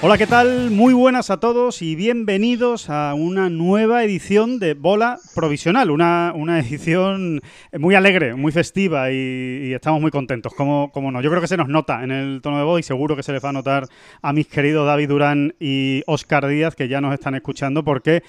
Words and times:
Hola, 0.00 0.16
¿qué 0.16 0.28
tal? 0.28 0.70
Muy 0.70 0.94
buenas 0.94 1.28
a 1.28 1.40
todos 1.40 1.82
y 1.82 1.96
bienvenidos 1.96 2.88
a 2.88 3.14
una 3.14 3.50
nueva 3.50 4.04
edición 4.04 4.60
de 4.60 4.74
Bola 4.74 5.18
Provisional, 5.34 5.90
una, 5.90 6.32
una 6.36 6.60
edición 6.60 7.40
muy 7.76 7.96
alegre, 7.96 8.36
muy 8.36 8.52
festiva 8.52 9.10
y, 9.10 9.72
estamos 9.74 10.00
muy 10.00 10.12
contentos, 10.12 10.54
como, 10.54 10.92
como 10.92 11.10
no. 11.10 11.20
Yo 11.20 11.30
creo 11.30 11.42
que 11.42 11.48
se 11.48 11.56
nos 11.56 11.66
nota 11.66 12.04
en 12.04 12.12
el 12.12 12.40
tono 12.42 12.58
de 12.58 12.64
voz 12.64 12.78
y 12.78 12.84
seguro 12.84 13.16
que 13.16 13.24
se 13.24 13.32
les 13.32 13.44
va 13.44 13.48
a 13.48 13.52
notar 13.52 13.88
a 14.22 14.32
mis 14.32 14.46
queridos 14.46 14.86
David 14.86 15.08
Durán 15.08 15.56
y 15.58 16.04
Oscar 16.06 16.46
Díaz, 16.46 16.76
que 16.76 16.86
ya 16.86 17.00
nos 17.00 17.12
están 17.12 17.34
escuchando, 17.34 17.82
porque 17.82 18.22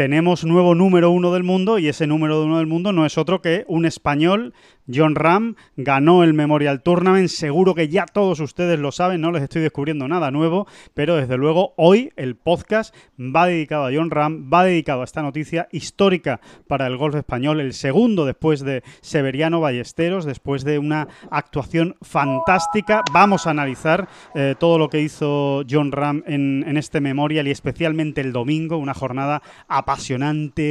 tenemos 0.00 0.46
nuevo 0.46 0.74
número 0.74 1.10
uno 1.10 1.30
del 1.30 1.42
mundo 1.42 1.78
y 1.78 1.86
ese 1.86 2.06
número 2.06 2.42
uno 2.42 2.56
del 2.56 2.66
mundo 2.66 2.90
no 2.90 3.04
es 3.04 3.18
otro 3.18 3.42
que 3.42 3.66
un 3.68 3.84
español, 3.84 4.54
John 4.92 5.14
Ram, 5.14 5.56
ganó 5.76 6.24
el 6.24 6.32
Memorial 6.32 6.82
Tournament, 6.82 7.28
seguro 7.28 7.74
que 7.74 7.88
ya 7.88 8.06
todos 8.06 8.40
ustedes 8.40 8.78
lo 8.78 8.92
saben, 8.92 9.20
no 9.20 9.30
les 9.30 9.42
estoy 9.42 9.60
descubriendo 9.60 10.08
nada 10.08 10.30
nuevo, 10.30 10.66
pero 10.94 11.16
desde 11.16 11.36
luego 11.36 11.74
hoy 11.76 12.14
el 12.16 12.34
podcast 12.34 12.94
va 13.18 13.46
dedicado 13.46 13.84
a 13.84 13.90
John 13.94 14.10
Ram, 14.10 14.50
va 14.50 14.64
dedicado 14.64 15.02
a 15.02 15.04
esta 15.04 15.20
noticia 15.20 15.68
histórica 15.70 16.40
para 16.66 16.86
el 16.86 16.96
golf 16.96 17.14
español, 17.14 17.60
el 17.60 17.74
segundo 17.74 18.24
después 18.24 18.60
de 18.60 18.82
Severiano 19.02 19.60
Ballesteros, 19.60 20.24
después 20.24 20.64
de 20.64 20.78
una 20.78 21.08
actuación 21.30 21.96
fantástica. 22.00 23.02
Vamos 23.12 23.46
a 23.46 23.50
analizar 23.50 24.08
eh, 24.34 24.54
todo 24.58 24.78
lo 24.78 24.88
que 24.88 25.02
hizo 25.02 25.62
John 25.68 25.92
Ram 25.92 26.22
en, 26.26 26.64
en 26.66 26.78
este 26.78 27.02
Memorial 27.02 27.46
y 27.46 27.50
especialmente 27.50 28.22
el 28.22 28.32
domingo, 28.32 28.78
una 28.78 28.94
jornada 28.94 29.42
apasionante, 29.68 29.89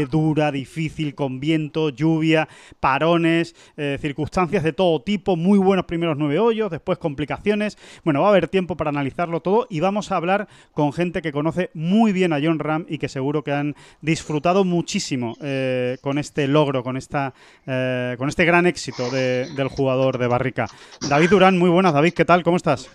dura, 0.09 0.51
difícil, 0.51 1.15
con 1.15 1.39
viento, 1.39 1.89
lluvia, 1.89 2.47
parones, 2.79 3.55
eh, 3.77 3.97
circunstancias 4.01 4.63
de 4.63 4.73
todo 4.73 5.01
tipo, 5.01 5.35
muy 5.35 5.59
buenos 5.59 5.85
primeros 5.85 6.17
nueve 6.17 6.39
hoyos, 6.39 6.71
después 6.71 6.97
complicaciones. 6.97 7.77
Bueno, 8.03 8.21
va 8.21 8.27
a 8.27 8.29
haber 8.29 8.47
tiempo 8.47 8.77
para 8.77 8.89
analizarlo 8.89 9.41
todo 9.41 9.67
y 9.69 9.79
vamos 9.79 10.11
a 10.11 10.15
hablar 10.15 10.47
con 10.71 10.93
gente 10.93 11.21
que 11.21 11.31
conoce 11.31 11.69
muy 11.73 12.11
bien 12.11 12.33
a 12.33 12.39
John 12.41 12.59
Ram 12.59 12.85
y 12.87 12.97
que 12.97 13.09
seguro 13.09 13.43
que 13.43 13.51
han 13.51 13.75
disfrutado 14.01 14.63
muchísimo 14.63 15.35
eh, 15.41 15.97
con 16.01 16.17
este 16.17 16.47
logro, 16.47 16.83
con 16.83 16.97
esta, 16.97 17.33
eh, 17.65 18.15
con 18.17 18.29
este 18.29 18.45
gran 18.45 18.65
éxito 18.65 19.09
de- 19.09 19.47
del 19.55 19.67
jugador 19.67 20.17
de 20.17 20.27
Barrica. 20.27 20.67
David 21.09 21.29
Durán, 21.29 21.57
muy 21.57 21.69
buenas, 21.69 21.93
David, 21.93 22.13
¿qué 22.13 22.25
tal? 22.25 22.43
¿Cómo 22.43 22.57
estás? 22.57 22.89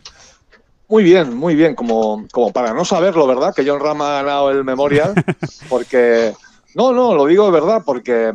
Muy 0.89 1.03
bien, 1.03 1.35
muy 1.35 1.55
bien, 1.55 1.75
como, 1.75 2.27
como 2.31 2.53
para 2.53 2.75
no 2.75 2.85
saberlo, 2.85 3.27
¿verdad? 3.27 3.55
Que 3.55 3.67
John 3.69 3.81
Ram 3.81 4.03
ha 4.03 4.15
ganado 4.23 4.51
el 4.51 4.65
Memorial, 4.65 5.15
porque... 5.69 6.35
No, 6.75 6.93
no, 6.93 7.15
lo 7.15 7.27
digo 7.27 7.47
de 7.47 7.53
verdad, 7.53 7.83
porque 7.87 8.33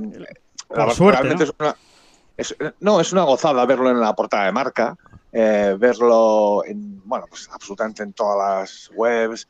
la 0.69 0.85
verdad, 0.85 0.93
suerte, 0.93 1.21
realmente 1.23 1.45
¿no? 1.45 1.49
es 1.51 1.55
una... 1.59 1.75
es- 2.37 2.55
no, 2.79 2.99
es 3.01 3.11
una 3.13 3.23
gozada 3.23 3.65
verlo 3.65 3.89
en 3.91 3.99
la 3.99 4.13
portada 4.15 4.45
de 4.45 4.51
marca, 4.51 4.95
eh, 5.31 5.75
verlo 5.77 6.63
en, 6.65 7.01
bueno, 7.07 7.25
pues 7.29 7.49
absolutamente 7.51 8.01
en 8.01 8.13
todas 8.13 8.37
las 8.61 8.91
webs, 8.95 9.47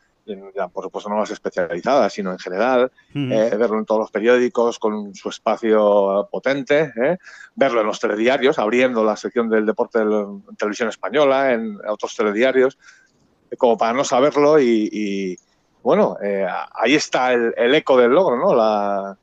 por 0.74 0.84
supuesto 0.84 1.10
no 1.10 1.18
las 1.20 1.32
especializadas, 1.32 2.14
sino 2.14 2.32
en 2.32 2.40
general, 2.40 2.92
Ujú. 3.10 3.34
eh, 3.34 3.56
verlo 3.58 3.80
en 3.80 3.86
todos 3.86 4.02
los 4.02 4.12
periódicos 4.12 4.80
con 4.80 5.14
su 5.16 5.30
espacio 5.30 6.28
potente, 6.32 6.92
¿eh? 6.96 7.18
verlo 7.56 7.82
en 7.82 7.88
los 7.88 8.00
telediarios, 8.00 8.60
abriendo 8.60 9.04
la 9.04 9.16
sección 9.16 9.50
del 9.50 9.66
deporte 9.66 10.00
en 10.00 10.44
televisión 10.58 10.90
española, 10.90 11.54
en 11.54 11.78
otros 11.88 12.16
telediarios, 12.16 12.78
eh, 13.52 13.58
como 13.58 13.78
para 13.78 13.94
no 13.94 14.04
saberlo 14.04 14.60
y, 14.60 14.90
y, 14.92 15.38
bueno, 15.84 16.18
eh, 16.22 16.46
ahí 16.74 16.96
está 16.96 17.34
el, 17.34 17.54
el 17.58 17.74
eco 17.76 17.98
del 17.98 18.12
logro, 18.12 18.38
¿no? 18.38 18.54
La, 18.54 19.18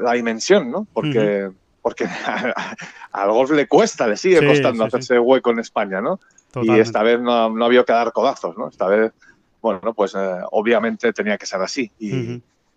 la 0.00 0.12
dimensión, 0.12 0.70
¿no? 0.70 0.86
Porque, 0.92 1.50
porque 1.82 2.06
al 3.12 3.30
golf 3.30 3.50
le 3.50 3.66
cuesta, 3.66 4.06
le 4.06 4.16
sigue 4.16 4.38
Sí, 4.40 4.46
costando 4.46 4.84
sí, 4.84 4.90
sí. 4.90 4.96
hacerse 4.96 5.18
hueco 5.18 5.50
en 5.50 5.58
España, 5.58 6.00
¿no? 6.00 6.20
Y 6.22 6.52
Totalmente. 6.52 6.82
esta 6.82 7.02
vez 7.02 7.20
no, 7.20 7.50
no 7.50 7.64
había 7.64 7.84
que 7.84 7.92
dar 7.92 8.12
codazos, 8.12 8.56
¿no? 8.56 8.68
Esta 8.68 8.86
vez, 8.86 9.12
bueno, 9.60 9.92
pues 9.94 10.14
eh, 10.14 10.38
obviamente 10.52 11.12
tenía 11.12 11.36
que 11.38 11.46
ser 11.46 11.60
así. 11.62 11.90
Y 11.98 12.10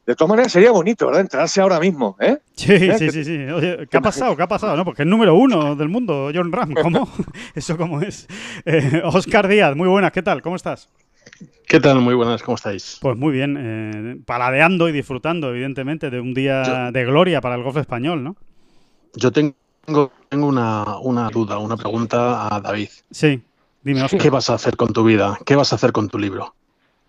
de 0.06 0.16
todas 0.16 0.30
maneras 0.30 0.52
sería 0.52 0.72
bonito, 0.72 1.06
¿verdad? 1.06 1.22
Entrarse 1.22 1.62
ahora 1.62 1.80
mismo, 1.80 2.18
¿eh? 2.20 2.38
Sí, 2.56 2.74
Mira 2.80 2.98
sí, 2.98 3.10
sí, 3.10 3.24
sí. 3.24 3.38
Oye, 3.52 3.88
¿qué 3.90 3.98
ha 3.98 4.02
pasado? 4.02 4.36
¿Qué 4.36 4.44
ha 4.44 4.48
pasado? 4.48 4.76
No, 4.76 4.84
porque 4.84 5.04
es 5.04 5.08
número 5.08 5.34
uno 5.36 5.76
del 5.76 5.88
mundo, 5.90 6.30
John 6.34 6.52
Ram. 6.52 6.74
¿Cómo? 6.82 7.08
¿Eso 7.56 7.78
cómo 7.78 8.02
es? 8.02 8.28
Eh, 8.66 9.02
Oscar 9.06 9.48
Díaz, 9.48 9.76
muy 9.76 9.88
buenas, 9.88 10.12
¿qué 10.12 10.22
tal? 10.22 10.42
¿Cómo 10.42 10.56
estás? 10.58 10.90
¿Qué 11.68 11.80
tal? 11.80 12.02
Muy 12.02 12.14
buenas, 12.16 12.44
¿cómo 12.44 12.56
estáis? 12.56 12.98
Pues 13.02 13.18
muy 13.18 13.32
bien, 13.32 13.58
eh, 13.58 14.18
paladeando 14.26 14.90
y 14.90 14.92
disfrutando, 14.92 15.50
evidentemente, 15.50 16.10
de 16.10 16.20
un 16.20 16.34
día 16.34 16.64
Yo- 16.64 16.92
de 16.92 17.06
gloria 17.06 17.40
para 17.42 17.56
el 17.56 17.64
golf 17.64 17.78
español, 17.78 18.24
¿no? 18.24 18.36
Yo 19.16 19.32
tengo, 19.32 20.12
tengo 20.28 20.48
una, 20.48 20.98
una 21.00 21.30
duda, 21.30 21.58
una 21.60 21.78
pregunta 21.78 22.54
a 22.54 22.60
David. 22.60 22.90
Sí, 23.10 23.42
dime, 23.82 24.04
Oscar. 24.04 24.20
¿Qué 24.20 24.30
vas 24.30 24.50
a 24.50 24.56
hacer 24.56 24.76
con 24.76 24.92
tu 24.92 25.04
vida? 25.04 25.40
¿Qué 25.46 25.56
vas 25.56 25.72
a 25.72 25.78
hacer 25.78 25.92
con 25.94 26.10
tu 26.10 26.20
libro? 26.20 26.54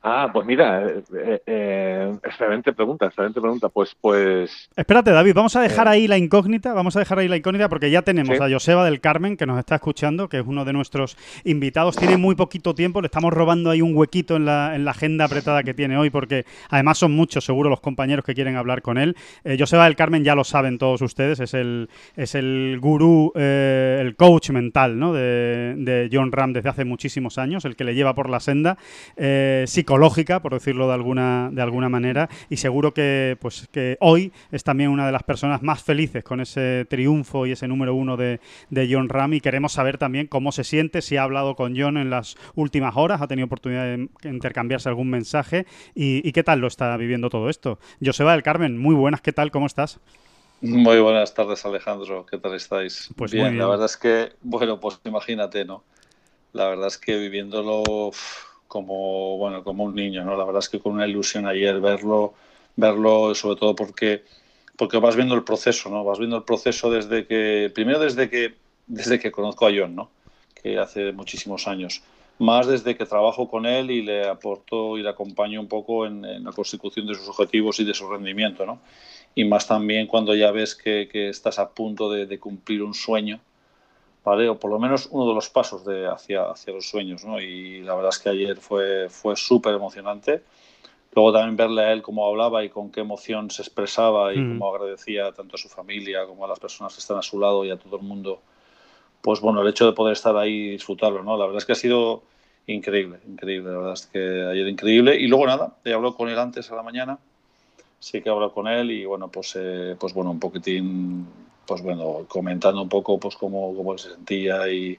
Ah, 0.07 0.29
pues 0.31 0.47
mira, 0.47 0.87
eh, 0.87 1.03
eh, 1.17 1.43
eh, 1.47 2.13
excelente 2.25 2.75
pregunta, 2.75 3.07
excelente 3.07 3.41
pregunta. 3.41 3.71
Pues, 3.71 3.97
pues, 3.99 4.69
Espérate, 4.77 5.11
David, 5.13 5.33
vamos 5.35 5.57
a 5.57 5.63
dejar 5.63 5.89
ahí 5.89 6.07
la 6.07 6.19
incógnita, 6.19 6.75
vamos 6.75 6.95
a 6.97 6.99
dejar 6.99 7.21
ahí 7.21 7.29
la 7.29 7.39
incógnita 7.39 7.71
porque 7.71 7.91
ya 7.91 8.03
tenemos 8.03 8.37
Sí. 8.37 8.43
a 8.43 8.51
Joseba 8.51 8.85
del 8.85 9.01
Carmen 9.01 9.39
que 9.39 9.47
nos 9.47 9.59
está 9.59 9.77
escuchando, 9.77 10.29
que 10.29 10.41
es 10.41 10.47
uno 10.47 10.67
de 10.67 10.75
nuestros 10.75 11.17
invitados. 11.45 11.97
Tiene 11.97 12.19
muy 12.19 12.35
poquito 12.35 12.75
tiempo, 12.75 13.01
le 13.01 13.07
estamos 13.07 13.33
robando 13.33 13.71
ahí 13.71 13.81
un 13.81 13.97
huequito 13.97 14.37
en 14.37 14.45
la, 14.45 14.77
en 14.77 14.85
la 14.85 14.91
agenda 14.91 15.25
apretada 15.25 15.63
que 15.63 15.73
tiene 15.73 15.97
hoy 15.97 16.11
porque 16.11 16.45
además 16.69 16.99
son 16.99 17.13
muchos 17.13 17.43
seguro 17.47 17.71
los 17.71 17.81
compañeros 17.81 18.27
que 18.27 18.35
quieren 18.35 18.57
hablar 18.57 18.83
con 18.83 18.99
él. 18.99 19.17
Eh, 19.43 19.57
Joseba 19.59 19.85
del 19.87 19.97
Carmen 19.97 20.23
ya 20.23 20.35
lo 20.35 20.45
saben 20.45 20.77
todos 20.77 21.01
ustedes, 21.01 21.41
es 21.41 21.55
el, 21.55 21.89
es 22.15 22.35
el 22.35 22.79
gurú, 22.79 23.33
el 23.37 24.17
coach 24.17 24.51
mental 24.51 24.99
¿no? 24.99 25.15
de, 25.15 25.75
de 25.79 26.11
John 26.13 26.31
Ram 26.31 26.53
desde 26.53 26.69
hace 26.69 26.85
muchísimos 26.85 27.39
años, 27.39 27.65
el 27.65 27.75
que 27.75 27.85
le 27.85 27.95
lleva 27.95 28.15
por 28.15 28.29
la 28.29 28.41
senda 28.41 28.77
eh, 29.17 29.65
psicológica, 29.95 30.43
por 30.43 30.53
decirlo 30.53 30.89
de 30.89 30.95
alguna, 30.95 31.51
de 31.53 31.63
alguna 31.63 31.89
manera, 31.89 32.29
y 32.51 32.57
seguro 32.57 32.93
que, 32.93 33.37
pues, 33.41 33.69
que 33.71 33.97
hoy 34.01 34.33
es 34.51 34.65
también 34.65 34.91
una 34.91 35.07
de 35.07 35.13
las 35.13 35.23
personas 35.23 35.63
más 35.63 35.85
felices 35.85 36.25
con 36.25 36.41
ese 36.41 36.85
triunfo 36.91 37.47
y 37.47 37.53
ese 37.53 37.69
número 37.69 37.95
uno 37.95 38.17
de, 38.17 38.41
de 38.71 38.89
John 38.91 39.09
Ram 39.09 39.35
y 39.35 39.41
queremos 39.41 39.73
saber 39.73 39.97
también 39.97 40.27
cómo 40.27 40.51
se 40.51 40.65
siente, 40.65 41.01
si 41.01 41.17
ha 41.17 41.23
hablado 41.23 41.55
con 41.55 41.79
John 41.79 41.97
en 41.97 42.11
las 42.11 42.37
últimas 42.57 42.97
horas, 42.97 43.23
ha 43.23 43.29
tenido 43.29 43.47
oportunidad 43.47 43.85
de 43.85 44.09
intercambiarse 44.29 44.89
algún 44.89 45.11
mensaje 45.11 45.65
y, 45.95 46.29
y 46.29 46.33
qué 46.33 46.43
tal 46.43 46.59
lo 46.59 46.67
está 46.67 46.97
viviendo 46.97 47.31
todo 47.31 47.49
esto. 47.49 47.79
Joseba 48.05 48.33
del 48.33 48.43
Carmen, 48.43 48.77
muy 48.77 48.97
buenas, 48.97 49.21
¿qué 49.21 49.33
tal? 49.33 49.53
¿Cómo 49.53 49.67
estás? 49.67 50.01
Muy 50.61 50.99
buenas 50.99 51.35
tardes, 51.35 51.65
Alejandro. 51.67 52.27
¿Qué 52.27 52.39
tal 52.39 52.55
estáis? 52.55 53.11
Pues 53.15 53.31
bien, 53.31 53.45
muy 53.45 53.51
bien. 53.53 53.63
la 53.63 53.69
verdad 53.69 53.87
es 53.87 53.97
que, 53.97 54.33
bueno, 54.43 54.81
pues 54.81 55.01
imagínate, 55.05 55.65
¿no? 55.65 55.85
La 56.53 56.69
verdad 56.69 56.89
es 56.89 56.99
que 56.99 57.17
viviéndolo 57.17 57.83
uf, 57.87 58.54
como, 58.75 59.39
bueno, 59.39 59.63
como 59.63 59.85
un 59.85 59.95
niño, 59.95 60.25
¿no? 60.25 60.37
La 60.37 60.43
verdad 60.43 60.59
es 60.59 60.69
que 60.69 60.81
con 60.81 60.95
una 60.95 61.07
ilusión 61.07 61.47
ayer 61.47 61.79
verlo, 61.79 62.35
verlo, 62.75 63.33
sobre 63.37 63.55
todo 63.55 63.77
porque, 63.77 64.25
porque 64.77 64.99
vas 64.99 65.15
viendo 65.15 65.37
el 65.37 65.45
proceso, 65.45 65.89
¿no? 65.91 66.03
Vas 66.03 66.19
viendo 66.19 66.37
el 66.39 66.43
proceso 66.43 66.91
desde 66.91 67.25
que, 67.25 67.71
primero 67.73 68.01
desde 68.01 68.29
que, 68.29 68.55
desde 68.89 69.21
que 69.21 69.31
conozco 69.31 69.65
a 69.69 69.71
John, 69.71 69.95
¿no? 69.95 70.11
Que 70.61 70.77
hace 70.77 71.13
muchísimos 71.13 71.69
años. 71.69 72.03
Más 72.41 72.67
desde 72.67 72.97
que 72.97 73.07
trabajo 73.07 73.49
con 73.49 73.65
él 73.65 73.93
y 73.93 74.03
le 74.03 74.27
aporto 74.27 74.99
y 74.99 75.05
le 75.05 75.09
acompaño 75.09 75.61
un 75.61 75.69
poco 75.69 76.05
en, 76.05 76.43
la 76.43 76.51
consecución 76.51 77.07
de 77.07 77.15
sus 77.15 77.29
objetivos 77.29 77.79
y 77.79 77.85
de 77.85 77.95
su 77.95 78.11
rendimiento, 78.11 78.67
¿no? 78.67 78.81
y 79.37 79.45
más 79.45 79.69
también 79.69 80.09
cuando 80.09 80.35
ya 80.35 80.51
ves 80.51 80.75
que, 80.75 81.09
estás 81.29 81.61
a 81.61 81.71
punto 81.71 82.11
de, 82.11 82.39
cumplir 82.41 82.83
un 82.83 82.95
sueño, 82.95 83.39
¿vale? 84.25 84.49
O 84.49 84.59
por 84.59 84.71
lo 84.71 84.79
menos 84.79 85.09
uno 85.11 85.29
de 85.29 85.35
los 85.35 85.51
pasos 85.51 85.85
de, 85.85 86.07
hacia, 86.07 86.51
hacia 86.51 86.73
los 86.73 86.89
sueños, 86.89 87.25
¿no? 87.25 87.41
Y 87.41 87.83
la 87.83 87.95
verdad 87.95 88.11
es 88.11 88.19
que 88.19 88.31
ayer 88.31 88.57
fue, 88.57 89.09
fue 89.09 89.37
súper 89.37 89.75
emocionante. 89.75 90.43
Luego 91.15 91.33
también 91.33 91.57
verle 91.57 91.83
a 91.85 91.93
él 91.93 92.03
cómo 92.03 92.27
hablaba 92.27 92.65
y 92.65 92.71
con 92.71 92.91
qué 92.91 93.01
emoción 93.01 93.51
se 93.51 93.63
expresaba 93.63 94.35
y 94.35 94.41
Mm. 94.41 94.49
cómo 94.49 94.75
agradecía 94.75 95.31
tanto 95.33 95.57
a 95.57 95.59
su 95.59 95.69
familia 95.69 96.27
como 96.27 96.45
a 96.45 96.49
las 96.49 96.59
personas 96.59 96.95
que 96.95 97.01
están 97.01 97.19
a 97.19 97.23
su 97.23 97.39
lado 97.39 97.65
y 97.65 97.71
a 97.71 97.77
todo 97.77 97.97
el 97.97 98.03
mundo. 98.03 98.41
Pues 99.21 99.41
bueno, 99.41 99.63
el 99.63 99.69
hecho 99.69 99.87
de 99.87 99.93
poder 99.93 100.15
estar 100.15 100.37
ahí 100.37 100.53
y 100.53 100.71
disfrutarlo, 100.71 101.23
¿no? 101.23 101.37
La 101.37 101.45
verdad 101.45 101.59
es 101.59 101.65
que 101.65 101.73
ha 101.73 101.77
sido 101.77 102.23
increíble, 102.67 103.21
increíble, 103.27 103.71
la 103.71 103.79
verdad 103.79 103.93
es 103.93 104.07
que 104.07 104.19
ayer 104.19 104.67
increíble. 104.69 105.17
Y 105.17 105.29
luego 105.29 105.47
nada, 105.47 105.77
he 105.85 105.93
hablado 105.93 106.17
con 106.17 106.29
él 106.29 106.39
antes 106.39 106.71
a 106.71 106.77
la 106.77 106.83
mañana, 106.83 107.19
sí 108.01 108.21
que 108.21 108.29
he 108.29 108.33
hablado 108.33 108.53
con 108.53 108.67
él 108.67 108.91
y 108.91 109.05
bueno, 109.05 109.29
pues, 109.29 109.55
eh, 109.57 109.97
pues 109.99 110.13
bueno, 110.13 110.31
un 110.31 110.41
poquitín, 110.41 111.27
pues 111.67 111.83
bueno, 111.83 112.25
comentando 112.29 112.83
un 112.83 112.89
poco 112.89 113.19
pues 113.19 113.37
cómo, 113.37 113.75
cómo 113.75 113.97
se 113.99 114.11
sentía 114.11 114.69
y, 114.69 114.99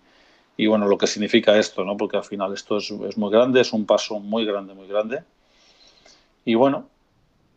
y 0.58 0.68
bueno, 0.68 0.88
lo 0.88 0.98
que 0.98 1.08
significa 1.08 1.58
esto, 1.58 1.84
¿no? 1.84 1.98
Porque 1.98 2.18
al 2.18 2.24
final 2.24 2.54
esto 2.54 2.78
es, 2.78 2.92
es 2.92 3.18
muy 3.18 3.32
grande, 3.32 3.62
es 3.62 3.74
un 3.74 3.86
paso 3.86 4.20
muy 4.20 4.46
grande, 4.46 4.74
muy 4.74 4.88
grande. 4.88 5.24
Y 6.46 6.56
bueno, 6.56 6.88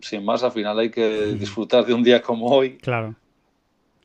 sin 0.01 0.25
más, 0.25 0.43
al 0.43 0.53
final 0.53 0.79
hay 0.79 0.91
que 0.91 1.09
disfrutar 1.39 1.85
de 1.87 1.95
un 1.95 2.03
día 2.03 2.23
como 2.23 2.47
hoy. 2.47 2.79
Claro. 2.79 3.15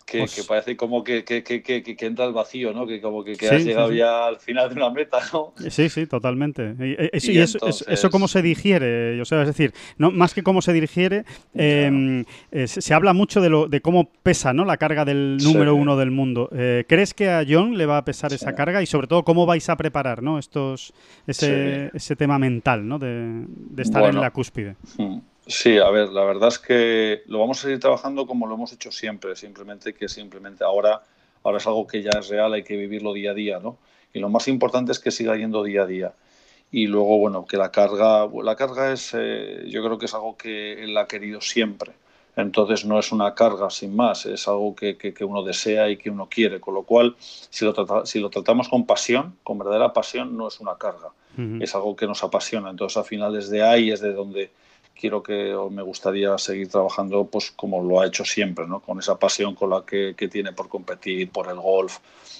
Que, 0.05 0.19
Pues- 0.19 0.35
que 0.35 0.43
parece 0.43 0.75
como 0.75 1.01
que, 1.03 1.23
que, 1.23 1.43
que, 1.43 1.95
entra 2.05 2.25
al 2.25 2.33
vacío, 2.33 2.73
¿no? 2.73 2.85
Que 2.85 2.99
como 2.99 3.23
que, 3.23 3.35
Sí, 3.35 3.45
has 3.47 3.63
llegado 3.63 3.89
sí. 3.89 3.95
ya 3.97 4.27
al 4.27 4.37
final 4.37 4.67
de 4.69 4.75
una 4.75 4.89
meta, 4.89 5.19
¿no? 5.31 5.53
Sí, 5.69 5.87
sí, 5.89 6.05
totalmente. 6.07 6.75
Y, 6.79 6.83
y- 6.91 7.09
eso, 7.13 7.31
Y 7.31 7.35
y 7.35 7.37
eso, 7.39 7.57
entonces- 7.57 7.87
eso 7.87 8.09
cómo 8.09 8.27
se 8.27 8.41
digiere, 8.41 9.19
o 9.21 9.25
sea, 9.25 9.41
es 9.41 9.47
decir, 9.47 9.73
no, 9.97 10.11
más 10.11 10.33
que 10.33 10.43
cómo 10.43 10.61
se 10.61 10.73
digiere, 10.73 11.23
eh, 11.53 12.23
eh, 12.51 12.67
se, 12.67 12.81
se 12.81 12.93
habla 12.93 13.13
mucho 13.13 13.39
de, 13.41 13.49
lo, 13.49 13.67
de 13.67 13.79
cómo 13.81 14.09
pesa 14.23 14.51
¿no? 14.53 14.65
la 14.65 14.77
carga 14.77 15.05
del 15.05 15.37
número 15.37 15.73
uno 15.75 15.95
del 15.95 16.11
mundo. 16.11 16.49
Eh, 16.53 16.83
¿Crees 16.87 17.13
que 17.13 17.29
a 17.29 17.43
John 17.47 17.77
le 17.77 17.85
va 17.85 17.97
a 17.97 18.05
pesar 18.05 18.33
esa 18.33 18.53
carga? 18.55 18.81
Y 18.81 18.85
sobre 18.85 19.07
todo, 19.07 19.23
¿cómo 19.23 19.45
vais 19.45 19.69
a 19.69 19.77
preparar 19.77 20.21
¿no? 20.21 20.37
Estos, 20.37 20.93
ese, 21.27 21.91
ese 21.93 22.15
tema 22.15 22.37
mental 22.39 22.87
¿no? 22.87 22.99
de, 22.99 23.45
de 23.47 23.81
estar 23.81 24.03
en 24.03 24.19
la 24.19 24.31
cúspide? 24.31 24.75
Mm. 24.97 25.17
Sí, 25.45 25.77
a 25.77 25.89
ver, 25.89 26.09
la 26.09 26.23
verdad 26.23 26.47
es 26.49 26.59
que 26.59 27.23
lo 27.25 27.39
vamos 27.39 27.59
a 27.59 27.61
seguir 27.63 27.79
trabajando 27.79 28.25
como 28.25 28.47
lo 28.47 28.55
hemos 28.55 28.71
hecho 28.71 28.91
siempre, 28.91 29.35
simplemente 29.35 29.93
que 29.93 30.07
simplemente 30.07 30.63
ahora, 30.63 31.03
ahora 31.43 31.57
es 31.57 31.67
algo 31.67 31.85
que 31.85 32.01
ya 32.01 32.19
es 32.19 32.29
real, 32.29 32.53
hay 32.53 32.63
que 32.63 32.77
vivirlo 32.77 33.11
día 33.11 33.31
a 33.31 33.33
día, 33.33 33.59
¿no? 33.59 33.77
Y 34.13 34.19
lo 34.19 34.29
más 34.29 34.47
importante 34.47 34.93
es 34.93 34.99
que 34.99 35.11
siga 35.11 35.35
yendo 35.35 35.63
día 35.63 35.83
a 35.83 35.85
día. 35.85 36.13
Y 36.71 36.87
luego, 36.87 37.17
bueno, 37.19 37.45
que 37.45 37.57
la 37.57 37.71
carga, 37.71 38.27
la 38.41 38.55
carga 38.55 38.93
es, 38.93 39.11
eh, 39.17 39.65
yo 39.67 39.83
creo 39.83 39.97
que 39.99 40.05
es 40.05 40.13
algo 40.13 40.37
que 40.37 40.81
él 40.83 40.97
ha 40.97 41.07
querido 41.07 41.41
siempre. 41.41 41.91
Entonces 42.35 42.85
no 42.85 42.97
es 42.97 43.11
una 43.11 43.35
carga 43.35 43.69
sin 43.69 43.95
más, 43.95 44.25
es 44.25 44.47
algo 44.47 44.75
que, 44.75 44.97
que- 44.97 45.13
que 45.13 45.23
uno 45.25 45.43
desea 45.43 45.89
y 45.89 45.97
que 45.97 46.09
uno 46.09 46.27
quiere. 46.29 46.59
Con 46.59 46.73
lo 46.73 46.83
cual, 46.83 47.15
si 47.19 47.65
lo, 47.65 47.73
trata- 47.73 48.05
si 48.05 48.19
lo 48.19 48.29
tratamos 48.29 48.69
con 48.69 48.85
pasión, 48.85 49.35
con 49.43 49.57
verdadera 49.59 49.93
pasión, 49.93 50.35
no 50.37 50.47
es 50.47 50.59
una 50.59 50.77
carga 50.77 51.09
es 51.59 51.73
algo 51.75 51.95
que 51.95 52.05
nos 52.07 52.23
apasiona. 52.23 52.69
Entonces, 52.69 52.97
al 52.97 53.05
final, 53.05 53.33
desde 53.33 53.61
ahí 53.63 53.91
es 53.91 54.01
de 54.01 54.13
donde 54.13 54.51
quiero 54.95 55.21
que 55.23 55.53
o 55.55 55.69
me 55.69 55.81
gustaría 55.81 56.37
seguir 56.37 56.69
trabajando, 56.69 57.25
pues 57.25 57.51
como 57.51 57.81
lo 57.81 58.01
ha 58.01 58.07
hecho 58.07 58.25
siempre, 58.25 58.67
¿no? 58.67 58.79
Con 58.79 58.99
esa 58.99 59.17
pasión 59.17 59.55
con 59.55 59.69
la 59.69 59.85
que, 59.85 60.15
que 60.15 60.27
tiene 60.27 60.53
por 60.53 60.69
competir, 60.69 61.29
por 61.29 61.49
el 61.49 61.59
golf, 61.59 61.99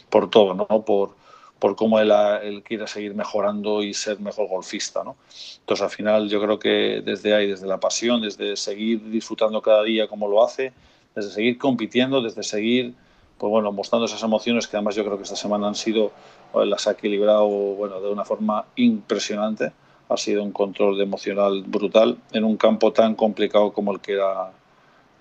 por 0.10 0.30
todo, 0.30 0.54
¿no? 0.54 0.66
Por, 0.86 1.16
por 1.64 1.78
cómo 1.78 1.98
él, 1.98 2.12
él 2.42 2.62
quiere 2.62 2.88
seguir 2.88 3.16
mejorando 3.16 3.84
y 3.84 3.94
ser 3.94 4.20
mejor 4.20 4.50
golfista, 4.50 5.02
¿no? 5.02 5.16
Entonces, 5.60 5.82
al 5.82 5.90
final, 5.90 6.28
yo 6.28 6.42
creo 6.42 6.60
que 6.60 7.02
desde 7.06 7.34
ahí, 7.34 7.48
desde 7.48 7.68
la 7.68 7.80
pasión, 7.80 8.22
desde 8.22 8.58
seguir 8.58 9.10
disfrutando 9.10 9.62
cada 9.62 9.82
día 9.84 10.10
como 10.10 10.28
lo 10.28 10.44
hace, 10.44 10.74
desde 11.16 11.32
seguir 11.32 11.58
compitiendo, 11.58 12.22
desde 12.22 12.44
seguir, 12.44 12.94
pues 13.38 13.50
bueno, 13.50 13.72
mostrando 13.72 14.08
esas 14.08 14.22
emociones 14.24 14.68
que 14.68 14.76
además 14.76 14.96
yo 14.96 15.06
creo 15.06 15.16
que 15.16 15.24
esta 15.24 15.38
semana 15.38 15.70
han 15.70 15.76
sido, 15.76 16.12
las 16.54 16.86
ha 16.86 16.92
equilibrado, 16.92 17.48
bueno, 17.48 18.02
de 18.02 18.10
una 18.10 18.26
forma 18.26 18.66
impresionante. 18.76 19.72
Ha 20.10 20.18
sido 20.18 20.44
un 20.44 20.52
control 20.52 20.98
de 20.98 21.04
emocional 21.04 21.64
brutal 21.66 22.18
en 22.32 22.44
un 22.44 22.58
campo 22.58 22.92
tan 22.92 23.16
complicado 23.16 23.72
como 23.74 23.92
el 23.94 24.00
que 24.00 24.14
era 24.14 24.52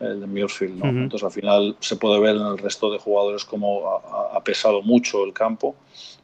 el 0.00 0.20
de 0.20 0.26
Muirfield. 0.26 0.78
¿no? 0.78 0.86
Ujú. 0.90 0.98
Entonces, 0.98 1.24
al 1.24 1.32
final 1.32 1.76
se 1.80 1.96
puede 1.96 2.18
ver 2.20 2.36
en 2.36 2.42
el 2.46 2.58
resto 2.58 2.90
de 2.90 2.98
jugadores 2.98 3.44
cómo 3.44 3.88
ha, 3.88 4.36
ha- 4.36 4.44
pesado 4.44 4.82
mucho 4.82 5.24
el 5.24 5.32
campo, 5.32 5.76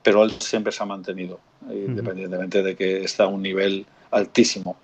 pero 0.03 0.25
él 0.25 0.33
siempre 0.41 0.73
se 0.73 0.83
ha 0.83 0.87
mantenido, 0.87 1.39
eh, 1.71 1.85
independientemente 1.89 2.63
de 2.63 2.75
que 2.75 3.05
está 3.05 3.25
a 3.25 3.29
un 3.29 3.41
nivel 3.43 3.87
altísimo. 4.11 4.77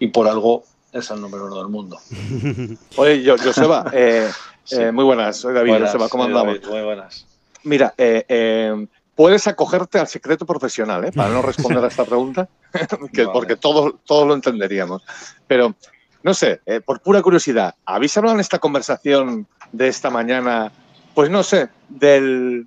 Y 0.00 0.08
por 0.08 0.26
algo 0.26 0.64
es 0.92 1.10
el 1.10 1.20
número 1.20 1.46
uno 1.46 1.58
del 1.58 1.68
mundo. 1.68 1.98
Oye, 2.96 3.22
yo, 3.22 3.36
Joseba, 3.38 3.86
eh, 3.92 4.28
Sí. 4.64 4.76
eh, 4.82 4.92
muy 4.92 5.04
buenas, 5.04 5.36
soy 5.36 5.54
David, 5.54 5.70
Buenas, 5.70 5.90
Joseba, 5.92 6.08
¿cómo 6.08 6.24
andamos? 6.24 6.54
David, 6.60 6.68
muy 6.70 6.82
buenas. 6.82 7.26
Mira, 7.64 7.94
eh, 7.96 8.24
eh, 8.28 8.86
puedes 9.20 9.46
acogerte 9.46 9.98
al 9.98 10.06
secreto 10.06 10.46
profesional, 10.46 11.04
¿eh? 11.04 11.12
para 11.12 11.28
no 11.28 11.42
responder 11.42 11.84
a 11.84 11.88
esta 11.88 12.06
pregunta, 12.06 12.48
que- 13.12 13.24
Vale. 13.26 13.32
porque 13.34 13.54
todos 13.56 13.96
todos 14.06 14.26
lo 14.26 14.32
entenderíamos. 14.32 15.02
Pero, 15.46 15.74
no 16.22 16.32
sé, 16.32 16.62
eh, 16.64 16.80
por 16.80 17.02
pura 17.02 17.20
curiosidad, 17.20 17.74
¿habéis 17.84 18.16
hablado 18.16 18.36
en 18.36 18.40
esta 18.40 18.58
conversación 18.58 19.46
de 19.72 19.88
esta 19.88 20.08
mañana, 20.08 20.72
pues 21.14 21.28
no 21.28 21.42
sé, 21.42 21.68
del, 21.90 22.66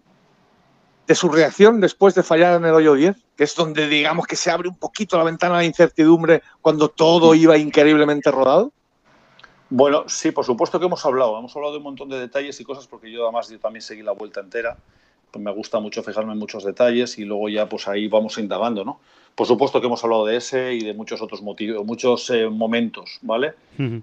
de 1.07 1.15
su 1.15 1.27
reacción 1.29 1.81
después 1.81 2.13
de 2.13 2.21
fallar 2.21 2.57
en 2.57 2.65
el 2.65 2.75
hoyo 2.75 2.94
10? 2.94 3.15
Que 3.35 3.45
es 3.45 3.55
donde 3.55 3.88
digamos 3.88 4.27
que 4.27 4.35
se 4.35 4.51
abre 4.51 4.69
un 4.69 4.77
poquito 4.77 5.17
la 5.17 5.23
ventana 5.23 5.57
de 5.57 5.65
incertidumbre 5.65 6.44
cuando 6.61 6.88
todo 6.88 7.33
iba 7.33 7.57
increíblemente 7.57 8.29
rodado. 8.29 8.71
Bueno, 9.71 10.03
sí, 10.05 10.29
por 10.29 10.45
supuesto 10.45 10.79
que 10.79 10.85
hemos 10.85 11.03
hablado. 11.03 11.35
Hemos 11.39 11.55
hablado 11.55 11.71
de 11.73 11.77
un 11.79 11.85
montón 11.85 12.09
de 12.09 12.19
detalles 12.19 12.59
y 12.59 12.63
cosas 12.63 12.85
porque 12.85 13.11
yo 13.11 13.23
además 13.23 13.50
yo 13.50 13.59
también 13.59 13.81
seguí 13.81 14.03
la 14.03 14.11
vuelta 14.11 14.39
entera. 14.39 14.77
Pues 15.33 15.44
me 15.44 15.51
gusta 15.51 15.80
mucho 15.80 16.03
fijarme 16.03 16.33
en 16.33 16.38
muchos 16.38 16.63
detalles 16.63 17.18
y 17.18 17.25
luego 17.25 17.50
ya 17.50 17.68
pues 17.68 17.88
ahí 17.88 18.07
vamos 18.07 18.38
indagando, 18.38 18.85
¿no? 18.85 19.00
Por 19.33 19.47
supuesto 19.47 19.81
que 19.81 19.88
hemos 19.88 20.03
hablado 20.03 20.27
de 20.27 20.35
ese 20.38 20.75
y 20.75 20.81
de 20.81 20.94
muchos 20.94 21.24
otros 21.24 21.41
motivos, 21.41 21.83
muchos 21.83 22.30
eh, 22.30 22.47
momentos, 22.50 23.18
¿vale? 23.24 23.56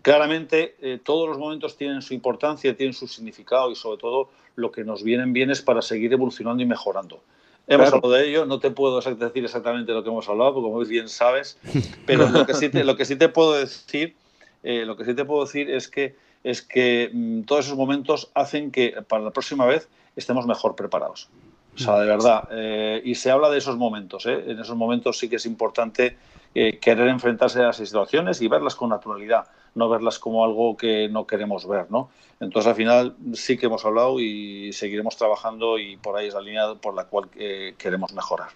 Claramente 0.03 0.75
eh, 0.83 0.99
todos 1.01 1.29
los 1.29 1.39
momentos 1.39 1.77
tienen 1.77 2.03
su 2.03 2.15
importancia, 2.15 2.77
tienen 2.77 2.95
su 2.95 3.07
significado 3.07 3.71
y 3.71 3.77
sobre 3.77 3.99
todo 3.99 4.29
lo 4.57 4.73
que 4.73 4.83
nos 4.83 5.05
vienen 5.05 5.33
bien 5.33 5.53
es 5.53 5.63
para 5.63 5.83
seguir 5.83 6.13
evolucionando 6.13 6.65
y 6.65 6.67
mejorando. 6.67 7.23
Hemos 7.69 7.91
Claro. 7.91 8.05
hablado 8.05 8.15
de 8.21 8.29
ello, 8.29 8.45
no 8.45 8.59
te 8.59 8.73
puedo 8.73 9.01
decir 9.01 9.45
exactamente 9.45 9.93
lo 9.93 10.03
que 10.03 10.09
hemos 10.09 10.29
hablado, 10.29 10.55
porque 10.55 10.69
como 10.69 10.81
bien 10.81 11.09
sabes, 11.09 11.59
pero 12.07 12.29
lo 12.29 12.45
que 12.45 12.55
sí 12.55 12.71
te, 12.71 12.83
lo 12.83 12.97
que 12.97 13.05
sí 13.05 13.15
te 13.15 13.29
puedo 13.29 13.53
decir, 13.53 14.17
eh, 14.65 14.85
lo 14.85 14.97
que 14.97 15.05
sí 15.05 15.15
te 15.15 15.25
puedo 15.25 15.45
decir 15.45 15.71
es 15.71 15.87
que 15.87 16.17
es 16.43 16.61
que 16.61 17.09
mm, 17.13 17.43
todos 17.43 17.67
esos 17.67 17.79
momentos 17.79 18.33
hacen 18.35 18.73
que 18.73 18.97
para 19.07 19.23
la 19.23 19.31
próxima 19.31 19.65
vez 19.67 19.89
estemos 20.21 20.47
mejor 20.47 20.77
preparados. 20.77 21.29
O 21.75 21.79
sea, 21.79 21.99
de 21.99 22.07
verdad. 22.07 22.49
eh, 22.53 23.01
y 23.05 23.15
se 23.15 23.31
habla 23.31 23.49
de 23.51 23.59
esos 23.59 23.77
momentos. 23.77 24.27
¿eh? 24.27 24.45
En 24.47 24.59
esos 24.59 24.77
momentos 24.77 25.19
sí 25.19 25.29
que 25.29 25.37
es 25.37 25.47
importante 25.47 26.17
eh, 26.55 26.79
querer 26.79 27.09
enfrentarse 27.09 27.61
a 27.61 27.71
esas 27.71 27.89
situaciones 27.89 28.41
y 28.43 28.49
verlas 28.49 28.75
con 28.75 28.91
naturalidad, 28.91 29.47
no 29.75 29.89
verlas 29.89 30.19
como 30.19 30.45
algo 30.45 30.77
que 30.77 31.09
no 31.09 31.27
queremos 31.27 31.67
ver, 31.69 31.91
¿no? 31.91 32.11
Entonces, 32.41 32.71
al 32.71 32.75
final 32.75 33.17
sí 33.35 33.59
que 33.59 33.67
hemos 33.67 33.85
hablado 33.85 34.19
y 34.19 34.73
seguiremos 34.73 35.15
trabajando 35.15 35.79
y 35.79 35.99
por 35.99 36.17
ahí 36.17 36.29
es 36.29 36.35
la 36.35 36.41
línea 36.41 36.75
por 36.81 36.95
la 36.95 37.05
cual 37.05 37.27
eh, 37.37 37.75
queremos 37.77 38.15
mejorar. 38.15 38.49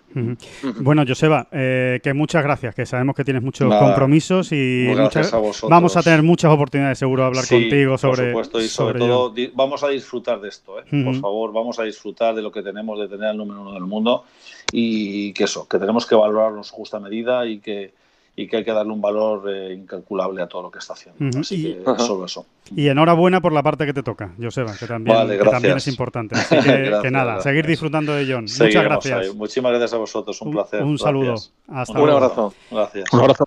Bueno, 0.81 1.05
Joseba, 1.07 1.49
eh, 1.53 2.01
que 2.03 2.15
muchas 2.15 2.43
gracias, 2.43 2.75
que 2.75 2.87
sabemos 2.87 3.15
que 3.15 3.25
tienes 3.25 3.43
muchos 3.43 3.69
Nada. 3.69 3.85
compromisos 3.85 4.53
y 4.53 4.87
muchas- 4.97 5.35
a 5.35 5.41
vamos 5.69 5.97
a 5.99 6.03
tener 6.03 6.23
muchas 6.23 6.51
oportunidades 6.51 6.99
seguro 6.99 7.25
de 7.25 7.27
hablar 7.29 7.45
Sí, 7.45 7.55
contigo 7.61 7.99
sobre 7.99 8.33
Por 8.33 8.45
supuesto, 8.47 8.61
y 8.63 8.69
sobre, 8.69 8.99
sobre 8.99 9.07
todo 9.11 9.35
vamos 9.55 9.85
a 9.85 9.89
disfrutar 9.89 10.41
de 10.41 10.49
esto, 10.49 10.81
¿eh? 10.81 10.85
Por 11.05 11.17
favor, 11.17 11.53
vamos 11.53 11.79
a 11.79 11.83
disfrutar 11.85 12.35
de 12.35 12.41
lo 12.41 12.51
que 12.51 12.63
tenemos 12.63 12.99
de 12.99 13.07
tener 13.09 13.33
el 13.33 13.37
número 13.37 13.61
uno 13.61 13.75
del 13.75 13.85
mundo 13.85 14.25
y 14.73 15.35
que 15.35 15.45
eso, 15.45 15.69
que 15.69 15.79
tenemos 15.79 16.07
que 16.07 16.15
valorarlo 16.15 16.57
en 16.57 16.65
su 16.65 16.75
justa 16.75 16.99
medida 16.99 17.47
y 17.47 17.59
que, 17.59 17.93
y 18.37 18.49
que 18.49 18.57
hay 18.59 18.65
que 18.65 18.73
darle 18.73 18.93
un 18.93 19.01
valor 19.01 19.49
eh, 19.49 19.73
incalculable 19.75 20.43
a 20.43 20.47
todo 20.49 20.63
lo 20.63 20.71
que 20.71 20.79
está 20.81 20.95
haciendo. 20.95 21.25
Ujú. 21.29 21.41
Así 21.41 21.55
Y- 21.69 21.75
que 21.75 21.83
Ajá. 21.91 21.99
solo 22.01 22.25
eso. 22.25 22.47
Y 22.75 22.89
enhorabuena 22.89 23.41
por 23.41 23.53
la 23.53 23.63
parte 23.63 23.87
que 23.87 23.93
te 23.93 24.03
toca, 24.03 24.33
Joseba, 24.43 24.73
que 24.79 24.87
también, 24.87 25.17
Vale, 25.17 25.39
que 25.39 25.45
también 25.45 25.77
es 25.77 25.87
importante. 25.89 26.35
Así 26.39 26.57
que, 26.57 27.11
nada, 27.11 27.25
gracias. 27.25 27.43
seguir 27.45 27.67
disfrutando 27.67 28.13
de 28.15 28.25
John. 28.33 28.43
Muchas 28.45 28.83
gracias. 28.85 29.19
ahí. 29.29 29.35
Muchísimas 29.35 29.71
gracias 29.71 29.95
a 29.95 29.99
vosotros, 29.99 30.41
un, 30.43 30.49
Un- 30.49 30.55
placer. 30.55 30.83
un 30.83 30.99
saludo. 30.99 31.27
Gracias. 31.33 31.53
Hasta 31.69 31.93
Un 31.93 31.99
luego. 32.07 32.17
abrazo. 32.19 32.55
Gracias. 32.71 33.13
Un 33.13 33.21
abrazo. 33.21 33.45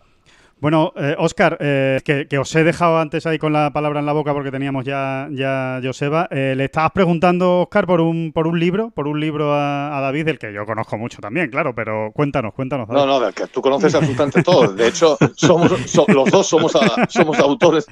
Bueno, 0.59 0.91
eh, 0.95 1.15
Oscar, 1.19 1.55
eh, 1.59 1.99
que, 2.03 2.27
que 2.27 2.39
os 2.39 2.55
he 2.55 2.63
dejado 2.63 2.97
antes 2.97 3.27
ahí 3.27 3.37
con 3.37 3.53
la 3.53 3.71
palabra 3.71 3.99
en 3.99 4.07
la 4.07 4.13
boca 4.13 4.33
porque 4.33 4.49
teníamos 4.49 4.85
ya, 4.85 5.27
ya 5.31 5.79
Joseba. 5.83 6.27
Eh, 6.31 6.55
le 6.57 6.65
estabas 6.65 6.89
preguntando, 6.91 7.61
Oscar, 7.61 7.85
por 7.85 8.01
un, 8.01 8.31
por 8.33 8.47
un 8.47 8.59
libro, 8.59 8.89
por 8.89 9.07
un 9.07 9.19
libro 9.19 9.53
a, 9.53 9.95
a 9.95 10.01
David, 10.01 10.25
del 10.25 10.39
que 10.39 10.51
yo 10.51 10.65
conozco 10.65 10.97
mucho 10.97 11.19
también, 11.21 11.51
claro, 11.51 11.75
pero 11.75 12.11
cuéntanos, 12.11 12.55
cuéntanos. 12.55 12.87
David. 12.87 12.99
No, 12.99 13.05
no, 13.05 13.19
del 13.19 13.35
que 13.35 13.45
tú 13.47 13.61
conoces 13.61 13.93
absolutamente 13.93 14.41
todo. 14.41 14.73
De 14.73 14.87
hecho, 14.87 15.15
somos, 15.35 15.71
so- 15.85 16.05
los 16.07 16.31
dos 16.31 16.47
somos, 16.47 16.75
a- 16.75 17.05
somos 17.07 17.37
autores. 17.37 17.85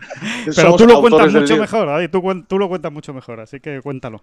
pero 0.43 0.53
somos 0.53 0.77
tú 0.77 0.88
lo 0.88 1.01
cuentas 1.01 1.31
mucho 1.34 1.57
mejor, 1.57 1.86
David, 1.88 2.10
tú, 2.10 2.43
tú 2.48 2.57
lo 2.57 2.67
cuentas 2.67 2.91
mucho 2.91 3.13
mejor, 3.13 3.41
así 3.41 3.60
que 3.60 3.79
cuéntalo. 3.81 4.22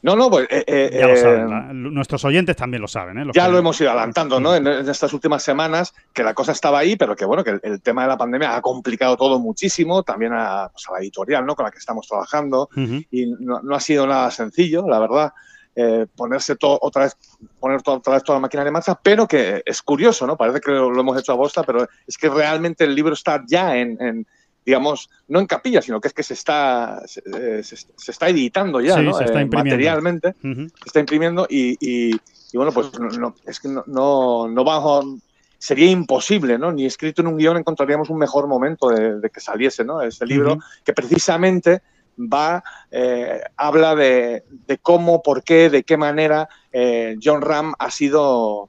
No, 0.00 0.14
no, 0.14 0.30
pues 0.30 0.46
eh, 0.50 0.64
eh, 0.66 0.90
Ya 0.92 1.06
lo 1.08 1.12
eh, 1.14 1.16
saben, 1.16 1.50
la- 1.50 1.72
nuestros 1.72 2.24
oyentes 2.24 2.54
también 2.56 2.80
lo 2.80 2.86
saben. 2.88 3.18
¿eh? 3.18 3.24
Los 3.24 3.34
ya 3.34 3.46
que- 3.46 3.52
lo 3.52 3.58
hemos 3.58 3.80
ido 3.80 3.90
adelantando, 3.90 4.38
¿no? 4.38 4.54
En, 4.54 4.66
en 4.66 4.88
estas 4.88 5.12
últimas 5.12 5.42
semanas, 5.42 5.92
que 6.12 6.22
la 6.22 6.34
cosa 6.34 6.52
estaba 6.52 6.78
ahí, 6.78 6.94
pero 6.96 7.16
que 7.16 7.24
bueno, 7.24 7.42
que 7.42 7.50
el, 7.50 7.60
el 7.64 7.82
tema 7.82 8.02
de 8.02 8.08
la 8.08 8.16
pandemia 8.16 8.54
ha 8.56 8.60
complicado 8.62 9.16
todo 9.16 9.38
muchísimo, 9.40 10.04
también 10.04 10.32
a, 10.34 10.68
pues, 10.72 10.84
a 10.88 10.92
la 10.92 10.98
editorial, 11.00 11.44
¿no? 11.44 11.56
Con 11.56 11.64
la 11.64 11.70
que 11.72 11.78
estamos 11.78 12.06
trabajando, 12.06 12.68
y 13.10 13.26
no, 13.40 13.60
no 13.60 13.74
ha 13.74 13.80
sido 13.80 14.06
nada 14.06 14.30
sencillo, 14.30 14.86
la 14.88 15.00
verdad, 15.00 15.32
eh, 15.74 16.06
ponerse 16.16 16.56
todo 16.56 16.78
otra 16.80 17.02
vez, 17.04 17.16
poner 17.60 17.82
to- 17.82 17.94
otra 17.94 18.14
vez 18.14 18.22
toda 18.24 18.38
la 18.38 18.42
máquina 18.42 18.64
en 18.66 18.72
marcha, 18.72 18.98
pero 19.02 19.26
que 19.26 19.62
es 19.64 19.82
curioso, 19.82 20.26
¿no? 20.26 20.36
Parece 20.36 20.60
que 20.60 20.70
lo, 20.72 20.90
lo 20.90 21.00
hemos 21.00 21.18
hecho 21.18 21.32
a 21.32 21.36
bosta, 21.36 21.62
pero 21.64 21.88
es 22.06 22.16
que 22.18 22.28
realmente 22.28 22.84
el 22.84 22.94
libro 22.94 23.14
está 23.14 23.42
ya 23.46 23.76
en, 23.76 23.96
en, 24.00 24.26
digamos, 24.68 25.08
no 25.28 25.40
en 25.40 25.46
capilla, 25.46 25.80
sino 25.80 25.98
que 25.98 26.08
es 26.08 26.14
que 26.14 26.22
se 26.22 26.34
está, 26.34 27.00
se, 27.06 27.22
eh, 27.24 27.62
se- 27.62 27.76
se 27.76 28.10
está 28.12 28.28
editando 28.28 28.82
ya, 28.82 28.98
Sí, 28.98 29.02
¿no? 29.02 29.14
se 29.14 29.24
está 29.24 29.40
Eh, 29.40 29.46
materialmente 29.46 30.34
se 30.42 30.84
está 30.84 31.00
imprimiendo 31.00 31.46
y, 31.48 31.70
y- 31.80 32.14
y 32.52 32.56
bueno, 32.58 32.70
pues 32.72 32.92
no, 33.00 33.08
no, 33.08 33.34
es 33.46 33.60
que 33.60 33.68
no, 33.68 33.82
no, 33.86 34.46
no 34.46 34.64
vamos, 34.64 35.22
sería 35.56 35.90
imposible, 35.90 36.58
¿no? 36.58 36.70
Ni 36.70 36.84
escrito 36.84 37.22
en 37.22 37.28
un 37.28 37.38
guion 37.38 37.56
encontraríamos 37.56 38.10
un 38.10 38.18
mejor 38.18 38.46
momento 38.46 38.90
de, 38.90 39.18
de 39.18 39.30
que 39.30 39.40
saliese, 39.40 39.84
¿no? 39.86 40.02
Ese 40.02 40.26
libro 40.26 40.58
que 40.84 40.92
precisamente 40.92 41.80
va, 42.18 42.62
eh, 42.90 43.40
habla 43.56 43.94
de, 43.94 44.44
de 44.50 44.76
cómo, 44.78 45.22
por 45.22 45.42
qué, 45.42 45.70
de 45.70 45.82
qué 45.82 45.96
manera 45.96 46.46
eh, 46.70 47.16
John 47.22 47.40
Ram 47.40 47.72
ha 47.78 47.90
sido, 47.90 48.68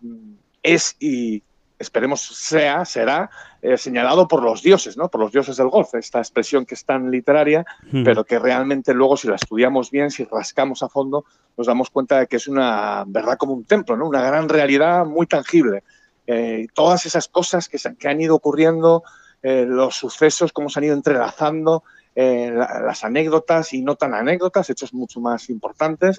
mm, 0.00 0.32
es 0.62 0.94
y, 1.00 1.42
esperemos 1.80 2.20
sea, 2.20 2.84
será 2.84 3.30
eh, 3.62 3.78
señalado 3.78 4.28
por 4.28 4.42
los 4.42 4.62
dioses, 4.62 4.98
¿no? 4.98 5.08
Por 5.08 5.22
los 5.22 5.32
dioses 5.32 5.56
del 5.56 5.68
golf, 5.68 5.94
esta 5.94 6.18
expresión 6.18 6.66
que 6.66 6.74
es 6.74 6.84
tan 6.84 7.10
literaria, 7.10 7.64
pero 8.04 8.22
que 8.24 8.38
realmente 8.38 8.92
luego 8.92 9.16
si 9.16 9.28
la 9.28 9.36
estudiamos 9.36 9.90
bien, 9.90 10.10
si 10.10 10.24
rascamos 10.24 10.82
a 10.82 10.90
fondo, 10.90 11.24
nos 11.56 11.66
damos 11.66 11.88
cuenta 11.88 12.20
de 12.20 12.26
que 12.26 12.36
es 12.36 12.48
una 12.48 13.04
verdad 13.06 13.38
como 13.38 13.54
un 13.54 13.64
templo, 13.64 13.96
¿no? 13.96 14.06
Una 14.06 14.20
gran 14.22 14.48
realidad 14.48 15.06
muy 15.06 15.26
tangible. 15.26 15.82
Eh, 16.26 16.66
todas 16.74 17.06
esas 17.06 17.28
cosas 17.28 17.68
que, 17.68 17.78
que 17.98 18.08
han 18.08 18.20
ido 18.20 18.36
ocurriendo, 18.36 19.02
eh, 19.42 19.64
los 19.66 19.96
sucesos, 19.96 20.52
cómo 20.52 20.68
se 20.68 20.80
han 20.80 20.84
ido 20.84 20.94
entrelazando, 20.94 21.82
las 22.14 23.02
anécdotas 23.02 23.72
y 23.72 23.80
no 23.80 23.96
tan 23.96 24.12
anécdotas, 24.12 24.68
hechos 24.68 24.92
mucho 24.92 25.20
más 25.20 25.48
importantes 25.48 26.18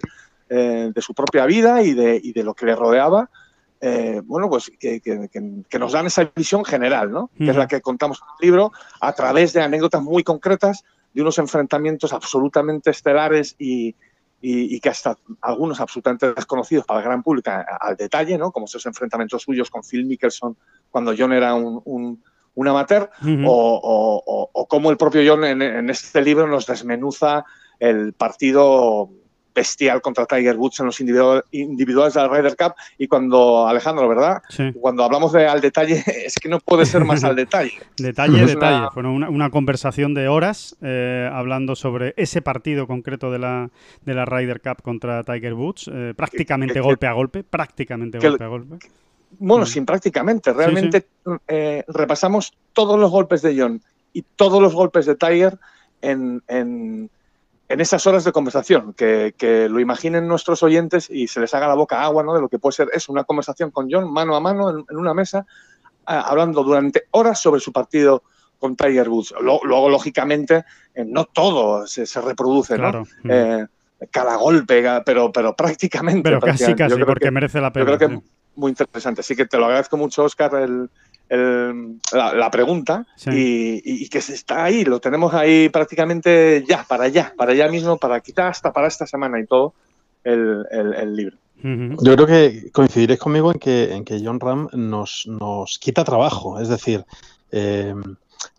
de 0.50 0.94
su 0.98 1.14
propia 1.14 1.46
vida 1.46 1.84
y 1.84 1.94
de, 1.94 2.20
y 2.22 2.34
de 2.34 2.44
lo 2.44 2.56
que 2.56 2.66
le 2.66 2.76
rodeaba, 2.76 3.30
eh, 3.84 4.22
bueno, 4.24 4.48
pues 4.48 4.72
que, 4.80 5.02
nos 5.80 5.92
dan 5.92 6.06
esa 6.06 6.32
visión 6.36 6.64
general, 6.64 7.12
¿no? 7.12 7.32
Que 7.36 7.50
es 7.50 7.56
la 7.56 7.68
que 7.68 7.82
contamos 7.82 8.20
en 8.20 8.28
el 8.40 8.48
libro 8.48 8.72
a 9.00 9.14
través 9.14 9.54
de 9.54 9.62
anécdotas 9.62 10.04
muy 10.04 10.24
concretas 10.24 10.84
de 11.14 11.22
unos 11.24 11.40
enfrentamientos 11.40 12.14
absolutamente 12.14 12.92
estelares 12.92 13.56
y, 13.58 13.96
que 14.40 14.90
hasta 14.90 15.18
algunos 15.42 15.80
absolutamente 15.80 16.34
desconocidos 16.34 16.86
para 16.86 17.00
el 17.00 17.06
gran 17.06 17.24
público 17.24 17.52
al 17.80 17.96
detalle, 17.96 18.38
¿no? 18.38 18.52
Como 18.52 18.66
esos 18.66 18.86
enfrentamientos 18.86 19.42
suyos 19.42 19.72
con 19.72 19.82
Phil 19.84 20.06
Mickelson 20.06 20.56
cuando 20.92 21.14
John 21.18 21.34
era 21.34 21.56
un, 21.56 22.22
amateur, 22.56 23.10
o, 23.46 24.50
o, 24.54 24.68
como 24.68 24.92
el 24.92 24.98
propio 24.98 25.22
John 25.26 25.44
en 25.44 25.90
este 25.90 26.22
libro 26.22 26.46
nos 26.46 26.68
desmenuza 26.68 27.46
el 27.80 28.14
partido 28.14 29.10
bestial 29.54 30.02
contra 30.02 30.26
Tiger 30.26 30.56
Woods 30.58 30.80
en 30.80 30.86
los 30.88 31.00
individuales 31.00 32.14
de 32.14 32.22
la 32.22 32.28
Ryder 32.28 32.56
Cup 32.56 32.74
y 32.98 33.08
cuando, 33.08 33.68
Alejandro, 33.68 34.08
¿verdad? 34.08 34.42
Cuando 34.80 35.04
hablamos 35.04 35.34
de 35.34 35.48
al 35.48 35.62
detalle, 35.62 36.04
es 36.26 36.36
que 36.36 36.50
no 36.50 36.60
puede 36.60 36.86
ser 36.86 37.04
más 37.06 37.24
al 37.24 37.36
detalle. 37.36 37.74
detalle, 37.98 38.46
detalle. 38.46 38.88
Fue 38.94 39.04
una, 39.04 39.50
conversación 39.50 40.14
de 40.14 40.30
horas 40.30 40.78
eh, 40.82 41.30
hablando 41.32 41.76
sobre 41.76 42.14
ese 42.16 42.42
partido 42.42 42.88
concreto 42.88 43.32
de 43.32 43.40
la, 43.40 43.70
de 44.06 44.14
la 44.14 44.26
Ryder 44.26 44.62
Cup 44.62 44.82
contra 44.82 45.24
Tiger 45.24 45.54
Woods, 45.54 45.90
eh, 45.94 46.14
prácticamente 46.16 46.80
golpe 46.80 47.08
a 47.08 47.14
golpe, 47.14 47.44
prácticamente 47.44 48.20
golpe 48.20 48.44
a 48.44 48.48
golpe. 48.48 48.78
Bueno, 49.40 49.64
mm. 49.64 49.68
sin 49.68 49.86
prácticamente, 49.86 50.54
realmente 50.54 51.08
eh, 51.48 51.84
repasamos 51.88 52.54
todos 52.74 53.00
los 53.00 53.12
golpes 53.12 53.42
de 53.42 53.60
John 53.60 53.82
y 54.14 54.24
todos 54.36 54.62
los 54.62 54.74
golpes 54.74 55.06
de 55.06 55.16
Tiger 55.16 55.58
en 56.02 56.42
en 56.48 57.10
esas 57.80 58.06
horas 58.08 58.24
de 58.24 58.32
conversación, 58.32 58.94
que, 58.94 59.34
lo 59.70 59.80
imaginen 59.80 60.28
nuestros 60.28 60.64
oyentes 60.64 61.10
y 61.10 61.28
se 61.28 61.40
les 61.40 61.54
haga 61.54 61.68
la 61.68 61.76
boca 61.76 62.02
agua 62.02 62.24
¿no? 62.24 62.34
de 62.34 62.42
lo 62.42 62.50
que 62.50 62.60
puede 62.60 62.74
ser 62.74 62.90
es 62.94 63.08
una 63.08 63.24
conversación 63.24 63.72
con 63.72 63.88
John 63.90 64.12
mano 64.12 64.36
a 64.36 64.40
mano 64.40 64.70
en, 64.70 64.98
una 64.98 65.14
mesa, 65.14 65.46
hablando 66.06 66.64
durante 66.64 67.04
horas 67.12 67.40
sobre 67.40 67.62
su 67.62 67.72
partido 67.72 68.24
con 68.60 68.76
Tiger 68.76 69.10
Woods. 69.10 69.34
Luego, 69.42 69.90
lógicamente, 69.90 70.66
eh, 70.94 71.06
no 71.06 71.26
todo 71.26 71.88
se, 71.88 72.06
reproduce, 72.22 72.78
¿no? 72.78 73.06
Eh, 73.24 73.66
cada 74.10 74.36
golpe, 74.36 74.84
pero, 75.06 75.32
pero 75.32 75.56
prácticamente. 75.56 76.24
Pero 76.24 76.40
casi, 76.40 76.74
casi, 76.76 77.04
porque 77.04 77.32
merece 77.32 77.62
la 77.62 77.72
pena. 77.72 77.92
Yo 77.92 77.98
creo 77.98 78.10
que 78.10 78.22
muy 78.56 78.70
interesante. 78.70 79.22
Así 79.22 79.36
que 79.36 79.46
te 79.46 79.58
lo 79.58 79.66
agradezco 79.66 79.98
mucho, 79.98 80.24
Oscar, 80.24 80.56
el, 80.56 80.90
la, 81.32 82.52
pregunta 82.52 83.06
y, 83.26 84.10
que 84.10 84.22
se 84.22 84.34
está 84.34 84.66
ahí, 84.66 84.84
lo 84.84 85.00
tenemos 85.00 85.34
ahí 85.34 85.70
prácticamente 85.70 86.64
ya, 86.68 86.84
para 86.84 87.06
allá, 87.06 87.34
para 87.38 87.54
allá 87.54 87.70
mismo, 87.70 87.98
para 87.98 88.20
quitar 88.20 88.48
hasta 88.48 88.74
para 88.74 88.88
esta 88.88 89.08
semana 89.08 89.40
y 89.40 89.46
todo 89.46 89.74
el, 90.24 91.16
libro. 91.16 91.38
Yo 91.64 92.16
creo 92.16 92.28
que 92.28 92.72
coincidiréis 92.72 93.20
conmigo 93.20 93.52
en 93.52 93.60
que, 93.60 93.94
en 93.94 94.04
que 94.04 94.22
John 94.24 94.40
Ram 94.40 94.68
nos, 94.74 95.26
nos 95.28 95.80
quita 95.80 96.04
trabajo, 96.04 96.60
es 96.60 96.68
decir, 96.68 97.06
eh, 97.52 97.94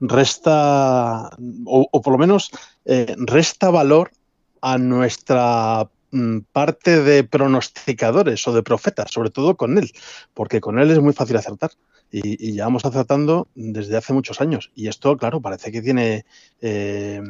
resta, 0.01 1.31
o, 1.67 2.03
por 2.03 2.13
lo 2.13 2.19
menos 2.19 2.51
eh, 2.85 3.15
resta 3.19 3.71
valor 3.71 4.13
a 4.63 4.79
nuestra 4.79 5.89
mm, 6.11 6.39
parte 6.53 7.03
de 7.03 7.25
pronosticadores 7.25 8.47
o 8.49 8.53
de 8.53 8.63
profetas, 8.63 9.11
sobre 9.11 9.31
todo 9.31 9.57
con 9.57 9.77
él, 9.77 9.91
porque 10.33 10.61
con 10.61 10.79
él 10.79 10.91
es 10.91 11.01
muy 11.01 11.13
fácil 11.13 11.37
acertar 11.37 11.73
y, 12.13 12.49
y 12.49 12.53
llevamos 12.53 12.85
acertando 12.85 13.49
desde 13.55 13.97
hace 13.97 14.13
muchos 14.13 14.41
años. 14.41 14.71
Y 14.75 14.89
esto, 14.89 15.17
claro, 15.17 15.41
parece 15.41 15.73
que 15.73 15.83
tiene 15.83 16.25
eh, 16.61 17.23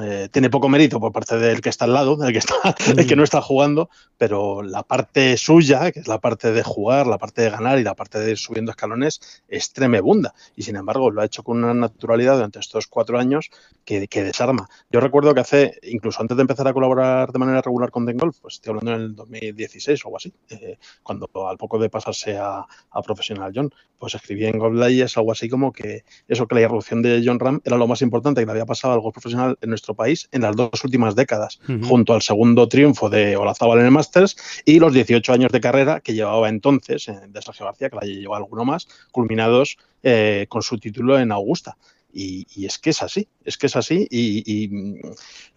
eh, 0.00 0.28
tiene 0.30 0.50
poco 0.50 0.68
mérito 0.68 1.00
por 1.00 1.12
parte 1.12 1.36
del 1.36 1.60
que 1.60 1.68
está 1.68 1.84
al 1.84 1.94
lado, 1.94 2.16
del 2.16 2.32
que, 2.32 2.38
está, 2.38 2.54
el 2.96 3.06
que 3.06 3.16
no 3.16 3.24
está 3.24 3.42
jugando, 3.42 3.90
pero 4.18 4.62
la 4.62 4.82
parte 4.82 5.36
suya, 5.36 5.90
que 5.90 6.00
es 6.00 6.08
la 6.08 6.20
parte 6.20 6.52
de 6.52 6.62
jugar, 6.62 7.06
la 7.06 7.18
parte 7.18 7.42
de 7.42 7.50
ganar 7.50 7.78
y 7.78 7.82
la 7.82 7.94
parte 7.94 8.20
de 8.20 8.30
ir 8.30 8.38
subiendo 8.38 8.70
escalones, 8.70 9.42
es 9.48 9.72
tremebunda. 9.72 10.34
Y 10.54 10.62
sin 10.62 10.76
embargo, 10.76 11.10
lo 11.10 11.22
ha 11.22 11.24
hecho 11.24 11.42
con 11.42 11.64
una 11.64 11.74
naturalidad 11.74 12.34
durante 12.34 12.60
estos 12.60 12.86
cuatro 12.86 13.18
años 13.18 13.50
que, 13.84 14.06
desarma. 14.22 14.68
Yo 14.90 15.00
recuerdo 15.00 15.34
que 15.34 15.40
hace, 15.40 15.78
incluso 15.82 16.20
antes 16.20 16.36
de 16.36 16.42
empezar 16.42 16.68
a 16.68 16.72
colaborar 16.72 17.32
de 17.32 17.38
manera 17.38 17.62
regular 17.62 17.90
con 17.90 18.04
Golf, 18.04 18.38
pues 18.40 18.54
estoy 18.54 18.70
hablando 18.70 18.94
en 18.94 19.00
el 19.00 19.14
2016 19.14 20.04
o 20.04 20.08
algo 20.08 20.16
así, 20.18 20.32
eh, 20.50 20.78
cuando 21.02 21.28
al 21.48 21.56
poco 21.56 21.78
de 21.78 21.88
pasarse 21.88 22.36
a, 22.36 22.66
profesional 23.04 23.52
John, 23.54 23.72
pues 23.98 24.14
escribí 24.14 24.46
en 24.46 24.58
Golf 24.58 24.80
algo 25.16 25.32
así 25.32 25.48
como 25.48 25.72
que 25.72 26.04
eso, 26.28 26.46
que 26.46 26.54
la 26.54 26.60
irrupción 26.60 27.02
de 27.02 27.22
John 27.24 27.40
Ram 27.40 27.60
era 27.64 27.76
lo 27.76 27.86
más 27.86 28.02
importante 28.02 28.40
que 28.40 28.46
le 28.46 28.52
había 28.52 28.66
pasado 28.66 28.94
al 28.94 29.00
golf 29.00 29.14
profesional 29.14 29.56
en 29.60 29.72
nuestro 29.80 29.94
país 29.94 30.28
en 30.32 30.42
las 30.42 30.54
dos 30.54 30.84
últimas 30.84 31.16
décadas, 31.16 31.58
junto 31.88 32.12
al 32.12 32.22
segundo 32.22 32.68
triunfo 32.68 33.08
de 33.08 33.36
Olazábal 33.36 33.78
en 33.78 33.86
el 33.86 33.90
Masters 33.90 34.36
y 34.64 34.78
los 34.78 34.92
18 34.92 35.32
años 35.32 35.50
de 35.50 35.60
carrera 35.60 36.00
que 36.00 36.12
llevaba 36.12 36.48
entonces 36.48 37.08
eh, 37.08 37.18
de 37.28 37.42
Sergio 37.42 37.66
García, 37.66 37.88
que 37.88 37.96
la 37.96 38.02
llevó 38.02 38.36
alguno 38.36 38.64
más, 38.64 38.86
culminados 39.10 39.78
eh, 40.02 40.46
con 40.48 40.62
su 40.62 40.78
título 40.78 41.18
en 41.18 41.32
Augusta. 41.32 41.76
Y, 42.12 42.66
es 42.66 42.78
que 42.78 42.90
es 42.90 43.02
así, 43.02 43.28
es 43.44 43.56
que 43.56 43.66
es 43.66 43.76
así 43.76 44.06
y, 44.10 44.98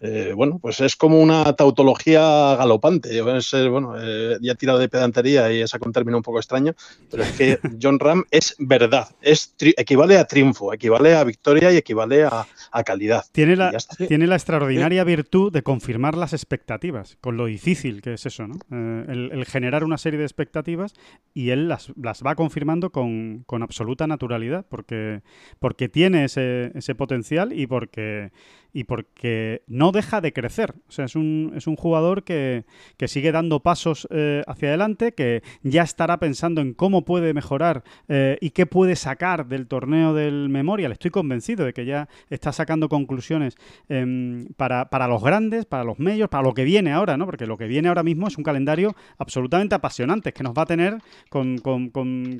eh, 0.00 0.32
bueno, 0.34 0.58
pues 0.60 0.80
es 0.80 0.96
como 0.96 1.20
una 1.20 1.54
tautología 1.56 2.56
galopante. 2.56 3.20
bueno, 3.20 3.94
eh, 3.98 4.36
ya 4.40 4.52
he 4.52 4.54
tirado 4.56 4.78
de 4.78 4.88
pedantería 4.88 5.52
y 5.52 5.60
he 5.60 5.66
sacado 5.68 5.88
un 5.88 5.92
término 5.92 6.16
un 6.16 6.22
poco 6.22 6.38
extraño, 6.38 6.74
pero 7.10 7.22
es 7.22 7.32
que 7.32 7.58
John 7.82 7.98
Ram 7.98 8.24
es 8.30 8.54
verdad, 8.58 9.08
es 9.20 9.54
equivale 9.58 10.18
a 10.18 10.26
triunfo, 10.26 10.72
equivale 10.72 11.14
a 11.14 11.24
victoria 11.24 11.72
y 11.72 11.76
equivale 11.76 12.24
a, 12.24 12.46
calidad. 12.84 13.24
Tiene 13.32 13.56
la, 13.56 13.72
tiene 14.08 14.26
la 14.26 14.34
extraordinaria 14.34 15.04
virtud 15.04 15.52
de 15.52 15.62
confirmar 15.62 16.16
las 16.16 16.32
expectativas, 16.32 17.16
con 17.20 17.36
lo 17.36 17.46
difícil 17.46 18.02
que 18.02 18.14
es 18.14 18.26
eso, 18.26 18.46
¿no? 18.46 18.56
Eh, 18.70 19.28
el, 19.32 19.44
generar 19.46 19.84
una 19.84 19.98
serie 19.98 20.18
de 20.18 20.24
expectativas 20.24 20.94
y 21.32 21.50
él 21.50 21.68
las, 21.68 21.92
las 22.00 22.22
va 22.22 22.34
confirmando 22.34 22.90
con, 22.90 23.44
con 23.46 23.62
absoluta 23.62 24.06
naturalidad, 24.06 24.66
porque, 24.68 25.22
porque 25.58 25.88
tiene 25.88 26.24
ese 26.24 26.43
ese, 26.74 26.94
potencial 26.94 27.52
y 27.52 27.66
porque 27.66 28.30
y 28.74 28.84
porque 28.84 29.62
no 29.68 29.92
deja 29.92 30.20
de 30.20 30.32
crecer. 30.32 30.74
O 30.88 30.92
sea, 30.92 31.04
es 31.06 31.14
un, 31.14 31.52
es 31.54 31.66
un 31.68 31.76
jugador 31.76 32.24
que, 32.24 32.64
sigue 33.06 33.32
dando 33.32 33.60
pasos 33.60 34.08
eh, 34.10 34.42
hacia 34.46 34.68
adelante, 34.68 35.12
que 35.12 35.42
ya 35.62 35.82
estará 35.82 36.18
pensando 36.18 36.60
en 36.62 36.72
cómo 36.72 37.04
puede 37.04 37.32
mejorar 37.34 37.84
eh, 38.08 38.38
y 38.40 38.50
qué 38.50 38.66
puede 38.66 38.96
sacar 38.96 39.46
del 39.46 39.68
torneo 39.68 40.12
del 40.14 40.48
Memorial. 40.48 40.90
Estoy 40.90 41.12
convencido 41.12 41.64
de 41.64 41.72
que 41.72 41.84
ya 41.84 42.08
está 42.30 42.50
sacando 42.50 42.88
conclusiones 42.88 43.56
em, 43.88 44.46
para, 44.56 45.06
los 45.06 45.22
grandes, 45.22 45.66
para 45.66 45.84
los 45.84 46.00
medios, 46.00 46.28
para 46.28 46.42
lo 46.42 46.54
que 46.54 46.64
viene 46.64 46.92
ahora, 46.92 47.16
¿no? 47.16 47.26
Porque 47.26 47.46
lo 47.46 47.56
que 47.56 47.66
viene 47.66 47.88
ahora 47.88 48.02
mismo 48.02 48.26
es 48.26 48.36
un 48.36 48.42
calendario 48.42 48.96
absolutamente 49.18 49.76
apasionante, 49.76 50.32
que 50.32 50.42
nos 50.42 50.54
va 50.54 50.62
a 50.62 50.66
tener 50.66 50.98
con, 51.28 51.60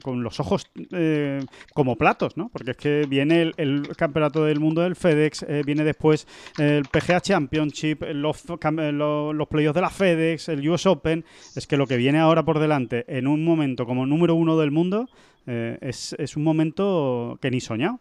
los 0.05 0.41
ojos 0.41 0.69
eh, 0.91 1.41
como 1.75 1.97
platos, 1.97 2.37
¿no? 2.37 2.49
Porque 2.49 2.73
es 2.73 2.77
que 2.77 3.07
viene 3.09 3.53
el 3.57 3.87
Campeonato 3.97 4.45
del 4.45 4.59
Mundo 4.59 4.81
del 4.81 4.97
FedEx, 4.97 5.47
viene 5.65 5.85
después 5.85 6.24
el 6.59 6.85
PGA 6.85 7.21
Championship, 7.21 8.03
los, 8.13 8.45
los, 8.47 9.49
playoffs 9.49 9.75
de 9.75 9.81
la 9.81 9.91
FedEx, 9.91 10.49
el 10.49 10.69
US 10.69 10.87
Open. 10.87 11.25
Es 11.55 11.67
que 11.67 11.77
lo 11.77 11.87
que 11.87 11.97
viene 11.97 12.19
ahora 12.19 12.45
por 12.45 12.59
delante, 12.59 13.05
en 13.09 13.27
un 13.27 13.45
momento 13.45 13.87
como 13.87 14.07
número 14.07 14.35
uno 14.35 14.57
del 14.57 14.71
mundo, 14.71 15.09
eh, 15.47 15.79
es, 15.81 16.37
un 16.37 16.45
momento 16.45 17.39
que 17.41 17.51
ni 17.51 17.61
soñado. 17.61 18.01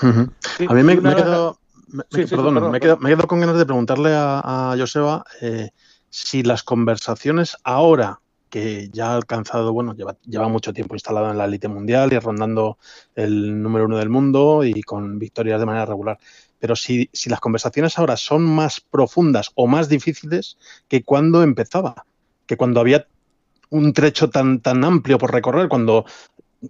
a 0.00 0.74
mí 0.74 0.82
me, 0.82 0.98
quedo, 0.98 1.58
me, 1.88 2.80
quedo, 2.80 3.26
con 3.28 3.40
ganas 3.40 3.56
de 3.56 3.66
preguntarle 3.66 4.10
a, 4.14 4.74
Joseba 4.76 5.24
eh, 5.40 5.70
si 6.10 6.42
las 6.42 6.62
conversaciones 6.62 7.56
ahora 7.62 8.20
que 8.50 8.88
ya 8.90 9.10
ha 9.10 9.16
alcanzado, 9.16 9.72
bueno, 9.72 9.94
lleva, 9.94 10.16
lleva 10.24 10.48
mucho 10.48 10.72
tiempo 10.72 10.94
instalado 10.94 11.30
en 11.30 11.38
la 11.38 11.44
élite 11.44 11.68
mundial 11.68 12.12
y 12.12 12.18
rondando 12.18 12.78
el 13.14 13.60
número 13.62 13.86
uno 13.86 13.98
del 13.98 14.08
mundo 14.08 14.64
y 14.64 14.82
con 14.82 15.18
victorias 15.18 15.60
de 15.60 15.66
manera 15.66 15.84
regular 15.84 16.18
pero 16.58 16.76
si, 16.76 17.08
si 17.12 17.30
las 17.30 17.40
conversaciones 17.40 17.98
ahora 17.98 18.16
son 18.16 18.44
más 18.44 18.80
profundas 18.80 19.50
o 19.54 19.66
más 19.66 19.88
difíciles 19.88 20.56
que 20.88 21.02
cuando 21.02 21.42
empezaba, 21.42 22.06
que 22.46 22.56
cuando 22.56 22.80
había 22.80 23.06
un 23.70 23.92
trecho 23.92 24.30
tan, 24.30 24.60
tan 24.60 24.84
amplio 24.84 25.18
por 25.18 25.32
recorrer, 25.32 25.68
cuando 25.68 26.06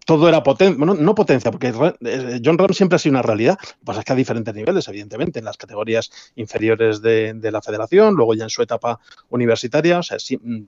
todo 0.04 0.28
era 0.28 0.42
potencia, 0.42 0.76
bueno, 0.76 0.94
no 0.94 1.14
potencia, 1.14 1.50
porque 1.50 1.68
eh, 1.68 2.40
John 2.44 2.58
Ram 2.58 2.72
siempre 2.72 2.96
ha 2.96 2.98
sido 2.98 3.12
una 3.12 3.22
realidad, 3.22 3.58
lo 3.62 3.84
pasa 3.84 4.00
es 4.00 4.04
que 4.04 4.12
a 4.12 4.16
diferentes 4.16 4.54
niveles, 4.54 4.88
evidentemente, 4.88 5.38
en 5.38 5.44
las 5.44 5.56
categorías 5.56 6.10
inferiores 6.34 7.00
de, 7.02 7.38
la 7.50 7.62
federación, 7.62 8.14
luego 8.14 8.34
ya 8.34 8.44
en 8.44 8.50
su 8.50 8.62
etapa 8.62 8.98
universitaria, 9.30 10.00
o 10.00 10.02
sea, 10.02 10.18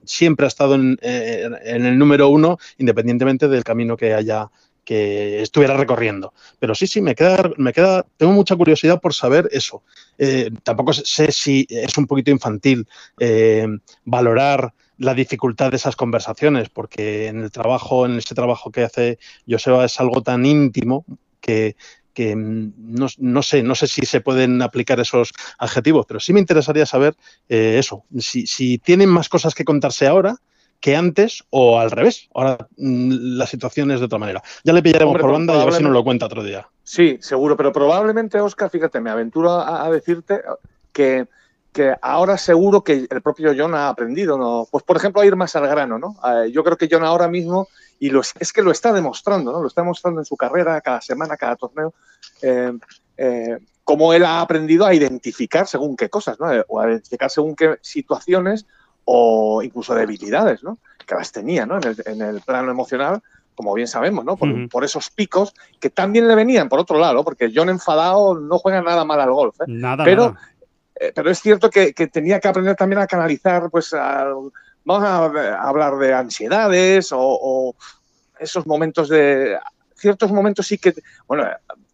siempre 0.05 0.45
ha 0.45 0.47
estado 0.47 0.75
en, 0.75 0.97
eh, 1.01 1.49
en, 1.63 1.85
el 1.85 1.97
número 1.97 2.29
uno, 2.29 2.57
independientemente 2.77 3.47
del 3.47 3.63
camino 3.63 3.97
que 3.97 4.13
haya 4.13 4.49
que 4.89 5.43
estuviera 5.43 5.77
recorriendo. 5.77 6.33
Pero 6.57 6.73
sí, 6.73 6.87
sí, 6.87 6.99
me 6.99 7.13
queda, 7.13 7.51
me 7.57 7.73
queda, 7.73 8.07
tengo 8.17 8.33
mucha 8.33 8.55
curiosidad 8.55 8.99
por 8.99 9.13
saber 9.13 9.47
eso. 9.51 9.83
Eh, 10.17 10.49
tampoco 10.63 10.93
sé 10.93 11.31
si 11.31 11.67
es 11.69 11.95
un 11.99 12.07
poquito 12.07 12.31
infantil 12.31 12.87
eh, 13.19 13.67
valorar 14.03 14.73
la 14.97 15.13
dificultad 15.13 15.69
de 15.69 15.77
esas 15.77 15.95
conversaciones, 15.95 16.69
porque 16.69 17.27
en 17.27 17.41
el 17.43 17.51
trabajo, 17.51 18.07
en 18.07 18.17
ese 18.17 18.33
trabajo 18.33 18.71
que 18.71 18.81
hace 18.81 19.19
Joseba 19.47 19.85
es 19.85 19.99
algo 19.99 20.23
tan 20.23 20.43
íntimo 20.43 21.05
que, 21.39 21.75
no, 22.35 23.41
sé, 23.43 23.61
no 23.61 23.75
sé 23.75 23.87
si 23.87 24.07
se 24.07 24.21
pueden 24.21 24.59
aplicar 24.63 24.99
esos 24.99 25.33
adjetivos, 25.59 26.07
pero 26.07 26.19
sí 26.19 26.33
me 26.33 26.39
interesaría 26.39 26.87
saber 26.87 27.15
eh, 27.47 27.77
eso, 27.77 28.05
si 28.17 28.79
tienen 28.79 29.09
más 29.09 29.29
cosas 29.29 29.53
que 29.53 29.65
contarse 29.65 30.07
ahora 30.07 30.35
que 30.79 30.95
antes 30.95 31.43
o 31.49 31.79
al 31.79 31.91
revés. 31.91 32.29
Ahora 32.33 32.57
mm, 32.77 33.37
la 33.37 33.45
situación 33.45 33.91
es 33.91 33.99
de 33.99 34.05
otra 34.05 34.19
manera. 34.19 34.41
Ya 34.63 34.73
le 34.73 34.81
pillaremos 34.81 35.19
por 35.19 35.31
banda 35.31 35.55
y 35.55 35.61
a 35.61 35.65
ver 35.65 35.73
si 35.75 35.83
nos 35.83 35.91
lo 35.91 36.03
cuenta 36.03 36.25
otro 36.25 36.43
día. 36.43 36.67
Sí, 36.83 37.17
seguro, 37.21 37.55
pero 37.55 37.71
probablemente, 37.71 38.39
Oscar, 38.39 38.69
fíjate, 38.69 38.99
me 38.99 39.09
aventuro 39.09 39.51
a, 39.51 39.89
decirte 39.91 40.41
que, 40.91 41.27
que, 41.71 41.95
ahora 42.01 42.37
seguro 42.37 42.83
que 42.83 43.07
el 43.09 43.21
propio 43.21 43.53
John 43.55 43.75
ha 43.75 43.89
aprendido, 43.89 44.37
¿no? 44.37 44.67
Pues, 44.71 44.83
por 44.83 44.97
ejemplo, 44.97 45.21
a 45.21 45.25
ir 45.25 45.35
más 45.35 45.55
al 45.55 45.67
grano, 45.67 45.99
¿no? 45.99 46.15
Eh, 46.25 46.51
yo 46.51 46.63
creo 46.63 46.77
que 46.77 46.87
John 46.89 47.03
ahora 47.03 47.27
mismo, 47.27 47.67
y 47.99 48.09
lo, 48.09 48.21
es 48.21 48.53
que 48.53 48.63
lo 48.63 48.71
está 48.71 48.91
demostrando, 48.91 49.51
¿no? 49.51 49.61
Lo 49.61 49.67
está 49.67 49.81
demostrando 49.81 50.21
en 50.21 50.25
su 50.25 50.35
carrera, 50.35 50.81
cada 50.81 51.01
semana, 51.01 51.37
cada 51.37 51.57
torneo, 51.57 51.93
eh, 52.41 52.71
eh, 53.17 53.59
cómo 53.83 54.13
él 54.13 54.23
ha 54.23 54.41
aprendido 54.41 54.85
a 54.85 54.93
identificar 54.93 55.67
según 55.67 55.95
qué 55.95 56.09
cosas, 56.09 56.39
¿no? 56.39 56.47
O 56.69 56.79
a 56.79 56.89
identificar 56.89 57.29
según 57.29 57.55
qué 57.55 57.77
situaciones 57.81 58.65
o 59.11 59.63
incluso 59.63 59.95
debilidades, 59.95 60.63
¿no? 60.63 60.77
Que 61.07 61.15
las 61.15 61.31
tenía, 61.31 61.65
¿no? 61.65 61.79
En 62.05 62.21
el, 62.21 62.41
plano 62.41 62.69
emocional, 62.69 63.23
como 63.55 63.73
bien 63.73 63.87
sabemos, 63.87 64.23
¿no? 64.23 64.37
Por, 64.37 64.83
esos 64.83 65.09
picos 65.09 65.55
que 65.79 65.89
también 65.89 66.27
le 66.27 66.35
venían, 66.35 66.69
por 66.69 66.77
otro 66.77 66.99
lado, 66.99 67.23
porque 67.23 67.51
John 67.53 67.69
enfadado 67.69 68.39
no 68.39 68.59
juega 68.59 68.83
nada 68.83 69.03
mal 69.05 69.19
al 69.19 69.31
golf, 69.31 69.59
¿eh? 69.61 69.63
Nada, 69.65 70.03
pero, 70.03 70.35
eh, 70.93 71.11
pero 71.15 71.31
es 71.31 71.39
cierto 71.39 71.71
que, 71.71 71.91
tenía 71.91 72.39
que 72.39 72.49
aprender 72.49 72.75
también 72.75 73.01
a 73.01 73.07
canalizar, 73.07 73.71
pues, 73.71 73.95
vamos 74.83 75.03
a, 75.03 75.25
hablar 75.67 75.97
de 75.97 76.13
ansiedades 76.13 77.09
o, 77.11 77.75
esos 78.39 78.67
momentos 78.67 79.09
de... 79.09 79.57
Ciertos 79.95 80.31
momentos 80.31 80.67
sí 80.67 80.77
que... 80.77 80.93
Bueno, 81.27 81.47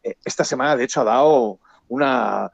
eh, 0.04 0.18
esta 0.26 0.44
semana, 0.44 0.76
de 0.76 0.84
hecho, 0.84 1.00
ha 1.00 1.06
dado 1.06 1.60
una, 1.88 2.52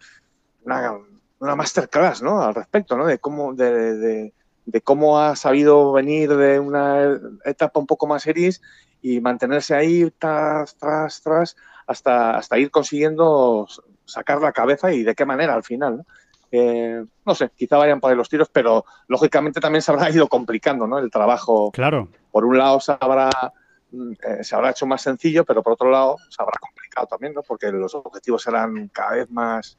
una, 0.64 1.56
masterclass, 1.56 2.22
¿no? 2.22 2.44
Al 2.44 2.54
respecto, 2.54 2.96
¿no? 2.96 3.08
De 3.08 3.18
cómo... 3.18 3.56
de 3.56 3.98
de 3.98 4.34
cómo 4.80 5.20
ha 5.20 5.36
sabido 5.36 5.92
venir 5.92 6.34
de 6.36 6.60
una 6.60 7.20
etapa 7.44 7.80
un 7.80 7.88
poco 7.88 8.08
más 8.08 8.26
gris 8.26 8.62
y 9.02 9.20
mantenerse 9.20 9.76
ahí 9.76 10.10
tras, 10.18 10.78
tras, 10.78 11.22
tras, 11.22 11.58
hasta, 11.88 12.38
hasta 12.38 12.58
ir 12.58 12.72
consiguiendo 12.72 13.68
sacar 14.06 14.42
la 14.42 14.54
cabeza 14.54 14.94
y 14.94 15.04
de 15.04 15.16
qué 15.16 15.26
manera 15.26 15.54
al 15.54 15.64
final. 15.64 15.98
¿no? 15.98 16.06
Eh, 16.52 17.04
no 17.26 17.36
sé, 17.36 17.50
quizá 17.56 17.78
vayan 17.78 18.00
por 18.00 18.12
ahí 18.12 18.18
los 18.18 18.30
tiros, 18.30 18.50
pero 18.50 18.86
lógicamente 19.08 19.60
también 19.60 19.82
se 19.82 19.92
habrá 19.92 20.10
ido 20.10 20.28
complicando 20.28 20.86
¿no? 20.86 21.00
el 21.00 21.10
trabajo. 21.10 21.72
Claro. 21.72 22.10
Por 22.32 22.46
un 22.46 22.58
lado 22.58 22.80
se 22.80 22.96
habrá, 23.00 23.30
eh, 23.92 24.44
se 24.44 24.56
habrá 24.56 24.72
hecho 24.72 24.86
más 24.86 25.02
sencillo, 25.02 25.46
pero 25.46 25.64
por 25.64 25.74
otro 25.74 25.90
lado 25.90 26.18
se 26.30 26.42
habrá 26.42 26.58
complicado 26.60 27.08
también, 27.08 27.34
¿no? 27.34 27.42
porque 27.42 27.72
los 27.72 27.96
objetivos 27.96 28.44
serán 28.44 28.90
cada 28.90 29.16
vez 29.16 29.32
más, 29.32 29.78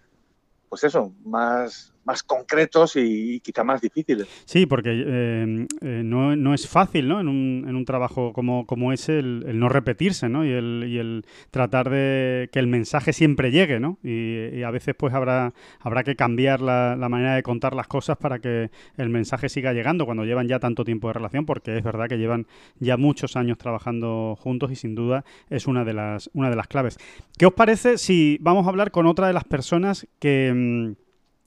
pues 0.68 0.84
eso, 0.84 1.12
más, 1.25 1.91
más 2.04 2.23
concretos 2.23 2.97
y, 2.97 3.40
quizá 3.40 3.64
más 3.64 3.80
difíciles. 3.80 4.26
Sí, 4.44 4.66
porque 4.66 4.90
eh, 4.92 5.66
eh, 5.80 6.02
no, 6.04 6.37
no, 6.37 6.54
es 6.54 6.68
fácil 6.68 7.09
¿no? 7.09 7.21
en, 7.21 7.28
un, 7.28 7.64
en 7.68 7.76
un 7.76 7.85
trabajo 7.85 8.32
como, 8.32 8.66
como 8.66 8.92
ese 8.92 9.18
el, 9.18 9.59
no 9.59 9.68
repetirse 9.68 10.28
¿no? 10.28 10.44
Y, 10.44 10.50
el, 10.50 10.85
y 10.88 10.99
el 10.99 11.25
tratar 11.50 11.90
de 11.90 12.49
que 12.52 12.59
el 12.59 12.66
mensaje 12.66 13.12
siempre 13.12 13.50
llegue. 13.50 13.80
¿no? 13.80 13.99
Y, 14.02 14.62
a 14.62 14.71
veces 14.71 14.94
pues 14.97 15.12
habrá, 15.14 15.52
habrá 15.80 16.04
que 16.04 16.14
cambiar 16.16 16.61
la, 16.61 16.97
la, 16.97 17.09
manera 17.09 17.35
de 17.35 17.42
contar 17.42 17.75
las 17.75 17.88
cosas 17.88 18.16
para 18.16 18.38
que 18.38 18.70
el 18.96 19.09
mensaje 19.09 19.48
siga 19.48 19.72
llegando 19.72 20.05
cuando 20.05 20.24
llevan 20.24 20.48
ya 20.48 20.59
tanto 20.59 20.85
tiempo 20.85 21.09
de 21.09 21.14
relación, 21.14 21.46
porque 21.46 21.76
es 21.76 21.85
verdad 21.85 22.09
que 22.09 22.18
llevan 22.18 22.46
ya 22.79 22.96
muchos 22.96 23.37
años 23.37 23.59
trabajando 23.59 24.37
juntos 24.38 24.70
y 24.70 24.76
sin 24.76 24.94
duda 24.94 25.24
es 25.50 25.66
una 25.66 25.85
de 25.85 25.94
las, 25.94 26.31
una 26.35 26.50
de 26.50 26.57
las 26.57 26.68
claves. 26.68 26.98
¿Qué 27.38 27.46
os 27.46 27.55
parece 27.55 27.98
si 27.98 28.38
vamos 28.40 28.66
a 28.66 28.70
hablar 28.70 28.90
con 28.90 29.07
otra 29.07 29.26
de 29.26 29.33
las 29.33 29.44
personas 29.44 30.07
que 30.18 30.53
mm, 30.55 31.01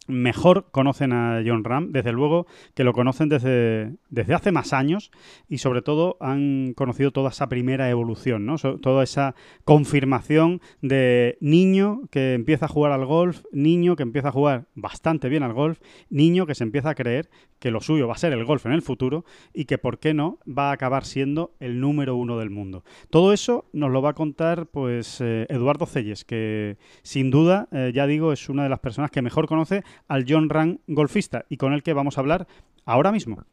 mejor 0.07 0.67
conocen 0.71 1.13
a 1.13 1.41
John 1.45 1.63
Ram, 1.63 1.91
desde 1.91 2.11
luego 2.11 2.47
que 2.73 2.83
lo 2.83 2.93
conocen 2.93 3.29
desde, 3.29 3.95
desde 4.09 4.33
hace 4.33 4.51
más 4.51 4.73
años 4.73 5.11
y 5.49 5.59
sobre 5.59 5.81
todo 5.81 6.17
han 6.19 6.73
conocido 6.73 7.11
toda 7.11 7.29
esa 7.29 7.47
primera 7.49 7.89
evolución, 7.89 8.45
¿no? 8.45 8.55
toda 8.57 9.03
esa 9.03 9.35
confirmación 9.63 10.61
de 10.81 11.37
niño 11.41 12.01
que 12.11 12.33
empieza 12.33 12.65
a 12.65 12.69
jugar 12.69 12.91
al 12.91 13.05
golf, 13.05 13.43
niño 13.51 13.95
que 13.95 14.03
empieza 14.03 14.29
a 14.29 14.33
jugar 14.33 14.65
bastante 14.75 15.29
bien 15.29 15.43
al 15.43 15.53
golf, 15.53 15.79
niño 16.09 16.45
que 16.45 16.55
se 16.55 16.63
empieza 16.63 16.91
a 16.91 16.95
creer 16.95 17.29
que 17.65 17.71
lo 17.71 17.81
suyo 17.81 18.07
va 18.07 18.13
a 18.13 18.17
ser 18.19 18.31
el 18.31 18.45
golf 18.45 18.67
en 18.67 18.73
el 18.73 18.83
futuro 18.83 19.25
y 19.51 19.65
que, 19.65 19.79
¿por 19.79 19.97
qué 19.97 20.13
no?, 20.13 20.37
va 20.47 20.69
a 20.69 20.73
acabar 20.73 21.03
siendo 21.03 21.55
el 21.59 21.79
número 21.79 22.15
uno 22.15 22.37
del 22.37 22.51
mundo. 22.51 22.83
Todo 23.09 23.33
eso 23.33 23.65
nos 23.73 23.89
lo 23.89 24.03
va 24.03 24.11
a 24.11 24.13
contar, 24.13 24.67
pues, 24.67 25.19
eh, 25.19 25.47
Eduardo 25.49 25.87
Celles, 25.87 26.25
que 26.25 26.77
sin 27.01 27.31
duda, 27.31 27.67
eh, 27.71 27.91
ya 27.91 28.05
digo, 28.05 28.31
es 28.33 28.49
una 28.49 28.61
de 28.61 28.69
las 28.69 28.81
personas 28.81 29.09
que 29.09 29.23
mejor 29.23 29.47
conoce 29.47 29.83
al 30.07 30.25
John 30.29 30.49
Rang 30.49 30.77
golfista 30.85 31.47
y 31.49 31.57
con 31.57 31.73
el 31.73 31.81
que 31.81 31.93
vamos 31.93 32.19
a 32.19 32.21
hablar 32.21 32.45
ahora 32.85 33.11
mismo. 33.11 33.43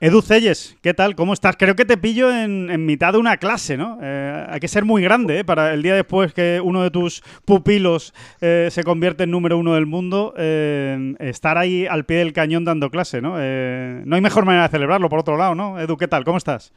Edu 0.00 0.22
Celles, 0.22 0.76
¿qué 0.80 0.94
tal? 0.94 1.16
¿Cómo 1.16 1.32
estás? 1.32 1.56
Creo 1.56 1.74
que 1.74 1.84
te 1.84 1.96
pillo 1.96 2.30
en, 2.30 2.86
mitad 2.86 3.14
de 3.14 3.18
una 3.18 3.36
clase, 3.36 3.76
¿no? 3.76 3.98
Eh, 4.00 4.46
hay 4.48 4.60
que 4.60 4.68
ser 4.68 4.84
muy 4.84 5.02
grande 5.02 5.40
¿eh? 5.40 5.44
para 5.44 5.74
el 5.74 5.82
día 5.82 5.96
después 5.96 6.32
que 6.32 6.60
uno 6.62 6.84
de 6.84 6.92
tus 6.92 7.20
pupilos 7.44 8.14
eh, 8.40 8.68
se 8.70 8.84
convierte 8.84 9.24
en 9.24 9.32
número 9.32 9.58
uno 9.58 9.74
del 9.74 9.86
mundo, 9.86 10.34
estar 10.36 11.58
ahí 11.58 11.84
al 11.88 12.04
pie 12.04 12.18
del 12.18 12.32
cañón 12.32 12.64
dando 12.64 12.90
clase, 12.90 13.20
¿no? 13.20 13.30
no 13.30 14.16
hay 14.16 14.22
mejor 14.22 14.44
manera 14.44 14.68
de 14.68 14.70
celebrarlo, 14.70 15.08
por 15.08 15.18
otro 15.18 15.36
lado, 15.36 15.56
¿no? 15.56 15.80
Edu, 15.80 15.96
¿qué 15.96 16.06
tal? 16.06 16.22
¿Cómo 16.22 16.38
estás? 16.38 16.72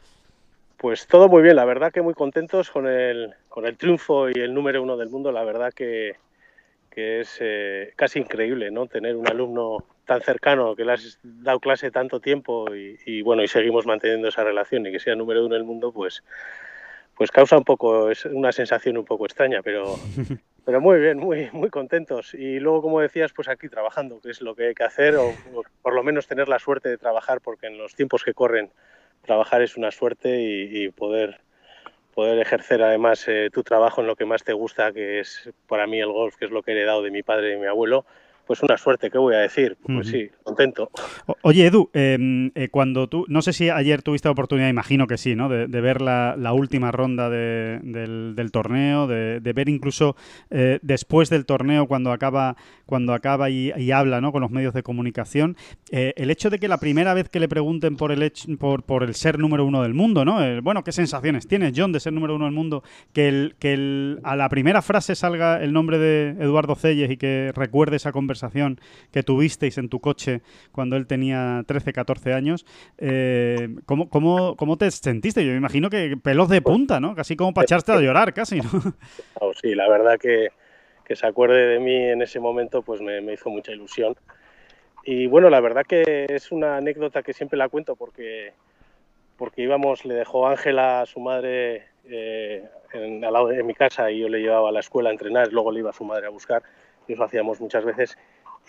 Pues 0.77 1.05
todo 1.05 1.29
muy 1.29 1.43
bien, 1.43 1.57
la 1.57 1.65
verdad 1.65 1.91
que 1.91 2.01
muy 2.01 2.15
contentos 2.15 2.71
con 2.71 2.87
el, 2.87 3.35
con 3.49 3.67
el 3.67 3.77
triunfo 3.77 4.29
y 4.29 4.33
el 4.33 4.51
número 4.51 4.81
uno 4.81 4.97
del 4.97 5.11
mundo, 5.11 5.31
la 5.31 5.43
verdad 5.43 5.71
que, 5.71 6.15
es 6.95 7.37
eh, 7.39 7.93
casi 7.95 8.17
increíble, 8.17 8.71
¿no? 8.71 8.87
Tener 8.87 9.15
un 9.15 9.27
alumno 9.27 9.85
tan 10.11 10.21
cercano 10.21 10.75
que 10.75 10.83
le 10.83 10.91
has 10.91 11.19
dado 11.23 11.61
clase 11.61 11.89
tanto 11.89 12.19
tiempo 12.19 12.65
y, 12.75 13.21
bueno 13.21 13.43
y 13.43 13.47
seguimos 13.47 13.85
manteniendo 13.85 14.27
esa 14.27 14.43
relación 14.43 14.85
y 14.85 14.91
que 14.91 14.99
sea 14.99 15.15
número 15.15 15.45
uno 15.45 15.55
en 15.55 15.61
el 15.61 15.65
mundo, 15.65 15.93
pues 15.93 16.21
pues 17.15 17.31
causa 17.31 17.57
un 17.57 17.63
poco 17.63 18.11
es 18.11 18.25
una 18.25 18.51
sensación 18.51 18.97
un 18.97 19.05
poco 19.05 19.25
extraña, 19.25 19.61
pero 19.63 19.95
pero 20.65 20.81
muy 20.81 20.99
bien, 20.99 21.17
muy 21.17 21.49
muy 21.53 21.69
contentos. 21.69 22.33
Y 22.33 22.59
luego 22.59 22.81
como 22.81 22.99
decías, 22.99 23.31
pues 23.31 23.47
aquí 23.47 23.69
trabajando, 23.69 24.19
que 24.19 24.31
es 24.31 24.41
lo 24.41 24.53
que 24.53 24.67
hay 24.67 24.73
que 24.73 24.83
hacer 24.83 25.15
o, 25.15 25.33
por 25.81 25.93
lo 25.93 26.03
menos 26.03 26.27
tener 26.27 26.49
la 26.49 26.59
suerte 26.59 26.89
de 26.89 26.97
trabajar, 26.97 27.39
porque 27.39 27.67
en 27.67 27.77
los 27.77 27.95
tiempos 27.95 28.25
que 28.25 28.33
corren 28.33 28.69
trabajar 29.21 29.61
es 29.61 29.77
una 29.77 29.91
suerte 29.91 30.41
y 30.41 30.89
poder 30.89 31.39
poder 32.13 32.39
ejercer 32.39 32.83
además 32.83 33.25
eh, 33.29 33.49
tu 33.53 33.63
trabajo 33.63 34.01
en 34.01 34.07
lo 34.07 34.17
que 34.17 34.25
más 34.25 34.43
te 34.43 34.51
gusta, 34.51 34.91
que 34.91 35.21
es 35.21 35.49
para 35.67 35.87
mí 35.87 36.01
el 36.01 36.11
golf, 36.11 36.35
que 36.35 36.45
es 36.45 36.51
lo 36.51 36.61
que 36.61 36.71
he 36.71 36.75
heredado 36.75 37.01
de 37.01 37.11
mi 37.11 37.23
padre 37.23 37.47
y 37.47 37.51
de 37.51 37.57
mi 37.57 37.67
abuelo, 37.67 38.05
pues 38.51 38.63
una 38.63 38.77
suerte, 38.77 39.09
¿qué 39.09 39.17
voy 39.17 39.33
a 39.33 39.37
decir? 39.37 39.77
Pues 39.81 40.09
sí, 40.09 40.29
contento. 40.43 40.89
Oye, 41.41 41.67
Edu, 41.67 41.89
em, 41.93 42.51
eh, 42.53 42.67
cuando 42.67 43.07
tú, 43.07 43.23
no 43.29 43.41
sé 43.41 43.53
si 43.53 43.69
ayer 43.69 44.01
tuviste 44.01 44.27
la 44.27 44.33
oportunidad, 44.33 44.67
imagino 44.67 45.07
que 45.07 45.17
sí, 45.17 45.37
¿no? 45.37 45.47
De, 45.47 45.67
ver 45.67 46.01
la, 46.01 46.35
última 46.51 46.91
ronda 46.91 47.29
del, 47.29 48.49
torneo, 48.51 49.07
de, 49.07 49.53
ver 49.55 49.69
incluso 49.69 50.17
eh, 50.49 50.79
después 50.81 51.29
del 51.29 51.45
torneo, 51.45 51.87
cuando 51.87 52.11
acaba, 52.11 52.57
cuando 52.85 53.13
acaba 53.13 53.49
y, 53.49 53.71
habla, 53.93 54.19
¿no? 54.19 54.33
Con 54.33 54.41
los 54.41 54.51
medios 54.51 54.73
de 54.73 54.83
comunicación, 54.83 55.55
eh, 55.89 56.13
el 56.17 56.29
hecho 56.29 56.49
de 56.49 56.59
que 56.59 56.67
la 56.67 56.77
primera 56.77 57.13
vez 57.13 57.29
que 57.29 57.39
le 57.39 57.47
pregunten 57.47 57.95
por 57.95 58.11
el 58.11 58.21
hecho, 58.21 58.49
por, 58.59 58.83
por 58.83 59.03
el 59.03 59.15
ser 59.15 59.39
número 59.39 59.63
uno 59.63 59.81
del 59.81 59.93
mundo, 59.93 60.25
¿no? 60.25 60.61
bueno, 60.61 60.83
¿qué 60.83 60.91
sensaciones 60.91 61.47
tienes, 61.47 61.71
John, 61.73 61.93
de 61.93 62.01
ser 62.01 62.11
número 62.11 62.35
uno 62.35 62.43
del 62.43 62.53
mundo? 62.53 62.83
Que, 63.13 63.29
el, 63.29 63.55
que 63.59 63.71
el, 63.71 64.19
a 64.23 64.35
la 64.35 64.49
primera 64.49 64.81
frase 64.81 65.15
salga 65.15 65.63
el 65.63 65.71
nombre 65.71 65.97
de 65.99 66.35
Eduardo 66.43 66.75
Celles 66.75 67.09
y 67.09 67.15
que 67.15 67.53
recuerde 67.55 67.95
esa 67.95 68.11
conversación 68.11 68.40
conversación 68.41 68.79
que 69.11 69.23
tuvisteis 69.23 69.77
en 69.77 69.89
tu 69.89 69.99
coche 69.99 70.41
cuando 70.71 70.95
él 70.95 71.05
tenía 71.05 71.63
13, 71.67 71.93
14 71.93 72.33
años, 72.33 72.65
eh, 72.97 73.69
¿cómo, 73.85 74.09
cómo, 74.09 74.55
cómo, 74.55 74.77
te 74.77 74.89
sentiste? 74.91 75.45
Yo 75.45 75.51
me 75.51 75.57
imagino 75.57 75.89
que 75.89 76.17
pelos 76.17 76.49
de 76.49 76.61
punta, 76.61 76.99
¿no? 76.99 77.15
Casi 77.15 77.35
como 77.35 77.53
para 77.53 77.65
echarte 77.65 77.91
a 77.91 77.99
llorar, 77.99 78.33
casi, 78.33 78.61
¿no? 78.61 78.69
Oh, 79.39 79.51
sí, 79.53 79.75
la 79.75 79.87
verdad 79.89 80.17
que, 80.19 80.49
que, 81.05 81.15
se 81.15 81.27
acuerde 81.27 81.67
de 81.67 81.79
mí 81.79 81.95
en 81.95 82.21
ese 82.21 82.39
momento, 82.39 82.81
pues 82.81 83.01
me, 83.01 83.21
hizo 83.33 83.49
mucha 83.49 83.71
ilusión. 83.71 84.15
Y 85.03 85.27
bueno, 85.27 85.49
la 85.49 85.59
verdad 85.59 85.83
que 85.85 86.25
es 86.29 86.51
una 86.51 86.77
anécdota 86.77 87.23
que 87.23 87.33
siempre 87.33 87.57
la 87.57 87.69
cuento 87.69 87.95
porque, 87.95 88.53
porque 89.37 89.63
íbamos, 89.63 90.05
le 90.05 90.13
dejó 90.15 90.47
Ángela 90.47 91.01
a 91.01 91.05
su 91.05 91.19
madre 91.19 91.87
eh, 92.05 92.63
en, 92.93 93.23
al 93.25 93.33
lado 93.33 93.47
de 93.47 93.63
mi 93.63 93.73
casa 93.73 94.11
y 94.11 94.19
yo 94.19 94.29
le 94.29 94.39
llevaba 94.39 94.69
a 94.69 94.71
la 94.71 94.79
escuela 94.79 95.09
a 95.09 95.13
entrenar, 95.13 95.51
luego 95.51 95.71
le 95.71 95.79
iba 95.79 95.89
a 95.89 95.93
su 95.93 96.03
madre 96.03 96.27
a 96.27 96.29
buscar 96.29 96.61
eso 97.07 97.23
hacíamos 97.23 97.59
muchas 97.61 97.85
veces. 97.85 98.17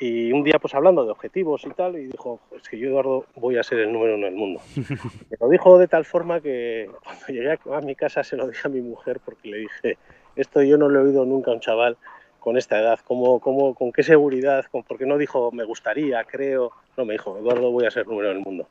Y 0.00 0.32
un 0.32 0.42
día, 0.42 0.58
pues 0.60 0.74
hablando 0.74 1.04
de 1.04 1.10
objetivos 1.10 1.64
y 1.64 1.70
tal, 1.70 1.96
y 1.96 2.06
dijo, 2.06 2.40
es 2.56 2.68
que 2.68 2.78
yo, 2.78 2.88
Eduardo, 2.88 3.26
voy 3.36 3.58
a 3.58 3.62
ser 3.62 3.78
el 3.80 3.92
número 3.92 4.14
uno 4.14 4.26
del 4.26 4.34
mundo. 4.34 4.60
Me 5.30 5.36
lo 5.38 5.48
dijo 5.48 5.78
de 5.78 5.86
tal 5.86 6.04
forma 6.04 6.40
que 6.40 6.90
cuando 7.04 7.26
llegué 7.26 7.58
a 7.72 7.80
mi 7.80 7.94
casa 7.94 8.24
se 8.24 8.36
lo 8.36 8.48
dije 8.48 8.66
a 8.66 8.70
mi 8.70 8.80
mujer 8.80 9.20
porque 9.24 9.48
le 9.48 9.58
dije, 9.58 9.98
esto 10.34 10.62
yo 10.62 10.78
no 10.78 10.88
lo 10.88 11.00
he 11.00 11.02
oído 11.04 11.24
nunca 11.24 11.50
a 11.50 11.54
un 11.54 11.60
chaval 11.60 11.96
con 12.40 12.56
esta 12.56 12.80
edad, 12.80 12.98
¿cómo, 13.06 13.38
cómo, 13.38 13.74
con 13.74 13.92
qué 13.92 14.02
seguridad? 14.02 14.64
Con, 14.64 14.82
porque 14.82 15.06
no 15.06 15.16
dijo, 15.16 15.52
me 15.52 15.62
gustaría, 15.62 16.24
creo, 16.24 16.72
no, 16.96 17.04
me 17.04 17.12
dijo, 17.12 17.38
Eduardo, 17.38 17.70
voy 17.70 17.86
a 17.86 17.90
ser 17.90 18.06
número 18.08 18.30
del 18.30 18.40
mundo. 18.40 18.66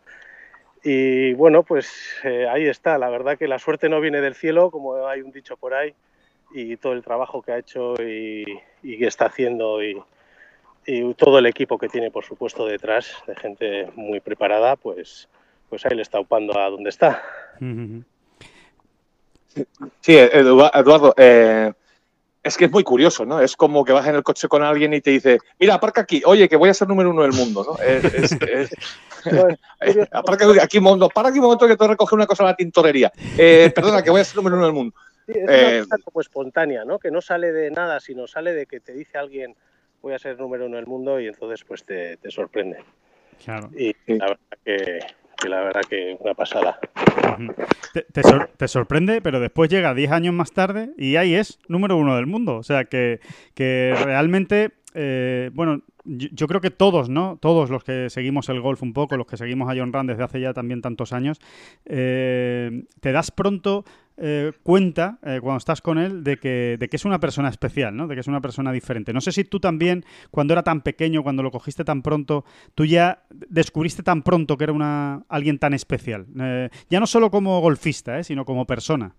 Y 0.83 1.33
bueno, 1.33 1.63
pues 1.63 1.89
eh, 2.23 2.47
ahí 2.49 2.65
está. 2.65 2.97
La 2.97 3.09
verdad 3.09 3.37
que 3.37 3.47
la 3.47 3.59
suerte 3.59 3.87
no 3.87 4.01
viene 4.01 4.19
del 4.19 4.35
cielo, 4.35 4.71
como 4.71 5.05
hay 5.07 5.21
un 5.21 5.31
dicho 5.31 5.55
por 5.55 5.73
ahí, 5.73 5.93
y 6.53 6.77
todo 6.77 6.93
el 6.93 7.03
trabajo 7.03 7.41
que 7.41 7.51
ha 7.51 7.57
hecho 7.57 7.95
y, 8.01 8.45
y 8.83 8.97
que 8.97 9.07
está 9.07 9.25
haciendo 9.25 9.83
y, 9.83 10.01
y 10.85 11.13
todo 11.13 11.39
el 11.39 11.45
equipo 11.45 11.77
que 11.77 11.89
tiene, 11.89 12.11
por 12.11 12.25
supuesto, 12.25 12.65
detrás, 12.65 13.13
de 13.27 13.35
gente 13.35 13.91
muy 13.95 14.19
preparada, 14.19 14.75
pues, 14.75 15.29
pues 15.69 15.85
ahí 15.85 15.95
le 15.95 16.01
está 16.01 16.19
upando 16.19 16.57
a 16.57 16.69
donde 16.69 16.89
está. 16.89 17.21
Sí, 19.99 20.17
Eduardo, 20.17 21.13
eh, 21.17 21.71
es 22.43 22.57
que 22.57 22.65
es 22.65 22.71
muy 22.71 22.83
curioso, 22.83 23.25
¿no? 23.25 23.39
Es 23.39 23.55
como 23.55 23.85
que 23.85 23.93
vas 23.93 24.07
en 24.07 24.15
el 24.15 24.23
coche 24.23 24.47
con 24.47 24.63
alguien 24.63 24.93
y 24.93 25.01
te 25.01 25.11
dice, 25.11 25.37
mira, 25.59 25.75
aparca 25.75 26.01
aquí, 26.01 26.23
oye, 26.25 26.49
que 26.49 26.55
voy 26.55 26.69
a 26.69 26.73
ser 26.73 26.87
número 26.87 27.11
uno 27.11 27.21
del 27.21 27.33
mundo, 27.33 27.63
¿no? 27.63 27.83
Es, 27.83 28.31
es, 28.31 28.69
aparca 30.11 30.47
aquí, 30.61 30.79
no, 30.79 31.09
para 31.09 31.29
aquí 31.29 31.37
un 31.37 31.45
momento 31.45 31.67
que 31.67 31.77
te 31.77 31.87
recoger 31.87 32.17
una 32.17 32.25
cosa 32.25 32.43
a 32.43 32.47
la 32.47 32.55
tintorería. 32.55 33.11
Eh, 33.37 33.71
perdona, 33.75 34.01
que 34.01 34.09
voy 34.09 34.21
a 34.21 34.25
ser 34.25 34.37
número 34.37 34.55
uno 34.55 34.65
del 34.65 34.73
mundo. 34.73 34.95
Sí, 35.31 35.39
es 35.39 35.43
una 35.43 35.71
eh, 35.71 35.79
cosa 35.79 35.97
como 36.03 36.21
espontánea, 36.21 36.85
¿no? 36.85 36.99
Que 36.99 37.11
no 37.11 37.21
sale 37.21 37.51
de 37.51 37.71
nada, 37.71 37.99
sino 37.99 38.27
sale 38.27 38.53
de 38.53 38.65
que 38.65 38.79
te 38.79 38.93
dice 38.93 39.17
alguien, 39.17 39.55
voy 40.01 40.13
a 40.13 40.19
ser 40.19 40.39
número 40.39 40.65
uno 40.65 40.77
del 40.77 40.87
mundo 40.87 41.19
y 41.19 41.27
entonces 41.27 41.63
pues 41.63 41.85
te, 41.85 42.17
te 42.17 42.31
sorprende. 42.31 42.77
Claro. 43.43 43.69
Y 43.75 43.95
la 44.07 44.27
verdad 44.27 44.57
que, 44.63 44.99
que 45.41 45.49
la 45.49 45.61
verdad 45.61 45.81
que 45.89 46.17
una 46.19 46.33
pasada. 46.33 46.79
Te, 47.93 48.03
te, 48.03 48.23
sor 48.23 48.51
te, 48.57 48.67
sorprende, 48.67 49.21
pero 49.21 49.39
después 49.39 49.69
llega 49.69 49.93
10 49.93 50.11
años 50.11 50.33
más 50.33 50.51
tarde 50.51 50.91
y 50.97 51.15
ahí 51.15 51.35
es 51.35 51.59
número 51.67 51.97
uno 51.97 52.15
del 52.15 52.27
mundo. 52.27 52.57
O 52.57 52.63
sea 52.63 52.85
que, 52.85 53.19
que 53.55 53.95
realmente, 54.03 54.71
eh, 54.93 55.49
bueno, 55.53 55.81
yo, 56.05 56.47
creo 56.47 56.61
que 56.61 56.71
todos, 56.71 57.09
¿no? 57.09 57.37
Todos 57.41 57.69
los 57.69 57.83
que 57.83 58.09
seguimos 58.09 58.49
el 58.49 58.61
golf 58.61 58.81
un 58.81 58.93
poco, 58.93 59.17
los 59.17 59.27
que 59.27 59.37
seguimos 59.37 59.69
a 59.69 59.75
John 59.77 59.93
Rand 59.93 60.09
desde 60.09 60.23
hace 60.23 60.41
ya 60.41 60.53
también 60.53 60.81
tantos 60.81 61.13
años, 61.13 61.39
eh, 61.85 62.83
te 62.99 63.11
das 63.11 63.31
pronto 63.31 63.85
eh, 64.23 64.51
cuenta, 64.61 65.17
eh, 65.23 65.39
cuando 65.41 65.57
estás 65.57 65.81
con 65.81 65.97
él, 65.97 66.23
de 66.23 66.37
que, 66.37 66.77
de 66.79 66.89
que 66.89 66.95
es 66.95 67.05
una 67.05 67.19
persona 67.19 67.49
especial, 67.49 67.95
¿no? 67.95 68.07
De 68.07 68.13
que 68.13 68.21
es 68.21 68.27
una 68.27 68.39
persona 68.39 68.71
diferente. 68.71 69.13
No 69.13 69.21
sé 69.21 69.31
si 69.31 69.43
tú 69.43 69.59
también, 69.59 70.05
cuando 70.29 70.53
era 70.53 70.61
tan 70.61 70.81
pequeño, 70.81 71.23
cuando 71.23 71.41
lo 71.41 71.49
cogiste 71.49 71.83
tan 71.83 72.03
pronto, 72.03 72.45
tú 72.75 72.85
ya 72.85 73.23
descubriste 73.29 74.03
tan 74.03 74.21
pronto 74.21 74.57
que 74.57 74.65
era 74.65 74.73
una, 74.73 75.23
alguien 75.27 75.57
tan 75.57 75.73
especial. 75.73 76.27
Eh, 76.39 76.69
ya 76.89 76.99
no 76.99 77.07
solo 77.07 77.31
como 77.31 77.59
golfista, 77.61 78.23
sino 78.23 78.45
como 78.45 78.67
persona. 78.67 79.15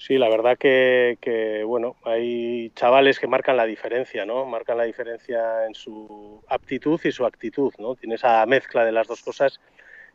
Sí, 0.00 0.16
la 0.16 0.30
verdad 0.30 0.56
que, 0.56 1.18
que, 1.20 1.62
bueno, 1.62 1.94
hay 2.04 2.70
chavales 2.70 3.20
que 3.20 3.26
marcan 3.26 3.58
la 3.58 3.66
diferencia, 3.66 4.24
¿no? 4.24 4.46
Marcan 4.46 4.78
la 4.78 4.84
diferencia 4.84 5.66
en 5.66 5.74
su 5.74 6.42
aptitud 6.48 6.98
y 7.04 7.12
su 7.12 7.26
actitud, 7.26 7.70
¿no? 7.78 7.96
Tiene 7.96 8.14
esa 8.14 8.46
mezcla 8.46 8.82
de 8.82 8.92
las 8.92 9.08
dos 9.08 9.22
cosas 9.22 9.60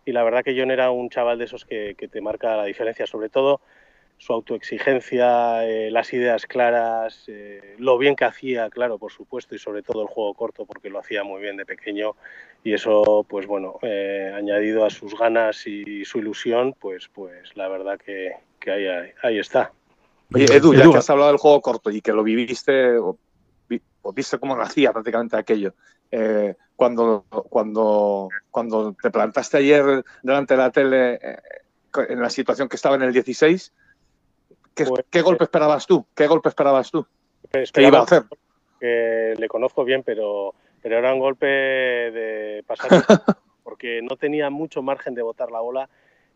y 0.03 0.11
la 0.11 0.23
verdad 0.23 0.43
que 0.43 0.59
John 0.59 0.71
era 0.71 0.89
un 0.89 1.11
chaval 1.11 1.37
de 1.37 1.45
esos 1.45 1.65
que, 1.65 1.93
que 1.95 2.07
te 2.07 2.19
marca 2.19 2.57
la 2.57 2.65
diferencia, 2.65 3.05
sobre 3.05 3.29
todo 3.29 3.61
su 4.17 4.33
autoexigencia, 4.33 5.67
eh, 5.67 5.91
las 5.91 6.13
ideas 6.13 6.47
claras, 6.47 7.25
eh, 7.27 7.75
lo 7.77 7.99
bien 7.99 8.15
que 8.15 8.25
hacía, 8.25 8.71
claro, 8.71 8.97
por 8.97 9.11
supuesto, 9.11 9.53
y 9.53 9.59
sobre 9.59 9.83
todo 9.83 10.01
el 10.01 10.07
juego 10.07 10.33
corto, 10.33 10.65
porque 10.65 10.89
lo 10.89 10.97
hacía 10.97 11.23
muy 11.23 11.41
bien 11.41 11.57
de 11.57 11.65
pequeño, 11.65 12.15
y 12.63 12.73
eso, 12.73 13.25
pues 13.29 13.45
bueno, 13.45 13.77
eh, 13.83 14.31
añadido 14.33 14.85
a 14.85 14.89
sus 14.89 15.15
ganas 15.15 15.67
y 15.67 16.05
su 16.05 16.19
ilusión, 16.19 16.73
pues, 16.79 17.09
pues 17.09 17.55
la 17.55 17.67
verdad 17.67 17.99
que, 17.99 18.31
que 18.65 18.71
ahí, 18.71 18.87
ahí, 18.87 19.11
ahí, 19.21 19.39
está. 19.39 19.71
Oye, 20.33 20.45
Edu, 20.45 20.73
ya 20.73 20.89
que 20.89 20.97
has 20.97 21.09
hablado 21.09 21.29
del 21.29 21.37
juego 21.37 21.61
corto 21.61 21.91
y 21.91 22.01
que 22.01 22.11
lo 22.11 22.23
viviste, 22.23 22.97
o, 22.97 23.17
o 24.01 24.13
viste 24.13 24.39
cómo 24.39 24.57
nacía 24.57 24.91
prácticamente 24.91 25.37
aquello, 25.37 25.75
eh, 26.11 26.55
cuando, 26.75 27.25
cuando, 27.29 28.29
cuando 28.49 28.93
te 28.93 29.11
plantaste 29.11 29.57
ayer 29.57 30.03
delante 30.23 30.55
de 30.55 30.57
la 30.57 30.71
tele 30.71 31.13
eh, 31.21 31.37
en 32.09 32.19
la 32.19 32.29
situación 32.29 32.67
que 32.67 32.75
estaba 32.75 32.95
en 32.95 33.03
el 33.03 33.13
16, 33.13 33.71
¿qué, 34.73 34.85
pues, 34.85 35.05
¿qué 35.11 35.21
golpe 35.21 35.43
esperabas 35.43 35.85
tú? 35.85 36.05
¿Qué 36.15 36.25
golpe 36.25 36.49
esperabas 36.49 36.89
tú? 36.89 37.05
¿Qué 37.51 37.83
iba 37.83 37.99
a 37.99 38.03
hacer? 38.03 38.23
Que 38.79 39.35
le 39.37 39.47
conozco 39.47 39.85
bien, 39.85 40.01
pero, 40.03 40.55
pero 40.81 40.97
era 40.97 41.13
un 41.13 41.19
golpe 41.19 41.45
de 41.45 42.63
pasar 42.65 42.89
porque 43.63 44.01
no 44.01 44.17
tenía 44.17 44.49
mucho 44.49 44.81
margen 44.81 45.13
de 45.13 45.21
botar 45.21 45.51
la 45.51 45.59
bola 45.59 45.89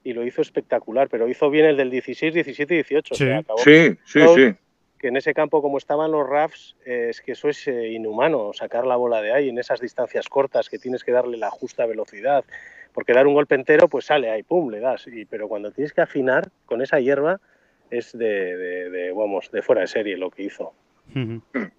y 0.04 0.14
lo 0.14 0.26
hizo 0.26 0.42
espectacular, 0.42 1.10
pero 1.10 1.28
hizo 1.28 1.50
bien 1.50 1.66
el 1.66 1.78
del 1.78 1.90
16, 1.90 2.34
17 2.34 2.74
y 2.74 2.78
18. 2.78 3.16
Sí, 3.16 3.24
o 3.24 3.28
sea, 3.28 3.38
acabó 3.40 3.60
sí, 3.60 3.98
sí, 4.06 4.20
sí 4.36 4.56
que 5.00 5.08
en 5.08 5.18
ese 5.18 5.34
campo 5.34 5.62
como 5.62 5.78
estaban 5.78 6.12
los 6.12 6.28
RAFs, 6.28 6.76
eh, 6.86 7.08
es 7.10 7.22
que 7.22 7.32
eso 7.32 7.50
es 7.50 7.68
eh, 7.68 7.88
inhumano, 7.88 8.52
sacar 8.54 8.86
la 8.86 8.98
bola 8.98 9.22
de 9.22 9.32
ahí 9.32 9.50
en 9.50 9.58
esas 9.58 9.80
distancias 9.80 10.28
cortas 10.28 10.70
que 10.70 10.78
tienes 10.78 11.04
que 11.04 11.14
darle 11.14 11.38
la 11.38 11.50
justa 11.50 11.86
velocidad, 11.86 12.44
porque 12.94 13.14
dar 13.14 13.26
un 13.26 13.34
golpe 13.34 13.56
entero 13.56 13.88
pues 13.88 14.06
sale 14.06 14.30
ahí, 14.30 14.44
pum, 14.44 14.70
le 14.70 14.82
das, 14.82 15.08
y, 15.08 15.26
pero 15.26 15.48
cuando 15.48 15.72
tienes 15.72 15.94
que 15.94 16.02
afinar 16.02 16.50
con 16.66 16.82
esa 16.82 17.00
hierba 17.00 17.40
es 17.90 18.16
de, 18.16 18.58
de, 18.58 18.90
de 18.90 19.12
vamos, 19.14 19.50
de 19.52 19.62
fuera 19.62 19.82
de 19.82 19.88
serie 19.88 20.18
lo 20.18 20.30
que 20.30 20.44
hizo. 20.44 20.74
Uh 21.16 21.20
-huh. 21.20 21.72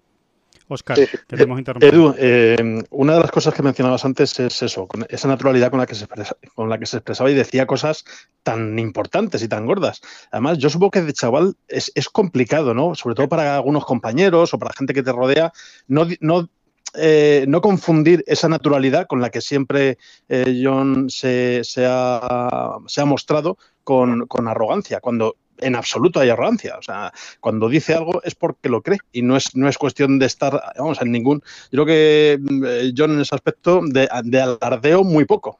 Oscar, 0.71 0.97
sí, 0.97 1.05
sí. 1.05 1.17
que 1.27 1.37
te 1.37 1.43
hemos 1.43 1.59
interrumpido. 1.59 1.91
Edu, 1.91 2.15
eh, 2.17 2.83
una 2.89 3.15
de 3.15 3.19
las 3.19 3.31
cosas 3.31 3.53
que 3.53 3.63
mencionabas 3.63 4.03
antes 4.05 4.39
es 4.39 4.61
eso, 4.61 4.87
con 4.87 5.05
esa 5.09 5.27
naturalidad 5.27 5.69
con 5.69 5.79
la, 5.79 5.85
que 5.85 5.95
se 5.95 6.05
expresa, 6.05 6.35
con 6.55 6.69
la 6.69 6.77
que 6.77 6.85
se 6.85 6.97
expresaba 6.97 7.29
y 7.29 7.33
decía 7.33 7.67
cosas 7.67 8.05
tan 8.43 8.77
importantes 8.79 9.43
y 9.43 9.47
tan 9.47 9.65
gordas. 9.65 10.01
Además, 10.31 10.57
yo 10.57 10.69
supongo 10.69 10.91
que 10.91 11.01
de 11.01 11.13
chaval 11.13 11.55
es, 11.67 11.91
es 11.95 12.09
complicado, 12.09 12.73
¿no? 12.73 12.95
Sobre 12.95 13.15
todo 13.15 13.29
para 13.29 13.55
algunos 13.55 13.85
compañeros 13.85 14.53
o 14.53 14.59
para 14.59 14.73
gente 14.73 14.93
que 14.93 15.03
te 15.03 15.11
rodea, 15.11 15.51
no, 15.87 16.07
no 16.19 16.49
eh, 16.93 17.45
no 17.47 17.61
confundir 17.61 18.21
esa 18.27 18.49
naturalidad 18.49 19.07
con 19.07 19.21
la 19.21 19.29
que 19.29 19.39
siempre 19.39 19.97
eh, 20.27 20.61
John 20.61 21.09
se, 21.09 21.61
se, 21.63 21.85
ha, 21.87 22.79
se, 22.85 22.99
ha, 22.99 23.05
mostrado 23.05 23.57
con, 23.85 24.27
con, 24.27 24.49
arrogancia, 24.49 24.99
cuando 24.99 25.37
en 25.61 25.75
absoluto 25.75 26.19
hay 26.19 26.29
arrogancia. 26.29 26.77
O 26.77 26.81
sea, 26.81 27.11
cuando 27.39 27.69
dice 27.69 27.93
algo 27.93 28.21
es 28.23 28.35
porque 28.35 28.69
lo 28.69 28.81
cree 28.81 28.99
y 29.11 29.21
no 29.21 29.35
es, 29.35 29.55
no 29.55 29.67
es 29.67 29.77
cuestión 29.77 30.19
de 30.19 30.25
estar, 30.25 30.61
vamos, 30.77 31.01
en 31.01 31.11
ningún. 31.11 31.41
Yo 31.71 31.83
creo 31.83 31.85
que 31.85 32.39
eh, 32.65 32.91
John 32.95 33.11
en 33.11 33.21
ese 33.21 33.35
aspecto 33.35 33.81
de, 33.83 34.09
de 34.23 34.41
alardeo 34.41 35.03
muy 35.03 35.25
poco. 35.25 35.59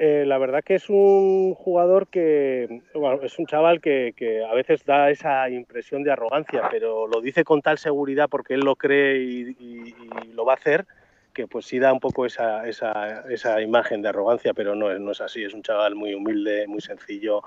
Eh, 0.00 0.24
la 0.26 0.38
verdad 0.38 0.62
que 0.62 0.76
es 0.76 0.88
un 0.88 1.54
jugador 1.54 2.06
que, 2.06 2.82
bueno, 2.94 3.20
es 3.22 3.36
un 3.36 3.46
chaval 3.46 3.80
que, 3.80 4.14
que, 4.16 4.44
a 4.44 4.54
veces 4.54 4.84
da 4.84 5.10
esa 5.10 5.50
impresión 5.50 6.04
de 6.04 6.12
arrogancia, 6.12 6.68
pero 6.70 7.08
lo 7.08 7.20
dice 7.20 7.42
con 7.42 7.62
tal 7.62 7.78
seguridad 7.78 8.28
porque 8.30 8.54
él 8.54 8.60
lo 8.60 8.76
cree 8.76 9.18
y, 9.18 9.56
y, 9.58 9.94
y 10.22 10.32
lo 10.34 10.44
va 10.44 10.52
a 10.52 10.56
hacer, 10.56 10.86
que 11.34 11.48
pues 11.48 11.66
sí 11.66 11.80
da 11.80 11.92
un 11.92 11.98
poco 11.98 12.26
esa, 12.26 12.68
esa, 12.68 13.24
esa 13.28 13.60
imagen 13.60 14.00
de 14.00 14.10
arrogancia, 14.10 14.54
pero 14.54 14.76
no, 14.76 14.96
no 15.00 15.10
es 15.10 15.20
así, 15.20 15.42
es 15.42 15.52
un 15.52 15.62
chaval 15.62 15.96
muy 15.96 16.14
humilde, 16.14 16.68
muy 16.68 16.80
sencillo, 16.80 17.42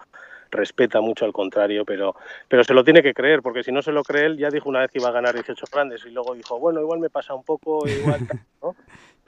respeta 0.52 1.02
mucho 1.02 1.26
al 1.26 1.34
contrario, 1.34 1.86
pero, 1.86 2.16
pero 2.48 2.64
se 2.64 2.74
lo 2.74 2.84
tiene 2.84 3.02
que 3.02 3.14
creer, 3.14 3.42
porque 3.42 3.64
si 3.64 3.72
no 3.72 3.82
se 3.82 3.92
lo 3.92 4.04
cree 4.04 4.26
él, 4.26 4.38
ya 4.38 4.50
dijo 4.50 4.70
una 4.70 4.82
vez 4.82 4.92
que 4.92 5.00
iba 5.00 5.10
a 5.10 5.14
ganar 5.14 5.34
18 5.34 5.66
grandes 5.72 6.06
y 6.06 6.12
luego 6.12 6.36
dijo, 6.36 6.60
bueno, 6.60 6.82
igual 6.82 7.00
me 7.00 7.10
pasa 7.10 7.34
un 7.34 7.44
poco, 7.44 7.88
igual. 7.88 8.20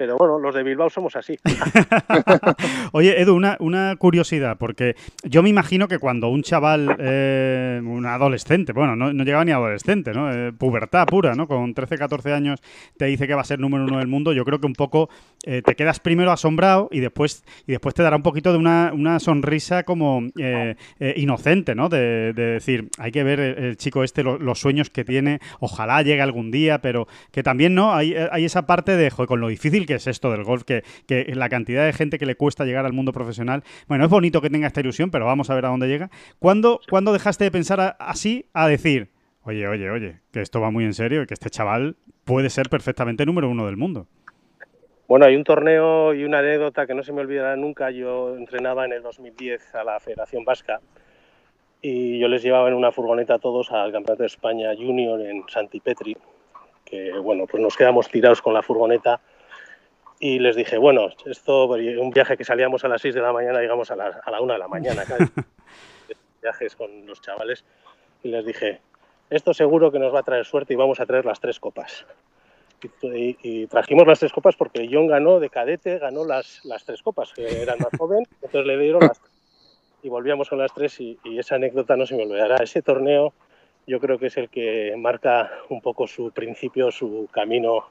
Pero 0.03 0.17
bueno, 0.17 0.37
los 0.37 0.53
de 0.53 0.63
Bilbao 0.63 0.89
somos 0.89 1.15
así. 1.15 1.39
Oye, 2.91 3.21
Edu, 3.21 3.35
una, 3.37 3.95
curiosidad, 3.95 4.57
porque 4.57 4.97
yo 5.23 5.41
me 5.41 5.47
imagino 5.47 5.87
que 5.87 5.97
cuando 5.97 6.27
un 6.27 6.43
chaval, 6.43 6.97
eh, 6.99 7.79
un 7.81 8.05
adolescente, 8.05 8.73
bueno, 8.73 8.97
no, 8.97 9.13
no, 9.13 9.23
llegaba 9.23 9.45
ni 9.45 9.53
adolescente, 9.53 10.11
¿no? 10.11 10.29
Eh, 10.29 10.51
pubertad 10.51 11.05
pura, 11.05 11.35
¿no? 11.35 11.47
Con 11.47 11.73
13, 11.73 11.97
14 11.97 12.33
años 12.33 12.59
te 12.97 13.05
dice 13.05 13.27
que 13.27 13.33
va 13.33 13.43
a 13.43 13.45
ser 13.45 13.59
número 13.59 13.85
uno 13.85 13.99
del 13.99 14.09
mundo, 14.09 14.33
yo 14.33 14.43
creo 14.43 14.59
que 14.59 14.67
un 14.67 14.73
poco 14.73 15.07
eh, 15.45 15.61
te 15.61 15.73
quedas 15.73 16.01
primero 16.01 16.33
asombrado 16.33 16.89
y 16.91 16.99
después, 16.99 17.45
y 17.65 17.71
después 17.71 17.95
te 17.95 18.03
dará 18.03 18.17
un 18.17 18.23
poquito 18.23 18.51
de 18.51 18.57
una, 18.57 19.19
sonrisa 19.21 19.83
como 19.83 20.21
eh, 20.37 20.75
inocente, 21.15 21.75
¿no? 21.75 21.87
De, 21.87 22.33
de, 22.33 22.43
decir, 22.43 22.89
hay 22.97 23.13
que 23.13 23.23
ver 23.23 23.39
el, 23.39 23.77
chico 23.77 24.03
este, 24.03 24.21
lo, 24.21 24.37
los 24.37 24.59
sueños 24.59 24.89
que 24.89 25.05
tiene, 25.05 25.39
ojalá 25.61 26.01
llegue 26.01 26.21
algún 26.21 26.51
día, 26.51 26.81
pero 26.81 27.07
que 27.31 27.41
también, 27.41 27.73
¿no? 27.73 27.93
Hay, 27.93 28.13
hay 28.15 28.43
esa 28.43 28.65
parte 28.65 28.97
de, 28.97 29.09
joder, 29.09 29.29
con 29.29 29.39
lo 29.39 29.47
difícil 29.47 29.85
que 29.85 29.92
es 29.95 30.07
esto 30.07 30.31
del 30.31 30.43
golf, 30.43 30.63
que, 30.63 30.83
que, 31.07 31.33
la 31.35 31.49
cantidad 31.49 31.85
de 31.85 31.93
gente 31.93 32.19
que 32.19 32.25
le 32.25 32.35
cuesta 32.35 32.65
llegar 32.65 32.85
al 32.85 32.93
mundo 32.93 33.13
profesional. 33.13 33.63
Bueno, 33.87 34.05
es 34.05 34.09
bonito 34.09 34.41
que 34.41 34.49
tenga 34.49 34.67
esta 34.67 34.79
ilusión, 34.79 35.11
pero 35.11 35.25
vamos 35.25 35.49
a 35.49 35.55
ver 35.55 35.65
a 35.65 35.69
dónde 35.69 35.87
llega. 35.87 36.09
¿Cuándo, 36.39 36.79
¿cuándo 36.89 37.13
dejaste 37.13 37.45
de 37.45 37.51
pensar 37.51 37.95
así 37.99 38.45
a 38.53 38.67
decir, 38.67 39.09
oye, 39.43 39.67
oye, 39.67 39.89
oye, 39.89 40.19
que 40.31 40.41
esto 40.41 40.61
va 40.61 40.71
muy 40.71 40.85
en 40.85 40.93
serio 40.93 41.23
y 41.23 41.25
que 41.25 41.33
este 41.33 41.49
chaval 41.49 41.95
puede 42.23 42.49
ser 42.49 42.69
perfectamente 42.69 43.25
número 43.25 43.49
uno 43.49 43.65
del 43.65 43.77
mundo? 43.77 44.07
Bueno, 45.07 45.25
hay 45.25 45.35
un 45.35 45.43
torneo 45.43 46.13
y 46.13 46.23
una 46.23 46.39
anécdota 46.39 46.87
que 46.87 46.93
no 46.93 47.03
se 47.03 47.11
me 47.11 47.21
olvidará 47.21 47.55
nunca. 47.55 47.91
Yo 47.91 48.35
entrenaba 48.37 48.85
en 48.85 48.93
el 48.93 49.03
2010 49.03 49.75
a 49.75 49.83
la 49.83 49.99
Federación 49.99 50.45
Vasca 50.45 50.79
y 51.81 52.17
yo 52.17 52.29
les 52.29 52.41
llevaba 52.41 52.69
en 52.69 52.73
una 52.73 52.91
furgoneta 52.91 53.35
a 53.35 53.39
todos 53.39 53.69
al 53.71 53.91
Campeonato 53.91 54.23
de 54.23 54.27
España 54.27 54.73
Junior 54.75 55.19
en 55.19 55.43
Santipetri, 55.49 56.15
que 56.85 57.11
bueno, 57.19 57.45
pues 57.45 57.61
nos 57.61 57.75
quedamos 57.75 58.09
tirados 58.09 58.41
con 58.41 58.53
la 58.53 58.61
furgoneta 58.61 59.19
y 60.23 60.39
les 60.39 60.55
dije, 60.55 60.77
bueno, 60.77 61.09
esto, 61.25 61.65
un 61.65 62.09
viaje 62.11 62.37
que 62.37 62.45
salíamos 62.45 62.85
a 62.85 62.87
las 62.87 63.01
6 63.01 63.13
de 63.13 63.19
la 63.19 63.33
mañana, 63.33 63.59
llegamos 63.59 63.91
a 63.91 63.97
la, 63.97 64.21
a 64.23 64.31
la 64.31 64.39
1 64.39 64.53
de 64.53 64.59
la 64.59 64.69
mañana, 64.69 65.03
viajes 66.41 66.77
con 66.77 67.05
los 67.05 67.21
chavales, 67.21 67.65
y 68.23 68.29
les 68.29 68.45
dije, 68.45 68.79
esto 69.29 69.53
seguro 69.53 69.91
que 69.91 69.99
nos 69.99 70.15
va 70.15 70.21
a 70.21 70.23
traer 70.23 70.45
suerte 70.45 70.71
y 70.71 70.77
vamos 70.77 71.01
a 71.01 71.05
traer 71.05 71.25
las 71.25 71.41
tres 71.41 71.59
copas. 71.59 72.05
Y, 73.01 73.67
trajimos 73.67 74.07
las 74.07 74.19
tres 74.19 74.31
copas 74.31 74.55
porque 74.55 74.87
John 74.89 75.07
ganó 75.07 75.41
de 75.41 75.49
cadete, 75.49 75.99
ganó 75.99 76.23
las, 76.23 76.63
las 76.63 76.85
tres 76.85 77.01
copas, 77.01 77.33
que 77.33 77.61
eran 77.61 77.79
más 77.79 77.99
joven, 77.99 78.25
entonces 78.41 78.65
le 78.65 78.77
dieron 78.77 79.01
las 79.01 79.19
y 80.03 80.07
volvíamos 80.07 80.47
con 80.47 80.57
las 80.57 80.73
tres 80.73 81.01
y, 81.01 81.19
y 81.25 81.37
esa 81.37 81.55
anécdota 81.55 81.97
no 81.97 82.05
se 82.05 82.15
me 82.15 82.23
olvidará. 82.23 82.63
Ese 82.63 82.81
torneo 82.81 83.33
yo 83.87 83.99
creo 83.99 84.17
que 84.17 84.27
es 84.27 84.37
el 84.37 84.47
que 84.47 84.95
marca 84.97 85.51
un 85.67 85.81
poco 85.81 86.07
su 86.07 86.31
principio, 86.31 86.91
su 86.91 87.27
camino 87.29 87.89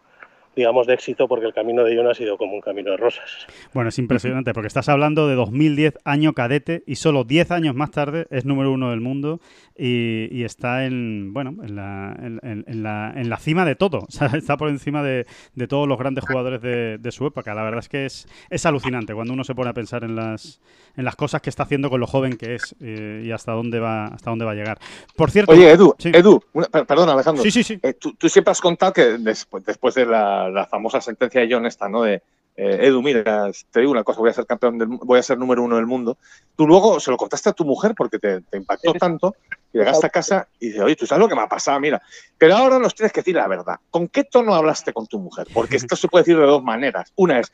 digamos, 0.55 0.87
de 0.87 0.95
éxito 0.95 1.29
porque 1.29 1.47
el 1.47 1.55
camino 1.55 1.85
de 1.85 1.97
John 1.97 2.09
ha 2.09 2.15
sido 2.15 2.37
como 2.37 2.55
un 2.55 2.61
camino 2.61 2.91
de 2.91 2.97
rosas. 2.97 3.47
Bueno, 3.73 3.88
es 3.88 3.99
impresionante 3.99 4.53
porque 4.53 4.69
estás 4.69 4.88
hablando 4.88 5.29
de 5.29 5.35
2010, 5.35 5.99
año 6.05 6.33
cadete, 6.33 6.83
y 6.87 6.97
solo 6.97 7.25
10 7.25 7.51
años 7.51 7.75
más 7.75 7.91
tarde 7.91 8.27
es 8.31 8.45
número 8.45 8.73
uno 8.73 8.91
del 8.91 9.01
mundo 9.01 9.41
y, 9.77 10.45
está 10.45 10.85
en, 10.85 11.33
bueno, 11.33 11.57
en 11.62 11.77
la, 11.77 12.15
en, 12.21 12.83
la, 12.83 13.12
en 13.17 13.29
la 13.29 13.37
cima 13.38 13.65
de 13.65 13.75
todo. 13.75 14.07
está 14.35 14.57
por 14.57 14.69
encima 14.69 15.03
de, 15.03 15.27
de, 15.55 15.67
todos 15.67 15.88
los 15.88 15.99
grandes 15.99 16.25
jugadores 16.25 16.61
de, 16.61 16.99
de, 16.99 17.12
su 17.12 17.27
época. 17.27 17.55
La 17.55 17.62
verdad 17.62 17.81
es 17.81 17.88
que 17.88 18.07
es, 18.07 18.29
es 18.51 18.67
alucinante 18.67 19.15
cuando 19.15 19.33
uno 19.33 19.45
se 19.45 19.55
pone 19.55 19.71
a 19.71 19.73
pensar 19.73 20.05
en 20.05 20.15
las, 20.15 20.61
en 20.97 21.05
las 21.05 21.17
cosas 21.17 21.41
que 21.41 21.51
está 21.51 21.62
haciendo 21.62 21.91
con 21.91 22.01
lo 22.01 22.07
joven 22.07 22.37
que 22.37 22.55
es 22.57 22.75
eh, 22.81 23.23
y 23.25 23.31
hasta 23.31 23.53
dónde 23.53 23.81
va 23.81 24.07
hasta 24.07 24.31
dónde 24.31 24.45
va 24.45 24.53
a 24.53 24.55
llegar. 24.55 24.79
Por 25.17 25.31
cierto... 25.31 25.53
Oye, 25.53 25.71
Edu, 25.71 25.95
Edu, 25.99 26.43
perdona 26.87 27.12
Alejandro. 27.12 27.43
Sí, 27.43 27.51
sí, 27.51 27.62
sí. 27.62 27.79
Eh, 27.83 27.95
tú, 27.95 28.15
tú, 28.15 28.29
siempre 28.29 28.53
has 28.53 28.61
contado 28.61 28.93
que 28.93 29.19
después, 29.19 29.65
después 29.65 29.95
de 29.95 30.07
la 30.07 30.41
la, 30.48 30.66
famosa 30.66 31.00
sentencia 31.00 31.40
de 31.40 31.52
John 31.52 31.66
esta, 31.66 31.88
¿no? 31.88 32.02
De 32.02 32.22
eh, 32.57 32.78
Edu, 32.83 33.02
mira, 33.02 33.50
te 33.70 33.81
digo 33.81 33.92
una 33.92 34.05
cosa, 34.05 34.20
voy 34.20 34.31
a 34.31 34.35
ser 34.35 34.46
campeón 34.46 34.78
del, 34.78 34.88
voy 34.88 35.18
a 35.18 35.22
ser 35.22 35.38
número 35.38 35.62
uno 35.62 35.76
del 35.76 35.87
mundo. 35.87 36.18
Tú 36.55 36.66
luego 36.66 37.00
se 37.00 37.11
lo 37.11 37.16
contaste 37.16 37.48
a 37.48 37.52
tu 37.52 37.64
mujer 37.64 37.94
porque 37.96 38.18
te, 38.18 38.42
impactó 38.52 38.92
tanto 38.94 39.35
y 39.72 39.78
llegaste 39.78 40.07
a 40.07 40.11
casa 40.11 40.48
y 40.61 40.66
dices, 40.66 40.83
oye, 40.83 40.96
tú 40.96 41.07
sabes 41.07 41.20
lo 41.20 41.28
que 41.28 41.35
me 41.35 41.42
ha 41.42 41.48
pasado, 41.48 41.81
mira. 41.81 42.02
Pero 42.37 42.57
ahora 42.57 42.78
nos 42.78 42.94
tienes 42.94 43.12
que 43.12 43.20
decir 43.20 43.37
la 43.37 43.48
verdad. 43.48 43.76
¿Con 43.90 44.09
qué 44.09 44.24
tono 44.24 44.55
hablaste 44.55 44.92
con 44.92 45.07
tu 45.07 45.18
mujer? 45.18 45.46
Porque 45.52 45.76
esto 45.76 45.96
se 45.96 46.09
puede 46.09 46.24
decir 46.24 46.38
de 46.38 46.46
dos 46.46 46.62
maneras. 46.62 47.12
Una 47.16 47.40
es, 47.40 47.52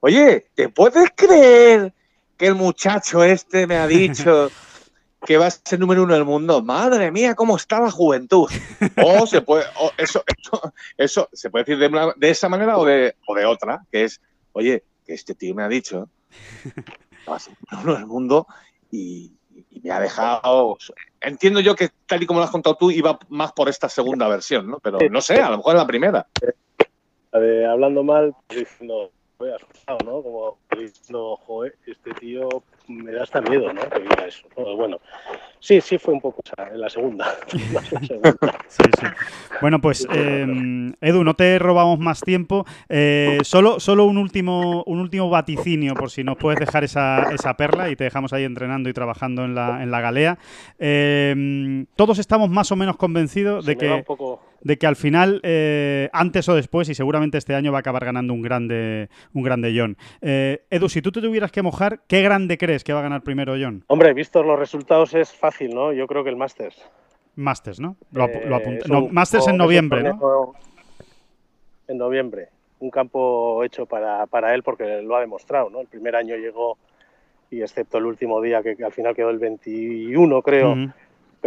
oye, 0.00 0.46
¿te 0.54 0.68
puedes 0.68 1.10
creer 1.14 1.94
que 2.36 2.46
el 2.46 2.54
muchacho 2.54 3.24
este 3.24 3.66
me 3.66 3.76
ha 3.76 3.86
dicho 3.86 4.50
que 5.24 5.38
va 5.38 5.46
a 5.46 5.50
ser 5.50 5.78
número 5.78 6.02
uno 6.02 6.14
del 6.14 6.24
mundo. 6.24 6.62
Madre 6.62 7.10
mía, 7.10 7.34
cómo 7.34 7.56
está 7.56 7.80
la 7.80 7.90
juventud. 7.90 8.48
O 9.02 9.26
se 9.26 9.40
puede, 9.42 9.64
eso, 9.96 10.22
eso, 10.96 11.28
se 11.32 11.50
puede 11.50 11.64
decir 11.64 11.90
de, 12.16 12.30
esa 12.30 12.48
manera 12.48 12.78
o 12.78 12.84
de, 12.84 13.16
o 13.26 13.34
de 13.34 13.44
otra, 13.44 13.84
que 13.90 14.04
es, 14.04 14.20
oye, 14.52 14.84
que 15.06 15.14
este 15.14 15.34
tío 15.34 15.54
me 15.54 15.62
ha 15.62 15.68
dicho 15.68 16.08
que 17.26 17.30
va 17.30 17.36
a 17.36 17.40
ser 17.40 17.54
número 17.70 17.90
uno 17.90 17.98
del 17.98 18.06
mundo 18.06 18.46
y, 18.90 19.32
me 19.82 19.90
ha 19.90 20.00
dejado. 20.00 20.76
Entiendo 21.20 21.60
yo 21.60 21.74
que 21.74 21.90
tal 22.06 22.22
y 22.22 22.26
como 22.26 22.40
lo 22.40 22.44
has 22.44 22.50
contado 22.50 22.76
tú, 22.76 22.90
iba 22.90 23.18
más 23.28 23.52
por 23.52 23.68
esta 23.68 23.88
segunda 23.88 24.28
versión, 24.28 24.68
¿no? 24.68 24.80
Pero 24.80 24.98
no 25.10 25.20
sé, 25.20 25.40
a 25.40 25.50
lo 25.50 25.58
mejor 25.58 25.76
la 25.76 25.86
primera. 25.86 26.26
hablando 27.32 28.02
mal, 28.02 28.34
diciendo, 28.48 29.10
voy 29.38 29.50
asustado, 29.50 29.98
¿no? 30.04 30.22
Como 30.22 30.58
diciendo, 30.76 31.36
joder, 31.36 31.76
este 31.86 32.12
tío 32.14 32.48
me 32.88 33.12
da 33.12 33.22
hasta 33.22 33.40
miedo, 33.40 33.72
¿no? 33.72 33.80
Que 33.88 34.00
diga 34.00 34.26
eso. 34.26 34.46
Bueno, 34.76 35.00
sí, 35.60 35.80
sí 35.80 35.98
fue 35.98 36.14
un 36.14 36.20
poco 36.20 36.42
en 36.58 36.80
la 36.80 36.88
segunda. 36.88 37.36
sí, 37.48 37.58
sí. 39.00 39.06
Bueno, 39.60 39.80
pues 39.80 40.06
Edu, 40.10 41.24
no 41.24 41.34
te 41.34 41.58
robamos 41.58 41.98
más 41.98 42.20
tiempo. 42.20 42.64
Eh, 42.88 43.38
solo, 43.42 43.80
solo 43.80 44.04
un 44.04 44.18
último, 44.18 44.84
un 44.84 45.00
último 45.00 45.30
vaticinio, 45.30 45.94
por 45.94 46.10
si 46.10 46.24
nos 46.24 46.36
puedes 46.36 46.60
dejar 46.60 46.84
esa, 46.84 47.32
esa 47.32 47.54
perla 47.54 47.90
y 47.90 47.96
te 47.96 48.04
dejamos 48.04 48.32
ahí 48.32 48.44
entrenando 48.44 48.88
y 48.88 48.92
trabajando 48.92 49.44
en 49.44 49.54
la, 49.54 49.82
en 49.82 49.90
la 49.90 50.00
galea. 50.00 50.38
Em, 50.78 51.86
todos 51.96 52.18
estamos 52.18 52.50
más 52.50 52.70
o 52.72 52.76
menos 52.76 52.96
convencidos 52.96 53.64
de 53.64 53.76
que 53.76 54.04
de 54.66 54.78
que 54.78 54.86
al 54.88 54.96
final, 54.96 55.40
eh, 55.44 56.10
antes 56.12 56.48
o 56.48 56.54
después, 56.56 56.88
y 56.88 56.94
seguramente 56.96 57.38
este 57.38 57.54
año 57.54 57.70
va 57.70 57.78
a 57.78 57.80
acabar 57.80 58.04
ganando 58.04 58.34
un 58.34 58.42
grande, 58.42 59.08
un 59.32 59.44
grande 59.44 59.72
John. 59.76 59.96
Eh, 60.20 60.64
Edu, 60.70 60.88
si 60.88 61.00
tú 61.02 61.12
te 61.12 61.20
tuvieras 61.20 61.52
que 61.52 61.62
mojar, 61.62 62.00
¿qué 62.08 62.20
grande 62.20 62.58
crees 62.58 62.75
que 62.84 62.92
va 62.92 63.00
a 63.00 63.02
ganar 63.02 63.22
primero 63.22 63.54
John? 63.60 63.84
Hombre, 63.86 64.12
visto 64.14 64.42
los 64.42 64.58
resultados 64.58 65.14
es 65.14 65.32
fácil, 65.32 65.74
¿no? 65.74 65.92
Yo 65.92 66.06
creo 66.06 66.24
que 66.24 66.30
el 66.30 66.36
Masters. 66.36 66.80
Masters, 67.34 67.80
¿no? 67.80 67.96
Lo, 68.12 68.26
eh, 68.26 69.08
Masters 69.10 69.48
en 69.48 69.56
noviembre, 69.56 70.02
¿no? 70.02 70.54
En 71.88 71.98
noviembre. 71.98 72.48
Un 72.78 72.90
campo 72.90 73.62
hecho 73.64 73.86
para, 73.86 74.26
para, 74.26 74.54
él 74.54 74.62
porque 74.62 75.02
lo 75.02 75.16
ha 75.16 75.20
demostrado, 75.20 75.70
¿no? 75.70 75.80
El 75.80 75.86
primer 75.86 76.16
año 76.16 76.36
llegó 76.36 76.78
y 77.50 77.62
excepto 77.62 77.98
el 77.98 78.06
último 78.06 78.40
día 78.40 78.62
que, 78.62 78.76
al 78.84 78.92
final 78.92 79.14
quedó 79.14 79.30
el 79.30 79.38
21, 79.38 80.42
creo 80.42 80.74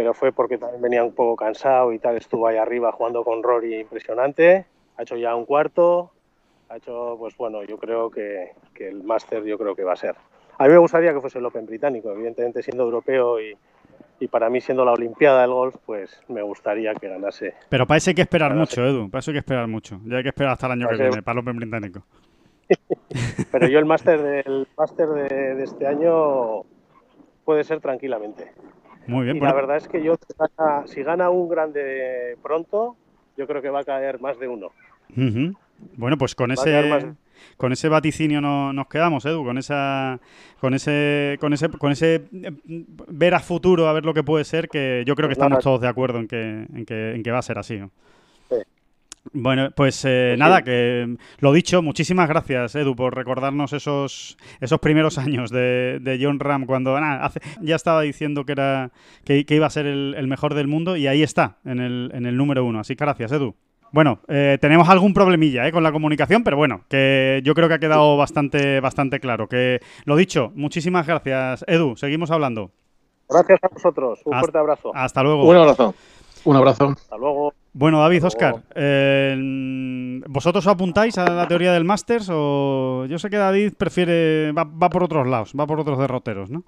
pero 0.00 0.14
fue 0.14 0.32
porque 0.32 0.56
también 0.56 0.80
venía 0.80 1.04
un 1.04 1.12
poco 1.12 1.36
cansado 1.36 1.92
y 1.92 1.98
tal, 1.98 2.16
estuvo 2.16 2.46
ahí 2.46 2.56
arriba 2.56 2.90
jugando 2.90 3.22
con 3.22 3.42
Rory 3.42 3.80
impresionante, 3.80 4.64
ha 4.96 5.02
hecho 5.02 5.18
ya 5.18 5.34
un 5.36 5.44
cuarto, 5.44 6.10
ha 6.70 6.78
hecho, 6.78 7.16
pues 7.18 7.36
bueno, 7.36 7.62
yo 7.64 7.76
creo 7.76 8.10
que, 8.10 8.52
el 8.76 9.02
máster 9.02 9.44
yo 9.44 9.58
creo 9.58 9.76
que 9.76 9.84
va 9.84 9.92
a 9.92 9.96
ser. 9.96 10.16
A 10.60 10.64
mí 10.64 10.72
me 10.72 10.78
gustaría 10.78 11.14
que 11.14 11.20
fuese 11.22 11.38
el 11.38 11.46
Open 11.46 11.64
británico, 11.64 12.12
evidentemente 12.12 12.62
siendo 12.62 12.84
europeo 12.84 13.38
y, 13.40 13.56
para 14.28 14.50
mí 14.50 14.60
siendo 14.60 14.84
la 14.84 14.92
Olimpiada 14.92 15.40
del 15.40 15.52
golf, 15.52 15.74
pues 15.86 16.20
me 16.28 16.42
gustaría 16.42 16.94
que 16.94 17.08
ganase. 17.08 17.54
Pero 17.70 17.86
para 17.86 17.96
eso 17.96 18.10
hay 18.10 18.14
que 18.14 18.20
esperar 18.20 18.54
mucho, 18.54 18.84
Edu, 18.84 19.10
para 19.10 19.20
eso 19.20 19.30
hay 19.30 19.36
que 19.36 19.38
esperar 19.38 19.66
mucho. 19.66 19.98
Ya 20.04 20.18
hay 20.18 20.22
que 20.22 20.28
esperar 20.28 20.52
hasta 20.52 20.66
el 20.66 20.72
año 20.72 20.88
que 20.88 20.96
viene, 20.96 21.22
para 21.22 21.40
el 21.40 21.48
Open 21.48 21.56
británico. 21.56 22.04
Pero 23.50 23.68
yo 23.68 23.78
el 23.78 23.86
máster 23.86 24.20
del 24.20 24.68
máster 24.76 25.08
de 25.08 25.64
este 25.64 25.86
año 25.86 26.64
puede 27.46 27.64
ser 27.64 27.80
tranquilamente. 27.80 28.52
Muy 29.06 29.24
bien. 29.24 29.38
Y 29.38 29.40
la 29.40 29.54
verdad 29.54 29.78
es 29.78 29.88
que 29.88 30.02
yo, 30.02 30.16
si 30.84 31.02
gana 31.02 31.30
un 31.30 31.48
grande 31.48 32.36
pronto, 32.42 32.96
yo 33.38 33.46
creo 33.46 33.62
que 33.62 33.70
va 33.70 33.80
a 33.80 33.84
caer 33.84 34.20
más 34.20 34.38
de 34.38 34.48
uno. 34.48 34.72
Bueno, 35.96 36.18
pues 36.18 36.34
con 36.34 36.52
ese 36.52 37.14
con 37.56 37.72
ese 37.72 37.88
vaticinio 37.88 38.40
nos 38.40 38.86
quedamos, 38.88 39.24
Edu, 39.24 39.44
con 39.44 39.58
esa 39.58 40.20
con 40.60 40.74
ese 40.74 41.36
con 41.40 41.52
ese 41.52 41.68
con 41.68 41.92
ese 41.92 42.14
eh, 42.32 42.52
ver 43.08 43.34
a 43.34 43.40
futuro 43.40 43.88
a 43.88 43.92
ver 43.92 44.04
lo 44.04 44.14
que 44.14 44.22
puede 44.22 44.44
ser 44.44 44.68
que 44.68 45.04
yo 45.06 45.14
creo 45.14 45.28
que 45.28 45.34
estamos 45.34 45.62
todos 45.62 45.80
de 45.80 45.88
acuerdo 45.88 46.18
en 46.18 46.28
que 46.28 46.66
en 46.74 46.84
que, 46.84 47.14
en 47.14 47.22
que 47.22 47.30
va 47.30 47.38
a 47.38 47.42
ser 47.42 47.58
así. 47.58 47.78
¿no? 47.78 47.90
Bueno, 49.32 49.70
pues 49.76 50.02
eh, 50.06 50.34
nada, 50.38 50.62
que 50.62 51.16
lo 51.38 51.52
dicho, 51.52 51.82
muchísimas 51.82 52.28
gracias, 52.28 52.74
Edu, 52.74 52.96
por 52.96 53.14
recordarnos 53.14 53.72
esos, 53.72 54.38
esos 54.60 54.80
primeros 54.80 55.18
años 55.18 55.50
de, 55.50 56.18
John 56.20 56.40
Ram, 56.40 56.64
cuando 56.64 56.98
ya 57.60 57.76
estaba 57.76 58.00
diciendo 58.00 58.44
que, 58.44 58.52
era, 58.52 58.92
que, 59.24 59.44
iba 59.48 59.66
a 59.66 59.70
ser 59.70 59.86
el, 59.86 60.26
mejor 60.26 60.54
del 60.54 60.68
mundo 60.68 60.96
y 60.96 61.06
ahí 61.06 61.22
está, 61.22 61.58
en 61.64 61.80
el, 61.80 62.10
en 62.14 62.26
el 62.26 62.36
número 62.36 62.64
uno. 62.64 62.80
Así 62.80 62.96
que 62.96 63.04
gracias, 63.04 63.32
Edu. 63.32 63.54
Bueno, 63.92 64.20
eh, 64.28 64.58
tenemos 64.60 64.88
algún 64.88 65.12
problemilla 65.12 65.66
eh, 65.66 65.72
con 65.72 65.82
la 65.82 65.90
comunicación, 65.90 66.44
pero 66.44 66.56
bueno, 66.56 66.82
que 66.88 67.40
yo 67.44 67.54
creo 67.54 67.68
que 67.68 67.74
ha 67.74 67.78
quedado 67.78 68.16
bastante, 68.16 68.80
bastante 68.80 69.18
claro. 69.18 69.48
Que 69.48 69.80
lo 70.04 70.16
dicho, 70.16 70.52
muchísimas 70.54 71.06
gracias, 71.06 71.64
Edu. 71.66 71.96
Seguimos 71.96 72.30
hablando. 72.30 72.70
Gracias 73.28 73.58
a 73.62 73.68
vosotros. 73.68 74.20
Un 74.24 74.38
fuerte 74.38 74.58
abrazo. 74.58 74.92
Hasta 74.94 75.22
luego. 75.22 75.48
Un 75.48 75.56
abrazo. 75.56 75.94
Un 76.44 76.56
abrazo. 76.56 76.88
Hasta 76.96 77.16
luego. 77.16 77.52
Bueno, 77.72 78.00
David, 78.00 78.24
Oscar, 78.24 78.62
eh, 78.74 80.20
¿vosotros 80.26 80.66
apuntáis 80.66 81.16
a 81.18 81.30
la 81.30 81.46
teoría 81.46 81.72
del 81.72 81.84
Masters 81.84 82.28
o 82.32 83.06
yo 83.08 83.18
sé 83.18 83.30
que 83.30 83.36
David 83.36 83.74
prefiere, 83.76 84.50
va, 84.52 84.64
por 84.90 85.04
otros 85.04 85.26
lados, 85.28 85.52
va 85.58 85.66
por 85.68 85.78
otros 85.78 85.98
derroteros, 85.98 86.50
¿no? 86.50 86.64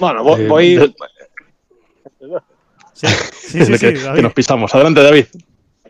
Bueno, 0.00 0.24
voy... 0.24 0.76
Eh, 0.76 0.94
sí, 2.94 3.06
sí, 3.06 3.64
sí, 3.64 3.78
que, 3.78 4.22
nos 4.22 4.32
pisamos. 4.32 4.74
Adelante, 4.74 5.02
David. 5.02 5.26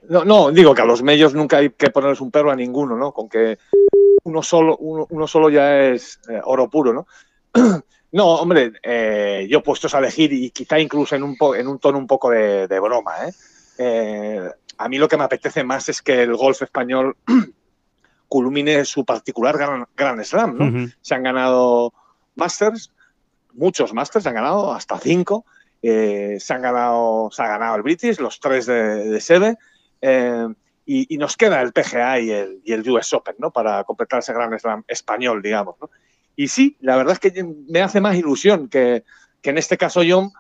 No, 0.08 0.24
no, 0.24 0.50
digo 0.50 0.74
que 0.74 0.82
a 0.82 0.86
los 0.86 1.02
medios 1.02 1.34
nunca 1.34 1.58
hay 1.58 1.70
que 1.70 1.90
ponerles 1.90 2.20
un 2.20 2.30
perro 2.30 2.50
a 2.50 2.56
ninguno, 2.56 2.96
¿no? 2.96 3.12
Con 3.12 3.28
que 3.28 3.58
uno 4.24 4.42
solo, 4.42 4.76
uno, 4.78 5.26
solo 5.26 5.50
ya 5.50 5.80
es 5.80 6.18
eh, 6.28 6.40
oro 6.44 6.68
puro, 6.68 6.92
¿no? 6.92 7.06
No, 8.10 8.36
hombre, 8.36 8.72
eh, 8.82 9.46
yo 9.50 9.62
puestos 9.62 9.94
a 9.94 9.98
elegir 9.98 10.32
y 10.32 10.50
quizá 10.50 10.78
incluso 10.78 11.14
en 11.14 11.22
un, 11.22 11.36
en 11.54 11.68
un 11.68 11.78
tono 11.78 11.98
un 11.98 12.06
poco 12.06 12.30
de, 12.30 12.80
broma. 12.80 13.26
¿eh? 13.26 13.32
¿eh? 13.76 14.50
a 14.78 14.88
mí 14.88 14.96
lo 14.96 15.08
que 15.08 15.18
me 15.18 15.24
apetece 15.24 15.62
más 15.62 15.90
es 15.90 16.00
que 16.00 16.22
el 16.22 16.34
golf 16.34 16.62
español 16.62 17.18
culmine 18.28 18.86
su 18.86 19.04
particular 19.04 19.58
gran, 19.94 20.24
slam. 20.24 20.56
¿no? 20.56 20.88
Se 21.02 21.14
han 21.14 21.22
ganado 21.22 21.92
Masters, 22.34 22.92
muchos 23.52 23.92
Masters, 23.92 24.22
se 24.22 24.30
han 24.30 24.36
ganado 24.36 24.72
hasta 24.72 24.98
cinco. 24.98 25.44
Eh, 25.82 26.38
se 26.40 26.54
han 26.54 26.62
ganado, 26.62 27.28
se 27.30 27.42
ha 27.42 27.46
ganado 27.46 27.76
el 27.76 27.82
British, 27.82 28.18
los 28.18 28.40
tres 28.40 28.66
de, 28.66 29.10
de 29.10 29.20
Sebe. 30.00 30.54
Y, 30.90 31.14
y, 31.14 31.18
nos 31.18 31.36
queda 31.36 31.60
el 31.60 31.74
PGA 31.74 32.18
y 32.18 32.30
el, 32.30 32.62
y 32.64 32.72
el 32.72 32.88
US 32.88 33.12
Open, 33.12 33.34
¿no? 33.38 33.50
Para 33.50 33.84
completar 33.84 34.20
ese 34.20 34.32
gran 34.32 34.58
slam 34.58 34.84
español, 34.88 35.42
digamos, 35.42 35.76
¿no? 35.82 35.90
Y 36.34 36.48
sí, 36.48 36.76
la 36.80 36.96
verdad 36.96 37.12
es 37.12 37.18
que 37.18 37.44
me 37.68 37.82
hace 37.82 38.00
más 38.00 38.16
ilusión 38.16 38.68
que, 38.68 39.02
en 39.42 39.58
este 39.58 39.76
caso 39.76 40.02
John 40.08 40.30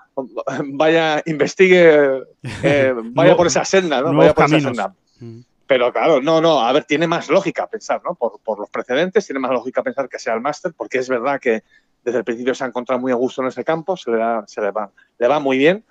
vaya, 0.72 1.22
investigue, 1.26 2.22
eh, 2.62 2.94
vaya 3.12 3.36
por 3.36 3.48
esa 3.48 3.64
senda, 3.64 4.00
¿no? 4.00 4.14
Vaya 4.14 4.32
por 4.32 4.46
esa 4.46 4.60
senda. 4.60 4.94
Mm. 5.18 5.40
Pero 5.66 5.92
claro, 5.92 6.22
no, 6.22 6.40
no, 6.40 6.60
a 6.60 6.72
ver, 6.72 6.84
tiene 6.84 7.06
más 7.08 7.28
lógica 7.28 7.66
pensar, 7.66 8.00
¿no? 8.04 8.14
Por, 8.14 8.40
por 8.40 8.60
los 8.60 8.70
precedentes, 8.70 9.26
tiene 9.26 9.40
más 9.40 9.50
lógica 9.50 9.82
pensar 9.82 10.08
que 10.08 10.20
sea 10.20 10.34
el 10.34 10.40
máster, 10.40 10.72
porque 10.74 10.98
es 10.98 11.08
verdad 11.08 11.40
que 11.40 11.64
desde 12.04 12.18
el 12.18 12.24
principio 12.24 12.54
se 12.54 12.62
ha 12.62 12.68
encontrado 12.68 13.00
muy 13.00 13.10
a 13.10 13.16
gusto 13.16 13.42
en 13.42 13.48
ese 13.48 13.64
campo, 13.64 13.96
se 13.96 14.12
le, 14.12 14.18
da, 14.18 14.44
se 14.46 14.60
le, 14.60 14.70
va, 14.70 14.90
le 15.18 15.28
va 15.28 15.40
muy 15.40 15.58
bien. 15.58 15.84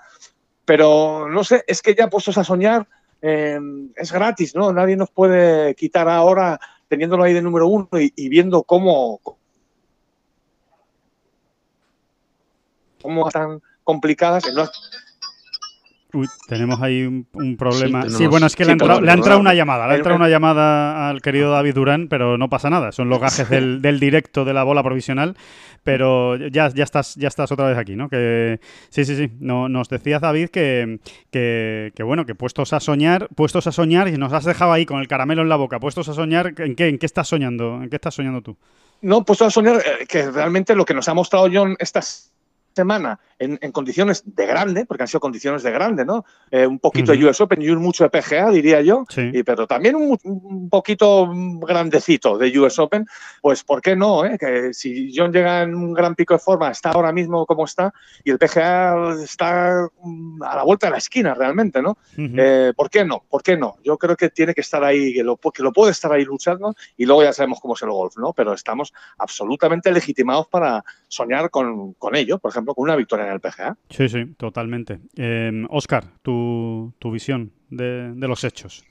Pero 0.64 1.28
no 1.30 1.44
sé, 1.44 1.66
es 1.68 1.82
que 1.82 1.96
ya 1.96 2.10
puestos 2.10 2.38
a 2.38 2.46
soñar, 2.46 2.88
eh, 3.22 3.60
es 3.96 4.12
gratis, 4.12 4.56
¿no? 4.56 4.72
Nadie 4.72 4.96
nos 4.96 5.10
puede 5.10 5.76
quitar 5.76 6.08
ahora 6.08 6.60
teniéndolo 6.88 7.24
ahí 7.24 7.34
de 7.34 7.42
número 7.42 7.68
uno 7.68 7.90
y, 7.94 8.30
viendo 8.30 8.64
cómo, 8.64 9.20
cómo 13.02 13.28
están 13.28 13.62
complicadas. 13.84 14.44
Uy, 16.18 16.28
tenemos 16.48 16.82
ahí 16.82 17.04
un, 17.04 17.28
un 17.34 17.58
problema. 17.58 18.10
Sí, 18.10 18.26
bueno, 18.26 18.48
es 18.48 18.56
que 18.56 18.66
le, 18.66 18.72
ha 18.72 18.74
entrado, 18.74 18.94
perdón, 18.94 19.06
le 19.06 19.12
ha 19.12 19.14
entrado 19.14 19.38
perdón. 19.38 19.42
una 19.42 19.54
llamada. 19.54 19.86
Le 19.86 19.94
ha 19.94 19.96
entrado 19.98 20.18
una 20.18 20.30
llamada 20.30 21.10
al 21.10 21.22
querido 21.22 21.52
David 21.52 21.76
Durán, 21.76 22.08
pero 22.08 22.40
no 22.40 22.50
pasa 22.50 22.72
nada. 22.72 22.92
Son 22.92 23.08
los 23.08 23.20
gajes 23.20 23.48
del, 23.52 23.84
del 23.84 24.00
directo 24.00 24.44
de 24.44 24.56
la 24.56 24.64
bola 24.64 24.82
provisional. 24.82 25.38
Pero 25.84 26.36
ya, 26.36 26.70
ya, 26.70 26.84
estás, 26.84 27.14
ya 27.16 27.28
estás 27.28 27.52
otra 27.52 27.68
vez 27.68 27.78
aquí, 27.78 27.96
¿no? 27.96 28.10
Que, 28.10 28.60
sí, 28.90 29.06
sí, 29.06 29.16
sí. 29.16 29.32
No, 29.40 29.70
nos 29.70 29.90
decías, 29.90 30.20
David, 30.20 30.50
que, 30.50 31.00
que, 31.30 31.92
que, 31.96 32.02
bueno, 32.02 32.26
que 32.26 32.34
puestos 32.34 32.74
a 32.74 32.80
soñar, 32.80 33.30
puestos 33.36 33.68
a 33.68 33.72
soñar, 33.72 34.08
y 34.08 34.18
nos 34.18 34.34
has 34.34 34.44
dejado 34.44 34.74
ahí 34.74 34.88
con 34.88 35.00
el 35.00 35.08
caramelo 35.08 35.44
en 35.44 35.50
la 35.50 35.56
boca, 35.56 35.80
puestos 35.80 36.10
a 36.10 36.16
soñar, 36.16 36.56
¿en 36.58 36.76
qué, 36.76 36.88
en 36.88 36.98
qué 36.98 37.06
estás 37.06 37.28
soñando? 37.28 37.84
¿En 37.84 37.92
qué 37.92 37.98
estás 37.98 38.16
soñando 38.16 38.42
tú? 38.42 38.58
no 39.02 39.24
puesto 39.24 39.46
a 39.46 39.52
soñar 39.52 39.78
eh, 39.78 40.06
que 40.08 40.30
realmente 40.32 40.76
lo 40.76 40.86
que 40.86 40.94
nos 40.94 41.08
ha 41.08 41.14
mostrado 41.14 41.48
John 41.52 41.76
esta 41.80 42.02
semana 42.78 43.20
en, 43.40 43.58
en 43.62 43.72
condiciones 43.72 44.24
de 44.26 44.46
grande, 44.46 44.86
porque 44.86 45.04
han 45.04 45.08
sido 45.08 45.20
condiciones 45.20 45.64
de 45.64 45.72
grande, 45.72 46.06
¿no? 46.06 46.26
Eh, 46.52 46.66
un 46.66 46.80
poquito 46.80 47.12
de 47.12 47.26
US 47.26 47.42
Open 47.42 47.62
y 47.62 47.70
un 47.70 47.82
mucho 47.82 48.04
de 48.04 48.10
PGA, 48.10 48.50
diría 48.52 48.82
yo. 48.82 49.06
Sí. 49.10 49.32
Y, 49.34 49.44
pero 49.44 49.68
también 49.68 49.96
un, 49.96 50.18
un 50.24 50.70
poquito 50.70 51.30
grandecito 51.62 52.38
de 52.38 52.58
US 52.60 52.80
Open, 52.80 53.06
pues 53.42 53.64
¿por 53.64 53.82
qué 53.82 53.96
no? 53.96 54.26
eh? 54.26 54.38
Que 54.38 54.74
si 54.74 55.12
John 55.16 55.32
llega 55.32 55.64
en 55.64 55.76
un 55.76 55.94
gran 55.94 56.16
pico 56.16 56.34
de 56.34 56.40
forma, 56.40 56.72
está 56.72 56.92
ahora 56.92 57.12
mismo 57.12 57.46
como 57.46 57.66
está, 57.66 57.94
y 58.24 58.32
el 58.32 58.38
PGA 58.38 59.16
está 59.24 59.88
mm, 60.02 60.44
a 60.44 60.56
la 60.56 60.64
vuelta 60.64 60.88
de 60.88 60.92
la 60.92 60.98
esquina 60.98 61.34
realmente, 61.34 61.82
¿no? 61.82 61.98
Eh, 62.18 62.74
¿Por 62.76 62.90
qué 62.90 63.04
no? 63.04 63.24
¿Por 63.30 63.42
qué 63.44 63.58
no? 63.58 63.78
Yo 63.84 63.98
creo 63.98 64.16
que 64.16 64.30
tiene 64.30 64.54
que 64.54 64.62
estar 64.62 64.84
ahí, 64.84 65.14
que 65.14 65.24
lo, 65.24 65.38
que 65.38 65.64
lo 65.64 65.74
puede 65.74 65.92
estar 65.92 66.12
ahí 66.12 66.26
luchando 66.26 66.76
y 66.96 67.06
luego 67.06 67.24
ya 67.24 67.34
sabemos 67.34 67.60
cómo 67.60 67.74
es 67.74 67.82
el 67.82 67.90
golf, 67.90 68.18
¿no? 68.18 68.34
Pero 68.34 68.54
estamos 68.54 68.94
absolutamente 69.18 69.92
legitimados 69.92 70.48
para 70.48 70.84
soñar 71.08 71.50
con, 71.50 71.94
con 71.94 72.16
ello, 72.16 72.38
por 72.40 72.52
ejemplo, 72.52 72.67
con 72.74 72.84
una 72.84 72.96
victoria 72.96 73.28
en 73.28 73.34
el 73.34 73.40
PGA. 73.40 73.78
Sí, 73.90 74.10
sí, 74.10 74.26
totalmente. 74.38 75.00
Eh, 75.16 75.66
Oscar, 75.70 76.06
tu, 76.22 76.94
tu 77.00 77.12
visión 77.12 77.52
de, 77.70 78.14
de 78.14 78.28
los 78.28 78.44
hechos. 78.44 78.84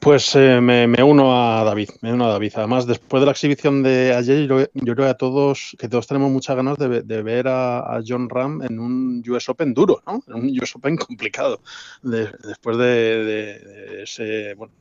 Pues 0.00 0.34
eh, 0.34 0.60
me, 0.60 0.86
uno 1.02 1.34
a 1.36 1.62
David, 1.64 1.90
me 2.00 2.12
uno 2.12 2.26
a 2.26 2.28
David. 2.32 2.52
Además, 2.56 2.86
después 2.86 3.20
de 3.20 3.26
la 3.26 3.32
exhibición 3.32 3.82
de 3.82 4.14
ayer, 4.14 4.46
yo, 4.48 4.60
yo 4.60 4.94
creo 4.94 4.96
que 4.96 5.10
a 5.10 5.14
todos, 5.14 5.76
que 5.78 5.88
todos 5.88 6.06
tenemos 6.06 6.30
muchas 6.30 6.56
ganas 6.56 6.76
de, 6.78 7.02
de 7.02 7.22
ver 7.22 7.46
a, 7.48 8.00
John 8.06 8.28
Ram 8.28 8.62
en 8.62 8.78
un 8.78 9.22
US 9.28 9.50
Open 9.50 9.72
duro, 9.72 10.02
¿no? 10.06 10.22
En 10.26 10.34
un 10.34 10.58
US 10.60 10.72
Open 10.76 10.96
complicado. 10.96 11.60
De- 12.02 12.30
después 12.44 12.76
de, 12.78 14.02
ese, 14.02 14.54
bueno, 14.54 14.72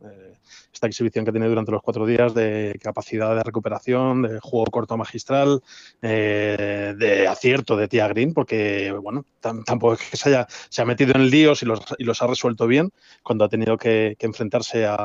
esta 0.73 0.87
exhibición 0.87 1.25
que 1.25 1.31
tiene 1.31 1.47
durante 1.47 1.71
los 1.71 1.81
cuatro 1.81 2.05
días 2.05 2.33
de 2.33 2.77
capacidad 2.81 3.35
de 3.35 3.43
recuperación, 3.43 4.23
de 4.23 4.39
juego 4.39 4.65
corto 4.71 4.97
magistral, 4.97 5.61
eh, 6.01 6.93
de 6.97 7.27
acierto 7.27 7.75
de 7.75 7.87
Tia 7.87 8.07
Green, 8.07 8.33
porque, 8.33 8.91
bueno, 9.01 9.25
tam- 9.41 9.63
tampoco 9.63 9.93
es 9.95 10.09
que 10.09 10.17
se 10.17 10.29
haya, 10.29 10.47
ha 10.77 10.85
metido 10.85 11.13
en 11.15 11.29
líos 11.29 11.61
y 11.61 11.65
los, 11.65 11.79
y 11.97 12.03
los 12.03 12.21
ha 12.21 12.27
resuelto 12.27 12.67
bien 12.67 12.89
cuando 13.23 13.45
ha 13.45 13.49
tenido 13.49 13.77
que 13.77 14.15
enfrentarse 14.19 14.85
a, 14.85 15.02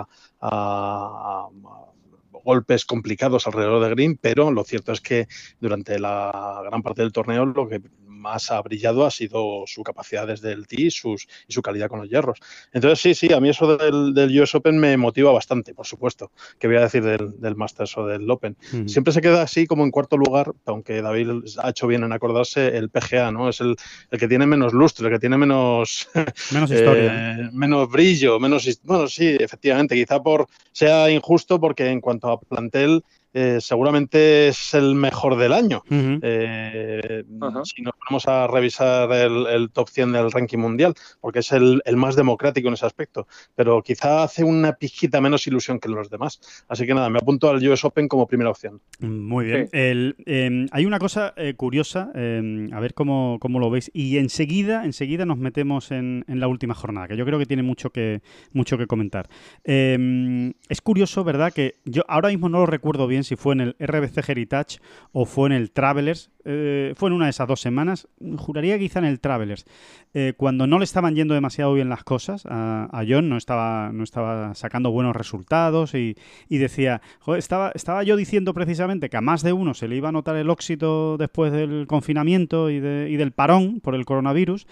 golpes 2.45 2.85
complicados 2.85 3.47
alrededor 3.47 3.83
de 3.83 3.91
Green, 3.91 4.19
pero 4.21 4.51
lo 4.51 4.65
cierto 4.65 4.93
es 4.93 5.01
que 5.01 5.29
durante 5.61 5.99
la 5.99 6.63
gran 6.65 6.83
parte 6.83 7.03
del 7.03 7.13
torneo 7.13 7.45
lo 7.47 7.69
que 7.69 7.81
más 8.19 8.51
ha 8.51 8.61
brillado 8.63 9.07
ha 9.07 9.11
sido 9.11 9.65
su 9.67 9.83
capacidad 9.83 10.27
desde 10.27 10.53
el 10.53 10.67
tee 10.67 10.91
sus, 10.91 11.27
y 11.47 11.53
su 11.53 11.63
calidad 11.63 11.89
con 11.89 12.01
los 12.01 12.09
hierros. 12.09 12.39
Entonces, 12.73 13.01
sí, 13.01 13.15
sí, 13.15 13.33
a 13.33 13.41
mí 13.41 13.49
eso 13.49 13.77
del, 13.77 14.13
del 14.15 14.41
US 14.41 14.55
Open 14.55 14.79
me 14.79 14.97
motiva 14.97 15.33
bastante, 15.33 15.75
por 15.75 15.87
supuesto. 15.87 16.31
¿Qué 16.59 16.67
voy 16.67 16.77
a 16.77 16.81
decir 16.83 17.03
del, 17.03 17.41
del 17.41 17.57
Masters 17.57 17.97
o 17.97 18.07
del 18.07 18.31
Open? 18.31 18.57
Siempre 18.87 19.13
se 19.13 19.21
queda 19.21 19.43
así 19.43 19.67
como 19.67 19.85
en 19.85 19.91
cuarto 19.91 20.17
lugar, 20.17 20.53
aunque 20.67 21.01
David 21.01 21.31
ha 21.63 21.71
hecho 21.71 21.87
bien 21.87 22.05
en 22.05 22.13
acordarse, 22.13 22.77
el 22.77 22.91
PGA, 22.91 23.31
¿no? 23.31 23.49
Es 23.49 23.61
el, 23.61 23.77
el 24.11 24.19
que 24.19 24.29
tiene 24.29 24.47
menos 24.47 24.73
lustre, 24.73 25.07
el 25.07 25.13
que 25.13 25.19
tiene 25.19 25.39
menos, 25.39 26.09
Menos 26.53 26.71
historia. 26.73 27.39
eh, 27.39 27.51
menos 27.53 27.89
brillo, 27.89 28.39
menos. 28.41 28.69
Bueno, 28.83 29.09
sí, 29.09 29.37
efectivamente, 29.39 29.95
quizá 29.95 30.23
por 30.23 30.47
sea 30.73 31.11
injusto 31.11 31.61
porque 31.61 31.89
en 31.89 32.01
cuanto 32.01 32.31
a 32.31 32.41
plantel, 32.41 33.03
eh, 33.35 33.59
seguramente 33.61 34.49
es 34.49 34.75
el 34.75 34.95
mejor 34.95 35.37
del 35.37 35.53
año. 35.53 35.83
Eh, 35.91 37.25
si 37.65 37.83
nos 37.83 37.95
ponemos 37.95 38.27
a 38.29 38.47
revisar 38.47 39.13
el, 39.13 39.47
el 39.47 39.71
top 39.71 39.89
100 39.89 40.13
del 40.13 40.33
ranking 40.33 40.59
mundial, 40.59 40.95
porque 41.21 41.41
es 41.41 41.53
el, 41.53 41.83
el 41.85 41.97
más 41.97 42.17
democrático 42.17 42.69
en 42.69 42.75
ese 42.75 42.87
aspecto, 42.87 43.27
pero 43.55 43.83
quizá 43.83 44.23
hace 44.23 44.45
una 44.45 44.73
pizquita 44.73 45.21
menos 45.21 45.47
ilusión 45.47 45.79
que 45.79 45.89
los 45.89 46.11
demás. 46.11 46.41
Así 46.69 46.87
que 46.87 46.95
nada, 46.95 47.11
me 47.11 47.19
apunto 47.19 47.49
al 47.51 47.67
US 47.69 47.85
Open 47.85 48.09
como 48.09 48.27
primera 48.27 48.51
opción. 48.51 48.81
Muy 49.01 49.47
bien. 49.47 49.67
Sí. 49.67 49.79
El, 49.79 50.17
eh, 50.27 50.67
hay 50.73 50.87
una 50.87 50.99
cosa 50.99 51.35
eh, 51.37 51.55
curiosa, 51.55 52.11
eh, 52.15 52.69
a 52.73 52.81
ver 52.81 52.95
cómo, 52.95 53.39
cómo 53.41 53.59
lo 53.59 53.71
veis, 53.71 53.91
y 53.93 54.19
enseguida, 54.19 54.85
enseguida 54.85 55.25
nos 55.27 55.39
metemos 55.39 55.91
en, 55.91 56.25
en 56.29 56.41
la 56.41 56.49
última 56.49 56.75
jornada, 56.75 57.09
que 57.09 57.17
yo 57.17 57.25
creo 57.25 57.39
que 57.39 57.47
tiene 57.47 57.63
mucho 57.63 57.91
que, 57.91 58.23
mucho 58.53 58.79
que 58.79 58.87
comentar. 58.87 59.29
Eh, 59.65 60.53
es 60.69 60.81
curioso, 60.81 61.25
¿verdad? 61.25 61.53
Que 61.53 61.77
yo 61.85 62.03
ahora 62.09 62.29
mismo 62.29 62.49
no 62.49 62.59
lo 62.59 62.67
recuerdo 62.67 63.07
bien 63.07 63.18
si 63.25 63.37
fue 63.37 63.55
en 63.55 63.61
el 63.61 63.77
RBC 63.79 64.29
Heritage 64.29 64.79
o 65.13 65.25
fue 65.25 65.49
en 65.49 65.53
el 65.53 65.71
Travelers. 65.71 66.31
eh, 66.45 66.95
fue 66.97 67.11
en 67.11 67.13
una 67.13 67.27
de 67.27 67.31
esas 67.31 67.47
dos 67.47 67.61
semanas. 67.61 68.09
Juraría 68.39 68.79
quizá 68.79 69.01
en 69.01 69.05
el 69.05 69.21
Travelers. 69.21 69.67
Eh, 70.15 70.33
cuando 70.37 70.67
no 70.67 70.79
le 70.79 70.85
estaban 70.85 71.15
yendo 71.15 71.35
demasiado 71.35 71.75
bien 71.75 71.91
las 71.91 72.05
cosas 72.05 72.45
a, 72.47 73.05
John, 73.07 73.29
no 73.29 73.37
estaba, 73.37 73.91
no 73.93 74.03
estaba 74.03 74.55
sacando 74.55 74.91
buenos 74.91 75.15
resultados 75.15 75.95
y, 75.95 76.17
y 76.49 76.57
decía, 76.59 77.03
"Joder, 77.21 77.39
estaba, 77.39 77.73
estaba 77.75 78.03
yo 78.03 78.17
diciendo 78.17 78.55
precisamente 78.55 79.11
que 79.11 79.19
a 79.19 79.21
más 79.21 79.43
de 79.43 79.53
uno 79.53 79.75
se 79.75 79.89
le 79.89 79.97
iba 79.97 80.09
a 80.09 80.13
notar 80.13 80.37
el 80.37 80.49
óxido 80.49 81.19
después 81.19 81.53
del 81.53 81.87
confinamiento 81.87 82.71
y 82.71 82.81
del 82.81 83.33
parón 83.33 83.81
por 83.81 83.95
el 83.95 84.07
coronavirus. 84.07 84.67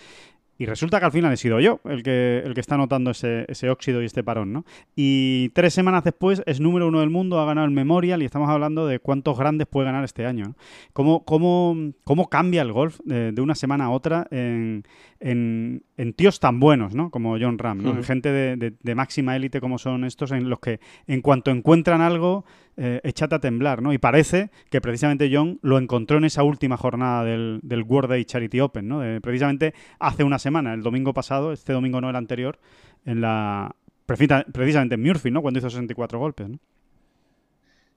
Y 0.59 0.67
resulta 0.67 0.99
que 0.99 1.07
al 1.07 1.13
final 1.13 1.33
he 1.33 1.37
sido 1.37 1.61
yo 1.61 1.81
el 1.85 2.03
que, 2.03 2.43
el 2.45 2.55
que 2.55 2.61
está 2.61 2.77
notando 2.77 3.11
ese, 3.11 3.45
ese 3.49 3.69
óxido 3.69 4.03
y 4.03 4.07
este 4.07 4.25
parón, 4.25 4.53
¿no? 4.53 4.65
Y 4.95 5.51
tres 5.51 5.75
semanas 5.75 6.05
después 6.05 6.43
es 6.47 6.61
número 6.61 6.89
uno 6.89 7.01
del 7.01 7.11
mundo, 7.11 7.39
ha 7.41 7.45
ganado 7.45 7.67
el 7.67 7.73
Memorial 7.73 8.23
y 8.23 8.25
estamos 8.25 8.49
hablando 8.49 8.87
de 8.87 8.99
cuántos 8.99 9.39
grandes 9.39 9.67
puede 9.67 9.87
ganar 9.87 10.05
este 10.05 10.25
año. 10.25 10.45
¿no? 10.47 10.55
¿Cómo, 10.93 11.25
cómo, 11.25 11.77
cómo 12.05 12.29
cambia 12.29 12.63
el 12.63 12.73
golf 12.73 12.99
de, 13.05 13.33
de 13.33 13.43
una 13.43 13.55
semana 13.55 13.87
a 13.87 13.91
otra 13.91 14.27
en, 14.31 14.85
en, 15.21 15.83
en 15.97 16.13
tíos 16.15 16.41
tan 16.41 16.61
buenos, 16.61 16.95
¿no? 16.95 17.11
Como 17.11 17.37
John 17.39 17.59
Ram, 17.59 17.79
¿no? 17.83 17.91
En 17.91 17.99
Ujú. 17.99 18.07
gente 18.07 18.33
de, 18.33 18.57
de- 18.57 18.73
de 18.83 18.95
máxima 18.95 19.37
élite 19.37 19.61
como 19.61 19.79
son 19.79 20.05
estos, 20.05 20.33
en 20.33 20.49
los 20.49 20.61
que 20.61 20.81
en 21.07 21.21
cuanto 21.21 21.51
encuentran 21.51 22.01
algo, 22.01 22.45
eh, 22.79 23.01
échate 23.05 23.35
a 23.35 23.39
temblar, 23.41 23.83
¿no? 23.83 23.93
Y 23.93 23.99
parece 23.99 24.51
que 24.71 24.81
precisamente 24.81 25.31
John 25.33 25.59
lo 25.63 25.79
encontró 25.79 26.19
en 26.19 26.25
esa 26.25 26.43
última 26.43 26.77
jornada 26.77 27.25
del, 27.25 27.61
del 27.63 27.83
World 27.83 28.11
Day 28.11 28.25
Charity 28.25 28.61
Open, 28.61 28.89
¿no? 28.89 29.01
De- 29.01 29.21
precisamente 29.21 29.75
hace 29.99 30.25
una 30.25 30.39
semana, 30.39 30.46
el 30.75 30.83
domingo 30.83 31.13
pasado, 31.13 31.53
este 31.53 31.73
domingo 31.73 32.01
no 32.01 32.09
el 32.11 32.17
anterior, 32.17 32.59
en 33.05 33.21
la 33.21 33.75
precisa- 34.07 34.45
precisamente 34.53 34.95
en 34.95 35.03
Murphy, 35.03 35.31
¿no? 35.31 35.43
Cuando 35.43 35.59
hizo 35.59 35.69
64 35.71 36.19
golpes, 36.19 36.49
¿no? 36.49 36.59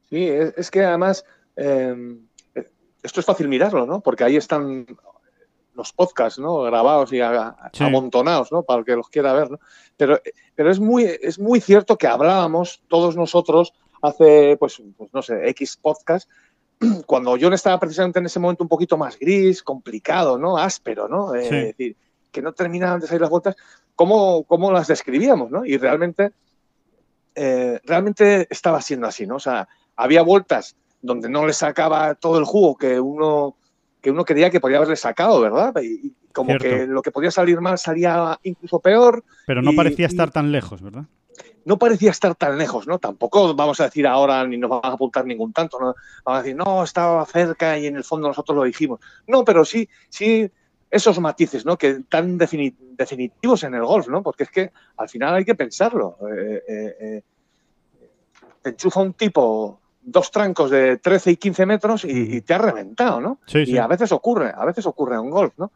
Sí, 0.09 0.27
es, 0.27 0.53
es 0.57 0.71
que 0.71 0.83
además 0.83 1.23
eh, 1.55 2.17
esto 3.03 3.19
es 3.19 3.25
fácil 3.25 3.47
mirarlo, 3.47 3.85
¿no? 3.85 4.01
Porque 4.01 4.23
ahí 4.23 4.35
están 4.35 4.85
los 5.75 5.93
podcasts, 5.93 6.39
¿no? 6.39 6.61
Grabados 6.63 7.13
y 7.13 7.21
a- 7.21 7.55
Sí. 7.73 7.83
amontonados, 7.83 8.51
¿no? 8.51 8.63
Para 8.63 8.79
el 8.79 8.85
que 8.85 8.95
los 8.95 9.09
quiera 9.09 9.33
ver, 9.33 9.51
¿no? 9.51 9.59
Pero, 9.95 10.19
pero 10.55 10.71
es, 10.71 10.79
muy, 10.79 11.03
es 11.03 11.39
muy 11.39 11.61
cierto 11.61 11.97
que 11.97 12.07
hablábamos 12.07 12.81
todos 12.87 13.15
nosotros 13.15 13.73
hace, 14.01 14.57
pues, 14.57 14.81
pues 14.97 15.13
no 15.13 15.21
sé, 15.21 15.47
X 15.49 15.77
podcast, 15.77 16.29
cuando 17.05 17.37
John 17.39 17.53
estaba 17.53 17.79
precisamente 17.79 18.19
en 18.19 18.25
ese 18.25 18.39
momento 18.39 18.63
un 18.63 18.69
poquito 18.69 18.97
más 18.97 19.17
gris, 19.19 19.61
complicado, 19.61 20.37
¿no? 20.37 20.57
Áspero, 20.57 21.07
¿no? 21.07 21.35
Eh, 21.35 21.41
Sí. 21.47 21.55
Es 21.55 21.65
decir, 21.65 21.95
que 22.31 22.41
no 22.41 22.53
terminaban 22.53 22.99
de 22.99 23.07
salir 23.07 23.21
las 23.21 23.29
vueltas, 23.29 23.55
¿cómo, 23.95 24.43
cómo 24.43 24.71
las 24.71 24.87
describíamos, 24.87 25.51
¿no? 25.51 25.65
Y 25.65 25.77
realmente, 25.77 26.31
eh, 27.35 27.79
realmente 27.83 28.47
estaba 28.49 28.81
siendo 28.81 29.07
así, 29.07 29.25
¿no? 29.25 29.35
O 29.35 29.39
sea, 29.39 29.67
había 29.95 30.21
vueltas 30.21 30.75
donde 31.01 31.29
no 31.29 31.45
le 31.45 31.53
sacaba 31.53 32.15
todo 32.15 32.39
el 32.39 32.45
jugo 32.45 32.75
que 32.75 32.99
uno, 32.99 33.55
que 34.01 34.11
uno 34.11 34.25
creía 34.25 34.49
que 34.49 34.59
podía 34.59 34.77
haberle 34.77 34.95
sacado, 34.95 35.39
¿verdad? 35.41 35.73
Y, 35.81 36.07
y 36.07 36.15
como 36.33 36.49
Cierto. 36.57 36.63
que 36.67 36.87
lo 36.87 37.01
que 37.01 37.11
podía 37.11 37.31
salir 37.31 37.59
mal 37.61 37.77
salía 37.77 38.39
incluso 38.43 38.79
peor, 38.79 39.23
Pero 39.47 39.61
no 39.61 39.71
Y- 39.71 39.75
parecía 39.75 40.07
estar 40.07 40.31
tan 40.31 40.51
lejos, 40.51 40.81
¿verdad? 40.81 41.05
no 41.65 41.77
parecía 41.77 42.09
estar 42.09 42.33
tan 42.35 42.57
lejos, 42.57 42.87
¿no? 42.87 42.97
Tampoco 42.97 43.53
vamos 43.53 43.79
a 43.79 43.83
decir 43.83 44.07
ahora 44.07 44.45
ni 44.47 44.57
nos 44.57 44.69
van 44.71 44.79
a 44.83 44.87
apuntar 44.93 45.25
ningún 45.25 45.53
tanto, 45.53 45.77
¿no? 45.79 45.93
Vamos 46.25 46.39
a 46.39 46.41
decir, 46.43 46.55
no, 46.55 46.83
estaba 46.83 47.23
cerca 47.25 47.77
y 47.77 47.85
en 47.85 47.97
el 47.97 48.03
fondo 48.03 48.27
nosotros 48.27 48.55
lo 48.55 48.63
dijimos. 48.63 48.99
No, 49.27 49.43
pero 49.43 49.63
sí, 49.65 49.87
sí, 50.09 50.49
esos 50.91 51.19
matices, 51.19 51.65
¿no? 51.65 51.77
Que 51.77 52.01
tan 52.09 52.37
defini- 52.37 52.75
definitivos 52.79 53.63
en 53.63 53.75
el 53.75 53.85
golf, 53.85 54.07
¿no? 54.07 54.23
Porque 54.23 54.43
es 54.43 54.49
que 54.49 54.71
al 54.97 55.09
final 55.09 55.35
hay 55.35 55.45
que 55.45 55.55
pensarlo. 55.55 56.17
Eh, 56.31 56.63
eh, 56.67 56.95
eh, 56.99 57.23
te 58.61 58.69
enchufa 58.71 59.01
un 59.01 59.13
tipo 59.13 59.79
dos 60.01 60.31
trancos 60.31 60.71
de 60.71 60.97
13 60.97 61.31
y 61.31 61.37
15 61.37 61.65
metros 61.65 62.05
y, 62.05 62.41
te 62.41 62.53
ha 62.53 62.57
reventado, 62.57 63.21
¿no? 63.21 63.39
Sí, 63.45 63.65
sí. 63.65 63.73
Y 63.73 63.77
a 63.77 63.87
veces 63.87 64.11
ocurre, 64.11 64.51
a 64.55 64.65
veces 64.65 64.85
ocurre 64.85 65.15
en 65.15 65.21
un 65.21 65.29
golf, 65.29 65.53
¿no? 65.57 65.71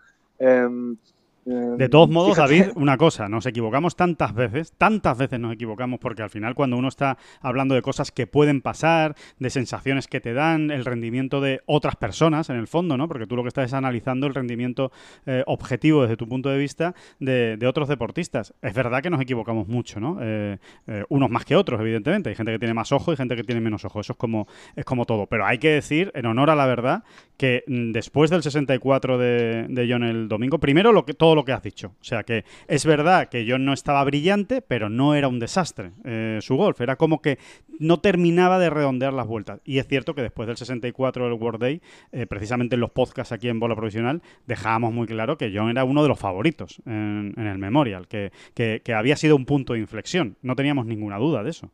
Em, 1.46 1.78
de 1.78 1.90
todos 1.90 2.10
modos, 2.10 2.38
David, 2.38 2.68
una 2.76 2.98
cosa, 2.98 3.28
nos 3.28 3.46
equivocamos 3.46 3.96
tantas 3.96 4.34
veces, 4.34 4.74
tantas 4.78 5.18
veces 5.18 5.40
nos 5.40 5.54
equivocamos, 5.54 6.00
porque 6.00 6.24
al 6.24 6.30
final 6.30 6.56
cuando 6.56 6.78
uno 6.78 6.88
está 6.88 7.18
hablando 7.42 7.76
de 7.76 7.82
cosas 7.82 8.12
que 8.12 8.28
pueden 8.28 8.62
pasar, 8.62 9.16
de 9.40 9.50
sensaciones 9.50 10.08
que 10.08 10.22
te 10.22 10.34
dan, 10.34 10.72
el 10.72 10.86
rendimiento 10.86 11.42
de 11.42 11.62
otras 11.66 11.96
personas, 11.96 12.50
en 12.50 12.56
el 12.56 12.68
fondo, 12.68 12.98
¿no? 12.98 13.08
Porque 13.08 13.28
tú 13.28 13.36
lo 13.36 13.44
que 13.44 13.50
estás 13.50 13.66
es 13.66 13.74
analizando 13.74 14.28
el 14.28 14.34
rendimiento 14.34 14.92
eh, 15.26 15.44
objetivo 15.48 16.04
desde 16.04 16.18
tu 16.18 16.28
punto 16.28 16.50
de 16.50 16.58
vista 16.58 16.96
de, 17.20 17.58
otros 17.64 17.88
deportistas. 17.88 18.54
Es 18.62 18.74
verdad 18.74 19.02
que 19.02 19.10
nos 19.10 19.22
equivocamos 19.22 19.68
mucho, 19.68 20.00
¿no? 20.00 20.18
Eh, 20.22 20.58
eh, 20.88 21.04
unos 21.10 21.30
más 21.30 21.46
que 21.46 21.56
otros, 21.56 21.80
evidentemente. 21.80 22.30
Hay 22.30 22.36
gente 22.36 22.52
que 22.52 22.60
tiene 22.60 22.74
más 22.74 22.92
ojo 22.92 23.14
y 23.14 23.16
gente 23.16 23.36
que 23.36 23.44
tiene 23.44 23.62
menos 23.62 23.86
ojo. 23.86 24.02
Eso 24.02 24.14
es 24.14 24.18
como, 24.18 24.48
es 24.76 24.84
como 24.84 25.06
todo. 25.06 25.28
Pero 25.28 25.46
hay 25.46 25.58
que 25.60 25.70
decir, 25.70 26.12
en 26.14 26.26
honor 26.26 26.50
a 26.50 26.56
la 26.56 26.66
verdad, 26.66 27.04
que 27.38 27.64
mm, 27.68 27.92
después 27.92 28.30
del 28.30 28.44
64 28.44 29.18
de, 29.18 29.66
de 29.70 29.88
John 29.90 30.04
el 30.04 30.28
domingo, 30.28 30.60
primero 30.60 30.92
lo 30.92 31.06
que 31.06 31.14
todo 31.14 31.33
lo 31.36 31.46
que 31.46 31.52
has 31.52 31.64
dicho. 31.64 31.96
O 32.00 32.04
sea 32.04 32.24
que 32.24 32.46
es 32.68 32.86
verdad 32.86 33.30
que 33.30 33.46
John 33.48 33.66
no 33.66 33.74
estaba 33.74 34.04
brillante, 34.04 34.62
pero 34.62 34.90
no 34.90 35.16
era 35.16 35.28
un 35.28 35.40
desastre 35.40 35.92
eh, 36.04 36.40
su 36.42 36.56
golf. 36.56 36.80
Era 36.82 36.96
como 36.96 37.22
que 37.22 37.38
no 37.80 38.00
terminaba 38.00 38.60
de 38.60 38.70
redondear 38.70 39.14
las 39.14 39.28
vueltas. 39.28 39.60
Y 39.64 39.80
es 39.80 39.88
cierto 39.88 40.16
que 40.16 40.22
después 40.22 40.48
del 40.48 40.58
64 40.58 41.26
del 41.26 41.34
World 41.34 41.60
Day, 41.60 41.82
eh, 42.12 42.26
precisamente 42.26 42.76
en 42.76 42.82
los 42.82 42.92
podcasts 42.92 43.32
aquí 43.32 43.50
en 43.50 43.60
Bola 43.60 43.76
Provisional, 43.76 44.22
dejábamos 44.48 44.94
muy 44.94 45.08
claro 45.08 45.38
que 45.38 45.52
John 45.54 45.70
era 45.70 45.84
uno 45.84 46.04
de 46.04 46.10
los 46.10 46.20
favoritos 46.20 46.82
en, 46.86 47.34
el 47.38 47.58
Memorial, 47.58 48.08
que, 48.08 48.32
que 48.54 48.94
había 48.94 49.16
sido 49.16 49.36
un 49.36 49.46
punto 49.46 49.74
de 49.74 49.80
inflexión. 49.80 50.38
No 50.42 50.56
teníamos 50.56 50.86
ninguna 50.86 51.18
duda 51.18 51.44
de 51.44 51.50
eso. 51.50 51.72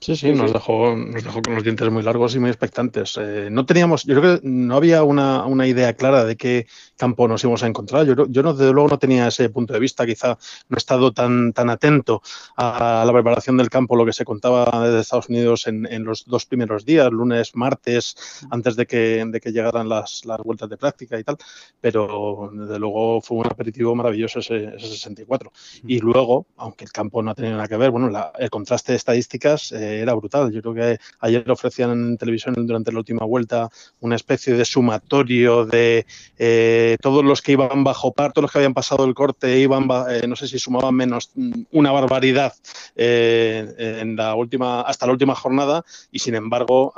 Sí, 0.00 0.16
sí, 0.16 0.32
nos 0.32 0.52
dejó, 0.52 0.96
nos 0.96 1.22
dejó 1.22 1.42
con 1.42 1.54
los 1.54 1.62
dientes 1.62 1.88
muy 1.90 2.02
largos 2.02 2.34
y 2.34 2.40
muy 2.40 2.50
expectantes. 2.50 3.16
Eh, 3.20 3.48
no 3.52 3.66
teníamos, 3.66 4.04
yo 4.04 4.18
creo 4.18 4.40
que 4.40 4.48
no 4.48 4.74
había 4.74 5.04
una, 5.04 5.46
una, 5.46 5.66
idea 5.66 5.92
clara 5.94 6.24
de 6.24 6.36
qué 6.36 6.66
campo 6.96 7.28
nos 7.28 7.44
íbamos 7.44 7.62
a 7.62 7.68
encontrar. 7.68 8.04
Yo, 8.04 8.26
yo 8.28 8.42
no, 8.42 8.54
desde 8.54 8.72
luego 8.72 8.88
no 8.88 8.98
tenía 8.98 9.28
ese 9.28 9.48
punto 9.48 9.72
de 9.72 9.78
vista, 9.78 10.06
quizá 10.06 10.38
no 10.68 10.76
he 10.76 10.78
estado 10.78 11.12
tan, 11.12 11.52
tan 11.52 11.70
atento 11.70 12.20
a 12.56 13.04
la 13.06 13.12
preparación 13.12 13.56
del 13.58 13.70
campo, 13.70 13.94
lo 13.94 14.04
que 14.04 14.12
se 14.12 14.24
contaba 14.24 14.84
desde 14.84 15.00
Estados 15.00 15.28
Unidos 15.28 15.68
en, 15.68 15.86
en 15.86 16.04
los 16.04 16.24
dos 16.26 16.46
primeros 16.46 16.84
días, 16.84 17.10
lunes, 17.12 17.54
martes, 17.54 18.16
antes 18.50 18.74
de 18.74 18.86
que, 18.86 19.24
de 19.24 19.40
que 19.40 19.52
llegaran 19.52 19.88
las, 19.88 20.24
las, 20.24 20.40
vueltas 20.40 20.68
de 20.68 20.78
práctica 20.78 21.16
y 21.16 21.22
tal. 21.22 21.36
Pero 21.80 22.50
desde 22.52 22.78
luego 22.78 23.20
fue 23.20 23.38
un 23.38 23.46
aperitivo 23.46 23.94
maravilloso 23.94 24.40
ese, 24.40 24.74
ese 24.76 24.88
64. 24.88 25.52
Y 25.86 26.00
luego, 26.00 26.46
aunque 26.56 26.84
el 26.84 26.90
campo 26.90 27.22
no 27.22 27.30
ha 27.30 27.34
tenido 27.34 27.54
nada 27.54 27.68
que 27.68 27.76
ver, 27.76 27.92
bueno, 27.92 28.10
la, 28.10 28.32
el 28.38 28.50
contraste 28.50 28.92
de 28.92 28.96
estadísticas 28.96 29.59
eh, 29.72 30.00
era 30.00 30.14
brutal. 30.14 30.50
Yo 30.52 30.60
creo 30.62 30.74
que 30.74 30.98
ayer 31.20 31.50
ofrecían 31.50 31.90
en 31.90 32.18
televisión 32.18 32.54
durante 32.66 32.92
la 32.92 32.98
última 32.98 33.24
vuelta 33.24 33.68
una 34.00 34.16
especie 34.16 34.54
de 34.54 34.64
sumatorio 34.64 35.66
de 35.66 36.06
eh, 36.38 36.96
todos 37.00 37.24
los 37.24 37.42
que 37.42 37.52
iban 37.52 37.84
bajo 37.84 38.12
par, 38.12 38.32
todos 38.32 38.44
los 38.44 38.52
que 38.52 38.58
habían 38.58 38.74
pasado 38.74 39.04
el 39.04 39.14
corte, 39.14 39.58
iban, 39.58 39.88
eh, 40.10 40.26
no 40.26 40.36
sé 40.36 40.48
si 40.48 40.58
sumaban 40.58 40.94
menos 40.94 41.30
mm, 41.34 41.62
una 41.72 41.92
barbaridad 41.92 42.54
en 42.96 44.16
la 44.16 44.34
última, 44.34 44.82
hasta 44.82 45.06
la 45.06 45.12
última 45.12 45.34
jornada 45.34 45.84
y 46.10 46.18
sin 46.18 46.34
embargo, 46.34 46.92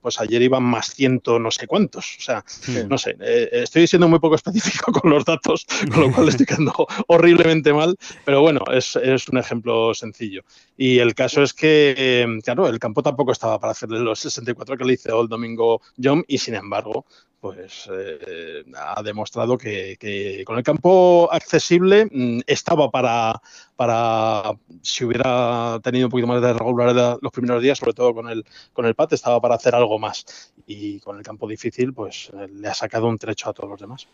pues 0.00 0.20
ayer 0.20 0.42
iban 0.42 0.62
más 0.62 0.94
ciento 0.94 1.38
no 1.38 1.50
sé 1.50 1.66
cuántos. 1.66 2.16
O 2.18 2.22
sea, 2.22 2.44
no 2.88 2.98
sé, 2.98 3.16
estoy 3.20 3.86
siendo 3.86 4.08
muy 4.08 4.18
poco 4.18 4.36
específico 4.36 4.92
con 5.00 5.10
los 5.10 5.24
datos, 5.24 5.66
con 5.92 6.02
lo 6.02 6.12
cual 6.12 6.28
estoy 6.28 6.46
quedando 6.46 6.72
horriblemente 7.08 7.72
mal, 7.72 7.96
pero 8.24 8.40
bueno, 8.40 8.60
es, 8.72 8.96
es 8.96 9.28
un 9.28 9.38
ejemplo 9.38 9.94
sencillo. 9.94 10.42
Y 10.76 10.98
el 10.98 11.14
caso 11.14 11.42
es 11.42 11.52
que 11.52 11.81
eh, 11.96 12.26
claro, 12.42 12.68
el 12.68 12.78
campo 12.78 13.02
tampoco 13.02 13.32
estaba 13.32 13.58
para 13.58 13.72
hacerle 13.72 14.00
los 14.00 14.18
64 14.20 14.76
que 14.76 14.84
le 14.84 14.94
hizo 14.94 15.20
el 15.20 15.28
domingo 15.28 15.80
John 16.02 16.24
y 16.26 16.38
sin 16.38 16.54
embargo, 16.54 17.06
pues 17.42 17.90
eh, 17.92 18.62
ha 18.76 19.02
demostrado 19.02 19.58
que, 19.58 20.44
con 20.46 20.58
el 20.58 20.62
campo 20.62 21.28
accesible 21.32 22.06
mm, 22.06 22.42
estaba 22.46 22.88
para, 22.88 23.42
para, 23.74 24.52
si 24.80 25.04
hubiera 25.04 25.80
tenido 25.82 26.06
un 26.06 26.10
poquito 26.12 26.28
más 26.28 26.40
de 26.40 26.52
regularidad 26.52 27.18
los 27.20 27.32
primeros 27.32 27.60
días, 27.60 27.78
sobre 27.78 27.94
todo 27.94 28.14
con 28.14 28.28
el, 28.28 28.44
con 28.72 28.86
el 28.86 28.94
PAT, 28.94 29.14
estaba 29.14 29.40
para 29.40 29.56
hacer 29.56 29.74
algo 29.74 29.98
más. 29.98 30.52
Y 30.68 31.00
con 31.00 31.16
el 31.18 31.24
campo 31.24 31.48
difícil, 31.48 31.92
pues 31.92 32.30
eh, 32.32 32.46
le 32.54 32.68
ha 32.68 32.74
sacado 32.74 33.08
un 33.08 33.18
trecho 33.18 33.50
a 33.50 33.52
todos 33.52 33.70
los 33.70 33.80
demás. 33.80 34.06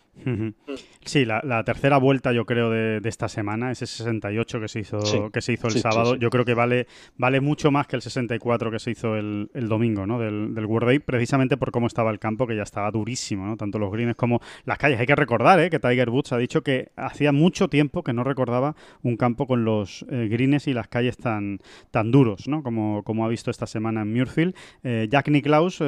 Sí, 1.05 1.23
la, 1.23 1.63
tercera 1.63 1.99
vuelta 1.99 2.33
yo 2.33 2.45
creo 2.47 2.71
de, 2.71 2.99
esta 3.07 3.29
semana, 3.29 3.71
ese 3.71 3.85
68 3.85 4.59
que 4.59 4.67
se 4.67 4.79
hizo, 4.79 5.31
que 5.31 5.41
se 5.41 5.53
hizo 5.53 5.67
el 5.67 5.79
sábado, 5.79 6.15
yo 6.15 6.31
creo 6.31 6.45
que 6.45 6.55
vale, 6.55 6.87
vale 7.15 7.41
mucho 7.41 7.69
más 7.69 7.85
que 7.85 7.95
el 7.95 8.01
64 8.01 8.71
que 8.71 8.79
se 8.79 8.89
hizo 8.89 9.15
el, 9.15 9.49
domingo, 9.53 10.07
¿no? 10.07 10.17
Del, 10.17 10.55
del 10.55 10.65
World 10.65 10.87
Day, 10.87 10.99
precisamente 10.99 11.57
por 11.57 11.69
cómo 11.69 11.85
estaba 11.85 12.09
el 12.09 12.17
campo, 12.17 12.47
que 12.47 12.55
ya 12.55 12.63
estaba 12.63 12.89
durísimo 12.89 13.18
tanto 13.57 13.79
los 13.79 13.91
greens 13.91 14.15
como 14.15 14.41
las 14.65 14.77
calles. 14.77 14.99
Hay 14.99 15.05
que 15.05 15.15
recordar 15.15 15.59
¿eh? 15.59 15.69
que 15.69 15.79
Tiger 15.79 16.09
Woods 16.09 16.31
ha 16.31 16.37
dicho 16.37 16.61
que 16.61 16.91
hacía 16.95 17.31
mucho 17.31 17.67
tiempo 17.67 18.03
que 18.03 18.13
no 18.13 18.23
recordaba 18.23 18.75
un 19.01 19.17
campo 19.17 19.47
con 19.47 19.65
los 19.65 20.05
eh, 20.09 20.27
greens 20.29 20.67
y 20.67 20.73
las 20.73 20.87
calles 20.87 21.17
tan, 21.17 21.59
tan 21.91 22.11
duros, 22.11 22.47
¿no? 22.47 22.63
como, 22.63 23.03
como 23.03 23.25
ha 23.25 23.29
visto 23.29 23.51
esta 23.51 23.67
semana 23.67 24.01
en 24.01 24.13
Muirfield. 24.13 24.55
Eh, 24.83 25.07
Jack 25.09 25.29
Nicklaus 25.29 25.79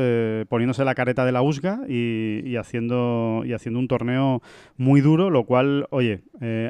poniéndose 0.49 0.85
la 0.85 0.95
careta 0.95 1.25
de 1.25 1.31
la 1.31 1.41
USGA 1.41 1.81
y, 1.87 2.55
haciendo, 2.55 3.43
y 3.45 3.53
haciendo 3.53 3.79
un 3.79 3.87
torneo 3.87 4.41
muy 4.77 5.01
duro, 5.01 5.29
lo 5.29 5.45
cual, 5.45 5.87
oye, 5.89 6.21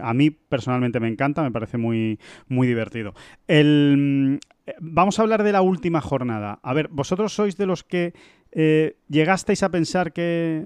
a 0.01 0.13
mí 0.13 0.31
personalmente 0.31 0.99
me 0.99 1.07
encanta, 1.07 1.43
me 1.43 1.51
parece 1.51 1.77
muy, 1.77 2.19
muy 2.47 2.67
divertido. 2.67 3.13
El, 3.47 4.39
vamos 4.79 5.19
a 5.19 5.23
hablar 5.23 5.43
de 5.43 5.51
la 5.51 5.61
última 5.61 6.01
jornada. 6.01 6.59
A 6.63 6.73
ver, 6.73 6.87
vosotros 6.89 7.33
sois 7.33 7.57
de 7.57 7.65
los 7.65 7.83
que 7.83 8.13
eh, 8.51 8.97
¿Llegasteis 9.09 9.63
a 9.63 9.69
pensar 9.69 10.13
que, 10.13 10.65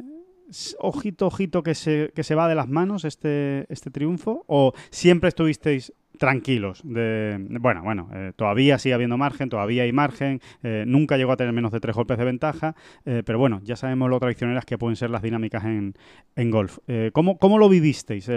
ojito, 0.80 1.28
ojito, 1.28 1.64
que 1.64 1.76
se, 1.76 2.12
que 2.16 2.24
se 2.24 2.36
va 2.36 2.48
de 2.48 2.56
las 2.56 2.68
manos 2.68 3.06
este, 3.06 3.66
este 3.70 3.92
triunfo? 3.92 4.44
¿O 4.48 4.74
siempre 4.90 5.30
estuvisteis 5.30 5.94
tranquilos? 6.18 6.82
De, 6.84 7.38
bueno, 7.60 7.84
bueno, 7.84 8.10
eh, 8.14 8.32
todavía 8.36 8.80
sigue 8.80 8.96
habiendo 8.96 9.18
margen, 9.18 9.50
todavía 9.50 9.84
hay 9.84 9.92
margen, 9.92 10.42
eh, 10.64 10.86
nunca 10.88 11.18
llegó 11.18 11.34
a 11.34 11.38
tener 11.38 11.54
menos 11.54 11.72
de 11.72 11.80
tres 11.80 11.96
golpes 11.96 12.18
de 12.18 12.26
ventaja, 12.26 12.76
pero 13.04 13.38
bueno, 13.38 13.62
ya 13.64 13.76
sabemos 13.76 14.10
lo 14.10 14.20
traicioneras 14.20 14.66
que 14.66 14.78
pueden 14.78 14.96
ser 14.96 15.10
las 15.10 15.22
dinámicas 15.22 15.66
en, 15.66 15.94
en 16.36 16.52
golf. 16.52 16.80
¿cómo, 17.14 17.38
¿cómo, 17.38 17.58
lo 17.58 17.70
vivisteis 17.70 18.30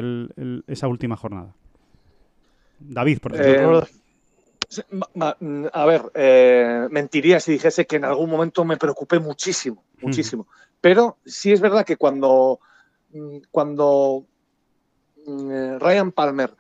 esa 0.67 0.89
última 0.89 1.17
jornada? 1.17 1.55
David, 2.81 3.19
por 3.19 3.35
ejemplo. 3.35 3.87
A 5.73 5.87
ver, 5.87 6.03
eh, 6.15 6.89
mentiría 6.91 7.41
si 7.41 7.53
dijese 7.53 7.87
que 7.87 7.97
en 7.97 8.05
algún 8.05 8.29
momento 8.29 8.65
me 8.65 8.77
preocupé 8.77 9.19
muchísimo, 9.19 9.83
muchísimo. 10.03 10.47
Pero 10.81 11.19
sí 11.25 11.53
es 11.53 11.61
verdad 11.61 11.87
que 11.87 11.97
cuando, 11.97 12.61
mm, 13.13 13.39
cuando 13.51 14.27
mm, 15.27 15.51
eh, 15.51 15.79
Ryan 15.79 16.13
Palmer 16.13 16.55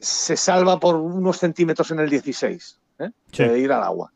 se 0.00 0.36
salva 0.36 0.78
por 0.78 0.96
unos 0.96 1.38
centímetros 1.38 1.90
en 1.90 2.00
el 2.00 2.10
16 2.10 2.78
¿eh? 3.00 3.10
de 3.36 3.58
ir 3.58 3.72
al 3.72 3.82
agua 3.82 4.12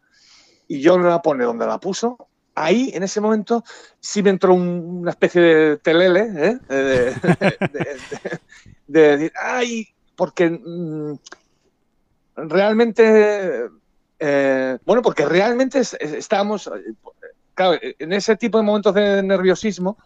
y 0.69 0.83
John 0.85 1.03
la 1.03 1.21
pone 1.21 1.45
donde 1.45 1.67
la 1.67 1.79
puso, 1.79 2.29
ahí 2.55 2.93
en 2.95 3.03
ese 3.03 3.21
momento 3.21 3.65
sí 4.01 4.23
me 4.23 4.31
entró 4.31 4.55
una 4.55 5.11
especie 5.11 5.43
de 5.43 5.77
telele 5.79 6.59
de, 6.69 7.15
decir, 8.87 9.33
ay, 9.41 9.89
porque 10.17 10.49
mm, 10.49 11.15
realmente, 12.37 13.69
eh, 14.19 14.79
bueno, 14.85 15.03
porque 15.03 15.27
realmente 15.27 15.81
estábamos, 15.81 16.71
claro, 17.55 17.79
en 17.81 18.13
ese 18.13 18.37
tipo 18.37 18.59
de 18.59 18.65
momentos 18.65 18.95
de 18.95 19.23
nerviosismo 19.23 19.99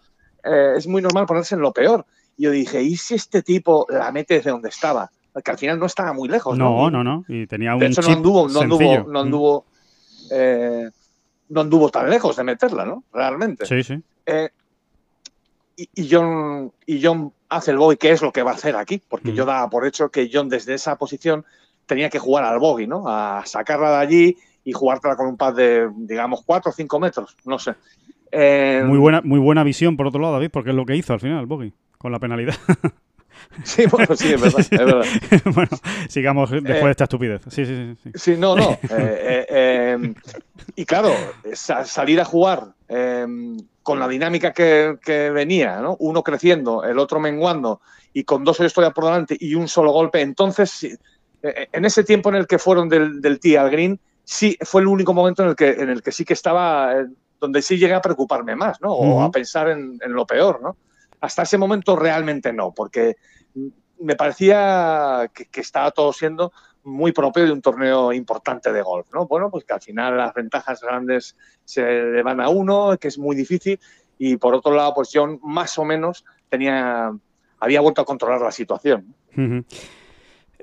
eh, 0.44 0.74
es 0.76 0.86
muy 0.86 1.02
normal 1.02 1.26
ponerse 1.26 1.54
en 1.54 1.60
lo 1.60 1.72
peor. 1.72 2.04
Y 2.36 2.44
yo 2.44 2.50
dije, 2.50 2.82
¿y 2.82 2.96
si 2.96 3.14
este 3.14 3.42
tipo 3.42 3.86
la 3.88 4.12
mete 4.12 4.34
desde 4.34 4.50
donde 4.50 4.68
estaba? 4.68 5.10
Que 5.44 5.50
al 5.50 5.58
final 5.58 5.78
no 5.78 5.86
estaba 5.86 6.12
muy 6.12 6.28
lejos. 6.28 6.56
No, 6.56 6.90
no, 6.90 7.04
no. 7.04 7.24
Y 7.28 7.46
tenía 7.46 7.74
un 7.74 7.80
de 7.80 7.86
hecho, 7.86 8.02
no 8.02 8.08
anduvo, 8.08 8.48
no 8.48 8.60
anduvo, 8.60 9.04
no 9.08 9.20
anduvo, 9.20 9.64
mm. 9.64 10.28
eh, 10.30 10.90
no 11.50 11.60
anduvo 11.60 11.90
tan 11.90 12.08
lejos 12.08 12.36
de 12.36 12.44
meterla, 12.44 12.84
¿no? 12.86 13.04
Realmente. 13.12 13.66
Sí, 13.66 13.82
sí. 13.82 14.02
y, 15.76 15.88
y, 15.94 16.08
John, 16.10 16.72
y 16.86 17.04
John 17.04 17.32
hace 17.50 17.72
el 17.72 17.76
boy, 17.76 17.96
¿qué 17.96 18.12
es 18.12 18.22
lo 18.22 18.32
que 18.32 18.42
va 18.42 18.52
a 18.52 18.54
hacer 18.54 18.76
aquí? 18.76 19.00
Porque 19.06 19.32
mm. 19.32 19.34
yo 19.34 19.44
daba 19.44 19.68
por 19.68 19.86
hecho 19.86 20.08
que 20.08 20.30
John 20.32 20.48
desde 20.48 20.74
esa 20.74 20.96
posición 20.96 21.44
tenía 21.86 22.10
que 22.10 22.18
jugar 22.18 22.44
al 22.44 22.58
bogey, 22.58 22.86
¿no? 22.86 23.04
A 23.06 23.42
sacarla 23.46 23.90
de 23.90 23.96
allí 23.96 24.36
y 24.64 24.72
jugártela 24.72 25.16
con 25.16 25.28
un 25.28 25.36
pad 25.36 25.54
de, 25.54 25.88
digamos, 25.96 26.42
4 26.44 26.70
o 26.70 26.74
5 26.74 27.00
metros, 27.00 27.36
no 27.44 27.58
sé. 27.58 27.74
Eh, 28.32 28.82
muy, 28.84 28.98
buena, 28.98 29.22
muy 29.22 29.38
buena 29.38 29.62
visión, 29.62 29.96
por 29.96 30.08
otro 30.08 30.20
lado, 30.20 30.34
David, 30.34 30.50
porque 30.52 30.70
es 30.70 30.76
lo 30.76 30.84
que 30.84 30.96
hizo 30.96 31.12
al 31.12 31.20
final 31.20 31.40
el 31.40 31.46
bogey, 31.46 31.72
con 31.98 32.12
la 32.12 32.18
penalidad. 32.18 32.54
Sí, 33.64 33.84
bueno, 33.90 34.16
sí, 34.16 34.32
es 34.32 34.40
verdad. 34.40 34.60
Es 34.60 34.70
verdad. 34.70 35.04
bueno, 35.54 35.70
sigamos 36.08 36.50
después 36.50 36.84
de 36.84 36.90
esta 36.90 37.04
estupidez. 37.04 37.42
Sí, 37.48 37.64
sí, 37.64 37.96
sí. 38.02 38.10
Sí, 38.14 38.36
no, 38.36 38.56
no. 38.56 38.78
Eh, 38.90 39.46
eh, 39.48 40.14
y 40.74 40.84
claro, 40.84 41.10
salir 41.52 42.20
a 42.20 42.24
jugar 42.24 42.74
con 43.82 44.00
la 44.00 44.08
dinámica 44.08 44.52
que, 44.52 44.96
que, 45.04 45.30
venía, 45.30 45.80
¿no? 45.80 45.96
Uno 46.00 46.22
creciendo, 46.22 46.82
el 46.82 46.98
otro 46.98 47.20
menguando, 47.20 47.80
y 48.12 48.24
con 48.24 48.42
dos 48.42 48.56
todavía 48.56 48.94
por 48.94 49.04
delante 49.04 49.36
y 49.38 49.54
un 49.54 49.68
solo 49.68 49.92
golpe, 49.92 50.22
entonces 50.22 50.98
en 51.72 51.84
ese 51.84 52.04
tiempo 52.04 52.28
en 52.28 52.36
el 52.36 52.46
que 52.46 52.58
fueron 52.58 52.88
del, 52.88 53.20
del 53.20 53.40
tee 53.40 53.56
al 53.56 53.70
green, 53.70 54.00
sí 54.24 54.58
fue 54.62 54.80
el 54.82 54.88
único 54.88 55.14
momento 55.14 55.42
en 55.42 55.50
el 55.50 55.56
que, 55.56 55.70
en 55.70 55.88
el 55.88 56.02
que 56.02 56.12
sí 56.12 56.24
que 56.24 56.32
estaba, 56.32 57.00
eh, 57.00 57.06
donde 57.40 57.62
sí 57.62 57.78
llegué 57.78 57.94
a 57.94 58.02
preocuparme 58.02 58.56
más, 58.56 58.80
¿no? 58.80 58.92
O 58.92 59.22
a 59.22 59.30
pensar 59.30 59.68
en, 59.68 59.98
lo 60.06 60.26
peor, 60.26 60.60
¿no? 60.60 60.76
Hasta 61.20 61.42
ese 61.42 61.58
momento 61.58 61.96
realmente 61.96 62.52
no, 62.52 62.72
porque 62.72 63.16
me 64.00 64.16
parecía 64.16 65.30
que, 65.32 65.46
que 65.46 65.60
estaba 65.60 65.90
todo 65.92 66.12
siendo 66.12 66.52
muy 66.82 67.12
propio 67.12 67.44
de 67.44 67.52
un 67.52 67.62
torneo 67.62 68.12
importante 68.12 68.72
de 68.72 68.82
golf, 68.82 69.06
¿no? 69.12 69.26
Bueno, 69.26 69.50
pues 69.50 69.64
que 69.64 69.74
al 69.74 69.80
final 69.80 70.16
las 70.16 70.34
ventajas 70.34 70.80
grandes 70.80 71.36
se 71.64 71.82
le 71.82 72.22
van 72.22 72.40
a 72.40 72.48
uno, 72.48 72.96
que 72.98 73.08
es 73.08 73.18
muy 73.18 73.34
difícil, 73.34 73.78
y 74.18 74.36
por 74.36 74.54
otro 74.54 74.74
lado, 74.74 74.94
pues 74.94 75.10
John 75.12 75.38
más 75.42 75.78
o 75.78 75.84
menos 75.84 76.24
tenía, 76.48 77.12
había 77.60 77.80
vuelto 77.80 78.02
a 78.02 78.04
controlar 78.04 78.40
la 78.40 78.52
situación. 78.52 79.14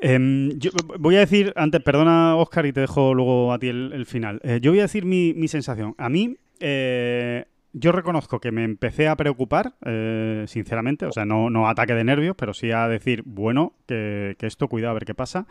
Em, 0.06 0.60
yo 0.60 0.72
voy 1.00 1.16
a 1.16 1.20
decir, 1.20 1.54
antes, 1.56 1.82
perdona 1.82 2.36
Oscar 2.36 2.66
y 2.66 2.74
te 2.74 2.82
dejo 2.82 3.14
luego 3.14 3.54
a 3.54 3.60
ti 3.60 3.70
el, 3.70 4.06
final. 4.06 4.42
Eh, 4.44 4.60
yo 4.62 4.72
voy 4.72 4.80
a 4.80 4.84
decir 4.84 5.06
mi, 5.06 5.48
sensación. 5.48 5.96
A 5.98 6.10
mí, 6.10 6.36
eh, 6.60 7.46
yo 7.72 7.94
reconozco 7.94 8.42
que 8.42 8.52
me 8.52 8.66
empecé 8.66 9.08
a 9.08 9.16
preocupar, 9.16 9.76
eh, 9.86 10.44
sinceramente, 10.48 11.06
o 11.06 11.14
sea, 11.14 11.24
no, 11.24 11.70
ataque 11.70 11.94
de 11.94 12.04
nervios, 12.04 12.36
pero 12.38 12.54
sí 12.54 12.70
a 12.70 12.90
decir, 12.90 13.24
bueno, 13.26 13.78
que, 13.88 14.36
esto, 14.42 14.68
cuidado 14.68 14.92
a 14.92 14.96
ver 14.96 15.06
qué 15.06 15.16
pasa. 15.16 15.48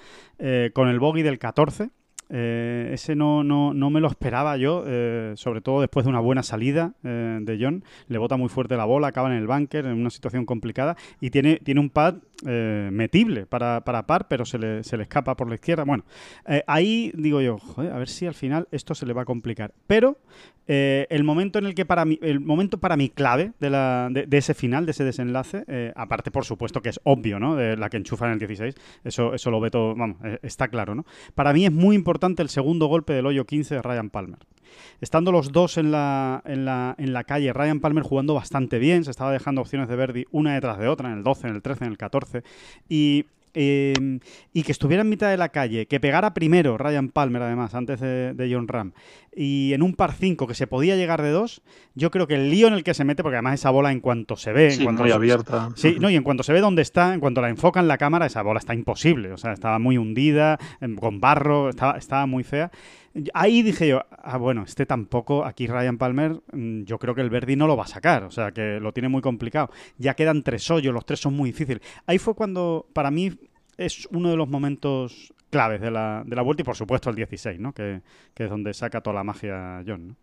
con 0.75 0.89
el 0.89 1.01
bogey 1.01 1.23
del 1.23 1.39
14, 1.39 1.89
eh, 2.35 2.89
ese 2.95 3.15
no, 3.15 3.45
no, 3.45 3.75
no, 3.75 3.91
me 3.91 4.01
lo 4.01 4.09
esperaba 4.09 4.57
yo, 4.57 4.85
eh, 4.87 5.35
sobre 5.37 5.61
todo 5.61 5.83
después 5.83 6.07
de 6.07 6.11
una 6.11 6.21
buena 6.21 6.43
salida 6.43 6.95
eh, 7.05 7.39
de 7.43 7.59
John. 7.61 7.85
Le 8.09 8.17
bota 8.17 8.39
muy 8.39 8.49
fuerte 8.49 8.75
la 8.75 8.87
bola, 8.87 9.09
acaba 9.09 9.29
en 9.31 9.37
el 9.37 9.47
bunker, 9.47 9.85
en 9.85 9.93
una 9.93 10.09
situación 10.09 10.47
complicada, 10.47 10.97
y 11.21 11.29
tiene, 11.29 11.57
tiene 11.57 11.81
un 11.81 11.91
pad 11.91 12.15
metible 12.45 13.47
para, 13.47 13.83
para, 13.85 14.05
par, 14.05 14.27
pero 14.27 14.45
se 14.45 14.59
le, 14.59 14.83
se 14.83 14.97
le, 14.97 15.05
escapa 15.05 15.37
por 15.37 15.49
la 15.49 15.55
izquierda. 15.55 15.85
Bueno, 15.85 16.05
ahí 16.67 17.13
digo 17.15 17.41
yo, 17.41 17.57
joder, 17.59 17.93
a 17.93 17.99
ver 17.99 18.09
si 18.09 18.27
al 18.27 18.35
final 18.35 18.67
esto 18.73 18.97
se 18.97 19.07
le 19.07 19.13
va 19.13 19.23
a 19.23 19.25
complicar. 19.25 19.73
Pero 19.87 20.19
el 20.67 21.23
momento 21.23 21.61
en 21.61 21.67
el 21.67 21.77
que 21.77 21.87
para 21.87 22.05
mí, 22.05 22.19
el 22.21 22.41
momento 22.41 22.79
para 22.79 22.97
mí 22.97 23.11
clave 23.11 23.53
de, 23.61 23.71
la, 23.71 24.09
de, 24.11 24.27
ese 24.37 24.55
final, 24.55 24.87
de 24.87 24.91
ese 24.91 25.05
desenlace, 25.05 25.93
aparte 25.95 26.33
por 26.33 26.45
supuesto 26.45 26.83
que 26.83 26.89
es 26.89 26.99
obvio, 27.05 27.39
¿no? 27.39 27.55
De 27.55 27.77
la 27.77 27.89
que 27.89 27.99
enchufa 27.99 28.27
en 28.27 28.33
el 28.33 28.39
16, 28.41 28.75
eso, 29.05 29.35
eso 29.35 29.51
lo 29.53 29.61
ve 29.61 29.71
todo, 29.71 29.95
vamos, 29.95 30.17
está 30.43 30.67
claro, 30.67 30.97
¿no? 30.97 31.07
Para 31.37 31.53
mí 31.53 31.65
es 31.65 31.73
muy 31.73 31.95
importante 31.95 32.22
el 32.23 32.49
segundo 32.49 32.87
golpe 32.87 33.13
del 33.13 33.27
hoyo 33.27 33.45
15 33.45 33.75
de 33.77 33.83
Ryan 33.83 34.09
Palmer. 34.09 34.39
Estando 35.01 35.33
los 35.33 35.51
dos 35.51 35.77
en 35.77 35.91
la, 35.91 36.41
en 36.47 36.65
la, 36.65 36.95
en 36.97 37.13
la 37.13 37.25
calle, 37.25 37.53
Ryan 37.53 37.81
Palmer 37.81 38.05
jugando 38.05 38.35
bastante 38.35 38.79
bien, 38.79 39.05
se 39.05 39.11
estaba 39.11 39.33
dejando 39.33 39.61
opciones 39.61 39.89
de 39.89 39.97
Verdi 39.97 40.25
una 40.31 40.55
detrás 40.55 40.79
de 40.79 40.87
otra, 40.87 41.11
en 41.11 41.19
el 41.19 41.25
12, 41.25 41.49
en 41.49 41.55
el 41.57 41.63
13, 41.63 41.85
en 41.85 41.91
el 41.91 41.99
14, 41.99 42.45
y 42.89 43.27
Em, 43.55 44.21
y 44.55 44.63
que 44.63 44.73
estuviera 44.73 45.03
en 45.03 45.11
mitad 45.11 45.29
de 45.31 45.37
la 45.37 45.51
calle, 45.51 45.87
que 45.87 46.01
pegara 46.01 46.33
primero 46.33 46.79
Ryan 46.79 47.11
Palmer, 47.11 47.43
además, 47.43 47.75
antes 47.75 48.01
de, 48.01 48.49
John 48.51 48.67
Ram, 48.67 48.93
y 49.35 49.75
en 49.75 49.83
un 49.83 49.95
par 49.95 50.13
5 50.13 50.47
que 50.47 50.55
se 50.55 50.67
podía 50.67 50.97
llegar 50.97 51.21
de 51.21 51.31
dos, 51.31 51.61
yo 51.95 52.11
creo 52.11 52.27
que 52.27 52.35
el 52.35 52.51
lío 52.51 52.67
en 52.69 52.73
el 52.73 52.83
que 52.83 52.95
se 52.95 53.05
mete, 53.05 53.23
porque 53.23 53.37
además 53.37 53.61
esa 53.61 53.69
bola 53.71 53.93
en 53.93 54.01
cuanto 54.01 54.37
se 54.37 54.53
ve, 54.53 54.73
en 54.73 54.85
cuanto 54.85 55.03
muy 55.03 55.13
abierta. 55.13 55.69
Sí, 55.75 55.97
no, 56.01 56.09
y 56.09 56.17
en 56.17 56.23
cuanto 56.23 56.43
se 56.43 56.55
ve 56.55 56.61
dónde 56.61 56.81
está, 56.81 57.13
en 57.13 57.21
cuanto 57.21 57.43
la 57.43 57.51
enfoca 57.51 57.79
en 57.81 57.89
la 57.89 57.99
cámara, 57.99 58.25
esa 58.25 58.41
bola 58.41 58.59
está 58.59 58.75
imposible, 58.75 59.33
o 59.33 59.37
sea, 59.37 59.53
estaba 59.53 59.79
muy 59.79 59.99
hundida, 59.99 60.59
em, 60.81 60.97
con 60.97 61.21
barro, 61.21 61.69
estaba, 61.69 61.99
estaba 61.99 62.25
muy 62.25 62.45
fea. 62.45 62.71
Ahí 63.35 63.63
dije 63.63 63.89
yo, 63.89 64.03
ah, 64.11 64.39
bueno, 64.39 64.63
este 64.63 64.87
tampoco, 64.87 65.45
aquí 65.45 65.67
Ryan 65.67 65.99
Palmer, 65.99 66.41
mm, 66.53 66.85
yo 66.85 66.99
creo 66.99 67.15
que 67.15 67.21
el 67.21 67.31
Verdi 67.31 67.57
no 67.57 67.67
lo 67.67 67.77
va 67.77 67.85
a 67.85 67.89
sacar, 67.89 68.25
o 68.25 68.31
sea, 68.31 68.53
que 68.53 68.81
lo 68.81 68.93
tiene 68.93 69.09
muy 69.09 69.21
complicado. 69.21 69.71
Ya 69.99 70.15
quedan 70.15 70.43
tres 70.43 70.71
hoyos, 70.71 70.95
los 70.95 71.05
tres 71.05 71.21
son 71.21 71.35
muy 71.35 71.51
difíciles. 71.51 71.83
Ahí 72.07 72.19
fue 72.19 72.35
cuando, 72.35 72.87
para 72.93 73.11
mí, 73.11 73.33
es 73.77 74.07
uno 74.13 74.31
de 74.31 74.37
los 74.37 74.49
momentos 74.49 75.33
claves 75.51 75.81
de 75.81 75.91
la, 75.91 76.23
de 76.25 76.37
la 76.37 76.43
vuelta 76.43 76.63
y, 76.63 76.65
por 76.65 76.77
supuesto, 76.77 77.11
el 77.11 77.17
16, 77.17 77.61
¿no? 77.61 77.73
Que, 77.73 78.01
que 78.35 78.45
es 78.45 78.51
donde 78.51 78.73
saca 78.73 79.03
toda 79.03 79.15
la 79.15 79.25
magia 79.25 79.83
John, 79.87 80.09
¿no? 80.09 80.17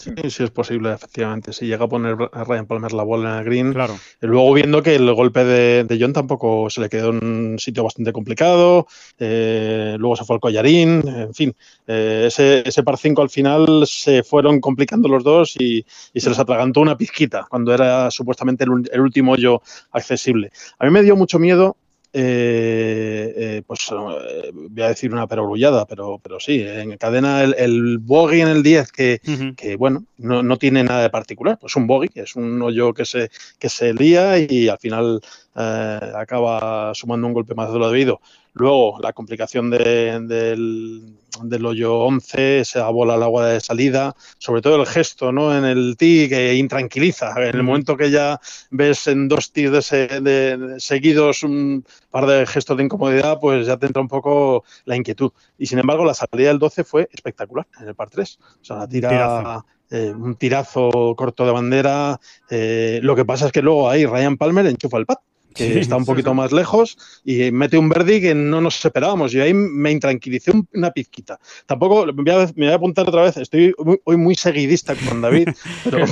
Sí, 0.00 0.14
sí 0.30 0.44
es 0.44 0.50
posible, 0.50 0.94
efectivamente. 0.94 1.52
Si 1.52 1.66
llega 1.66 1.84
a 1.84 1.88
poner 1.88 2.16
a 2.32 2.44
Ryan 2.44 2.66
Palmer 2.66 2.92
la 2.92 3.02
bola 3.02 3.32
en 3.32 3.38
el 3.38 3.44
green. 3.44 3.72
Claro. 3.74 3.98
Luego 4.20 4.54
viendo 4.54 4.82
que 4.82 4.94
el 4.94 5.12
golpe 5.12 5.44
de, 5.44 5.98
John 6.00 6.14
tampoco 6.14 6.70
se 6.70 6.80
le 6.80 6.88
quedó 6.88 7.10
en 7.10 7.22
un 7.22 7.58
sitio 7.58 7.84
bastante 7.84 8.10
complicado. 8.10 8.86
Eh, 9.18 9.96
luego 9.98 10.16
se 10.16 10.24
fue 10.24 10.36
al 10.36 10.40
collarín. 10.40 11.06
En 11.06 11.34
fin, 11.34 11.54
eh, 11.86 12.24
ese, 12.28 12.66
ese 12.66 12.82
par 12.82 12.96
5 12.96 13.20
al 13.20 13.28
final 13.28 13.84
se 13.86 14.22
fueron 14.22 14.58
complicando 14.60 15.06
los 15.06 15.22
dos 15.22 15.56
y, 15.58 15.84
se 16.14 16.30
les 16.30 16.38
atragantó 16.38 16.80
una 16.80 16.96
pizquita 16.96 17.46
cuando 17.50 17.74
era 17.74 18.10
supuestamente 18.10 18.64
el, 18.64 18.88
el 18.90 19.00
último 19.02 19.32
hoyo 19.32 19.60
accesible. 19.92 20.50
A 20.78 20.86
mí 20.86 20.90
me 20.90 21.02
dio 21.02 21.14
mucho 21.14 21.38
miedo 21.38 21.76
eh, 22.12 23.34
eh, 23.36 23.62
pues 23.64 23.88
eh, 23.92 24.50
voy 24.52 24.82
a 24.82 24.88
decir 24.88 25.12
una 25.12 25.28
perogrullada, 25.28 25.86
pero, 25.86 26.18
pero 26.18 26.40
sí, 26.40 26.60
encadena 26.60 27.44
el, 27.44 27.54
el 27.56 27.98
bogey 27.98 28.40
en 28.40 28.48
el 28.48 28.64
10 28.64 28.90
que, 28.90 29.20
que 29.56 29.76
bueno, 29.76 30.04
no, 30.18 30.42
no, 30.42 30.56
tiene 30.56 30.82
nada 30.82 31.02
de 31.02 31.10
particular, 31.10 31.56
pues 31.60 31.76
un 31.76 31.86
bogey, 31.86 32.10
es 32.14 32.34
un 32.34 32.60
hoyo 32.62 32.92
que 32.94 33.04
se, 33.04 33.30
que 33.60 33.68
se 33.68 33.94
lía 33.94 34.38
y 34.38 34.68
al 34.68 34.78
final 34.78 35.20
acaba 35.54 36.92
sumando 36.94 37.28
un 37.28 37.32
golpe 37.32 37.54
más 37.54 37.72
de 37.72 37.78
lo 37.78 37.88
debido. 37.90 38.20
Luego, 38.54 38.98
la 39.00 39.12
complicación 39.12 39.70
del, 39.70 41.16
del, 41.42 41.66
hoyo 41.66 41.98
11, 42.00 42.60
esa 42.60 42.88
bola 42.90 43.14
al 43.14 43.22
agua 43.22 43.46
de 43.46 43.60
salida, 43.60 44.14
sobre 44.38 44.62
todo 44.62 44.76
el 44.76 44.86
gesto 44.86 45.32
¿no? 45.32 45.56
en 45.56 45.64
el 45.64 45.96
tee 45.96 46.28
que 46.28 46.54
intranquiliza. 46.54 47.34
En 47.36 47.56
el 47.56 47.62
momento 47.62 47.96
que 47.96 48.10
ya 48.10 48.40
ves 48.70 49.06
en 49.06 49.28
dos 49.28 49.52
tees 49.52 49.90
de, 49.90 50.76
seguidos 50.78 51.42
un 51.42 51.84
par 52.10 52.26
de 52.26 52.46
gestos 52.46 52.76
de 52.76 52.84
incomodidad, 52.84 53.38
pues 53.40 53.66
ya 53.66 53.76
te 53.76 53.86
entra 53.86 54.02
un 54.02 54.08
poco 54.08 54.64
la 54.84 54.96
inquietud. 54.96 55.32
Y 55.58 55.66
sin 55.66 55.78
embargo, 55.78 56.04
la 56.04 56.14
salida 56.14 56.48
del 56.48 56.58
12 56.58 56.84
fue 56.84 57.08
espectacular 57.12 57.66
en 57.80 57.88
el 57.88 57.94
par 57.94 58.10
3. 58.10 58.38
O 58.40 58.64
sea, 58.64 58.76
la 58.76 58.88
tira. 58.88 59.64
Eh, 59.92 60.12
un 60.16 60.36
tirazo 60.36 61.16
corto 61.16 61.44
de 61.44 61.50
bandera. 61.50 62.20
Eh, 62.48 63.00
lo 63.02 63.16
que 63.16 63.24
pasa 63.24 63.46
es 63.46 63.52
que 63.52 63.60
luego 63.60 63.90
ahí 63.90 64.06
Ryan 64.06 64.36
Palmer 64.36 64.64
enchufa 64.66 64.98
el 64.98 65.06
pat 65.06 65.18
que 65.54 65.80
está 65.80 65.96
un 65.96 66.04
poquito 66.04 66.34
más 66.34 66.52
lejos 66.52 66.96
y 67.24 67.50
mete 67.50 67.76
un 67.78 67.88
Verdi 67.88 68.20
que 68.20 68.34
no 68.34 68.60
nos 68.60 68.84
esperábamos. 68.84 69.34
Y 69.34 69.40
ahí 69.40 69.52
me 69.54 69.90
intranquilicé 69.90 70.52
una 70.74 70.90
pizquita. 70.90 71.38
Tampoco, 71.66 72.06
me 72.06 72.32
voy, 72.32 72.44
a, 72.44 72.52
me 72.54 72.72
apuntar 72.72 73.08
otra 73.08 73.22
vez, 73.22 73.36
estoy 73.36 73.74
hoy 74.04 74.16
muy 74.16 74.34
seguidista 74.34 74.94
con 74.94 75.20
David, 75.20 75.48
pero 75.84 76.06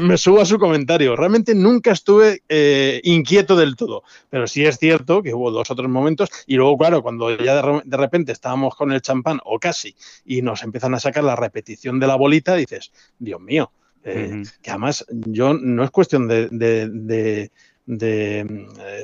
me, 0.00 0.16
subo 0.16 0.40
a 0.40 0.46
su 0.46 0.58
comentario. 0.58 1.16
Realmente 1.16 1.54
nunca 1.54 1.92
estuve 1.92 2.42
eh, 2.48 3.00
inquieto 3.04 3.56
del 3.56 3.76
todo, 3.76 4.02
pero 4.30 4.46
sí 4.46 4.64
es 4.64 4.78
cierto 4.78 5.22
que 5.22 5.34
hubo 5.34 5.50
dos 5.50 5.70
o 5.70 5.74
tres 5.74 5.88
momentos 5.88 6.30
y 6.46 6.56
luego, 6.56 6.76
claro, 6.78 7.02
cuando 7.02 7.36
ya 7.36 7.62
de, 7.84 7.96
repente 7.96 8.32
estábamos 8.32 8.74
con 8.74 8.92
el 8.92 9.02
champán 9.02 9.40
o 9.44 9.58
casi 9.58 9.94
y 10.24 10.42
nos 10.42 10.62
empiezan 10.62 10.94
a 10.94 11.00
sacar 11.00 11.24
la 11.24 11.36
repetición 11.36 12.00
de 12.00 12.06
la 12.06 12.16
bolita, 12.16 12.54
dices, 12.54 12.92
Dios 13.18 13.40
mío. 13.40 13.70
Eh, 14.04 14.44
que 14.62 14.70
además 14.70 15.04
yo 15.10 15.54
no 15.54 15.82
es 15.82 15.90
cuestión 15.90 16.28
de 16.28 16.48
de 16.48 17.50
eh, 18.00 18.44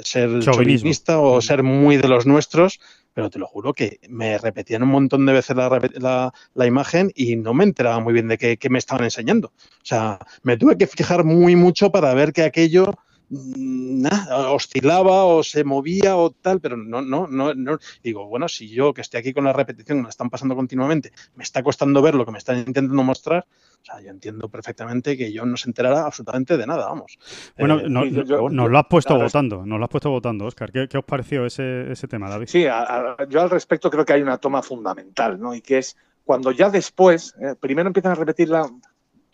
ser 0.04 0.40
chauvinista 0.40 1.18
o 1.18 1.40
ser 1.40 1.62
muy 1.62 1.96
de 1.96 2.08
los 2.08 2.26
nuestros, 2.26 2.80
pero 3.14 3.30
te 3.30 3.38
lo 3.38 3.46
juro 3.46 3.72
que 3.72 4.00
me 4.08 4.36
repetían 4.38 4.82
un 4.82 4.90
montón 4.90 5.24
de 5.24 5.32
veces 5.32 5.56
la, 5.56 6.32
la, 6.54 6.66
imagen 6.66 7.10
y 7.14 7.36
no 7.36 7.54
me 7.54 7.64
enteraba 7.64 8.00
muy 8.00 8.12
bien 8.12 8.28
de 8.28 8.36
qué, 8.36 8.56
qué, 8.56 8.68
me 8.68 8.78
estaban 8.78 9.04
enseñando. 9.04 9.48
O 9.48 9.84
sea, 9.84 10.18
me 10.42 10.56
tuve 10.56 10.76
que 10.76 10.86
fijar 10.86 11.24
muy 11.24 11.56
mucho 11.56 11.90
para 11.90 12.12
ver 12.14 12.32
que 12.32 12.42
aquello 12.42 12.92
mm, 13.28 14.06
oscilaba 14.48 15.24
o 15.24 15.42
se 15.42 15.64
movía 15.64 16.16
o 16.16 16.30
tal, 16.30 16.60
pero 16.60 16.76
no, 16.76 17.02
no, 17.02 17.26
no, 17.26 17.54
no. 17.54 17.78
Digo, 18.02 18.26
bueno, 18.26 18.48
si 18.48 18.68
yo 18.68 18.94
que 18.94 19.00
estoy 19.00 19.20
aquí 19.20 19.32
con 19.32 19.44
la 19.44 19.52
repetición, 19.52 20.02
me 20.02 20.08
están 20.08 20.30
pasando 20.30 20.54
continuamente, 20.54 21.12
me 21.34 21.44
está 21.44 21.62
costando 21.62 22.02
ver 22.02 22.14
lo 22.14 22.24
que 22.24 22.32
me 22.32 22.38
están 22.38 22.58
intentando 22.58 23.02
mostrar, 23.02 23.46
o 23.82 23.84
sea, 23.84 24.00
yo 24.00 24.10
entiendo 24.10 24.48
perfectamente 24.48 25.16
que 25.16 25.32
yo 25.32 25.44
no 25.44 25.56
se 25.56 25.68
enterara 25.68 26.06
absolutamente 26.06 26.56
de 26.56 26.66
nada, 26.66 26.86
vamos. 26.86 27.18
Bueno, 27.58 27.80
eh, 27.80 27.88
nos 27.88 28.70
lo 28.70 28.78
has 28.78 28.86
puesto 28.88 29.18
votando, 29.18 29.66
nos 29.66 29.78
lo 29.78 29.84
has 29.84 29.90
puesto 29.90 30.10
votando, 30.10 30.46
Oscar. 30.46 30.72
¿Qué, 30.72 30.96
os 30.96 31.04
pareció 31.04 31.44
ese, 31.44 31.92
ese 31.92 32.08
tema, 32.08 32.30
David? 32.30 32.46
Sí, 32.48 32.62
yo 32.62 33.40
al 33.42 33.50
respecto 33.50 33.90
creo 33.90 34.04
que 34.04 34.14
hay 34.14 34.22
una 34.22 34.38
toma 34.38 34.62
fundamental, 34.62 35.38
¿no? 35.38 35.54
Y 35.54 35.60
que 35.60 35.78
es 35.78 35.96
cuando 36.24 36.50
ya 36.50 36.70
después, 36.70 37.34
eh, 37.40 37.54
primero 37.60 37.86
empiezan 37.88 38.12
a 38.12 38.14
repetirla, 38.14 38.70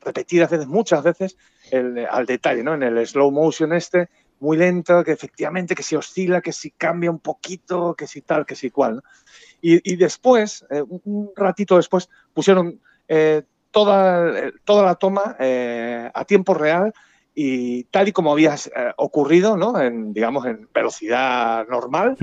repetir 0.00 0.40
veces, 0.40 0.66
muchas 0.66 1.02
veces, 1.02 1.36
al 1.72 2.26
detalle, 2.26 2.62
¿no? 2.62 2.74
En 2.74 2.82
el 2.82 3.06
slow 3.06 3.30
motion 3.30 3.72
este, 3.72 4.08
muy 4.40 4.56
lento, 4.56 5.04
que 5.04 5.12
efectivamente 5.12 5.74
que 5.74 5.82
si 5.82 5.96
oscila, 5.96 6.40
que 6.40 6.52
si 6.52 6.70
cambia 6.70 7.10
un 7.10 7.20
poquito, 7.20 7.94
que 7.94 8.06
si 8.06 8.22
tal, 8.22 8.46
que 8.46 8.56
si 8.56 8.70
cual. 8.70 9.02
Y, 9.62 9.96
después, 9.96 10.64
eh, 10.70 10.82
un 11.04 11.32
ratito 11.36 11.76
después, 11.76 12.08
pusieron 12.32 12.80
toda, 13.70 14.52
toda 14.64 14.84
la 14.84 14.94
toma 14.94 15.36
eh, 15.38 16.10
a 16.12 16.24
tiempo 16.24 16.54
real 16.54 16.92
y 17.34 17.84
tal 17.84 18.08
y 18.08 18.12
como 18.12 18.32
había 18.32 18.54
eh, 18.54 18.92
ocurrido, 18.96 19.56
¿no? 19.56 19.80
En, 19.80 20.12
digamos, 20.12 20.46
en 20.46 20.68
velocidad 20.74 21.66
normal, 21.68 22.16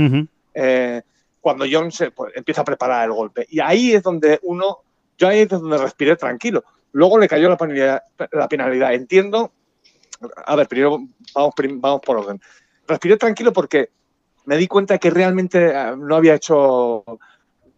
eh, 0.54 1.02
cuando 1.39 1.66
John 1.70 1.91
se, 1.91 2.12
pues, 2.12 2.34
empieza 2.36 2.62
a 2.62 2.66
preparar 2.66 3.06
el 3.06 3.14
golpe. 3.14 3.45
Y 3.50 3.60
ahí 3.60 3.93
es 3.93 4.04
donde 4.04 4.39
uno, 4.43 4.80
yo 5.18 5.28
ahí 5.28 5.39
es 5.39 5.50
donde 5.50 5.78
respiré 5.78 6.16
tranquilo. 6.16 6.64
Luego 6.92 7.18
le 7.20 7.28
cayó 7.28 7.50
la 7.50 7.58
penalidad. 7.58 8.04
La 8.32 8.48
penalidad. 8.48 8.94
Entiendo, 8.94 9.52
a 10.46 10.56
ver, 10.56 10.68
primero 10.68 11.00
vamos, 11.34 11.54
vamos 11.76 12.02
por 12.02 12.18
orden. 12.18 12.42
Respiré 12.88 13.18
tranquilo 13.18 13.54
porque 13.54 13.90
me 14.46 14.58
di 14.58 14.68
cuenta 14.68 14.98
que 14.98 15.10
realmente 15.10 15.74
no 15.98 16.16
había 16.16 16.36
hecho 16.36 17.04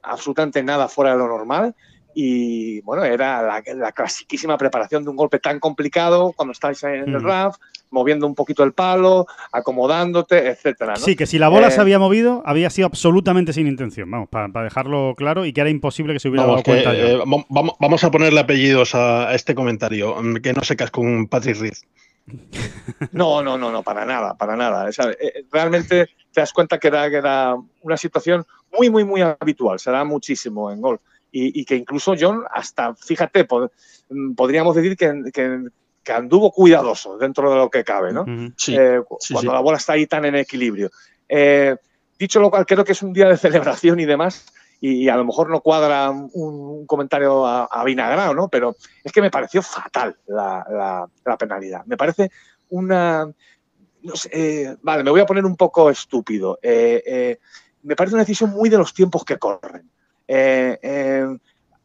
absolutamente 0.02 0.64
nada 0.64 0.88
fuera 0.88 1.12
de 1.12 1.18
lo 1.18 1.28
normal 1.28 1.76
y 2.22 2.82
bueno, 2.82 3.06
era 3.06 3.42
la, 3.42 3.64
la 3.76 3.92
clasiquísima 3.94 4.58
preparación 4.58 5.06
de 5.06 5.10
un 5.10 5.16
golpe 5.16 5.40
tan 5.40 5.58
complicado 5.58 6.34
cuando 6.36 6.52
estáis 6.52 6.84
en 6.84 6.96
el 6.96 7.10
Mm. 7.22 7.26
RAF, 7.26 7.56
moviendo 7.92 8.28
un 8.28 8.36
poquito 8.36 8.66
el 8.66 8.74
palo, 8.74 9.26
acomodándote, 9.54 10.50
etcétera. 10.50 10.96
¿no? 10.96 11.00
Sí, 11.00 11.16
que 11.16 11.26
si 11.26 11.40
la 11.40 11.48
bola 11.48 11.70
Eh, 11.70 11.72
se 11.72 11.80
había 11.80 11.98
movido, 11.98 12.44
había 12.46 12.70
sido 12.72 12.88
absolutamente 12.88 13.54
sin 13.54 13.68
intención. 13.68 14.12
Vamos, 14.12 14.28
para 14.28 14.50
dejarlo 14.64 15.14
claro 15.16 15.46
y 15.46 15.54
que 15.54 15.62
era 15.62 15.70
imposible 15.70 16.12
que 16.12 16.20
se 16.20 16.28
hubiera 16.28 16.46
Vamos, 16.46 16.64
dado 16.64 16.64
que, 16.66 16.84
cuenta 16.84 16.94
eh, 16.94 17.14
yo. 17.14 17.20
vamos, 17.50 17.76
vamos 17.80 18.04
a 18.04 18.12
ponerle 18.12 18.42
apellidos 18.42 18.96
a, 18.96 19.30
a 19.30 19.36
este 19.36 19.56
comentario, 19.56 20.22
mm, 20.22 20.36
que 20.38 20.52
no 20.52 20.62
se 20.64 20.76
con 20.92 21.28
Patrick 21.28 21.58
Reed. 21.58 21.74
No, 23.14 23.42
no, 23.42 23.58
no, 23.58 23.72
no, 23.72 23.82
para 23.82 24.06
nada, 24.06 24.36
para 24.36 24.58
nada. 24.58 24.90
O 24.90 24.92
sea, 24.92 25.10
eh, 25.12 25.46
realmente 25.52 26.10
te 26.34 26.42
das 26.42 26.52
cuenta 26.52 26.78
que 26.78 26.90
era, 26.90 27.10
que 27.10 27.16
era 27.16 27.56
una 27.82 27.98
situación 27.98 28.46
muy, 28.78 28.90
muy, 28.90 29.04
muy 29.06 29.22
habitual. 29.22 29.80
Se 29.80 29.90
da 29.90 30.04
muchísimo 30.04 30.70
en 30.70 30.82
golf. 30.82 31.02
Y, 31.32 31.62
y 31.62 31.66
que 31.66 31.76
incluso 31.76 32.14
John, 32.20 32.44
hasta, 32.52 32.96
fíjate, 32.96 33.48
pod- 33.48 33.72
mm, 34.10 34.34
podríamos 34.34 34.76
decir 34.76 34.98
que, 34.98 35.24
que- 35.32 35.68
que 36.04 36.12
anduvo 36.14 36.52
cuidadoso 36.52 37.18
dentro 37.18 37.50
de 37.52 37.58
lo 37.58 37.70
que 37.70 37.84
cabe, 37.84 38.12
¿no? 38.14 38.26
Sí, 38.58 38.76
Eh, 38.76 39.02
sí, 39.20 39.34
cuando 39.34 39.52
sí. 39.52 39.56
la 39.56 39.62
bola 39.62 39.78
está 39.78 39.94
ahí 39.94 40.08
tan 40.08 40.26
en 40.26 40.36
equilibrio. 40.36 40.90
Eh, 41.28 41.76
dicho 42.18 42.40
lo 42.40 42.50
cual, 42.50 42.66
creo 42.66 42.84
que 42.84 42.94
es 42.94 43.02
un 43.04 43.14
día 43.14 43.28
de 43.28 43.38
celebración 43.84 44.00
y 44.00 44.06
demás, 44.06 44.46
y, 44.82 45.04
y 45.04 45.10
a 45.10 45.16
lo 45.18 45.26
mejor 45.26 45.50
no 45.50 45.62
cuadra 45.62 46.10
un, 46.10 46.32
un 46.34 46.86
comentario 46.88 47.46
a, 47.46 47.66
a 47.66 47.84
vinagrao, 47.84 48.34
¿no? 48.34 48.48
Pero 48.48 48.76
es 49.04 49.12
que 49.12 49.22
me 49.22 49.30
pareció 49.30 49.62
fatal 49.62 50.18
la, 50.26 50.66
la- 50.72 51.08
la 51.26 51.38
penalidad. 51.38 51.86
Me 51.86 51.98
parece 51.98 52.32
una... 52.70 53.26
no 54.02 54.16
sé, 54.16 54.30
eh, 54.32 54.78
vale, 54.82 55.04
me 55.04 55.12
voy 55.12 55.20
a 55.22 55.26
poner 55.26 55.46
un 55.46 55.58
poco 55.58 55.90
estúpido. 55.92 56.58
Eh, 56.64 57.04
eh, 57.06 57.40
me 57.84 57.96
parece 57.96 58.16
una 58.16 58.24
decisión 58.24 58.50
muy 58.52 58.70
de 58.70 58.78
los 58.78 58.94
tiempos 58.94 59.24
que 59.26 59.38
corren. 59.38 59.90
Eh, 60.32 60.78
eh, 60.84 61.26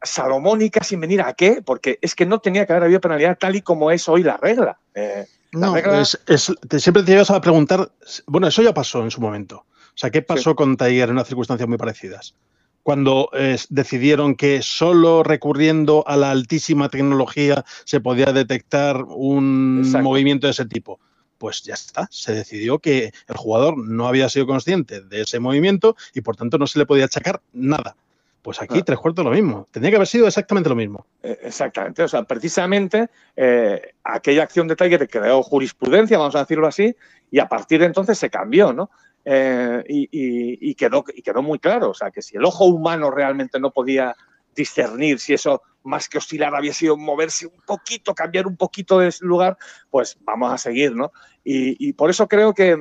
salomónica 0.03 0.85
sin 0.85 1.01
venir 1.01 1.23
a 1.23 1.33
qué, 1.33 1.63
porque 1.65 1.99
es 2.03 2.15
que 2.15 2.27
no 2.27 2.39
tenía 2.39 2.67
que 2.67 2.73
haber 2.75 2.85
habido 2.85 3.01
penalidad 3.01 3.39
tal 3.41 3.57
y 3.57 3.63
como 3.63 3.91
es 3.91 4.07
hoy 4.07 4.23
la 4.23 4.37
regla. 4.37 4.79
Eh, 4.95 5.25
la 5.53 5.67
No, 5.69 5.75
regla- 5.75 6.01
es, 6.03 6.21
es- 6.27 6.53
te- 6.69 6.79
siempre 6.79 7.03
te 7.05 7.13
ibas 7.13 7.31
a 7.31 7.41
preguntar, 7.41 7.91
bueno, 8.27 8.47
eso 8.47 8.61
ya 8.63 8.75
pasó 8.75 9.03
en 9.03 9.11
su 9.11 9.23
momento. 9.23 9.65
O 9.67 9.97
sea, 9.97 10.11
¿qué 10.11 10.21
pasó 10.21 10.55
con 10.55 10.77
Tiger 10.77 11.05
en 11.09 11.13
unas 11.13 11.27
circunstancias 11.29 11.67
muy 11.69 11.79
parecidas? 11.79 12.35
Cuando 12.83 13.31
eh, 13.33 13.57
decidieron 13.71 14.35
que 14.35 14.61
solo 14.61 15.23
recurriendo 15.23 16.05
a 16.07 16.19
la 16.19 16.31
altísima 16.33 16.91
tecnología 16.91 17.65
se 17.87 18.01
podía 18.01 18.27
detectar 18.27 19.05
un 19.05 19.79
Exacto. 19.87 20.05
movimiento 20.05 20.47
de 20.47 20.51
ese 20.51 20.67
tipo. 20.67 21.01
Pues 21.39 21.63
ya 21.63 21.73
está, 21.75 22.09
se 22.11 22.35
decidió 22.35 22.79
que 22.79 23.13
el 23.27 23.37
jugador 23.37 23.79
no 23.79 24.07
había 24.07 24.29
sido 24.29 24.47
consciente 24.47 25.01
de 25.01 25.23
ese 25.23 25.41
movimiento 25.41 25.97
y 26.13 26.21
por 26.21 26.37
tanto 26.37 26.59
no 26.59 26.67
se 26.67 26.79
le 26.79 26.85
podía 26.85 27.07
achacar 27.07 27.41
nada. 27.55 27.97
Pues 28.45 28.61
aquí 28.61 28.79
Ah. 28.81 28.85
tres 28.85 28.99
cuartos 28.99 29.25
lo 29.25 29.31
mismo. 29.31 29.67
Tendría 29.71 29.91
que 29.93 29.97
haber 29.97 30.07
sido 30.07 30.27
exactamente 30.29 30.69
lo 30.69 30.75
mismo. 30.77 31.07
Eh, 31.23 31.39
Exactamente, 31.45 32.03
o 32.03 32.09
sea, 32.09 32.25
precisamente 32.25 33.09
eh, 33.35 33.95
aquella 34.05 34.43
acción 34.43 34.69
de 34.69 34.77
Tiger 34.77 35.09
creó 35.09 35.43
jurisprudencia, 35.43 36.19
vamos 36.19 36.37
a 36.37 36.41
decirlo 36.41 36.67
así, 36.67 36.95
y 37.31 37.39
a 37.39 37.49
partir 37.49 37.81
de 37.81 37.87
entonces 37.87 38.19
se 38.19 38.29
cambió, 38.29 38.75
¿no? 38.75 38.91
Eh, 39.25 39.83
y, 39.89 40.03
y- 40.13 40.71
y 40.71 40.75
quedó, 40.75 41.03
y 41.15 41.23
quedó 41.23 41.43
muy 41.43 41.59
claro, 41.59 41.89
o 41.89 41.95
sea, 41.95 42.11
que 42.11 42.21
si 42.21 42.37
el 42.37 42.45
ojo 42.45 42.67
humano 42.67 43.11
realmente 43.11 43.59
no 43.59 43.71
podía 43.71 44.15
discernir 44.55 45.19
si 45.21 45.33
eso 45.33 45.63
más 45.83 46.11
que 46.11 46.19
oscilar 46.19 46.55
había 46.55 46.75
sido 46.75 46.99
moverse 46.99 47.47
un 47.47 47.61
poquito, 47.67 48.15
cambiar 48.15 48.47
un 48.47 48.57
poquito 48.59 48.99
de 48.99 49.11
lugar, 49.21 49.57
pues 49.91 50.19
vamos 50.21 50.53
a 50.53 50.59
seguir, 50.59 50.95
¿no? 50.95 51.13
Y, 51.43 51.89
y 51.89 51.95
por 51.95 52.11
eso 52.11 52.29
creo 52.29 52.53
que, 52.53 52.77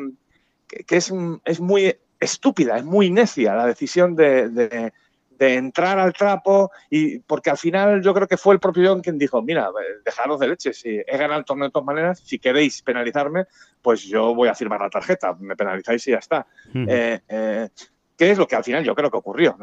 es, 0.90 1.14
es 1.46 1.60
muy 1.62 1.96
estúpida, 2.20 2.78
es 2.78 2.84
muy 2.84 3.10
necia 3.10 3.56
la 3.56 3.66
decisión 3.66 4.14
de, 4.16 4.50
de- 4.50 4.94
de 5.38 5.56
entrar 5.56 6.00
al 6.00 6.14
trapo 6.14 6.72
y 6.90 7.20
porque 7.20 7.50
al 7.50 7.58
final 7.58 8.02
yo 8.02 8.14
creo 8.14 8.28
que 8.28 8.38
fue 8.38 8.54
el 8.54 8.60
propio 8.60 8.88
John 8.90 9.02
quien 9.02 9.18
dijo, 9.18 9.42
mira, 9.42 9.68
eh, 9.70 10.02
dejaros 10.06 10.40
de 10.40 10.48
leche, 10.48 10.74
si 10.74 10.90
he 11.06 11.18
ganado 11.18 11.40
el 11.40 11.46
torneo 11.46 11.68
de 11.68 11.72
todas 11.72 11.86
maneras, 11.86 12.20
si 12.24 12.40
queréis 12.40 12.82
penalizarme, 12.82 13.46
pues 13.82 14.04
yo 14.04 14.34
voy 14.36 14.48
a 14.50 14.56
firmar 14.56 14.82
la 14.82 14.90
tarjeta, 14.90 15.36
me 15.40 15.56
penalizáis 15.56 16.08
y 16.08 16.12
ya 16.12 16.18
está. 16.18 16.46
Eh, 16.90 17.20
eh, 17.28 17.70
¿Qué 18.16 18.32
es 18.32 18.38
lo 18.38 18.48
que 18.48 18.56
al 18.56 18.64
final 18.64 18.84
yo 18.84 18.94
creo 18.96 19.10
que 19.10 19.18
ocurrió? 19.18 19.58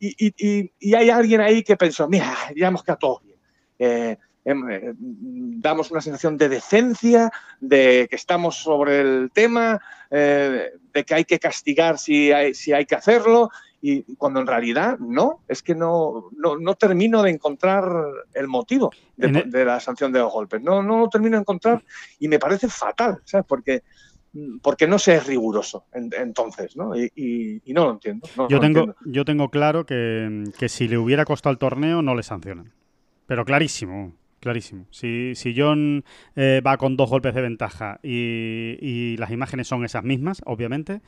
Y, 0.00 0.26
y- 0.26 0.34
y- 0.36 0.72
y 0.80 0.94
hay 0.94 1.10
alguien 1.10 1.40
ahí 1.40 1.62
que 1.62 1.76
pensó, 1.76 2.08
mira, 2.08 2.34
ya 2.56 2.66
hemos 2.68 2.82
quedado 2.82 2.98
todos 2.98 3.22
bien. 3.22 3.38
Em, 4.44 4.70
eh, 4.70 4.94
damos 4.98 5.90
una 5.90 6.00
sensación 6.00 6.36
de 6.38 6.48
decencia, 6.48 7.30
de 7.60 8.06
que 8.08 8.16
estamos 8.16 8.56
sobre 8.56 9.00
el 9.00 9.30
tema, 9.32 9.78
eh, 10.10 10.70
de 10.92 11.04
que 11.04 11.14
hay 11.14 11.24
que 11.24 11.38
castigar 11.38 11.98
si 11.98 12.32
hay, 12.32 12.54
si 12.54 12.72
hay 12.72 12.86
que 12.86 12.94
hacerlo, 12.94 13.50
y 13.80 14.16
cuando 14.16 14.40
en 14.40 14.46
realidad 14.46 14.98
no, 14.98 15.42
es 15.46 15.62
que 15.62 15.74
no, 15.74 16.30
no, 16.36 16.58
no 16.58 16.74
termino 16.74 17.22
de 17.22 17.30
encontrar 17.30 17.84
el 18.34 18.48
motivo 18.48 18.90
de, 19.16 19.28
el- 19.28 19.50
de 19.50 19.64
la 19.64 19.78
sanción 19.80 20.12
de 20.12 20.18
los 20.18 20.32
golpes. 20.32 20.60
No, 20.62 20.82
no 20.82 20.98
lo 20.98 21.08
termino 21.08 21.36
de 21.36 21.42
encontrar 21.42 21.82
y 22.18 22.26
me 22.28 22.38
parece 22.38 22.68
fatal, 22.68 23.20
¿sabes? 23.24 23.46
Porque 23.48 23.82
porque 24.62 24.86
no 24.86 24.98
se 24.98 25.14
es 25.16 25.26
riguroso 25.26 25.86
en- 25.92 26.10
entonces, 26.16 26.76
¿no? 26.76 26.94
Y, 26.96 27.10
y- 27.16 27.62
y 27.64 27.72
no 27.72 27.86
lo 27.86 27.90
entiendo. 27.92 28.28
no 28.36 28.48
Yo 28.48 28.60
tengo, 28.60 28.80
entiendo. 28.80 28.96
yo 29.06 29.24
tengo 29.24 29.48
claro 29.48 29.86
que, 29.86 30.44
que 30.58 30.68
si 30.68 30.86
le 30.86 30.98
hubiera 30.98 31.24
costado 31.24 31.52
el 31.52 31.58
torneo, 31.58 32.02
no 32.02 32.14
le 32.14 32.22
sancionan. 32.22 32.72
Pero 33.26 33.44
clarísimo, 33.44 34.12
clarísimo. 34.40 34.86
Si, 34.90 35.34
si 35.34 35.54
John 35.56 36.04
eh, 36.36 36.60
va 36.64 36.76
con 36.76 36.96
dos 36.96 37.10
golpes 37.10 37.34
de 37.34 37.40
ventaja 37.42 38.00
y, 38.02 38.76
y 38.80 39.16
las 39.16 39.30
imágenes 39.30 39.66
son 39.66 39.84
esas 39.84 40.04
mismas, 40.04 40.42
obviamente, 40.44 41.00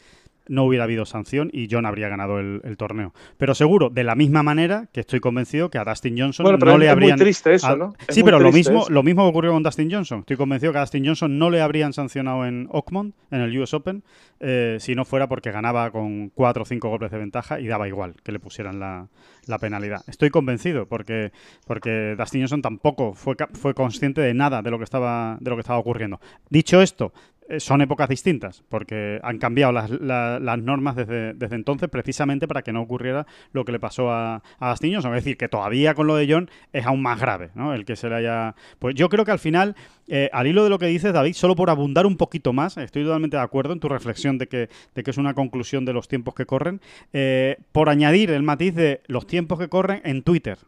no 0.50 0.64
hubiera 0.64 0.84
habido 0.84 1.06
sanción 1.06 1.48
y 1.52 1.68
John 1.70 1.86
habría 1.86 2.08
ganado 2.08 2.40
el, 2.40 2.60
el 2.64 2.76
torneo. 2.76 3.14
Pero 3.38 3.54
seguro, 3.54 3.88
de 3.88 4.04
la 4.04 4.16
misma 4.16 4.42
manera 4.42 4.88
que 4.92 5.00
estoy 5.00 5.20
convencido 5.20 5.70
que 5.70 5.78
a 5.78 5.84
Dustin 5.84 6.18
Johnson 6.18 6.44
Bueno, 6.44 6.58
pero 6.58 6.72
no 6.72 6.76
es, 6.76 6.80
le 6.80 6.86
es 6.86 6.92
habrían... 6.92 7.12
muy 7.12 7.20
triste 7.20 7.54
eso, 7.54 7.76
¿no? 7.76 7.94
Es 8.06 8.14
sí, 8.14 8.22
pero 8.24 8.40
lo 8.40 8.50
mismo, 8.50 8.82
eso. 8.82 8.90
lo 8.90 9.02
mismo 9.02 9.26
ocurrió 9.26 9.52
con 9.52 9.62
Dustin 9.62 9.90
Johnson. 9.90 10.20
Estoy 10.20 10.36
convencido 10.36 10.72
que 10.72 10.78
a 10.78 10.82
Dustin 10.82 11.06
Johnson 11.06 11.38
no 11.38 11.50
le 11.50 11.60
habrían 11.60 11.92
sancionado 11.92 12.44
en 12.46 12.68
Oakmont, 12.70 13.14
en 13.30 13.40
el 13.40 13.56
US 13.58 13.72
Open, 13.74 14.02
eh, 14.40 14.78
si 14.80 14.94
no 14.94 15.04
fuera 15.04 15.28
porque 15.28 15.52
ganaba 15.52 15.90
con 15.92 16.30
cuatro 16.30 16.64
o 16.64 16.66
cinco 16.66 16.88
golpes 16.88 17.12
de 17.12 17.18
ventaja 17.18 17.60
y 17.60 17.68
daba 17.68 17.86
igual 17.86 18.14
que 18.24 18.32
le 18.32 18.40
pusieran 18.40 18.80
la, 18.80 19.06
la 19.46 19.58
penalidad. 19.58 20.02
Estoy 20.08 20.30
convencido 20.30 20.86
porque, 20.86 21.30
porque 21.66 22.16
Dustin 22.18 22.42
Johnson 22.42 22.62
tampoco 22.62 23.14
fue, 23.14 23.36
fue 23.52 23.74
consciente 23.74 24.20
de 24.20 24.34
nada 24.34 24.62
de 24.62 24.70
lo 24.70 24.78
que 24.78 24.84
estaba, 24.84 25.38
de 25.40 25.50
lo 25.50 25.56
que 25.56 25.60
estaba 25.60 25.78
ocurriendo. 25.78 26.20
Dicho 26.48 26.82
esto, 26.82 27.12
son 27.58 27.80
épocas 27.80 28.08
distintas, 28.08 28.62
porque 28.68 29.18
han 29.22 29.38
cambiado 29.38 29.72
las, 29.72 29.90
la- 29.90 30.38
las 30.38 30.58
normas 30.58 30.94
desde, 30.94 31.34
entonces 31.54 31.88
precisamente 31.88 32.46
para 32.46 32.62
que 32.62 32.72
no 32.72 32.82
ocurriera 32.82 33.26
lo 33.52 33.64
que 33.64 33.72
le 33.72 33.80
pasó 33.80 34.12
a, 34.12 34.42
a 34.58 34.74
Johnson. 34.80 35.14
Es 35.16 35.24
decir, 35.24 35.36
que 35.36 35.48
todavía 35.48 35.94
con 35.94 36.06
lo 36.06 36.16
de 36.16 36.30
John 36.30 36.50
es 36.72 36.86
aún 36.86 37.02
más 37.02 37.18
grave, 37.20 37.50
¿no? 37.54 37.74
El 37.74 37.84
que 37.84 37.96
se 37.96 38.08
le 38.08 38.16
haya... 38.16 38.54
Pues 38.78 38.94
yo 38.94 39.08
creo 39.08 39.24
que 39.24 39.32
al 39.32 39.38
final, 39.38 39.74
eh, 40.06 40.28
al 40.32 40.46
hilo 40.46 40.62
de 40.62 40.70
lo 40.70 40.78
que 40.78 40.86
dices, 40.86 41.12
David, 41.12 41.32
solo 41.34 41.56
por 41.56 41.70
abundar 41.70 42.06
un 42.06 42.16
poquito 42.16 42.52
más, 42.52 42.76
estoy 42.76 43.02
totalmente 43.04 43.36
de 43.36 43.42
acuerdo 43.42 43.72
en 43.72 43.80
tu 43.80 43.88
reflexión 43.88 44.38
de 44.38 44.46
que, 44.46 44.68
de 44.94 45.02
que 45.02 45.10
es 45.10 45.18
una 45.18 45.34
conclusión 45.34 45.84
de 45.84 45.92
los 45.92 46.06
tiempos 46.06 46.34
que 46.34 46.46
corren, 46.46 46.80
eh, 47.12 47.56
por 47.72 47.88
añadir 47.88 48.30
el 48.30 48.42
matiz 48.42 48.74
de 48.74 49.00
los 49.06 49.26
tiempos 49.26 49.58
que 49.58 49.68
corren 49.68 50.02
en 50.04 50.22
Twitter. 50.22 50.58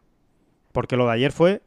Porque 0.71 0.97
lo 0.97 1.05
de 1.05 1.13
ayer 1.13 1.31
fue 1.31 1.61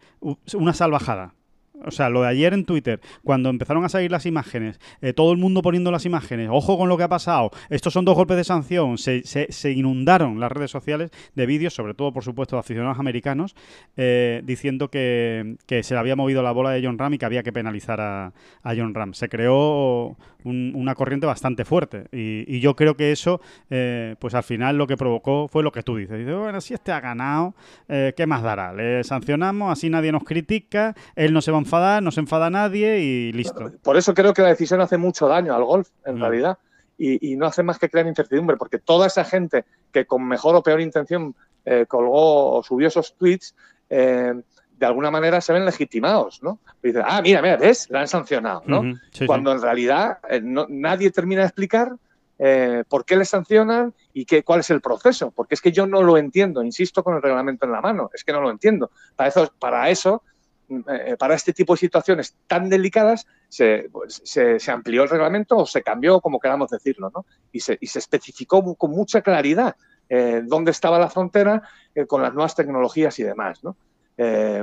una 0.55 0.73
salvajada. 0.73 1.36
O 1.85 1.91
sea, 1.91 2.09
lo 2.11 2.23
de 2.23 2.29
ayer 2.29 2.53
en 2.55 2.65
Twitter, 2.65 3.01
cuando 3.23 3.49
empezaron 3.51 3.85
a 3.85 3.89
salir 3.89 4.11
las 4.11 4.27
imágenes, 4.27 4.81
eh, 5.03 5.13
todo 5.13 5.31
el 5.33 5.39
mundo 5.39 5.63
poniendo 5.63 5.91
las 5.91 6.07
imágenes, 6.07 6.49
ojo 6.51 6.79
con 6.79 6.89
lo 6.89 6.97
que 6.97 7.03
ha 7.05 7.09
pasado, 7.09 7.51
estos 7.71 7.93
son 7.93 8.05
dos 8.05 8.15
golpes 8.17 8.37
de 8.37 8.45
sanción, 8.45 8.99
se, 8.99 9.23
se- 9.25 9.71
inundaron 9.73 10.41
las 10.41 10.51
redes 10.51 10.71
sociales 10.71 11.11
de 11.35 11.47
vídeos, 11.47 11.75
sobre 11.75 11.95
todo, 11.95 12.13
por 12.13 12.25
supuesto, 12.25 12.57
de 12.57 12.61
aficionados 12.61 12.99
americanos, 12.99 13.55
eh, 13.97 14.41
diciendo 14.45 14.89
que, 14.91 15.57
se 15.83 15.95
le 15.95 16.01
había 16.01 16.17
movido 16.17 16.43
la 16.43 16.53
bola 16.53 16.71
de 16.71 16.85
John 16.85 16.99
Ram 16.99 17.15
y 17.15 17.19
que 17.19 17.27
había 17.27 17.43
que 17.43 17.53
penalizar 17.53 18.01
a, 18.01 18.33
John 18.65 18.95
Ram. 18.95 19.13
Se 19.15 19.29
creó 19.29 20.17
un- 20.45 20.73
una 20.75 20.95
corriente 20.95 21.27
bastante 21.27 21.65
fuerte 21.65 22.05
y, 22.13 22.45
y 22.53 22.61
yo 22.61 22.75
creo 22.77 22.97
que 22.97 23.13
eso, 23.13 23.41
eh, 23.71 24.17
pues 24.19 24.35
al 24.35 24.43
final 24.43 24.77
lo 24.79 24.87
que 24.87 24.97
provocó 24.97 25.49
fue 25.49 25.63
lo 25.63 25.73
que 25.73 25.83
tú 25.83 25.97
dices. 25.97 26.19
Dices, 26.19 26.35
bueno, 26.37 26.61
si 26.61 26.75
este 26.75 26.93
ha 26.93 27.01
ganado, 27.01 27.55
eh, 27.89 28.13
¿qué 28.17 28.27
más 28.27 28.43
dará? 28.43 28.73
Le 28.73 29.03
sancionamos, 29.05 29.71
así 29.73 29.91
nadie 29.91 30.13
nos 30.13 30.25
critica, 30.25 30.95
él 31.15 31.33
no 31.33 31.41
se 31.41 31.51
va 31.51 31.59
a 31.59 31.61
enfadar, 31.67 32.03
no 32.03 32.11
se 32.11 32.21
enfada 32.21 32.49
nadie 32.51 33.01
y 33.01 33.33
listo. 33.33 33.71
Por 33.83 33.97
eso 33.97 34.15
creo 34.15 34.33
que 34.33 34.43
la 34.43 34.49
decisión 34.49 34.81
hace 34.81 34.97
mucho 34.97 35.29
daño 35.29 35.55
al 35.55 35.65
golf, 35.65 35.89
en 36.05 36.19
realidad. 36.21 36.59
Y, 36.99 37.33
y 37.33 37.37
no 37.37 37.45
hace 37.47 37.63
más 37.63 37.79
que 37.79 37.91
crear 37.91 38.07
incertidumbre, 38.07 38.57
porque 38.57 38.79
toda 38.79 39.07
esa 39.07 39.23
gente 39.25 39.67
que 39.93 40.07
con 40.07 40.27
mejor 40.27 40.57
o 40.57 40.63
peor 40.63 40.81
intención 40.81 41.35
eh, 41.65 41.85
colgó 41.87 42.57
o 42.57 42.63
subió 42.63 42.89
esos 42.89 43.15
tweets, 43.17 43.55
eh, 43.91 44.33
de 44.79 44.87
alguna 44.87 45.11
manera 45.11 45.41
se 45.41 45.53
ven 45.53 45.65
legitimados, 45.65 46.43
¿no? 46.43 46.59
Y 46.83 46.89
dicen, 46.89 47.03
ah, 47.05 47.21
mira, 47.23 47.43
mira, 47.43 47.57
¿ves? 47.57 47.89
La 47.91 48.01
han 48.01 48.09
sancionado, 48.09 48.63
¿no? 48.67 48.83
Sí. 49.11 49.27
Cuando 49.27 49.53
en 49.53 49.61
realidad 49.61 50.19
eh, 50.31 50.41
no- 50.43 50.67
nadie 50.71 51.11
termina 51.11 51.43
de 51.43 51.47
explicar 51.49 51.93
eh, 52.39 52.85
por 52.89 53.05
qué 53.07 53.17
le 53.17 53.25
sancionan 53.25 53.95
y 54.13 54.25
qué, 54.27 54.43
cuál 54.43 54.61
es 54.61 54.69
el 54.71 54.81
proceso. 54.83 55.31
Porque 55.31 55.55
es 55.55 55.61
que 55.63 55.73
yo 55.73 55.87
no 55.87 56.03
lo 56.03 56.17
entiendo, 56.19 56.63
insisto 56.63 57.03
con 57.03 57.15
el 57.17 57.23
reglamento 57.23 57.65
en 57.67 57.73
la 57.73 57.81
mano, 57.81 58.11
es 58.15 58.23
que 58.25 58.33
no 58.33 58.41
lo 58.43 58.51
entiendo. 58.51 58.91
Para 59.17 59.29
eso, 59.31 59.51
para 59.59 59.89
eso 59.91 60.23
eh, 60.69 61.17
para 61.17 61.35
este 61.35 61.53
tipo 61.53 61.75
de 61.75 61.79
situaciones 61.79 62.37
tan 62.49 62.69
delicadas, 62.69 63.27
se, 63.49 63.89
pues, 63.93 64.21
se, 64.25 64.59
se 64.59 64.71
amplió 64.73 65.05
el 65.05 65.09
reglamento 65.09 65.57
o 65.59 65.67
se 65.67 65.83
cambió, 65.83 66.21
como 66.21 66.41
queramos 66.41 66.71
decirlo, 66.71 67.13
¿no? 67.15 67.25
Y 67.53 67.61
se, 67.61 67.79
y 67.81 67.87
se 67.87 68.01
especificó 68.01 68.75
con 68.75 68.91
mucha 68.91 69.23
claridad 69.23 69.77
eh, 70.09 70.43
dónde 70.45 70.73
estaba 70.73 70.99
la 70.99 71.09
frontera 71.09 71.63
eh, 71.95 72.07
con 72.07 72.21
las 72.21 72.35
nuevas 72.35 72.57
tecnologías 72.57 73.17
y 73.21 73.23
demás, 73.23 73.63
¿no? 73.63 73.77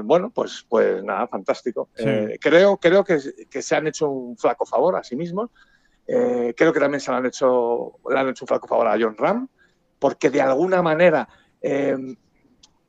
Bueno, 0.04 0.32
pues, 0.32 0.66
pues 0.68 1.04
nada, 1.04 1.28
fantástico. 1.28 1.90
creo 2.42 2.78
creo 2.78 3.04
que, 3.04 3.20
se 3.20 3.76
han 3.76 3.86
hecho 3.86 4.10
un 4.10 4.36
flaco 4.36 4.66
favor 4.66 4.96
a 4.96 5.04
sí 5.04 5.16
mismos. 5.16 5.52
creo 6.08 6.74
que 6.74 6.80
también 6.80 7.00
se 7.00 7.12
han 7.12 7.24
hecho, 7.28 8.00
le 8.10 8.20
han 8.20 8.30
hecho 8.30 8.46
un 8.46 8.48
flaco 8.48 8.68
favor 8.68 8.88
a 8.88 8.98
John 9.00 9.16
Ram, 9.16 9.48
porque 10.00 10.32
de 10.32 10.42
alguna 10.42 10.82
manera 10.82 11.30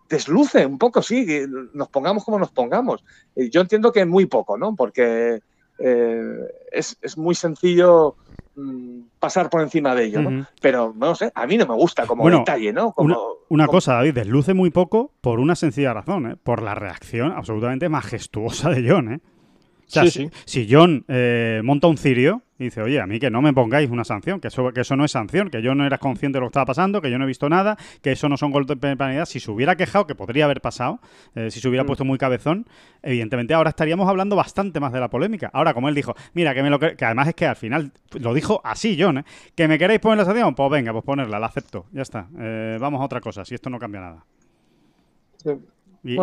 desluce 0.09 0.67
un 0.67 0.79
poco, 0.79 1.03
sí, 1.03 1.27
nos 1.73 1.89
pongamos 1.89 2.25
como 2.25 2.39
nos 2.39 2.51
pongamos. 2.51 3.05
Yo 3.35 3.61
entiendo 3.61 3.93
que 3.93 4.05
muy 4.05 4.27
poco, 4.27 4.57
¿no? 4.59 4.75
Porque 4.75 5.41
es, 5.79 6.97
es, 7.01 7.19
muy 7.19 7.35
sencillo 7.35 8.17
Mm, 8.57 9.07
pasar 9.19 9.51
por 9.51 9.63
encima 9.63 9.97
de 9.97 10.05
ello, 10.05 10.23
¿no? 10.23 10.47
Pero 10.61 10.95
no 10.97 11.17
sé, 11.17 11.33
a 11.35 11.45
mí 11.45 11.57
no 11.57 11.67
me 11.67 11.75
gusta 11.75 12.07
como 12.07 12.31
detalle, 12.31 12.73
¿no? 12.73 12.93
Como, 12.93 13.17
una, 13.49 13.67
cosa, 13.67 13.95
David, 13.95 14.15
desluce 14.15 14.55
muy 14.55 14.71
poco 14.71 15.11
por 15.21 15.41
una 15.41 15.57
sencilla 15.57 15.93
razón, 15.93 16.31
¿eh? 16.31 16.37
por 16.41 16.63
la 16.63 16.77
reacción 16.77 17.33
absolutamente 17.33 17.89
majestuosa 17.89 18.71
de 18.71 18.89
John, 18.89 19.15
¿eh? 19.15 19.21
si, 20.47 20.69
John 20.71 21.05
eh, 21.09 21.63
monta 21.65 21.89
un 21.89 21.97
cirio 21.97 22.43
y 22.59 22.65
dice, 22.65 22.83
oye, 22.83 23.01
a 23.01 23.07
mí 23.07 23.19
que 23.19 23.31
no 23.31 23.43
me 23.43 23.53
pongáis 23.53 23.91
una 23.91 24.05
sanción, 24.05 24.39
que 24.39 24.49
eso, 24.49 24.73
que 24.73 24.83
eso 24.83 24.95
no 24.95 25.05
es 25.05 25.11
sanción, 25.11 25.51
que 25.51 25.61
yo 25.61 25.75
no 25.75 25.85
era 25.85 25.99
consciente 25.99 26.37
de 26.37 26.41
lo 26.41 26.47
que 26.47 26.51
estaba 26.51 26.67
pasando, 26.67 27.01
que 27.03 27.11
yo 27.11 27.19
no 27.19 27.25
he 27.25 27.27
visto 27.27 27.49
nada, 27.49 27.77
que 28.01 28.13
eso 28.13 28.29
no 28.29 28.37
son 28.37 28.53
golpes 28.53 28.79
de 28.79 28.97
penalidad, 28.97 29.25
si 29.25 29.41
se 29.41 29.51
hubiera 29.51 29.77
quejado, 29.77 30.07
que 30.07 30.15
podría 30.15 30.45
haber 30.45 30.61
pasado, 30.61 31.01
eh, 31.35 31.51
si 31.51 31.61
se 31.61 31.69
hubiera 31.69 31.83
mm. 31.83 31.87
puesto 31.87 32.05
muy 32.05 32.17
cabezón, 32.17 32.67
evidentemente 33.03 33.55
ahora 33.55 33.71
estaríamos 33.71 34.09
hablando 34.09 34.37
bastante 34.37 34.79
más 34.79 34.93
de 34.93 35.01
la 35.01 35.11
polémica. 35.11 35.51
Ahora, 35.53 35.75
como 35.75 35.89
él 35.89 35.97
dijo, 35.97 36.15
mira, 36.33 36.55
que 36.55 36.63
me 36.63 36.71
lo 36.71 36.79
que, 36.79 36.95
además 37.01 37.29
es 37.29 37.35
que 37.35 37.47
al 37.47 37.57
final 37.57 37.91
lo 38.21 38.33
dijo 38.33 38.61
así 38.63 38.97
John, 38.99 39.19
¿eh? 39.19 39.25
que 39.57 39.67
me 39.67 39.77
queréis 39.77 40.01
poner 40.01 40.19
la 40.19 40.25
sanción, 40.25 40.55
pues 40.55 40.71
venga, 40.71 40.93
pues 40.93 41.05
ponerla, 41.05 41.41
la 41.41 41.47
acepto, 41.47 41.87
ya 41.93 42.03
está, 42.03 42.29
vamos 42.79 43.01
a 43.01 43.05
otra 43.05 43.21
cosa, 43.21 43.45
si 43.45 43.55
esto 43.55 43.69
no 43.69 43.79
cambia 43.81 44.01
nada. 44.01 44.25
Y, 46.05 46.19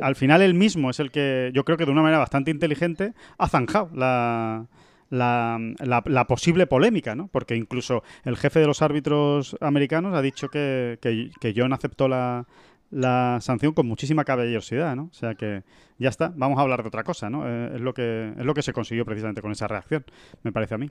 al, 0.00 0.16
final 0.16 0.40
él 0.40 0.54
mismo 0.54 0.90
es 0.90 0.98
el 0.98 1.10
que, 1.10 1.50
yo 1.52 1.64
creo 1.64 1.76
que 1.76 1.84
de 1.84 1.90
una 1.92 2.00
manera 2.00 2.18
bastante 2.18 2.50
inteligente, 2.50 3.12
ha 3.36 3.48
zanjado 3.48 3.90
la, 3.94 4.66
la, 5.10 6.24
posible 6.28 6.66
polémica, 6.66 7.14
¿no? 7.14 7.28
Porque 7.28 7.56
incluso 7.56 8.02
el 8.24 8.36
jefe 8.36 8.60
de 8.60 8.66
los 8.66 8.82
árbitros 8.82 9.56
americanos 9.60 10.14
ha 10.14 10.22
dicho 10.22 10.48
que, 10.48 10.98
que, 11.00 11.54
John 11.54 11.72
aceptó 11.72 12.08
la, 12.08 12.46
la 12.90 13.38
sanción 13.40 13.72
con 13.72 13.86
muchísima 13.86 14.24
caballerosidad, 14.24 14.96
¿no? 14.96 15.04
O 15.10 15.14
sea 15.14 15.34
que 15.34 15.62
ya 15.98 16.08
está, 16.08 16.32
vamos 16.34 16.58
a 16.58 16.62
hablar 16.62 16.82
de 16.82 16.88
otra 16.88 17.04
cosa, 17.04 17.28
¿no? 17.28 17.46
Eh, 17.46 17.72
es, 17.74 17.80
lo 17.80 17.92
que, 17.92 18.32
es 18.36 18.44
lo 18.44 18.54
que 18.54 18.62
se 18.62 18.72
consiguió 18.72 19.04
precisamente 19.04 19.42
con 19.42 19.52
esa 19.52 19.68
reacción, 19.68 20.04
me 20.42 20.52
parece 20.52 20.74
a 20.74 20.78
mí. 20.78 20.90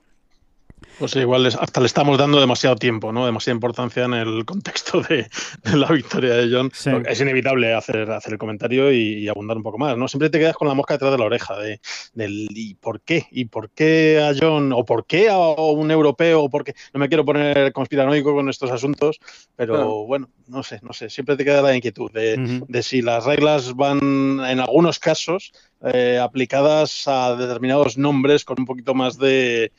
Pues 0.98 1.16
igual 1.16 1.46
hasta 1.46 1.80
le 1.80 1.86
estamos 1.86 2.18
dando 2.18 2.40
demasiado 2.40 2.76
tiempo, 2.76 3.12
¿no? 3.12 3.24
Demasiada 3.24 3.54
importancia 3.54 4.04
en 4.04 4.14
el 4.14 4.44
contexto 4.44 5.00
de, 5.00 5.28
la 5.74 5.88
victoria 5.88 6.34
de 6.34 6.54
John. 6.54 6.70
Es 7.06 7.20
inevitable 7.20 7.72
hacer, 7.74 8.10
hacer 8.10 8.34
el 8.34 8.38
comentario 8.38 8.92
y, 8.92 9.28
abundar 9.28 9.56
un 9.56 9.62
poco 9.62 9.78
más, 9.78 9.96
¿no? 9.96 10.08
Siempre 10.08 10.28
te 10.28 10.38
quedas 10.38 10.56
con 10.56 10.68
la 10.68 10.74
mosca 10.74 10.94
detrás 10.94 11.12
de 11.12 11.18
la 11.18 11.24
oreja 11.24 11.56
de, 11.58 11.80
del 12.12 12.48
¿y 12.50 12.74
por 12.74 13.00
qué? 13.00 13.26
¿Y 13.30 13.46
por 13.46 13.70
qué 13.70 14.20
a 14.22 14.34
John? 14.38 14.72
¿O 14.72 14.84
por 14.84 15.06
qué 15.06 15.30
a 15.30 15.38
un 15.38 15.90
europeo? 15.90 16.42
¿O 16.42 16.50
por 16.50 16.64
qué? 16.64 16.74
No 16.92 17.00
me 17.00 17.08
quiero 17.08 17.24
poner 17.24 17.72
conspiranoico 17.72 18.34
con 18.34 18.48
estos 18.48 18.70
asuntos, 18.70 19.20
pero 19.56 20.04
bueno, 20.06 20.28
no 20.48 20.62
sé, 20.62 20.80
no 20.82 20.92
sé. 20.92 21.08
Siempre 21.08 21.36
te 21.36 21.44
queda 21.44 21.62
la 21.62 21.74
inquietud 21.74 22.10
de, 22.10 22.82
si 22.82 23.02
las 23.02 23.24
reglas 23.24 23.74
van, 23.74 24.40
en 24.44 24.60
algunos 24.60 24.98
casos, 24.98 25.52
eh, 25.82 26.18
aplicadas 26.20 27.08
a 27.08 27.36
determinados 27.36 27.96
nombres 27.96 28.44
con 28.44 28.56
un 28.58 28.66
poquito 28.66 28.94
más 28.94 29.16
de 29.16 29.72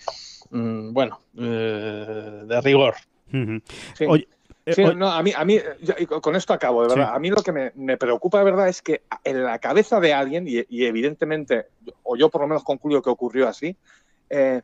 Mm, 0.51 0.93
bueno, 0.93 1.19
eh, 1.37 2.43
de 2.45 2.61
rigor. 2.61 2.95
Eh, 4.63 4.93
no, 4.95 5.09
a 5.09 5.23
mí, 5.23 5.31
a 5.35 5.43
mí 5.43 5.57
con 6.21 6.35
esto 6.35 6.53
acabo, 6.53 6.83
de 6.83 6.89
verdad. 6.89 7.15
A 7.15 7.19
mí 7.19 7.29
lo 7.29 7.41
que 7.41 7.71
me, 7.73 7.97
preocupa, 7.97 8.39
de 8.39 8.45
verdad, 8.45 8.67
es 8.67 8.81
que 8.81 9.03
en 9.23 9.43
la 9.43 9.57
cabeza 9.59 9.99
de 9.99 10.13
alguien, 10.13 10.45
y, 10.47 10.85
evidentemente, 10.85 11.67
o 12.03 12.15
yo 12.15 12.29
por 12.29 12.41
lo 12.41 12.47
menos 12.47 12.63
concluyo 12.63 13.01
que 13.01 13.09
ocurrió 13.09 13.47
así, 13.47 13.75
eh, 14.29 14.61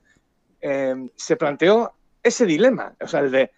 se 1.16 1.36
planteó 1.36 1.94
ese 2.22 2.46
dilema, 2.46 2.94
o 3.02 3.08
sea, 3.08 3.22
el 3.22 3.32
de, 3.32 3.52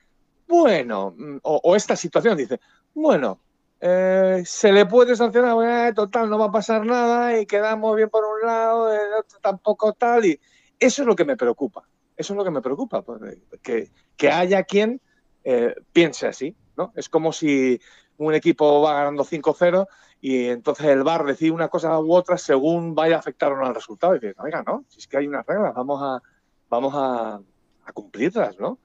bueno, 0.48 1.14
mm, 1.18 1.38
o, 1.44 1.76
esta 1.76 1.96
situación, 1.96 2.38
dice, 2.38 2.60
bueno, 2.94 3.40
se 3.82 4.72
le 4.72 4.86
puede 4.86 5.16
sancionar, 5.16 5.94
total, 5.94 6.30
no 6.30 6.38
va 6.38 6.46
a 6.46 6.52
pasar 6.52 6.86
nada 6.86 7.40
y 7.40 7.46
quedamos 7.46 7.96
bien 7.96 8.10
por 8.10 8.24
un 8.24 8.48
lado, 8.48 8.94
el 8.94 9.14
otro 9.20 9.40
tampoco 9.42 9.94
tal, 9.94 10.26
y 10.26 10.40
eso 10.80 11.02
es 11.02 11.08
lo 11.08 11.16
que 11.16 11.26
me 11.26 11.36
preocupa. 11.36 11.84
Eso 12.20 12.34
es 12.34 12.38
lo 12.38 12.44
que 12.44 12.52
me 12.52 12.62
preocupa, 12.62 13.02
pues, 13.02 13.22
que, 13.64 13.92
que 14.18 14.30
haya 14.30 14.64
quien 14.64 15.00
eh, 15.46 15.74
piense 15.94 16.28
así, 16.28 16.54
¿no? 16.76 16.92
Es 16.98 17.08
como 17.08 17.32
si 17.32 17.80
un 18.18 18.34
equipo 18.34 18.82
va 18.82 18.96
ganando 18.96 19.24
5-0 19.24 19.88
y 20.20 20.48
entonces 20.48 20.88
el 20.88 21.04
VAR 21.04 21.24
decide 21.24 21.52
una 21.52 21.70
cosa 21.70 21.98
u 21.98 22.14
otra 22.14 22.38
según 22.38 22.94
vaya 22.94 23.16
a 23.16 23.20
afectar 23.20 23.54
o 23.54 23.58
no 23.58 23.66
al 23.66 23.74
resultado. 23.74 24.18
Y 24.18 24.20
dices, 24.20 24.36
oiga, 24.38 24.64
no, 24.68 24.84
si 24.90 25.00
es 25.00 25.08
que 25.08 25.16
hay 25.16 25.28
unas 25.28 25.46
reglas, 25.46 25.74
vamos 25.74 26.02
a, 26.04 26.22
vamos 26.70 26.94
a, 26.94 27.40
cumplirlas, 27.94 28.60
¿no? 28.60 28.80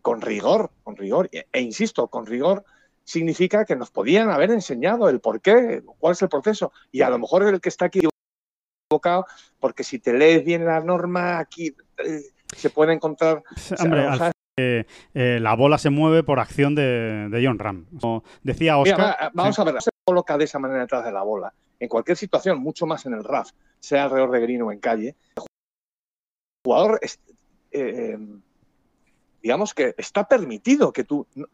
Con 0.00 0.22
rigor, 0.22 0.70
con 0.82 0.96
rigor. 0.96 1.28
E, 1.30 1.46
e, 1.52 1.60
insisto, 1.60 2.08
con 2.08 2.24
rigor 2.24 2.64
significa 3.04 3.66
que 3.66 3.76
nos 3.76 3.90
podían 3.90 4.30
haber 4.30 4.50
enseñado 4.50 5.10
el 5.10 5.20
por 5.20 5.42
qué, 5.42 5.82
cuál 5.98 6.12
es 6.12 6.22
el 6.22 6.30
proceso. 6.30 6.72
Y 6.90 7.02
a 7.02 7.10
lo 7.10 7.18
mejor 7.18 7.42
el 7.42 7.60
que 7.60 7.68
está 7.68 7.84
aquí 7.84 8.00
equivocado, 8.88 9.26
porque 9.60 9.84
si 9.84 9.98
te 9.98 10.14
lees 10.14 10.42
bien 10.42 10.64
la 10.64 10.80
norma, 10.80 11.38
aquí 11.38 11.76
eh, 11.98 12.22
se 12.56 12.70
puede 12.70 12.92
encontrar. 12.92 13.42
Eh, 14.60 14.84
la 15.40 15.54
bola 15.54 15.78
se 15.78 15.88
mueve 15.88 16.24
por 16.24 16.40
acción 16.40 16.74
de, 16.74 17.40
John 17.44 17.58
Ram. 17.58 17.86
decía 18.42 18.76
Oscar. 18.76 19.30
vamos 19.32 19.58
a 19.58 19.64
ver, 19.64 19.80
se 19.80 19.90
coloca 20.04 20.36
de 20.36 20.44
esa 20.44 20.58
manera 20.58 20.80
detrás 20.80 21.04
de 21.04 21.12
la 21.12 21.22
bola. 21.22 21.52
En 21.78 21.88
cualquier 21.88 22.16
situación, 22.16 22.58
mucho 22.58 22.86
más 22.86 23.06
en 23.06 23.14
el 23.14 23.22
RAF, 23.22 23.50
sea 23.78 24.04
alrededor 24.04 24.32
de 24.32 24.40
green 24.40 24.62
o 24.62 24.72
en 24.72 24.80
calle, 24.80 25.14
el 25.36 25.42
jugador, 26.64 26.98
eh, 27.02 28.12
em, 28.14 28.40
digamos 29.40 29.74
que 29.74 29.94
está 29.96 30.26
permitido 30.26 30.92
que 30.92 31.04
tú. 31.04 31.26
o 31.36 31.46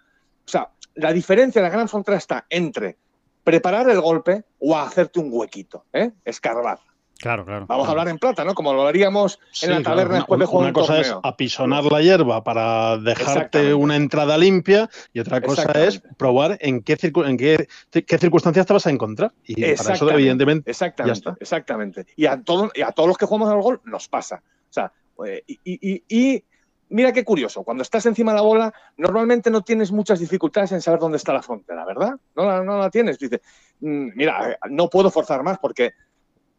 sea, 0.47 0.71
la 0.95 1.13
diferencia, 1.13 1.61
la 1.61 1.69
gran 1.69 1.89
frontera 1.89 2.17
está 2.17 2.47
entre 2.49 2.97
preparar 3.43 3.89
el 3.91 4.01
golpe 4.01 4.45
o 4.59 4.77
hacerte 4.77 5.21
un 5.21 5.29
huequito, 5.31 5.85
¿eh? 5.93 6.13
escarbar. 6.25 6.81
Claro, 7.25 7.47
claro. 7.47 7.65
Vamos 7.67 7.89
a 7.89 7.91
hablar 7.93 8.09
en 8.09 8.19
plata, 8.19 8.45
¿no? 8.45 8.55
Como 8.55 8.75
lo 8.75 8.87
haríamos 8.87 9.41
en 9.63 9.71
la 9.71 9.83
taberna 9.83 10.17
después 10.17 10.39
de 10.39 10.45
jugar 10.45 10.65
Una 10.65 10.73
cosa 10.75 11.01
es 11.01 11.15
apisonar 11.23 11.85
la 11.85 12.03
hierba 12.03 12.45
para 12.45 12.99
dejarte 12.99 13.73
una 13.73 13.97
entrada 13.97 14.37
limpia 14.37 14.91
y 15.15 15.21
otra 15.21 15.41
cosa 15.41 15.73
es 15.73 16.03
probar 16.19 16.59
en 16.61 16.83
qué, 16.83 16.99
en 17.01 17.39
qué, 17.39 18.19
circunstancias 18.19 18.67
te 18.67 18.75
vas 18.75 18.87
a 18.87 18.91
encontrar. 18.91 19.33
Y 19.47 19.55
para 19.55 19.95
eso, 19.95 20.11
evidentemente, 20.11 20.71
exactamente, 20.71 21.09
ya 21.09 21.31
está. 21.31 21.37
Exactamente. 21.41 22.07
Y 22.15 22.27
a, 22.27 22.43
todos, 22.43 22.71
y 22.75 22.83
a 22.83 22.93
todos 22.93 23.09
los 23.09 23.17
que 23.17 23.25
jugamos 23.25 23.49
al 23.49 23.63
gol 23.63 23.81
nos 23.85 24.07
pasa. 24.07 24.43
O 24.69 24.73
sea, 24.75 24.93
eh, 25.25 25.43
y, 25.65 26.45
mira 26.91 27.11
qué 27.11 27.25
curioso, 27.25 27.65
cuando 27.65 27.85
estás 27.85 28.05
encima 28.05 28.33
de 28.33 28.37
la 28.37 28.43
bola, 28.43 28.75
normalmente 28.99 29.49
no 29.49 29.63
tienes 29.63 29.93
muchas 29.93 30.21
dificultades 30.21 30.73
en 30.73 30.83
saber 30.83 31.01
dónde 31.01 31.17
está 31.17 31.33
la 31.33 31.43
frontera, 31.43 31.87
¿verdad? 31.87 32.17
No 32.37 32.45
la, 32.45 32.63
no 32.63 32.79
la 32.79 32.91
tienes. 32.91 33.19
Dice, 33.19 33.41
mm, 33.81 34.09
mira, 34.15 34.59
no 34.69 34.91
puedo 34.91 35.11
forzar 35.11 35.43
más 35.43 35.59
porque 35.59 35.95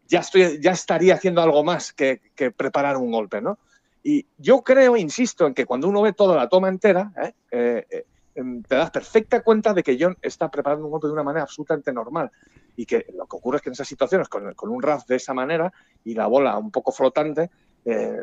ya, 0.07 0.19
estoy, 0.19 0.59
ya 0.61 0.71
estaría 0.71 1.15
haciendo 1.15 1.41
algo 1.41 1.63
más 1.63 1.93
que, 1.93 2.21
preparar 2.55 2.97
un 2.97 3.11
golpe, 3.11 3.41
¿no? 3.41 3.57
Y 4.03 4.25
yo 4.37 4.61
creo, 4.61 4.97
insisto, 4.97 5.47
en 5.47 5.53
que 5.53 5.65
cuando 5.65 5.87
uno 5.87 6.01
ve 6.01 6.13
toda 6.13 6.35
la 6.35 6.47
toma 6.47 6.69
entera, 6.69 7.11
¿eh? 7.21 7.33
Eh, 7.49 7.87
eh, 7.89 8.05
em, 8.35 8.61
te 8.61 8.75
das 8.75 8.91
perfecta 8.91 9.41
cuenta 9.41 9.73
de 9.73 9.81
que 9.81 9.97
John 9.99 10.15
está 10.21 10.51
preparando 10.51 10.85
un 10.85 10.91
golpe 10.91 11.07
de 11.07 11.13
una 11.13 11.23
manera 11.23 11.43
absolutamente 11.43 11.91
normal. 11.91 12.29
Y 12.75 12.85
que 12.85 13.07
lo 13.15 13.25
que 13.25 13.37
ocurre 13.37 13.57
es 13.57 13.63
que 13.63 13.69
en 13.69 13.73
esas 13.73 13.87
situaciones, 13.87 14.29
con, 14.29 14.69
un 14.69 14.81
RAF 14.81 15.07
de 15.07 15.15
esa 15.15 15.33
manera 15.33 15.73
y 16.03 16.13
la 16.13 16.27
bola 16.27 16.57
un 16.57 16.71
poco 16.71 16.91
flotante, 16.91 17.49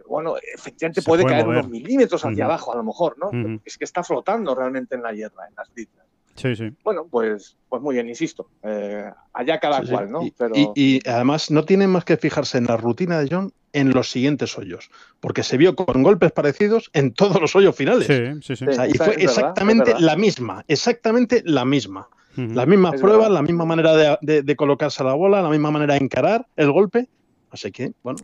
bueno, 0.06 0.34
efectivamente 0.54 1.02
puede, 1.02 1.24
caer 1.24 1.46
unos 1.46 1.68
milímetros 1.68 2.24
hacia 2.24 2.44
abajo 2.44 2.72
a 2.72 2.76
lo 2.76 2.84
mejor, 2.84 3.16
¿no? 3.18 3.30
Es 3.64 3.78
que 3.78 3.84
está 3.84 4.04
flotando 4.04 4.54
realmente 4.54 4.94
en 4.94 5.02
la 5.02 5.12
hierba, 5.12 5.48
en 5.48 5.54
las 5.54 5.70
tizas. 5.70 6.04
Sí, 6.34 6.56
sí. 6.56 6.70
Bueno, 6.82 7.06
pues, 7.10 7.56
pues 7.68 7.82
muy 7.82 7.94
bien, 7.94 8.08
insisto. 8.08 8.48
Eh, 8.62 9.10
allá 9.32 9.58
cada 9.58 9.82
cual, 9.82 10.10
¿no? 10.10 10.22
Y, 10.54 11.00
además 11.08 11.50
no 11.50 11.64
tienen 11.64 11.90
más 11.90 12.04
que 12.04 12.16
fijarse 12.16 12.58
en 12.58 12.64
la 12.64 12.76
rutina 12.76 13.18
de 13.18 13.28
John 13.30 13.52
en 13.74 13.90
los 13.90 14.10
siguientes 14.10 14.56
hoyos, 14.58 14.90
porque 15.20 15.42
se 15.42 15.56
vio 15.56 15.74
con 15.74 16.02
golpes 16.02 16.32
parecidos 16.32 16.90
en 16.92 17.12
todos 17.14 17.40
los 17.40 17.56
hoyos 17.56 17.74
finales. 17.74 18.06
Sí, 18.06 18.54
sí, 18.54 18.56
sí. 18.56 18.66
y 18.88 18.98
fue 18.98 19.14
exactamente 19.14 19.94
la 19.98 20.16
misma, 20.16 20.64
exactamente 20.68 21.42
la 21.44 21.64
misma. 21.64 22.08
Las 22.34 22.66
mismas 22.66 22.98
pruebas, 22.98 23.30
la 23.30 23.42
misma 23.42 23.66
manera 23.66 24.18
de, 24.22 24.42
de, 24.42 24.56
colocarse 24.56 25.02
a 25.02 25.06
la 25.06 25.12
bola, 25.12 25.42
la 25.42 25.50
misma 25.50 25.70
manera 25.70 25.94
de 25.94 26.00
encarar 26.00 26.46
el 26.56 26.72
golpe 26.72 27.08
Así 27.52 27.70
que, 27.70 27.92
bueno, 28.02 28.18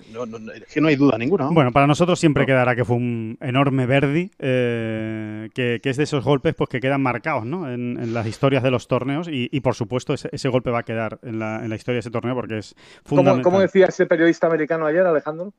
es 0.54 0.72
que 0.72 0.80
no 0.80 0.88
hay 0.88 0.96
duda 0.96 1.18
ninguna. 1.18 1.50
Bueno, 1.50 1.70
para 1.70 1.86
nosotros 1.86 2.18
siempre 2.18 2.46
quedará 2.46 2.74
que 2.74 2.82
fue 2.82 2.96
un 2.96 3.36
enorme 3.42 3.84
Verdi, 3.84 4.30
eh, 4.38 5.50
que, 5.52 5.80
es 5.84 5.96
de 5.98 6.04
esos 6.04 6.24
golpes 6.24 6.54
pues 6.54 6.70
que 6.70 6.80
quedan 6.80 7.02
marcados 7.02 7.44
¿no? 7.44 7.70
en, 7.70 8.14
las 8.14 8.26
historias 8.26 8.62
de 8.62 8.70
los 8.70 8.88
torneos 8.88 9.28
y, 9.30 9.60
por 9.60 9.74
supuesto 9.74 10.14
ese, 10.14 10.48
golpe 10.48 10.70
va 10.70 10.78
a 10.78 10.82
quedar 10.82 11.18
en 11.22 11.38
la, 11.38 11.62
historia 11.76 11.96
de 11.96 12.00
ese 12.00 12.10
torneo 12.10 12.34
porque 12.34 12.56
es 12.56 12.74
fundamental. 13.04 13.42
¿Cómo, 13.42 13.60
decía 13.60 13.86
ese 13.86 14.06
periodista 14.06 14.46
americano 14.46 14.86
ayer, 14.86 15.06
Alejandro? 15.06 15.52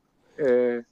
Eh, 0.44 0.82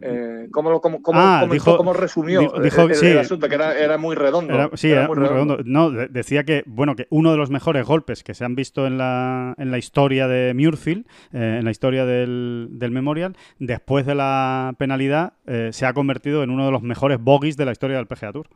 eh, 0.00 0.48
¿cómo, 0.50 0.70
lo- 0.70 0.80
cómo- 0.80 1.02
cómo 1.02 1.18
Ah, 1.20 1.38
comentó, 1.42 1.54
dijo- 1.70 1.76
cómo 1.76 1.92
resumió 1.92 2.40
dijo- 2.40 2.56
el, 2.56 2.70
que 2.88 2.92
el- 2.92 2.94
sí. 2.94 3.06
el 3.06 3.18
asunto? 3.18 3.48
Que 3.48 3.54
era, 3.54 3.78
era 3.78 3.98
muy 3.98 4.14
redondo. 4.16 4.52
Era- 4.54 4.70
sí, 4.74 4.90
era 4.90 5.06
muy 5.06 5.16
redondo. 5.16 5.58
No, 5.64 5.90
de- 5.90 6.08
decía 6.08 6.44
que, 6.44 6.62
bueno, 6.66 6.94
que 6.94 7.06
uno 7.10 7.30
de 7.32 7.38
los 7.38 7.50
mejores 7.50 7.86
golpes 7.86 8.22
que 8.22 8.34
se 8.34 8.44
han 8.44 8.54
visto 8.54 8.86
en 8.86 8.98
la, 8.98 9.54
en 9.58 9.70
la 9.70 9.78
historia 9.78 10.28
de 10.28 10.52
Muirfield, 10.54 11.06
eh, 11.32 11.56
en 11.58 11.64
la 11.64 11.70
historia 11.70 12.04
del, 12.04 12.68
del 12.72 12.90
Memorial, 12.90 13.34
después 13.58 14.04
de 14.06 14.14
la 14.14 14.74
penalidad, 14.78 15.34
eh, 15.46 15.70
se 15.72 15.86
ha 15.86 15.92
convertido 15.94 16.42
en 16.42 16.50
uno 16.50 16.66
de 16.66 16.72
los 16.72 16.82
mejores 16.82 17.18
bogies 17.20 17.56
de 17.56 17.64
la 17.64 17.72
historia 17.72 17.96
del 17.96 18.06
PGA 18.06 18.32
Tour. 18.32 18.46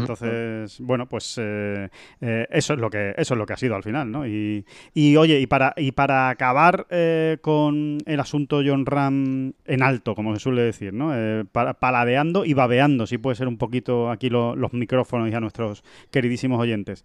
Entonces, 0.00 0.78
bueno, 0.80 1.06
pues 1.08 1.36
eh, 1.40 1.88
eh, 2.20 2.46
eso 2.50 2.74
es 2.74 2.78
lo 2.80 2.88
que 2.90 3.14
eso 3.16 3.34
es 3.34 3.38
lo 3.38 3.46
que 3.46 3.52
ha 3.52 3.56
sido 3.56 3.74
al 3.74 3.82
final, 3.82 4.10
¿no? 4.10 4.26
Y, 4.26 4.64
y, 4.94 5.16
oye, 5.16 5.40
y 5.40 5.46
para 5.46 5.74
y 5.76 5.92
para 5.92 6.28
acabar 6.28 6.86
eh, 6.90 7.38
con 7.40 7.98
el 8.06 8.20
asunto 8.20 8.62
John 8.64 8.86
Ram 8.86 9.52
en 9.64 9.82
alto, 9.82 10.14
como 10.14 10.34
se 10.34 10.40
suele 10.40 10.62
decir, 10.62 10.92
¿no? 10.92 11.12
Eh, 11.14 11.44
para- 11.50 11.74
paladeando 11.74 12.44
y 12.44 12.54
babeando, 12.54 13.06
si 13.06 13.18
puede 13.18 13.36
ser 13.36 13.48
un 13.48 13.58
poquito 13.58 14.10
aquí 14.10 14.30
lo- 14.30 14.54
los 14.56 14.72
micrófonos 14.72 15.30
y 15.30 15.34
a 15.34 15.40
nuestros 15.40 15.82
queridísimos 16.10 16.60
oyentes. 16.60 17.04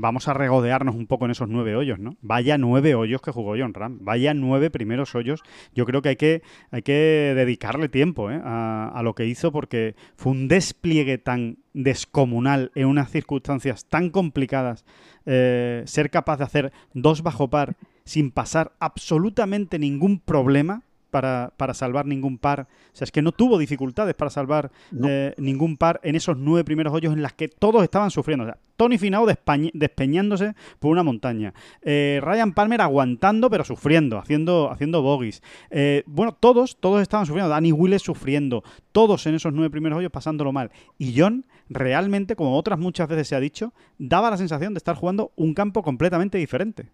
Vamos 0.00 0.28
a 0.28 0.34
regodearnos 0.34 0.94
un 0.94 1.06
poco 1.06 1.24
en 1.24 1.32
esos 1.32 1.48
nueve 1.48 1.74
hoyos, 1.74 1.98
¿no? 1.98 2.16
Vaya 2.22 2.56
nueve 2.56 2.94
hoyos 2.94 3.20
que 3.20 3.32
jugó 3.32 3.54
John 3.58 3.74
Ram, 3.74 3.98
vaya 4.00 4.32
nueve 4.34 4.70
primeros 4.70 5.14
hoyos. 5.14 5.42
Yo 5.74 5.84
creo 5.86 6.02
que 6.02 6.10
hay 6.10 6.16
que, 6.16 6.42
hay 6.70 6.82
que 6.82 7.32
dedicarle 7.36 7.88
tiempo 7.88 8.30
¿eh? 8.30 8.40
a, 8.44 8.90
a 8.94 9.02
lo 9.02 9.14
que 9.14 9.26
hizo 9.26 9.50
porque 9.50 9.96
fue 10.16 10.32
un 10.32 10.46
despliegue 10.46 11.18
tan 11.18 11.58
descomunal 11.74 12.70
en 12.74 12.86
unas 12.86 13.10
circunstancias 13.10 13.86
tan 13.86 14.10
complicadas. 14.10 14.84
eh, 15.26 15.82
ser 15.86 16.10
capaz 16.10 16.38
de 16.38 16.44
hacer 16.44 16.72
dos 16.94 17.22
bajo 17.22 17.48
par 17.48 17.76
sin 18.04 18.30
pasar 18.30 18.72
absolutamente 18.80 19.78
ningún 19.78 20.20
problema. 20.20 20.82
Para, 21.10 21.54
para 21.56 21.72
salvar 21.72 22.04
ningún 22.04 22.36
par. 22.36 22.68
O 22.92 22.96
sea, 22.96 23.06
es 23.06 23.10
que 23.10 23.22
no 23.22 23.32
tuvo 23.32 23.56
dificultades 23.56 24.14
para 24.14 24.30
salvar 24.30 24.70
No. 24.90 25.08
eh, 25.08 25.32
ningún 25.38 25.78
par 25.78 26.00
en 26.02 26.16
esos 26.16 26.36
nueve 26.36 26.64
primeros 26.64 26.92
hoyos 26.92 27.14
en 27.14 27.22
las 27.22 27.32
que 27.32 27.48
todos 27.48 27.82
estaban 27.82 28.10
sufriendo. 28.10 28.44
O 28.44 28.46
sea, 28.48 28.58
Tony 28.78 28.96
despañ- 28.96 29.72
despeñándose 29.74 30.54
por 30.78 30.92
una 30.92 31.02
montaña. 31.02 31.52
Eh, 31.82 32.20
Ryan 32.22 32.54
Palmer 32.54 32.80
aguantando 32.80 33.50
pero 33.50 33.64
sufriendo, 33.64 34.18
haciendo, 34.18 34.70
haciendo 34.70 35.02
bogies. 35.02 35.42
Eh, 35.70 36.04
bueno, 36.06 36.32
todos, 36.32 36.78
todos 36.78 37.02
estaban 37.02 37.26
sufriendo. 37.26 37.50
Danny 37.50 37.72
Willis 37.72 38.02
sufriendo. 38.02 38.62
Todos 38.92 39.26
en 39.26 39.34
esos 39.34 39.52
nueve 39.52 39.70
primeros 39.70 39.98
hoyos 39.98 40.12
pasándolo 40.12 40.52
mal. 40.52 40.70
Y 40.96 41.18
John, 41.18 41.44
realmente, 41.68 42.36
como 42.36 42.56
otras 42.56 42.78
muchas 42.78 43.08
veces 43.08 43.26
se 43.26 43.34
ha 43.34 43.40
dicho, 43.40 43.74
daba 43.98 44.30
la 44.30 44.36
sensación 44.36 44.74
de 44.74 44.78
estar 44.78 44.94
jugando 44.94 45.32
un 45.34 45.54
campo 45.54 45.82
completamente 45.82 46.38
diferente. 46.38 46.86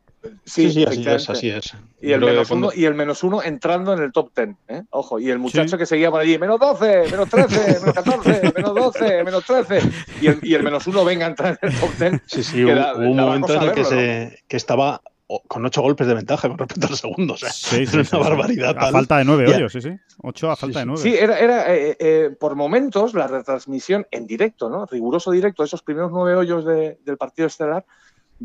Sí, 0.45 0.71
sí, 0.73 0.85
así 0.85 1.09
es, 1.09 1.31
así 1.31 1.51
es. 1.51 1.75
Y 2.01 2.13
el, 2.13 2.21
menos 2.21 2.49
cuando- 2.49 2.69
uno, 2.69 2.77
y 2.77 2.85
el 2.85 2.95
menos 2.95 3.23
uno 3.25 3.43
entrando 3.43 3.93
en 3.93 4.03
el 4.03 4.13
top 4.13 4.31
ten. 4.33 4.57
¿eh? 4.69 4.83
Ojo, 4.91 5.19
y 5.19 5.31
el 5.31 5.39
muchacho 5.39 5.71
Sí. 5.71 5.79
que 5.79 5.87
seguía 5.87 6.11
por 6.11 6.21
allí, 6.21 6.39
menos 6.39 6.59
12, 6.61 7.05
menos 7.11 7.29
13, 7.29 7.81
menos 7.81 7.95
14, 7.95 8.53
menos 8.57 8.75
12, 8.75 9.25
menos 9.25 9.45
13. 9.45 9.81
Y 10.21 10.27
el, 10.29 10.39
y 10.43 10.55
el 10.55 10.63
menos 10.63 10.87
uno 10.87 11.05
venga 11.05 11.27
a 11.27 11.29
entrar 11.31 11.59
en 11.63 11.69
el 11.73 11.81
top 11.81 11.91
ten. 11.99 12.23
Sí, 12.27 12.43
sí, 12.43 12.65
hubo, 12.65 12.97
un 12.99 13.17
momento 13.17 13.55
en 13.55 13.63
el 13.63 13.73
que, 13.73 13.85
se, 13.85 14.39
que 14.49 14.57
estaba 14.57 15.01
con 15.49 15.65
ocho 15.65 15.81
golpes 15.83 16.07
de 16.07 16.15
ventaja 16.15 16.49
con 16.49 16.59
respecto 16.59 16.87
al 16.87 16.97
segundo. 16.97 17.35
O 17.35 17.37
sea, 17.37 17.51
Sí, 17.51 17.87
sí, 17.87 17.97
una 17.97 18.05
sí. 18.05 18.17
barbaridad. 18.17 18.77
A 18.79 18.91
falta 18.93 19.19
de 19.19 19.25
nueve 19.25 19.49
hoyos, 19.49 19.73
sí, 19.73 19.81
sí. 19.81 19.91
Ocho 20.23 20.51
a 20.51 20.57
falta 20.57 20.81
de 20.81 20.87
nueve. 20.87 21.01
Sí, 21.03 21.15
era, 21.15 21.39
era 21.39 21.75
eh, 21.75 21.97
eh, 21.99 22.31
por 22.39 22.55
momentos 22.55 23.15
la 23.15 23.27
retransmisión 23.27 24.07
en 24.11 24.27
directo, 24.27 24.69
¿no? 24.69 24.85
Riguroso 24.87 25.31
directo, 25.31 25.65
esos 25.65 25.83
primeros 25.83 26.13
nueve 26.13 26.37
hoyos 26.37 26.65
de- 26.67 26.99
del 27.05 27.17
partido 27.17 27.49
estelar, 27.49 27.85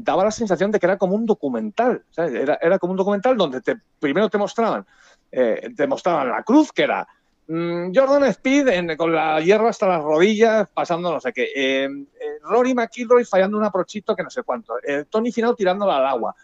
daba 0.04 0.24
la 0.24 0.32
sensación 0.32 0.72
de 0.72 0.80
que 0.80 0.86
era 0.86 0.98
como 0.98 1.16
un 1.16 1.26
documental. 1.26 2.04
Era, 2.16 2.58
era 2.62 2.80
como 2.80 2.92
un 2.92 2.98
documental 2.98 3.38
donde 3.38 3.62
te, 3.62 3.76
primero 4.00 4.30
te 4.30 4.38
mostraban, 4.38 4.86
eh, 5.32 5.70
te 5.76 5.88
mostraban 5.88 6.30
la 6.30 6.44
cruz, 6.44 6.72
que 6.72 6.84
era 6.84 7.08
mm, 7.48 7.92
Jordan 7.94 8.24
Speed 8.26 8.98
con 8.98 9.14
la 9.14 9.40
hierba 9.42 9.70
hasta 9.70 9.88
las 9.88 10.02
rodillas, 10.02 10.68
pasando 10.74 11.12
no 11.12 11.20
sé 11.20 11.34
qué. 11.34 11.44
eh, 11.56 11.86
eh, 11.86 12.40
Rory 12.42 12.74
McIlroy 12.74 13.26
fallando 13.26 13.58
un 13.58 13.66
aprochito 13.66 14.16
que 14.16 14.24
no 14.24 14.30
sé 14.30 14.44
cuánto. 14.44 14.76
Tony 15.10 15.32
Finau 15.32 15.56
tirándola 15.56 15.98
al 15.98 16.08
agua. 16.08 16.36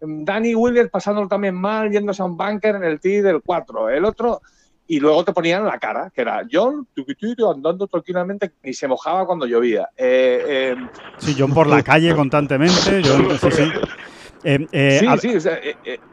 Danny 0.00 0.54
Williams 0.54 0.90
pasándolo 0.90 1.28
también 1.28 1.54
mal, 1.54 1.90
yéndose 1.90 2.22
a 2.22 2.24
un 2.24 2.36
bunker 2.36 2.76
en 2.76 2.84
el 2.84 3.00
tee 3.00 3.20
del 3.20 3.42
4. 3.42 3.90
El 3.90 4.04
otro, 4.04 4.40
y 4.92 4.98
luego 4.98 5.24
te 5.24 5.32
ponían 5.32 5.64
la 5.64 5.78
cara, 5.78 6.10
que 6.12 6.20
era 6.22 6.44
John 6.50 6.84
andando 7.48 7.86
tranquilamente 7.86 8.50
y 8.64 8.72
se 8.74 8.88
mojaba 8.88 9.24
cuando 9.24 9.46
llovía. 9.46 9.88
Eh, 9.96 10.42
eh, 10.48 10.76
Sí, 11.18 11.36
John 11.38 11.54
por 11.54 11.68
la 11.68 11.80
calle 11.80 12.12
constantemente. 12.12 13.00
John, 13.04 13.28
sí, 13.38 13.50
sí. 13.52 13.62
Eh, 14.42 14.96
sí, 15.00 15.06
a- 15.06 15.16
sí, 15.16 15.36
o 15.36 15.40
sea, 15.40 15.60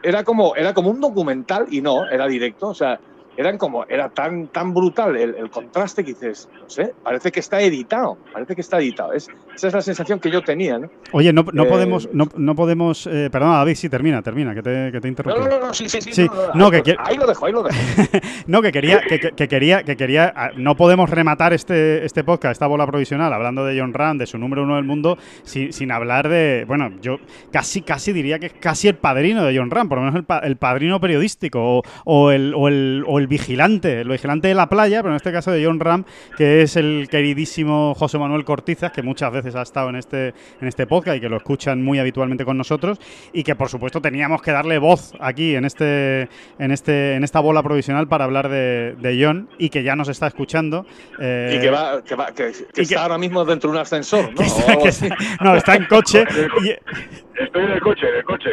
era 0.04 0.24
como, 0.24 0.56
era 0.56 0.76
como 0.76 0.92
un 0.92 1.02
documental 1.02 1.66
y 1.72 1.82
no, 1.82 2.08
era 2.08 2.28
directo, 2.28 2.68
o 2.68 2.76
sea, 2.76 3.00
eran 3.38 3.58
como, 3.58 3.86
era 3.88 4.10
tan, 4.10 4.48
tan 4.48 4.74
brutal 4.74 5.16
el, 5.16 5.36
el 5.36 5.50
contraste 5.50 6.04
que 6.04 6.12
dices, 6.12 6.50
no 6.60 6.70
sé, 6.70 6.94
parece 7.04 7.32
que 7.32 7.40
está 7.40 7.62
editado, 7.62 8.18
parece 8.34 8.56
que 8.56 8.62
está 8.62 8.80
editado. 8.80 9.14
Es, 9.14 9.30
esa 9.56 9.68
es 9.68 9.74
la 9.74 9.82
sensación 9.82 10.20
que 10.20 10.30
yo 10.32 10.42
tenía, 10.42 10.78
¿no? 10.80 10.90
Oye, 11.12 11.32
no, 11.32 11.46
no 11.54 11.64
Eh, 11.64 11.68
podemos, 11.68 12.10
no, 12.14 12.28
no 12.36 12.56
podemos, 12.56 13.08
eh, 13.08 13.30
perdona 13.32 13.58
David, 13.58 13.76
sí, 13.76 13.90
termina, 13.90 14.22
termina, 14.22 14.54
que 14.54 14.62
te, 14.62 14.92
que 14.92 15.00
te 15.00 15.08
he 15.08 15.12
No, 15.12 15.48
no, 15.48 15.60
no, 15.60 15.74
sí, 15.74 15.88
sí, 15.88 16.02
sí. 16.02 16.12
Sí, 16.14 16.28
no, 16.56 16.70
que 16.72 16.96
ahí 17.00 17.16
lo 17.16 17.26
dejo, 17.28 17.46
ahí 17.46 17.52
lo 17.54 17.64
dejo. 17.64 17.78
No, 18.48 18.62
que 18.62 18.72
quería, 18.72 19.02
que, 19.02 19.20
que- 19.20 19.32
que 19.32 19.48
quería, 19.48 19.84
que 19.84 19.96
quería. 19.96 20.34
ah, 20.36 20.50
No 20.56 20.76
podemos 20.76 21.10
rematar 21.10 21.54
este, 21.54 22.06
este 22.06 22.24
podcast, 22.24 22.54
esta 22.54 22.68
bola 22.68 22.86
provisional, 22.88 23.32
hablando 23.34 23.66
de 23.66 23.80
John 23.80 23.94
Ram, 23.94 24.18
de 24.18 24.26
su 24.26 24.38
número 24.38 24.64
uno 24.64 24.76
del 24.76 24.86
mundo, 24.86 25.18
sin, 25.44 25.74
sin 25.74 25.92
hablar 25.92 26.28
de. 26.30 26.66
Bueno, 26.68 26.92
yo 27.02 27.18
casi, 27.52 27.82
casi 27.82 28.14
diría 28.14 28.40
que 28.40 28.48
es 28.48 28.54
casi 28.54 28.88
el 28.88 28.96
padrino 28.96 29.44
de 29.46 29.58
John 29.58 29.70
Ram, 29.70 29.90
por 29.90 29.98
lo 30.00 30.06
menos 30.06 30.16
el, 30.16 30.24
pa- 30.24 30.40
el 30.40 30.56
padrino 30.58 31.00
periodístico, 31.00 31.60
o, 31.80 31.84
o 32.06 32.32
el, 32.32 32.54
o, 32.56 32.68
el, 32.68 33.04
o 33.08 33.20
el 33.20 33.27
vigilante, 33.28 34.02
el 34.02 34.08
vigilante 34.10 34.48
de 34.48 34.54
la 34.56 34.68
playa, 34.68 35.02
pero 35.02 35.12
en 35.14 35.18
este 35.18 35.32
caso 35.32 35.52
de 35.52 35.66
John 35.66 35.80
Ram, 35.80 36.04
que 36.38 36.62
es 36.62 36.76
el 36.76 37.08
queridísimo 37.10 37.94
José 37.96 38.18
Manuel 38.18 38.44
Cortizas, 38.46 38.92
que 38.92 39.02
muchas 39.02 39.32
veces 39.32 39.56
ha 39.56 39.62
estado 39.62 39.90
en 39.90 39.96
este, 39.98 40.30
en 40.62 40.68
este 40.68 40.88
podcast 40.88 41.18
y 41.18 41.22
que 41.22 41.30
lo 41.30 41.38
escuchan 41.38 41.84
muy 41.84 42.00
habitualmente 42.00 42.46
con 42.46 42.58
nosotros, 42.58 43.00
y 43.34 43.44
que 43.44 43.56
por 43.56 43.70
supuesto 43.70 44.02
teníamos 44.02 44.42
que 44.42 44.52
darle 44.52 44.78
voz 44.78 45.14
aquí 45.20 45.56
en 45.56 45.66
este, 45.66 46.30
en 46.60 46.72
este, 46.72 47.16
en 47.16 47.24
esta 47.24 47.40
bola 47.40 47.62
provisional 47.64 48.08
para 48.08 48.26
hablar 48.26 48.50
de, 48.50 48.96
de 49.00 49.24
John 49.24 49.50
y 49.58 49.70
que 49.70 49.84
ya 49.84 49.96
nos 49.96 50.10
está 50.10 50.28
escuchando. 50.28 50.86
eh, 51.20 51.56
Y 51.58 51.62
que 51.62 51.70
va, 51.70 52.02
que, 52.04 52.16
va, 52.16 52.32
que, 52.34 52.52
está 52.76 53.04
ahora 53.04 53.18
mismo 53.18 53.44
dentro 53.46 53.70
de 53.72 53.78
un 53.78 53.82
ascensor, 53.82 54.32
¿no? 54.34 54.42
está- 54.86 55.16
no, 55.42 55.56
está 55.56 55.76
en 55.76 55.86
coche. 55.86 56.24
y- 56.64 56.72
Estoy 57.38 57.66
en 57.66 57.72
el 57.72 57.82
coche, 57.82 58.08
en 58.10 58.16
el 58.16 58.24
coche. 58.24 58.50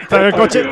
Está 0.00 0.20
en 0.20 0.26
el 0.26 0.32
coche. 0.34 0.62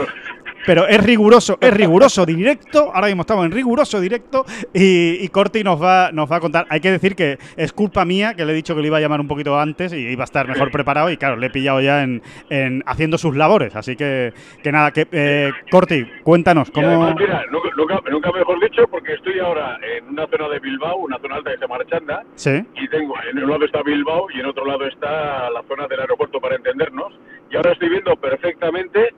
Pero 0.67 0.87
es 0.87 1.03
riguroso, 1.03 1.59
es 1.61 1.73
riguroso 1.73 2.25
directo. 2.27 2.91
Ahora 2.95 3.09
mismo 3.09 3.23
estamos 3.23 3.45
en 3.47 3.53
riguroso 3.53 4.01
directo 4.01 4.45
y, 4.73 5.25
y 5.25 5.29
Corti 5.29 5.63
nos 5.63 5.83
va, 5.83 6.11
nos 6.13 6.31
va 6.31 6.37
a 6.37 6.41
contar. 6.41 6.67
Hay 6.69 6.81
que 6.81 6.91
decir 6.91 7.15
que 7.15 7.39
es 7.57 7.73
culpa 7.73 8.05
mía 8.05 8.35
que 8.35 8.45
le 8.45 8.53
he 8.53 8.55
dicho 8.55 8.75
que 8.75 8.81
le 8.81 8.89
iba 8.89 8.99
a 8.99 9.01
llamar 9.01 9.21
un 9.21 9.29
poquito 9.29 9.59
antes 9.59 9.93
y 9.93 9.99
iba 9.99 10.23
a 10.23 10.25
estar 10.25 10.49
mejor 10.49 10.71
preparado. 10.71 11.11
Y 11.11 11.17
claro, 11.17 11.37
le 11.37 11.47
he 11.47 11.51
pillado 11.51 11.81
ya 11.81 12.03
en, 12.03 12.23
en 12.51 12.83
haciendo 12.87 13.19
sus 13.19 13.37
labores. 13.37 13.77
Así 13.77 13.97
que, 13.97 14.33
que 14.63 14.73
nada, 14.73 14.91
que 14.91 15.07
eh, 15.13 15.53
Corti, 15.71 16.05
cuéntanos 16.23 16.71
cómo. 16.71 16.89
además, 16.89 17.15
mira, 17.19 17.43
nunca, 17.51 18.01
nunca, 18.11 18.33
mejor 18.33 18.61
dicho, 18.61 18.87
porque 18.91 19.15
estoy 19.15 19.39
ahora 19.39 19.79
en 19.97 20.09
una 20.09 20.27
zona 20.27 20.49
de 20.49 20.59
Bilbao, 20.61 20.97
una 20.99 21.19
zona 21.19 21.37
alta 21.37 21.51
que 21.51 21.57
se 21.57 21.63
llama 21.63 21.77
Archanda, 21.77 22.25
Sí, 22.35 22.63
y 22.75 22.89
tengo, 22.89 23.15
en 23.31 23.43
un 23.43 23.51
lado 23.51 23.65
está 23.65 23.83
Bilbao 23.83 24.27
y 24.35 24.41
en 24.41 24.47
otro 24.47 24.65
lado 24.65 24.87
está 24.87 25.51
la 25.51 25.63
zona 25.69 25.87
del 25.87 26.01
aeropuerto 26.01 26.41
para 26.41 26.57
entendernos, 26.57 27.13
y 27.51 27.57
ahora 27.57 27.73
estoy 27.73 27.91
viendo 27.91 28.17
perfectamente, 28.17 29.15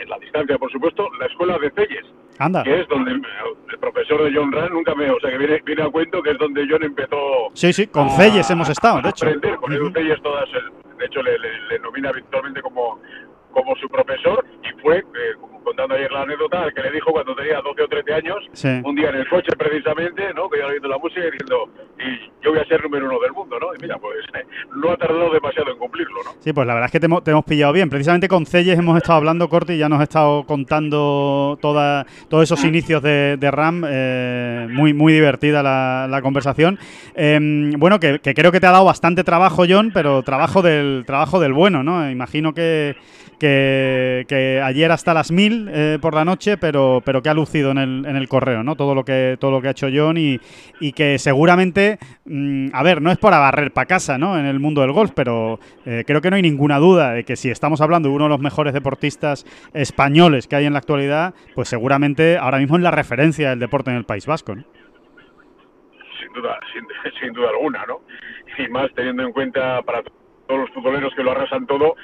en 0.00 0.08
la 0.08 0.18
distancia 0.18 0.58
por 0.58 0.70
supuesto, 0.70 1.08
la 1.18 1.26
escuela 1.26 1.58
de 1.58 1.70
Celles, 1.72 2.04
anda. 2.38 2.62
que 2.62 2.80
es 2.80 2.88
donde 2.88 3.12
el 3.12 3.78
profesor 3.78 4.22
de 4.24 4.32
John 4.34 4.52
Rand 4.52 4.70
nunca 4.72 4.94
me, 4.94 5.10
o 5.10 5.18
sea 5.20 5.30
que 5.30 5.38
viene, 5.38 5.60
viene 5.64 5.82
a 5.82 5.88
cuento 5.90 6.22
que 6.22 6.30
es 6.30 6.38
donde 6.38 6.66
John 6.68 6.82
empezó 6.82 7.16
Sí, 7.54 7.72
sí, 7.72 7.86
con 7.86 8.06
a- 8.06 8.10
Celles 8.10 8.48
hemos 8.50 8.68
estado, 8.68 9.00
de 9.00 9.08
a 9.08 9.10
hecho. 9.10 9.24
aprender 9.26 9.56
con 9.56 9.72
Ujú. 9.72 9.90
Celles 9.92 10.22
todas, 10.22 10.48
el- 10.54 10.96
de 10.98 11.06
hecho 11.06 11.22
le, 11.22 11.38
le, 11.38 11.60
le 11.68 11.78
nomina 11.80 12.10
habitualmente 12.10 12.60
como, 12.62 13.00
como 13.52 13.74
su 13.76 13.88
profesor 13.88 14.44
y 14.62 14.80
fue, 14.80 14.98
eh, 14.98 15.02
contando 15.64 15.94
ayer 15.94 16.10
la 16.10 16.22
anécdota, 16.22 16.64
el 16.64 16.74
que 16.74 16.82
le 16.82 16.90
dijo 16.90 17.12
cuando 17.12 17.36
tenía 17.36 17.60
12 17.62 17.82
o 17.82 17.88
13 17.88 18.14
años, 18.14 18.38
Sí. 18.52 18.68
un 18.84 18.94
día 18.96 19.10
en 19.10 19.14
el 19.16 19.28
coche 19.28 19.52
precisamente, 19.56 20.34
¿no? 20.34 20.48
que 20.50 20.58
iba 20.58 20.66
oyendo 20.66 20.88
la 20.88 20.98
música 20.98 21.20
y 21.20 21.30
diciendo, 21.30 21.68
y 22.00 22.32
yo 22.44 22.50
voy 22.50 22.58
a 22.58 22.64
ser 22.64 22.82
número 22.82 23.06
uno 23.06 23.20
del 23.20 23.30
mundo, 23.32 23.56
¿no? 23.60 23.68
Y 23.72 23.78
mira, 23.80 23.96
pues 23.98 24.16
no 24.76 24.90
ha 24.90 24.96
tardado 24.96 25.30
demasiado 25.32 25.70
en 25.70 25.78
cumplirlo, 25.78 26.16
¿no? 26.24 26.32
Sí, 26.40 26.52
pues 26.52 26.66
la 26.66 26.74
verdad 26.74 26.86
es 26.86 26.92
que 26.92 26.98
te 27.00 27.06
hemos, 27.06 27.22
te 27.22 27.30
hemos 27.30 27.44
pillado 27.44 27.72
bien. 27.72 27.88
Precisamente 27.88 28.26
con 28.26 28.44
Celles 28.44 28.76
hemos 28.76 28.96
estado 28.96 29.18
hablando, 29.18 29.48
Corti, 29.48 29.74
y 29.74 29.78
ya 29.78 29.88
nos 29.88 30.00
ha 30.00 30.04
estado 30.04 30.44
contando 30.44 31.56
toda, 31.62 32.06
todos 32.28 32.42
esos 32.44 32.64
inicios 32.64 33.00
de, 33.02 33.36
de 33.36 33.50
RAM. 33.52 33.84
eh, 33.88 34.66
muy, 34.70 34.92
muy 34.94 35.12
divertida 35.12 35.62
la, 35.62 36.08
la 36.10 36.22
conversación. 36.22 36.78
Em, 37.14 37.70
bueno, 37.78 38.00
que, 38.00 38.18
que 38.18 38.34
creo 38.34 38.50
que 38.50 38.58
te 38.60 38.66
ha 38.66 38.72
dado 38.72 38.84
bastante 38.84 39.22
trabajo, 39.22 39.62
John, 39.68 39.92
pero 39.94 40.22
trabajo 40.22 40.60
del, 40.62 41.04
trabajo 41.06 41.38
del 41.38 41.52
bueno, 41.52 41.82
¿no? 41.84 42.10
Imagino 42.10 42.52
que, 42.52 42.96
que, 43.42 44.60
ayer 44.62 44.90
hasta 44.92 45.14
las 45.14 45.32
mil 45.32 45.68
eh, 45.72 45.98
por 46.00 46.14
la 46.14 46.24
noche, 46.24 46.56
pero, 46.56 47.02
pero 47.04 47.22
que 47.22 47.28
ha 47.28 47.34
lucido 47.34 47.72
en 47.72 47.78
el, 47.78 48.06
en 48.06 48.16
el 48.16 48.28
correo, 48.28 48.62
¿no? 48.62 48.76
Todo 48.76 48.94
lo 48.94 49.04
que, 49.04 49.36
todo 49.40 49.50
lo 49.50 49.60
que 49.60 49.68
ha 49.68 49.70
hecho 49.72 49.88
John 49.92 50.16
y, 50.16 50.38
y 50.80 50.92
que 50.92 51.18
seguramente 51.18 51.98
mm, 52.24 52.68
a 52.72 52.82
ver, 52.82 53.02
no 53.02 53.10
es 53.10 53.18
para 53.18 53.38
barrer 53.38 53.72
para 53.72 53.86
casa, 53.86 54.18
¿no? 54.18 54.38
En 54.38 54.46
el 54.46 54.60
mundo 54.60 54.82
del 54.82 54.92
golf, 54.92 55.12
pero 55.14 55.58
eh, 55.84 56.04
creo 56.06 56.20
que 56.20 56.30
no 56.30 56.36
hay 56.36 56.42
ninguna 56.42 56.78
duda 56.78 57.12
de 57.12 57.24
que 57.24 57.36
si 57.36 57.50
estamos 57.50 57.80
hablando 57.80 58.08
de 58.08 58.14
uno 58.14 58.24
de 58.24 58.30
los 58.30 58.40
mejores 58.40 58.72
deportistas 58.72 59.44
españoles 59.74 60.46
que 60.46 60.56
hay 60.56 60.66
en 60.66 60.74
la 60.74 60.78
actualidad, 60.78 61.34
pues 61.54 61.68
seguramente 61.68 62.38
ahora 62.38 62.58
mismo 62.58 62.76
es 62.76 62.82
la 62.82 62.90
referencia 62.90 63.50
del 63.50 63.58
deporte 63.58 63.90
en 63.90 63.96
el 63.96 64.04
País 64.04 64.26
Vasco, 64.26 64.54
¿no? 64.54 64.62
Sin 66.20 66.32
duda, 66.32 66.60
sin, 66.72 66.86
sin 67.20 67.32
duda 67.32 67.50
alguna, 67.50 67.84
¿no? 67.86 68.00
Y 68.58 68.68
más 68.68 68.92
teniendo 68.94 69.24
en 69.24 69.32
cuenta 69.32 69.82
para 69.82 70.02
todos 70.46 70.60
los 70.60 70.70
futboleros 70.70 71.12
que 71.14 71.22
lo 71.22 71.32
arrasan 71.32 71.66
todo, 71.66 71.96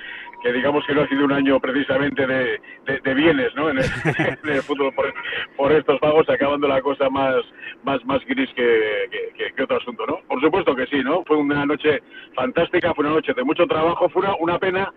que 0.43 0.53
digamos 0.53 0.85
que 0.87 0.95
no 0.95 1.03
ha 1.03 1.09
sido 1.09 1.25
un 1.25 1.33
año 1.33 1.59
precisamente 1.61 2.27
de, 2.27 2.61
de, 3.03 3.15
bienes 3.15 3.55
¿no? 3.55 3.71
en, 3.71 3.79
el, 3.79 4.63
fútbol 4.63 4.93
por, 4.95 5.13
por, 5.57 5.73
estos 5.73 5.99
pagos, 6.01 6.29
acabando 6.29 6.69
la 6.69 6.81
cosa 6.81 7.09
más, 7.11 7.37
más, 7.85 8.05
más 8.05 8.25
gris 8.27 8.51
que, 8.55 9.31
que, 9.55 9.63
otro 9.63 9.77
asunto. 9.79 10.07
¿no? 10.07 10.21
Por 10.29 10.41
supuesto 10.41 10.75
que 10.75 10.87
sí, 10.87 11.03
¿no? 11.03 11.25
fue 11.25 11.37
una 11.37 11.67
noche 11.67 12.03
fantástica, 12.35 12.95
fue 12.95 13.05
una 13.05 13.15
noche 13.15 13.35
de 13.35 13.45
mucho 13.45 13.67
trabajo, 13.67 14.09
fue 14.09 14.23
una, 14.23 14.35
una 14.37 14.59
pena 14.59 14.93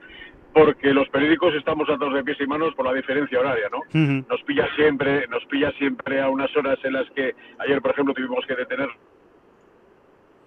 porque 0.54 0.94
los 0.94 1.08
periódicos 1.10 1.54
estamos 1.56 1.90
atados 1.90 2.14
de 2.14 2.24
pies 2.24 2.40
y 2.42 2.46
manos 2.46 2.74
por 2.76 2.86
la 2.86 2.94
diferencia 2.94 3.40
horaria, 3.40 3.70
¿no? 3.72 3.80
Nos 4.30 4.44
pilla 4.44 4.68
siempre, 4.76 5.26
nos 5.28 5.46
pilla 5.46 5.72
siempre 5.78 6.22
a 6.22 6.30
unas 6.30 6.56
horas 6.58 6.78
en 6.84 6.94
las 6.94 7.10
que 7.12 7.34
ayer, 7.60 7.82
por 7.82 7.92
ejemplo, 7.92 8.14
tuvimos 8.14 8.46
que 8.46 8.56
detener 8.56 8.90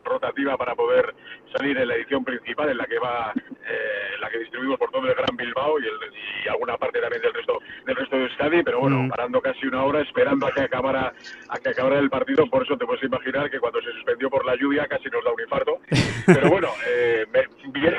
rotativa 0.05 0.57
para 0.57 0.75
poder 0.75 1.15
salir 1.53 1.77
en 1.79 1.89
la 1.89 1.95
edición 1.97 2.25
principal 2.25 2.69
en 2.69 2.79
la 2.79 2.87
que 2.87 2.99
va 2.99 3.33
eh, 3.35 4.19
la 4.21 4.29
que 4.31 4.39
distribuimos 4.39 4.79
por 4.79 4.91
todo 4.91 5.07
el 5.07 5.15
Gran 5.15 5.37
Bilbao 5.37 5.79
y, 5.79 5.85
y, 5.85 6.49
alguna 6.49 6.77
parte 6.77 7.01
también 7.01 7.23
del 7.23 7.33
resto 7.33 7.61
del 7.87 7.97
resto 7.97 8.17
de 8.17 8.23
Euskadi 8.25 8.63
pero 8.63 8.81
bueno 8.81 8.99
mm. 8.99 9.09
parando 9.09 9.41
casi 9.41 9.67
una 9.67 9.85
hora 9.85 10.01
esperando 10.01 10.47
a 10.47 10.53
que 10.53 10.63
acabara 10.63 11.13
a 11.49 11.59
que 11.59 11.69
acabara 11.71 11.99
el 11.99 12.11
partido 12.11 12.47
por 12.47 12.63
eso 12.63 12.77
te 12.77 12.87
puedes 12.87 13.03
imaginar 13.03 13.51
que 13.51 13.61
cuando 13.61 13.81
se 13.83 13.93
suspendió 13.93 14.31
por 14.31 14.45
la 14.45 14.57
lluvia 14.57 14.87
casi 14.87 15.09
nos 15.11 15.25
da 15.25 15.33
un 15.33 15.41
infarto 15.41 15.81
pero 16.27 16.51
bueno 16.51 16.69
eh, 16.89 17.27
bien, 17.73 17.95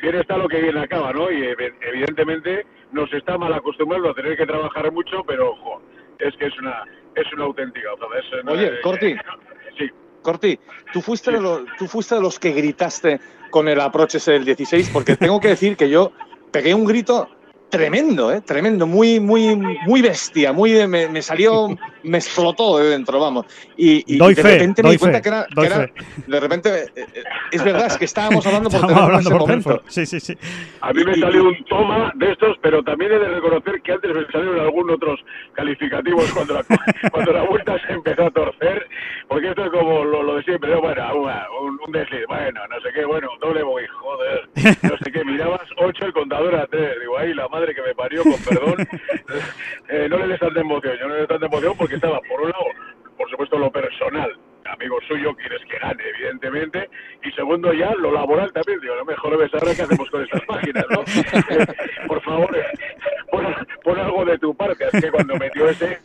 bien, 0.00 0.14
está, 0.16 0.36
lo 0.36 0.48
que 0.48 0.60
bien 0.60 0.76
acaba 0.78 1.12
no 1.12 1.30
y 1.30 1.42
evidentemente 1.80 2.66
nos 2.92 3.12
está 3.12 3.38
mal 3.38 3.52
acostumbrado 3.52 4.10
a 4.10 4.14
tener 4.14 4.36
que 4.36 4.46
trabajar 4.46 4.90
mucho 4.92 5.24
pero 5.26 5.50
ojo 5.50 5.82
es 6.18 6.36
que 6.36 6.46
es 6.46 6.58
una 6.58 6.84
es 7.14 7.32
una 7.32 7.44
auténtica 7.44 7.90
Oye, 8.48 8.66
eh, 8.66 8.80
Corti, 8.82 9.16
sí. 9.78 9.90
Corti, 10.22 10.58
¿tú 10.92 11.00
fuiste, 11.00 11.30
de 11.30 11.40
los, 11.40 11.62
tú 11.78 11.86
fuiste 11.86 12.14
de 12.14 12.20
los 12.20 12.38
que 12.38 12.52
gritaste 12.52 13.20
con 13.50 13.68
el 13.68 13.80
approach 13.80 14.14
ese 14.14 14.32
del 14.32 14.44
16, 14.44 14.90
porque 14.92 15.16
tengo 15.16 15.40
que 15.40 15.48
decir 15.48 15.76
que 15.76 15.90
yo 15.90 16.12
pegué 16.50 16.74
un 16.74 16.84
grito 16.84 17.28
tremendo, 17.72 18.30
¿eh? 18.30 18.42
tremendo, 18.42 18.86
muy, 18.86 19.18
muy, 19.18 19.56
muy 19.56 20.02
bestia, 20.02 20.52
muy 20.52 20.86
me, 20.86 21.22
salió, 21.22 21.68
me 22.02 22.18
explotó 22.18 22.76
de 22.76 22.90
dentro, 22.90 23.18
vamos. 23.18 23.46
Y, 23.78 24.18
de 24.18 24.42
repente 24.42 24.82
me 24.82 24.90
di 24.90 24.98
cuenta 24.98 25.22
que, 25.22 25.28
era, 25.30 25.46
de 26.26 26.40
repente, 26.40 26.84
eh, 26.84 26.88
eh, 26.94 27.24
es 27.50 27.64
verdad, 27.64 27.86
es 27.86 27.96
que 27.96 28.04
estábamos 28.04 28.46
hablando 28.46 28.68
por 28.68 28.80
teléfono 28.86 29.14
en 29.14 29.20
ese 29.20 29.34
momento. 29.34 29.82
Sí, 29.88 30.04
sí, 30.04 30.20
sí. 30.20 30.36
A 30.82 30.92
mí 30.92 31.02
me 31.02 31.14
salió 31.14 31.44
un 31.44 31.64
toma 31.64 32.12
de 32.14 32.32
estos, 32.32 32.58
pero 32.60 32.82
también 32.82 33.12
he 33.12 33.18
de 33.18 33.28
reconocer 33.28 33.80
que 33.80 33.92
antes 33.92 34.14
me 34.14 34.26
salieron 34.26 34.60
algunos 34.60 34.96
otros 34.96 35.20
calificativos 35.54 36.30
cuando 36.32 36.52
la, 36.52 36.64
cuando 37.10 37.32
la 37.32 37.42
vuelta 37.44 37.78
se 37.86 37.94
empezó 37.94 38.26
a 38.26 38.30
torcer, 38.32 38.86
porque 39.28 39.48
esto 39.48 39.64
es 39.64 39.70
como 39.70 40.04
lo, 40.04 40.36
de 40.36 40.42
siempre, 40.42 40.76
bueno, 40.76 41.02
un, 41.62 41.78
un 41.86 41.92
desliz, 41.92 42.26
bueno, 42.28 42.60
no 42.68 42.80
sé 42.82 42.88
qué, 42.94 43.06
bueno, 43.06 43.28
doble 43.40 43.62
voy, 43.62 43.84
joder, 43.86 44.48
no 44.82 44.98
sé 44.98 45.10
qué, 45.10 45.24
mirabas 45.24 45.62
8 45.78 46.04
el 46.04 46.12
contador 46.12 46.54
a 46.54 46.66
3, 46.66 47.00
digo, 47.00 47.16
ahí 47.16 47.32
la 47.32 47.48
madre 47.48 47.61
que 47.66 47.82
me 47.82 47.94
parió, 47.94 48.22
con 48.22 48.42
perdón, 48.42 48.74
eh, 49.88 50.08
no 50.08 50.18
le 50.18 50.26
des 50.28 50.40
tanta 50.40 50.60
emoción, 50.60 50.96
yo 50.98 51.08
no 51.08 51.14
le 51.14 51.20
des 51.20 51.28
tanta 51.28 51.46
emoción 51.46 51.74
porque 51.76 51.94
estaba, 51.94 52.20
por 52.20 52.40
un 52.40 52.50
lado, 52.50 52.64
por 53.16 53.30
supuesto, 53.30 53.58
lo 53.58 53.70
personal, 53.70 54.36
amigo 54.66 54.98
suyo, 55.06 55.34
quieres 55.36 55.60
que 55.66 55.78
gane, 55.78 56.02
evidentemente, 56.16 56.90
y 57.22 57.30
segundo 57.32 57.72
ya, 57.72 57.92
lo 57.94 58.12
laboral 58.12 58.52
también, 58.52 58.80
digo, 58.80 58.94
lo 58.94 59.04
mejor 59.04 59.36
ves 59.36 59.52
ahora 59.54 59.74
qué 59.74 59.82
hacemos 59.82 60.10
con 60.10 60.22
estas 60.22 60.42
páginas, 60.42 60.84
¿no? 60.90 61.04
por 62.08 62.22
favor, 62.22 62.56
pon, 63.82 63.98
algo 63.98 64.24
de 64.24 64.38
tu 64.38 64.54
parte, 64.54 64.86
es 64.92 65.04
que 65.04 65.10
cuando 65.10 65.36
metió 65.36 65.68
ese, 65.68 65.98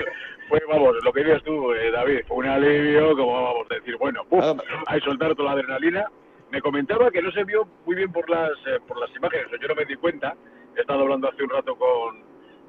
fue, 0.47 0.59
vamos, 0.69 0.95
lo 1.03 1.11
que 1.11 1.23
dices 1.23 1.43
tú, 1.43 1.73
eh, 1.73 1.91
David, 1.91 2.21
fue 2.27 2.37
un 2.37 2.47
alivio, 2.47 3.15
como 3.15 3.43
vamos 3.43 3.67
a 3.71 3.75
decir, 3.75 3.97
bueno, 3.97 4.23
uf, 4.29 4.43
hay 4.87 5.01
soltar 5.01 5.35
toda 5.35 5.55
la 5.55 5.61
adrenalina, 5.61 6.05
me 6.51 6.61
comentaba 6.61 7.11
que 7.11 7.21
no 7.21 7.31
se 7.31 7.43
vio 7.43 7.67
muy 7.85 7.95
bien 7.95 8.11
por 8.11 8.29
las, 8.29 8.51
eh, 8.67 8.79
por 8.87 8.99
las 8.99 9.13
imágenes, 9.15 9.47
yo 9.59 9.67
no 9.67 9.75
me 9.75 9.85
di 9.85 9.95
cuenta, 9.95 10.35
he 10.77 10.81
estado 10.81 11.01
hablando 11.01 11.29
hace 11.29 11.43
un 11.43 11.49
rato 11.49 11.75
con, 11.75 12.23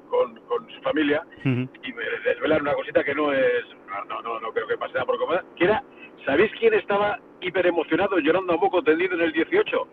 con, 0.09 0.69
su 0.69 0.81
familia 0.81 1.23
y 1.43 1.93
me 1.93 2.03
desvelan 2.25 2.61
una 2.61 2.73
cosita 2.73 3.03
que 3.03 3.13
no 3.13 3.31
es, 3.31 3.63
no, 4.07 4.21
no, 4.21 4.39
no 4.39 4.51
creo 4.51 4.67
que 4.67 4.77
pase 4.77 4.93
nada 4.93 5.05
por 5.05 5.17
comer, 5.19 5.43
que 5.55 5.65
era, 5.65 5.83
¿sabéis 6.25 6.51
quién 6.59 6.73
estaba 6.73 7.19
hiper 7.41 7.67
emocionado 7.67 8.17
llorando 8.19 8.53
a 8.53 8.57
moco 8.57 8.83
tendido 8.83 9.15
en 9.15 9.21
el 9.21 9.31
18? 9.31 9.87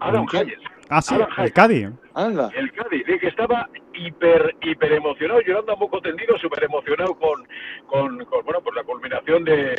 Adam 0.00 0.26
Hayes. 0.32 0.58
Ah, 0.88 1.00
sí, 1.00 1.16
el 1.38 1.52
Cádiz. 1.52 1.88
Anda. 2.14 2.50
El 2.54 2.70
Cádiz, 2.72 3.04
de 3.06 3.18
que 3.18 3.28
estaba 3.28 3.68
hiper, 3.94 4.54
hiper 4.62 4.92
emocionado, 4.92 5.40
llorando 5.40 5.72
a 5.72 5.76
moco 5.76 6.00
tendido, 6.00 6.36
súper 6.38 6.64
emocionado 6.64 7.14
con, 7.14 7.46
con, 7.86 8.24
con, 8.26 8.44
bueno, 8.44 8.60
por 8.60 8.74
la 8.74 8.84
culminación 8.84 9.44
de, 9.44 9.74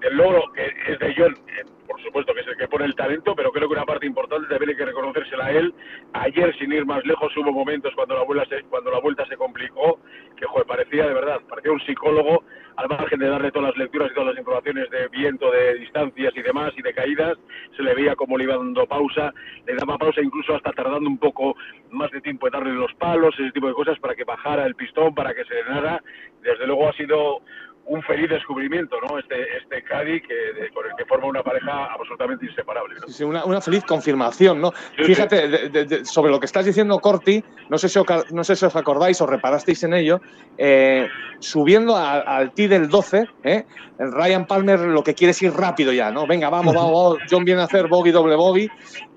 del 0.00 0.16
logro 0.16 0.44
es 0.54 0.98
de 0.98 1.14
John, 1.16 1.34
eh, 1.48 1.64
por 1.86 2.02
supuesto 2.02 2.34
que 2.34 2.40
es 2.40 2.46
el 2.46 2.56
que 2.56 2.68
pone 2.68 2.84
el 2.84 2.94
talento, 2.94 3.34
pero 3.34 3.50
creo 3.52 3.68
que 3.68 3.74
una 3.74 3.84
parte 3.84 4.06
importante 4.06 4.48
también 4.48 4.70
hay 4.70 4.76
que 4.76 4.84
reconocérsela 4.84 5.46
a 5.46 5.52
él. 5.52 5.74
Ayer, 6.12 6.56
sin 6.58 6.72
ir 6.72 6.84
más 6.84 7.04
lejos, 7.06 7.34
hubo 7.36 7.52
momentos 7.52 7.94
cuando 7.94 8.14
la 8.14 8.22
vuelta 8.24 8.44
se, 8.48 8.62
cuando 8.64 8.90
la 8.90 9.00
vuelta 9.00 9.24
se 9.26 9.36
complicó, 9.36 9.98
que 10.36 10.46
joder, 10.46 10.66
parecía 10.66 11.06
de 11.06 11.14
verdad, 11.14 11.40
parecía 11.48 11.72
un 11.72 11.80
psicólogo, 11.80 12.44
al 12.76 12.88
margen 12.88 13.18
de 13.18 13.28
darle 13.28 13.50
todas 13.50 13.70
las 13.70 13.78
lecturas 13.78 14.10
y 14.10 14.14
todas 14.14 14.30
las 14.30 14.38
informaciones 14.38 14.90
de 14.90 15.08
viento, 15.08 15.50
de 15.50 15.74
distancias 15.76 16.32
y 16.36 16.42
demás, 16.42 16.74
y 16.76 16.82
de 16.82 16.92
caídas, 16.92 17.38
se 17.74 17.82
le 17.82 17.94
veía 17.94 18.14
como 18.16 18.36
le 18.36 18.44
iba 18.44 18.56
dando 18.56 18.86
pausa, 18.86 19.32
le 19.66 19.74
daba 19.74 19.96
pausa 19.96 20.20
incluso 20.20 20.54
hasta 20.54 20.72
tardando 20.72 21.08
un 21.08 21.18
poco 21.18 21.56
más 21.90 22.10
de 22.10 22.20
tiempo 22.20 22.46
en 22.46 22.52
darle 22.52 22.72
los 22.72 22.92
palos, 22.94 23.34
ese 23.38 23.52
tipo 23.52 23.68
de 23.68 23.74
cosas, 23.74 23.98
para 23.98 24.14
que 24.14 24.24
bajara 24.24 24.66
el 24.66 24.74
pistón, 24.74 25.14
para 25.14 25.34
que 25.34 25.44
se 25.44 25.54
llenara. 25.54 26.02
Desde 26.42 26.66
luego 26.66 26.88
ha 26.88 26.92
sido 26.92 27.40
un 27.86 28.02
feliz 28.02 28.28
descubrimiento, 28.28 28.96
¿no? 29.08 29.18
Este, 29.18 29.56
este 29.58 29.82
Cádiz 29.84 30.22
que, 30.26 30.68
con 30.74 30.86
el 30.86 30.92
que 30.96 31.04
forma 31.04 31.28
una 31.28 31.42
pareja 31.42 31.86
absolutamente 31.86 32.46
inseparable. 32.46 32.96
¿no? 33.00 33.08
Sí, 33.08 33.22
una, 33.22 33.44
una, 33.44 33.60
feliz 33.60 33.84
confirmación, 33.84 34.60
¿no? 34.60 34.72
Fíjate, 34.96 36.04
sobre 36.04 36.30
lo 36.32 36.40
que 36.40 36.46
estás 36.46 36.64
diciendo, 36.66 36.98
Corti, 36.98 37.42
no 37.68 37.78
sé 37.78 37.88
si, 37.88 37.98
no 38.32 38.44
sé 38.44 38.56
si 38.56 38.64
os 38.64 38.76
acordáis 38.76 39.20
o 39.20 39.26
reparasteis 39.26 39.84
en 39.84 39.94
ello, 39.94 40.20
eh, 40.58 41.08
subiendo 41.38 41.96
al 41.96 42.52
T 42.52 42.68
del 42.68 42.88
12, 42.88 43.28
¿eh? 43.44 43.64
el 43.98 44.12
Ryan 44.12 44.46
Palmer 44.46 44.80
lo 44.80 45.02
que 45.02 45.14
quiere 45.14 45.30
es 45.30 45.42
ir 45.42 45.52
rápido 45.52 45.92
ya, 45.92 46.10
¿no? 46.10 46.26
Venga, 46.26 46.50
vamos, 46.50 46.74
vamos, 46.74 47.18
John 47.30 47.44
viene 47.44 47.60
a 47.60 47.64
hacer 47.64 47.86
bogey, 47.86 48.12
doble 48.12 48.34
bogey. 48.34 48.68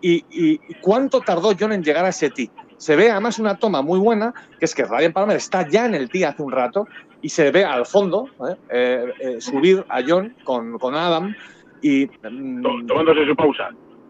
Y, 0.01 0.23
¿Y 0.29 0.57
cuánto 0.81 1.21
tardó 1.21 1.53
John 1.59 1.73
en 1.73 1.83
llegar 1.83 2.05
a 2.05 2.09
ese 2.09 2.29
T? 2.29 2.49
Se 2.77 2.95
ve 2.95 3.11
además 3.11 3.39
una 3.39 3.57
toma 3.57 3.81
muy 3.81 3.99
buena, 3.99 4.33
que 4.57 4.63
es 4.63 4.73
que 4.73 4.85
Ryan 4.85 5.11
Palmer 5.11 5.35
está 5.35 5.67
ya 5.67 5.85
en 5.85 5.95
el 5.95 6.09
T 6.09 6.25
hace 6.25 6.41
un 6.41 6.51
rato 6.51 6.87
y 7.21 7.29
se 7.29 7.51
ve 7.51 7.65
al 7.65 7.85
fondo 7.85 8.27
¿eh? 8.47 8.55
Eh, 8.69 9.13
eh, 9.19 9.41
subir 9.41 9.85
a 9.89 10.01
John 10.07 10.35
con, 10.43 10.77
con 10.79 10.95
Adam 10.95 11.35
y... 11.81 12.07
Mm, 12.29 12.85
tomándose 12.87 13.25
su 13.25 13.35
pausa. 13.35 13.69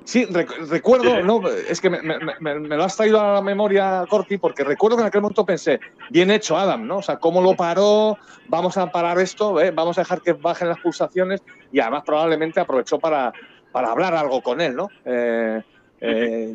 Sí, 0.10 0.26
recuerdo, 0.26 1.22
no, 1.22 1.48
es 1.48 1.80
que 1.80 1.92
me, 1.92 2.56
lo 2.56 2.84
has 2.84 2.98
traído 2.98 3.22
a 3.22 3.34
la 3.36 3.42
memoria, 3.44 4.06
Corti, 4.10 4.40
porque 4.40 4.64
recuerdo 4.64 4.98
que 4.98 5.02
en 5.04 5.08
aquel 5.08 5.22
momento 5.22 5.46
pensé, 5.46 5.80
bien 6.10 6.32
hecho 6.32 6.58
Adam, 6.58 6.88
¿no? 6.88 6.98
O 6.98 7.02
sea, 7.04 7.18
cómo 7.18 7.44
lo 7.44 7.56
paró, 7.56 8.18
vamos 8.48 8.76
a 8.78 8.92
parar 8.92 9.20
esto, 9.20 9.54
vamos 9.76 10.00
a 10.00 10.02
dejar 10.02 10.22
que 10.22 10.34
bajen 10.34 10.68
las 10.68 10.80
pulsaciones 10.80 11.44
y 11.72 11.80
además 11.80 12.02
probablemente 12.08 12.60
aprovechó 12.60 12.98
para, 12.98 13.32
para 13.72 13.92
hablar 13.92 14.16
algo 14.16 14.42
con 14.42 14.62
él, 14.62 14.76
¿no? 14.76 14.88
Eh, 15.06 15.62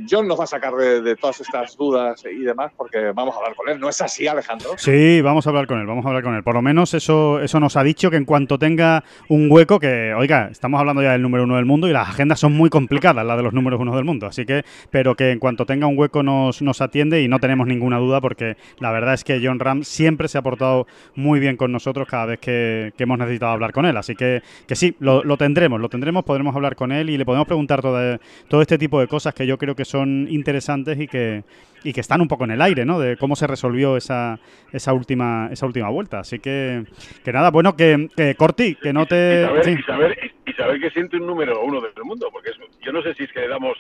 John 0.08 0.26
nos 0.26 0.38
va 0.38 0.44
a 0.44 0.46
sacar 0.46 0.74
de, 0.74 1.16
todas 1.16 1.40
estas 1.40 1.76
dudas 1.76 2.24
y 2.24 2.40
demás 2.40 2.72
porque 2.76 3.12
vamos 3.12 3.34
a 3.34 3.38
hablar 3.38 3.54
con 3.54 3.68
él. 3.68 3.78
¿No 3.78 3.88
es 3.88 4.00
así, 4.00 4.26
Alejandro? 4.26 4.70
Sí, 4.76 5.20
vamos 5.20 5.46
a 5.46 5.50
hablar 5.50 5.66
con 5.66 5.80
él, 5.80 5.86
vamos 5.86 6.04
a 6.04 6.08
hablar 6.08 6.22
con 6.22 6.34
él. 6.34 6.42
Por 6.42 6.54
lo 6.54 6.62
menos 6.62 6.94
eso, 6.94 7.40
eso 7.40 7.60
nos 7.60 7.76
ha 7.76 7.82
dicho 7.82 8.10
que 8.10 8.16
en 8.16 8.24
cuanto 8.24 8.58
tenga 8.58 9.04
un 9.28 9.50
hueco, 9.50 9.78
que, 9.78 10.14
oiga, 10.14 10.48
estamos 10.50 10.80
hablando 10.80 11.02
ya 11.02 11.12
del 11.12 11.22
número 11.22 11.44
uno 11.44 11.56
del 11.56 11.64
mundo 11.64 11.88
y 11.88 11.92
las 11.92 12.08
agendas 12.08 12.40
son 12.40 12.52
muy 12.52 12.70
complicadas, 12.70 13.24
las 13.24 13.36
de 13.36 13.42
los 13.42 13.52
números 13.52 13.80
uno 13.80 13.94
del 13.94 14.04
mundo. 14.04 14.26
Así 14.26 14.46
que, 14.46 14.64
pero 14.90 15.14
que 15.14 15.30
en 15.30 15.38
cuanto 15.38 15.66
tenga 15.66 15.86
un 15.86 15.98
hueco 15.98 16.22
nos, 16.22 16.62
nos 16.62 16.80
atiende 16.80 17.22
y 17.22 17.28
no 17.28 17.38
tenemos 17.38 17.66
ninguna 17.66 17.98
duda 17.98 18.20
porque 18.20 18.56
la 18.78 18.92
verdad 18.92 19.14
es 19.14 19.24
que 19.24 19.40
John 19.42 19.58
Ram 19.58 19.84
siempre 19.84 20.28
se 20.28 20.38
ha 20.38 20.42
portado 20.42 20.86
muy 21.14 21.40
bien 21.40 21.56
con 21.56 21.72
nosotros 21.72 22.08
cada 22.08 22.26
vez 22.26 22.40
que, 22.40 22.92
hemos 23.04 23.18
necesitado 23.18 23.52
hablar 23.52 23.72
con 23.72 23.84
él. 23.84 23.96
Así 23.98 24.14
que, 24.14 24.42
que 24.66 24.74
sí, 24.74 24.96
lo, 24.98 25.22
lo, 25.22 25.36
tendremos, 25.36 25.78
lo 25.78 25.90
tendremos, 25.90 26.24
podremos 26.24 26.56
hablar 26.56 26.74
con 26.74 26.90
él 26.90 27.10
y 27.10 27.18
le 27.18 27.26
podemos 27.26 27.46
preguntar 27.46 27.82
todo, 27.82 28.18
todo 28.48 28.62
este 28.62 28.78
tipo 28.78 28.98
de 28.98 29.08
cosas 29.08 29.33
que 29.34 29.46
yo 29.46 29.58
creo 29.58 29.74
que 29.74 29.84
son 29.84 30.26
interesantes 30.30 30.98
y 31.00 31.06
que, 31.08 31.42
y 31.82 31.92
que 31.92 32.00
están 32.00 32.20
un 32.20 32.28
poco 32.28 32.44
en 32.44 32.52
el 32.52 32.62
aire, 32.62 32.84
¿no? 32.84 32.98
De 32.98 33.16
cómo 33.16 33.36
se 33.36 33.46
resolvió 33.46 33.96
esa, 33.96 34.38
esa 34.72 34.92
última 34.92 35.48
esa 35.52 35.66
última 35.66 35.88
vuelta. 35.90 36.20
Así 36.20 36.38
que, 36.38 36.84
que 37.24 37.32
nada, 37.32 37.50
bueno, 37.50 37.76
que, 37.76 38.08
que 38.16 38.34
Corti, 38.36 38.74
que 38.76 38.92
no 38.92 39.06
te... 39.06 39.42
Y 39.66 39.82
saber, 39.82 40.16
saber 40.56 40.80
qué 40.80 40.90
siente 40.90 41.16
un 41.16 41.26
número 41.26 41.60
uno 41.62 41.80
del 41.80 41.92
mundo, 42.04 42.28
porque 42.32 42.50
es, 42.50 42.56
yo 42.80 42.92
no 42.92 43.02
sé 43.02 43.12
si 43.14 43.24
es 43.24 43.32
que 43.32 43.40
le 43.40 43.48
damos 43.48 43.76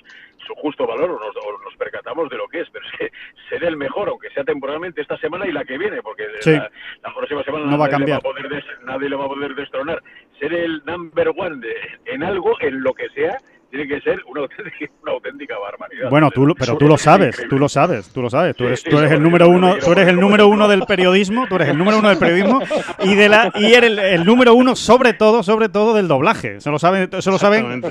su 0.46 0.54
justo 0.56 0.86
valor 0.86 1.10
o 1.10 1.18
nos, 1.18 1.36
o 1.36 1.62
nos, 1.64 1.74
percatamos 1.78 2.28
de 2.28 2.36
lo 2.36 2.46
que 2.48 2.60
es, 2.60 2.68
pero 2.70 2.84
es 2.86 2.92
que 2.98 3.10
ser 3.48 3.64
el 3.64 3.76
mejor, 3.76 4.08
aunque 4.08 4.28
sea 4.30 4.44
temporalmente 4.44 5.00
esta 5.00 5.16
semana 5.18 5.46
y 5.46 5.52
la 5.52 5.64
que 5.64 5.78
viene, 5.78 6.02
porque 6.02 6.24
Sí. 6.40 6.52
la, 6.52 6.70
la 7.02 7.14
próxima 7.14 7.42
semana 7.44 7.64
No 7.64 7.70
nadie, 7.72 7.78
va 7.80 7.84
a 7.84 7.88
le 7.88 7.92
cambiar. 7.92 8.18
a 8.18 8.20
poder 8.20 8.48
des- 8.48 8.64
nadie 8.84 9.08
le 9.08 9.16
va 9.16 9.24
a 9.24 9.28
poder 9.28 9.54
destronar. 9.54 10.02
Ser 10.38 10.52
el 10.52 10.82
number 10.84 11.28
one 11.36 11.56
de, 11.60 11.74
en 12.06 12.22
algo, 12.22 12.54
en 12.60 12.82
lo 12.82 12.92
que 12.92 13.08
sea, 13.10 13.36
tiene 13.74 13.88
que 13.88 14.00
ser 14.02 14.22
una 14.26 14.42
auténtica, 14.42 14.92
una 15.02 15.12
auténtica 15.12 15.58
barbaridad. 15.58 16.08
Bueno, 16.08 16.30
tú, 16.30 16.54
pero 16.56 16.78
tú 16.78 16.86
lo 16.86 16.94
Es 16.94 17.02
sabes, 17.02 17.44
tú 17.48 17.58
lo 17.58 17.68
sabes, 17.68 18.08
tú 18.12 18.22
lo 18.22 18.30
sabes. 18.30 18.54
Tú 18.54 18.64
eres, 18.64 18.80
sí, 18.80 18.88
tú 18.88 18.98
eres 18.98 19.10
sí, 19.10 19.16
el 19.16 19.22
número 19.22 19.48
uno, 19.48 19.76
tú 19.78 19.90
eres 19.90 20.06
el 20.06 20.20
número 20.20 20.46
uno 20.46 20.68
del 20.68 20.82
periodismo, 20.82 21.46
tú 21.48 21.56
eres 21.56 21.70
el 21.70 21.78
número 21.78 21.98
uno 21.98 22.08
del 22.08 22.18
periodismo 22.18 22.60
y 23.00 23.16
de 23.16 23.28
la 23.28 23.52
y 23.56 23.72
eres 23.72 23.90
el, 23.90 23.98
el 23.98 24.24
número 24.24 24.54
uno 24.54 24.76
sobre 24.76 25.12
todo, 25.12 25.42
sobre 25.42 25.68
todo 25.68 25.92
del 25.94 26.06
doblaje. 26.06 26.60
Se 26.60 26.70
lo 26.70 26.78
saben, 26.78 27.10
se 27.20 27.30
lo 27.32 27.38
saben. 27.38 27.82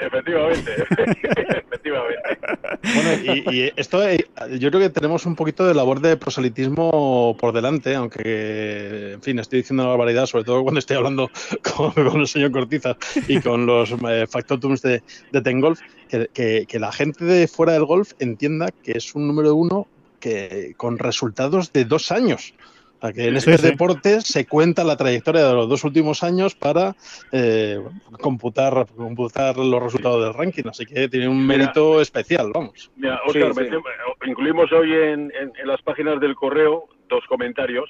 Efectivamente, 0.00 0.84
Bueno, 2.94 3.10
y, 3.52 3.72
esto 3.76 4.06
eh, 4.08 4.24
yo 4.58 4.68
creo 4.70 4.80
que 4.80 4.90
tenemos 4.90 5.26
un 5.26 5.34
poquito 5.34 5.66
de 5.66 5.74
labor 5.74 6.00
de 6.00 6.16
proselitismo 6.16 7.36
por 7.38 7.52
delante, 7.52 7.94
aunque, 7.94 9.12
en 9.14 9.22
fin, 9.22 9.38
estoy 9.38 9.60
diciendo 9.60 9.82
una 9.82 9.90
barbaridad, 9.90 10.26
sobre 10.26 10.44
todo 10.44 10.62
cuando 10.62 10.78
estoy 10.78 10.96
hablando 10.96 11.30
con, 11.76 11.92
con 11.92 12.20
el 12.20 12.26
señor 12.26 12.52
Cortiza 12.52 12.96
y 13.28 13.40
con 13.40 13.66
los 13.66 13.90
eh, 14.08 14.26
factotums 14.28 14.82
de, 14.82 15.02
de 15.32 15.42
Tengolf, 15.42 15.80
que, 16.08 16.28
que- 16.32 16.66
que 16.68 16.78
la 16.78 16.92
gente 16.92 17.24
de 17.24 17.48
fuera 17.48 17.72
del 17.72 17.84
golf 17.84 18.12
entienda 18.18 18.68
que 18.82 18.92
es 18.92 19.14
un 19.14 19.26
número 19.26 19.54
uno 19.54 19.86
que 20.20 20.74
con 20.76 20.98
resultados 20.98 21.72
de 21.72 21.84
dos 21.84 22.10
años. 22.12 22.54
O 22.98 23.00
sea, 23.00 23.12
que 23.12 23.28
en 23.28 23.40
Sí, 23.40 23.50
este 23.50 23.58
sí. 23.66 23.70
deporte 23.72 24.20
se 24.22 24.46
cuenta 24.46 24.82
la 24.82 24.96
trayectoria 24.96 25.46
de 25.46 25.52
los 25.54 25.68
dos 25.68 25.84
últimos 25.84 26.22
años 26.22 26.54
para 26.54 26.94
eh, 27.30 27.78
computar, 28.20 28.86
computar 28.96 29.56
los 29.58 29.82
resultados 29.82 30.24
del 30.24 30.32
ranking. 30.34 30.64
Así 30.70 30.86
que 30.86 31.08
tiene 31.08 31.28
un 31.28 31.46
Mira. 31.46 31.58
mérito 31.58 32.00
especial, 32.00 32.50
vamos. 32.54 32.90
Mira, 32.96 33.20
Oscar, 33.26 33.52
Sí, 33.54 34.28
incluimos 34.30 34.72
hoy 34.72 34.92
en, 34.92 35.32
en- 35.38 35.52
en 35.56 35.66
las 35.66 35.82
páginas 35.82 36.18
del 36.20 36.34
correo 36.34 36.88
dos 37.08 37.24
comentarios, 37.28 37.88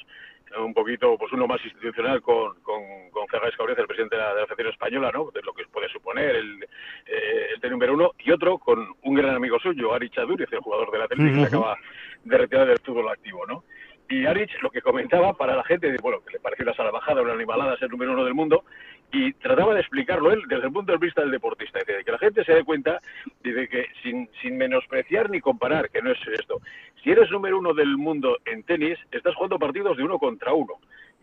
un 0.59 0.75
poquito, 0.75 1.17
pues 1.19 1.33
uno 1.33 1.47
más 1.47 1.63
institucional 1.65 2.21
con, 2.23 2.55
con, 2.63 2.83
con 3.11 3.27
Fernández 3.29 3.57
Cabreza, 3.57 3.83
el 3.83 3.87
presidente 3.87 4.17
de 4.17 4.23
la, 4.23 4.35
de 4.35 4.41
la 4.41 4.47
Federación 4.47 4.73
Española, 4.73 5.11
¿no? 5.13 5.31
De 5.33 5.43
lo 5.43 5.53
que 5.53 5.65
puede 5.71 5.89
suponer 5.91 6.35
el, 6.37 6.63
eh, 7.07 7.47
este 7.55 7.69
número 7.71 7.95
uno, 7.95 8.13
y 8.25 8.31
otro 8.31 8.59
con 8.59 8.87
un 9.03 9.15
gran 9.15 9.35
amigo 9.35 9.59
suyo, 9.61 9.93
Ari 9.95 10.09
Chaduriz, 10.11 10.49
el 10.53 10.61
jugador 10.61 10.91
de 10.91 10.99
la 10.99 11.09
tele, 11.09 11.25
que 11.25 11.31
se 11.35 11.39
Ujú. 11.39 11.47
acaba 11.47 11.77
de 12.25 12.39
retirar 12.39 12.67
del 12.69 12.79
fútbol 12.79 13.09
activo, 13.09 13.45
¿no? 13.47 13.65
Y 14.09 14.25
Arich 14.25 14.51
lo 14.63 14.71
que 14.71 14.83
comentaba 14.83 15.33
para 15.33 15.57
la 15.57 15.65
gente, 15.65 15.91
de, 15.91 15.99
bueno, 15.99 16.21
que 16.25 16.35
le 16.35 16.41
pareció 16.41 16.65
una 16.65 16.75
salvajada, 16.75 17.23
una 17.23 17.33
animalada 17.33 17.77
ser 17.77 17.91
número 17.91 18.13
uno 18.13 18.25
del 18.25 18.35
mundo, 18.35 18.65
y 19.13 19.33
trataba 19.35 19.75
de 19.75 19.81
explicarlo 19.81 20.33
él 20.33 20.43
desde 20.49 20.67
el 20.67 20.73
punto 20.73 20.93
de 20.93 20.99
vista 20.99 21.23
del 21.23 21.31
deportista, 21.31 21.81
dice, 21.81 22.05
que 22.05 22.13
la 22.13 22.19
gente 22.19 22.45
se 22.45 22.55
dé 22.55 22.65
cuenta, 22.65 23.01
dice 23.43 23.69
que 23.69 23.87
sin, 24.03 24.29
sin 24.41 24.57
menospreciar 24.57 25.31
ni 25.31 25.41
comparar, 25.41 25.91
que 25.91 26.03
no 26.03 26.11
es 26.13 26.19
esto, 26.39 26.61
si 27.03 27.11
eres 27.11 27.31
número 27.31 27.59
uno 27.59 27.75
del 27.75 27.97
mundo 27.97 28.39
en 28.45 28.63
tenis, 28.63 28.99
estás 29.11 29.35
jugando 29.35 29.59
partidos 29.59 29.97
de 29.97 30.05
uno 30.05 30.19
contra 30.19 30.53
uno. 30.53 30.75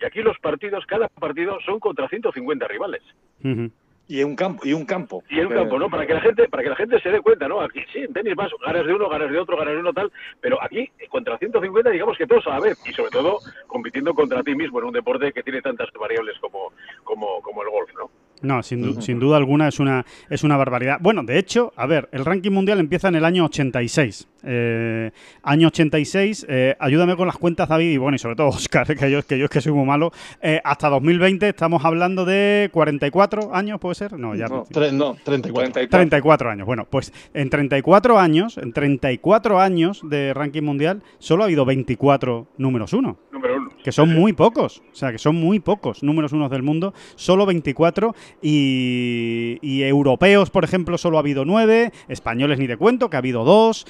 Y 0.02 0.06
aquí 0.06 0.22
los 0.22 0.38
partidos, 0.40 0.86
cada 0.86 1.08
partido 1.08 1.60
son 1.66 1.80
contra 1.80 2.10
150 2.10 2.68
rivales. 2.68 3.02
Y 4.08 4.22
un 4.22 4.36
campo, 4.36 4.66
y 4.66 4.74
un 4.74 4.86
campo. 4.86 5.24
Y 5.30 5.40
en 5.40 5.48
un 5.48 5.54
campo, 5.54 5.80
¿no? 5.80 5.90
Para 5.90 6.06
que 6.06 6.14
la 6.14 6.22
gente, 6.22 6.48
para 6.50 6.62
que 6.62 6.70
la 6.70 6.76
gente 6.76 7.00
se 7.00 7.10
dé 7.10 7.22
cuenta, 7.22 7.48
¿no? 7.48 7.62
Aquí 7.62 7.80
sí, 7.92 8.00
en 8.00 8.12
tenis 8.12 8.36
vas, 8.36 8.52
ganas 8.66 8.86
de 8.86 8.94
uno, 8.94 9.08
ganas 9.08 9.32
de 9.32 9.40
otro, 9.40 9.56
ganas 9.56 9.74
de 9.74 9.80
uno 9.80 9.94
tal, 9.94 10.12
pero 10.42 10.62
aquí 10.62 10.92
contra 11.10 11.38
150 11.38 11.90
digamos 11.90 12.18
que 12.18 12.28
todos 12.28 12.46
a 12.48 12.52
la 12.52 12.60
vez 12.60 12.78
y 12.86 12.92
sobre 12.92 13.12
todo 13.12 13.40
compitiendo 13.68 14.14
contra 14.14 14.44
ti 14.44 14.56
mismo 14.56 14.80
en 14.80 14.86
un 14.86 14.94
deporte 14.94 15.32
que 15.32 15.44
tiene 15.44 15.62
tantas 15.62 15.90
variables 15.98 16.38
como 16.40 16.74
como 17.04 17.42
como 17.42 17.64
el 17.64 17.70
golf, 17.70 17.90
¿no? 17.96 18.10
No, 18.44 18.62
sin, 18.62 18.82
du- 18.82 19.02
sin 19.02 19.20
duda 19.20 19.38
alguna 19.38 19.68
es 19.68 19.80
una, 19.80 20.06
es 20.30 20.44
una 20.44 20.58
barbaridad. 20.58 20.98
Bueno, 21.02 21.24
de 21.24 21.40
hecho, 21.40 21.74
a 21.76 21.86
ver, 21.88 22.10
el 22.12 22.24
ranking 22.26 22.52
mundial 22.52 22.80
empieza 22.80 23.08
en 23.08 23.16
el 23.16 23.26
año 23.26 23.46
86. 23.46 24.28
Eh, 24.46 25.12
año 25.44 25.68
86, 25.70 26.46
eh, 26.50 26.76
ayúdame 26.78 27.16
con 27.16 27.26
las 27.28 27.38
cuentas, 27.38 27.70
David, 27.70 27.92
y 27.92 27.98
bueno, 27.98 28.16
y 28.16 28.20
sobre 28.20 28.36
todo 28.36 28.48
Oscar, 28.50 28.86
que 28.96 29.10
yo, 29.10 29.26
que 29.26 29.38
yo 29.40 29.46
es 29.46 29.50
que 29.50 29.62
soy 29.62 29.72
muy 29.72 29.86
malo. 29.86 30.12
Eh, 30.42 30.60
hasta 30.64 30.90
2020 30.90 31.48
estamos 31.50 31.84
hablando 31.86 32.26
de 32.26 32.70
44 32.74 33.56
años, 33.56 33.80
¿puede 33.80 33.96
ser? 33.96 34.20
No, 34.20 34.36
ya. 34.36 34.48
No, 34.48 34.66
no, 34.92 35.16
34. 35.24 35.72
34. 35.72 35.88
34 35.90 36.50
años. 36.52 36.66
Bueno, 36.68 36.86
pues 36.90 37.14
en 37.34 37.50
34 37.50 38.20
años, 38.20 38.58
en 38.58 38.74
34 38.74 39.60
años 39.62 40.02
de 40.10 40.34
ranking 40.34 40.64
mundial, 40.64 41.02
solo 41.20 41.44
ha 41.44 41.46
habido 41.46 41.64
24 41.66 42.48
números 42.58 42.92
uno 42.94 43.04
Número 43.04 43.18
uno. 43.32 43.33
Que 43.84 43.92
son 43.92 44.14
muy 44.14 44.34
pocos, 44.34 44.82
o 44.92 44.96
sea, 44.96 45.12
que 45.12 45.18
son 45.18 45.36
muy 45.36 45.60
pocos 45.60 46.04
números 46.04 46.32
unos 46.32 46.50
del 46.50 46.64
mundo, 46.64 46.94
solo 47.16 47.46
24 47.46 48.16
y, 48.42 49.60
y 49.62 49.84
europeos, 49.84 50.50
por 50.50 50.64
ejemplo, 50.64 50.98
solo 50.98 51.18
ha 51.18 51.20
habido 51.20 51.46
9, 51.46 51.92
españoles 52.08 52.60
ni 52.60 52.68
de 52.68 52.78
cuento, 52.78 53.10
que 53.10 53.18
ha 53.18 53.20
habido 53.20 53.44
2, 53.44 53.86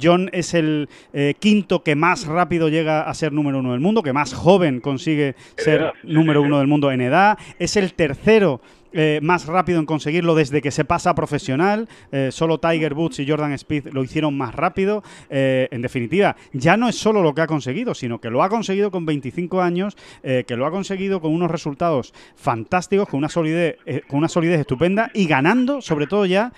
John 0.00 0.30
es 0.32 0.54
el 0.54 0.88
eh, 1.12 1.34
quinto 1.38 1.82
que 1.82 1.94
más 1.94 2.26
rápido 2.26 2.68
llega 2.68 3.02
a 3.02 3.14
ser 3.14 3.32
número 3.32 3.58
uno 3.58 3.72
del 3.72 3.80
mundo, 3.80 4.02
que 4.02 4.12
más 4.12 4.34
joven 4.34 4.80
consigue 4.80 5.34
ser 5.56 5.92
número 6.02 6.42
uno 6.42 6.58
del 6.58 6.66
mundo 6.66 6.90
en 6.90 7.00
edad, 7.00 7.38
es 7.58 7.76
el 7.76 7.94
tercero 7.94 8.60
eh, 8.92 9.20
más 9.22 9.46
rápido 9.46 9.78
en 9.78 9.86
conseguirlo 9.86 10.34
desde 10.34 10.62
que 10.62 10.70
se 10.70 10.84
pasa 10.84 11.10
a 11.10 11.14
profesional. 11.14 11.88
Eh, 12.10 12.30
solo 12.30 12.58
Tiger 12.58 12.94
Woods 12.94 13.20
y 13.20 13.28
Jordan 13.28 13.52
Speed 13.52 13.88
lo 13.92 14.04
hicieron 14.04 14.36
más 14.36 14.54
rápido. 14.54 15.02
Eh, 15.30 15.68
en 15.70 15.82
definitiva, 15.82 16.36
ya 16.52 16.76
no 16.76 16.88
es 16.88 16.96
solo 16.96 17.22
lo 17.22 17.34
que 17.34 17.42
ha 17.42 17.46
conseguido, 17.46 17.94
sino 17.94 18.20
que 18.20 18.30
lo 18.30 18.42
ha 18.42 18.48
conseguido 18.48 18.90
con 18.90 19.06
25 19.06 19.60
años, 19.60 19.96
que 20.22 20.56
lo 20.56 20.66
ha 20.66 20.70
conseguido 20.70 21.20
con 21.20 21.32
unos 21.32 21.50
resultados 21.50 22.12
fantásticos, 22.34 23.08
con 23.08 23.18
una 23.18 23.28
solidez, 23.28 23.76
con 24.08 24.18
una 24.18 24.28
solidez 24.28 24.60
estupenda 24.60 25.10
y 25.14 25.26
ganando, 25.26 25.80
sobre 25.80 26.06
todo 26.06 26.26
ya, 26.26 26.52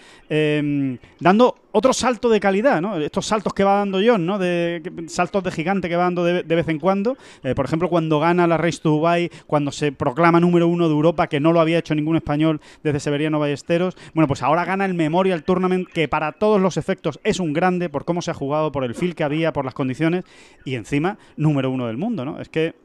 dando 1.21 1.57
otro 1.77 1.93
salto 1.93 2.29
de 2.29 2.39
calidad, 2.39 2.81
¿no? 2.81 2.97
Estos 2.99 3.27
saltos 3.27 3.53
que 3.53 3.65
va 3.65 3.79
dando 3.79 3.99
John, 4.05 4.25
¿no? 4.25 4.39
De, 4.39 4.81
saltos 5.09 5.43
de 5.43 5.51
gigante 5.51 5.89
que 5.89 5.97
va 5.97 6.05
dando 6.05 6.23
de, 6.23 6.45
de 6.45 6.55
vez 6.55 6.69
en 6.69 6.79
cuando. 6.79 7.17
Eh, 7.43 7.57
por 7.57 7.65
ejemplo, 7.65 7.89
cuando 7.89 8.21
gana 8.21 8.47
la 8.47 8.57
Race 8.57 8.79
to 8.81 8.91
Dubai, 8.91 9.29
cuando 9.49 9.73
se 9.73 9.91
proclama 9.91 10.39
número 10.39 10.69
uno 10.69 10.87
de 10.87 10.95
Europa, 10.95 11.27
que 11.27 11.41
no 11.41 11.53
lo 11.53 11.61
había 11.61 11.79
hecho 11.79 11.97
ningún 11.97 12.15
español 12.15 12.61
desde 12.85 13.01
Severiano 13.01 13.41
Ballesteros. 13.41 13.97
Bueno, 14.15 14.29
pues 14.29 14.45
ahora 14.45 14.65
gana 14.65 14.85
el 14.85 14.95
Memorial 14.95 15.43
Tournament, 15.43 15.89
que 15.89 16.07
para 16.07 16.31
todos 16.31 16.61
los 16.61 16.77
efectos 16.77 17.19
es 17.25 17.41
un 17.41 17.53
grande 17.53 17.89
por 17.89 18.05
cómo 18.05 18.23
se 18.23 18.31
ha 18.31 18.35
jugado, 18.35 18.71
por 18.71 18.85
el 18.85 18.95
feel 18.95 19.17
que 19.17 19.25
había, 19.25 19.53
por 19.53 19.65
las 19.65 19.75
condiciones, 19.75 20.25
y 20.65 20.77
encima, 20.77 21.19
número 21.37 21.73
uno 21.73 21.89
del 21.89 21.97
mundo, 21.97 22.25
¿no? 22.25 22.41
Es 22.41 22.49
que 22.49 22.77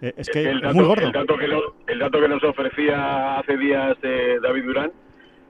eh, 0.00 0.14
es, 0.16 0.26
que 0.30 0.48
el, 0.48 0.64
es 0.64 0.74
muy 0.74 0.86
gordo. 0.86 1.04
el 1.04 1.12
dato 1.12 1.36
que 1.36 1.48
nos, 1.48 1.62
el 1.86 1.98
dato 1.98 2.18
que 2.18 2.28
nos 2.28 2.42
ofrecía 2.44 3.40
hace 3.40 3.58
días 3.58 3.98
eh, 4.02 4.38
David 4.42 4.64
Durán 4.64 4.92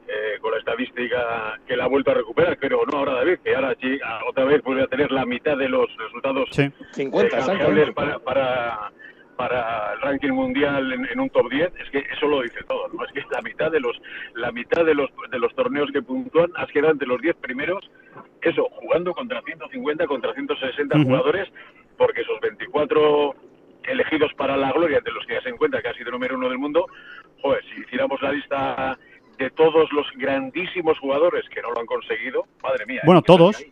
eh, 0.08 0.38
con 0.40 0.52
la 0.52 0.58
estadística 0.58 1.60
que 1.66 1.76
la 1.76 1.84
ha 1.84 1.88
vuelto 1.88 2.10
a 2.10 2.14
recuperar, 2.14 2.56
pero 2.58 2.80
no 2.90 2.98
ahora 2.98 3.12
David, 3.14 3.40
que 3.44 3.54
ahora 3.54 3.74
sí, 3.80 3.98
ah, 4.02 4.20
otra 4.26 4.44
vez 4.44 4.62
vuelve 4.62 4.82
a 4.84 4.86
tener 4.86 5.12
la 5.12 5.26
mitad 5.26 5.56
de 5.56 5.68
los 5.68 5.86
resultados 5.98 6.48
Sí. 6.50 6.70
50, 6.92 7.36
eh, 7.38 7.92
para, 7.94 8.18
para, 8.20 8.90
para 9.36 9.92
el 9.92 10.00
ranking 10.00 10.30
mundial 10.32 10.92
en, 10.92 11.04
en 11.06 11.20
un 11.20 11.28
top 11.28 11.50
10, 11.50 11.72
es 11.84 11.90
que 11.90 11.98
eso 12.10 12.26
lo 12.26 12.40
dice 12.40 12.60
todo, 12.66 12.88
¿no? 12.88 13.04
Es 13.04 13.12
que 13.12 13.22
la 13.30 13.42
mitad 13.42 13.70
de 13.70 13.80
los 13.80 14.00
la 14.34 14.50
mitad 14.50 14.84
de 14.84 14.94
los 14.94 15.10
de 15.30 15.38
los 15.38 15.54
torneos 15.54 15.90
que 15.92 16.00
puntúan 16.02 16.50
has 16.56 16.68
quedado 16.70 16.92
entre 16.92 17.06
los 17.06 17.20
10 17.20 17.36
primeros, 17.36 17.90
eso, 18.40 18.66
jugando 18.80 19.12
contra 19.12 19.42
150, 19.42 20.06
contra 20.06 20.32
160 20.32 20.96
Ujú. 20.96 21.04
jugadores, 21.04 21.48
porque 21.98 22.22
esos 22.22 22.40
24 22.40 23.34
elegidos 23.84 24.32
para 24.34 24.56
la 24.56 24.72
gloria, 24.72 25.00
de 25.00 25.12
los 25.12 25.24
que 25.26 25.34
ya 25.34 25.42
se 25.42 25.50
encuentra 25.50 25.82
que 25.82 25.88
ha 25.88 25.94
sido 25.94 26.10
número 26.10 26.36
uno 26.36 26.48
del 26.48 26.58
mundo, 26.58 26.86
joder, 27.42 27.62
si 27.74 27.80
hiciéramos 27.82 28.20
la 28.22 28.32
lista 28.32 28.98
de 29.38 29.50
todos 29.50 29.90
los 29.92 30.06
grandísimos 30.16 30.98
jugadores 30.98 31.44
que 31.54 31.62
no 31.62 31.70
lo 31.72 31.80
han 31.80 31.86
conseguido, 31.86 32.44
madre 32.62 32.86
mía. 32.86 33.00
Bueno, 33.04 33.20
¿eh? 33.20 33.22
¿Qué 33.22 33.26
todos. 33.26 33.64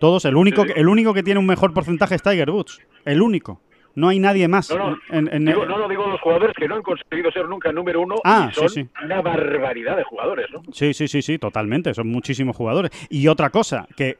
Todos, 0.00 0.24
el 0.24 0.36
único, 0.36 0.62
Sí, 0.62 0.68
sí. 0.68 0.74
el 0.80 0.88
único 0.88 1.14
que 1.14 1.22
tiene 1.22 1.40
un 1.40 1.46
mejor 1.46 1.72
porcentaje 1.72 2.16
es 2.16 2.22
Tiger 2.22 2.50
Woods. 2.50 2.80
El 3.04 3.22
único. 3.22 3.60
No 3.96 4.08
hay 4.08 4.18
nadie 4.18 4.48
más. 4.48 4.68
No, 4.70 4.90
no, 4.90 4.98
en- 5.10 5.32
en- 5.32 5.44
Digo, 5.44 5.64
no, 5.66 5.88
digo 5.88 6.04
los 6.08 6.20
jugadores 6.20 6.52
que 6.56 6.66
no 6.66 6.74
han 6.74 6.82
conseguido 6.82 7.30
ser 7.30 7.48
nunca 7.48 7.70
número 7.70 8.00
uno 8.00 8.16
Ah, 8.24 8.48
y 8.50 8.54
son 8.54 8.68
sí, 8.68 8.82
sí. 8.82 8.88
una 9.04 9.22
barbaridad 9.22 9.96
de 9.96 10.02
jugadores, 10.02 10.46
¿no? 10.52 10.62
Sí, 10.72 10.92
sí, 10.92 11.06
sí, 11.06 11.22
sí, 11.22 11.38
totalmente. 11.38 11.94
Son 11.94 12.08
muchísimos 12.08 12.56
jugadores. 12.56 12.90
Y 13.08 13.28
otra 13.28 13.50
cosa, 13.50 13.86
que 13.96 14.16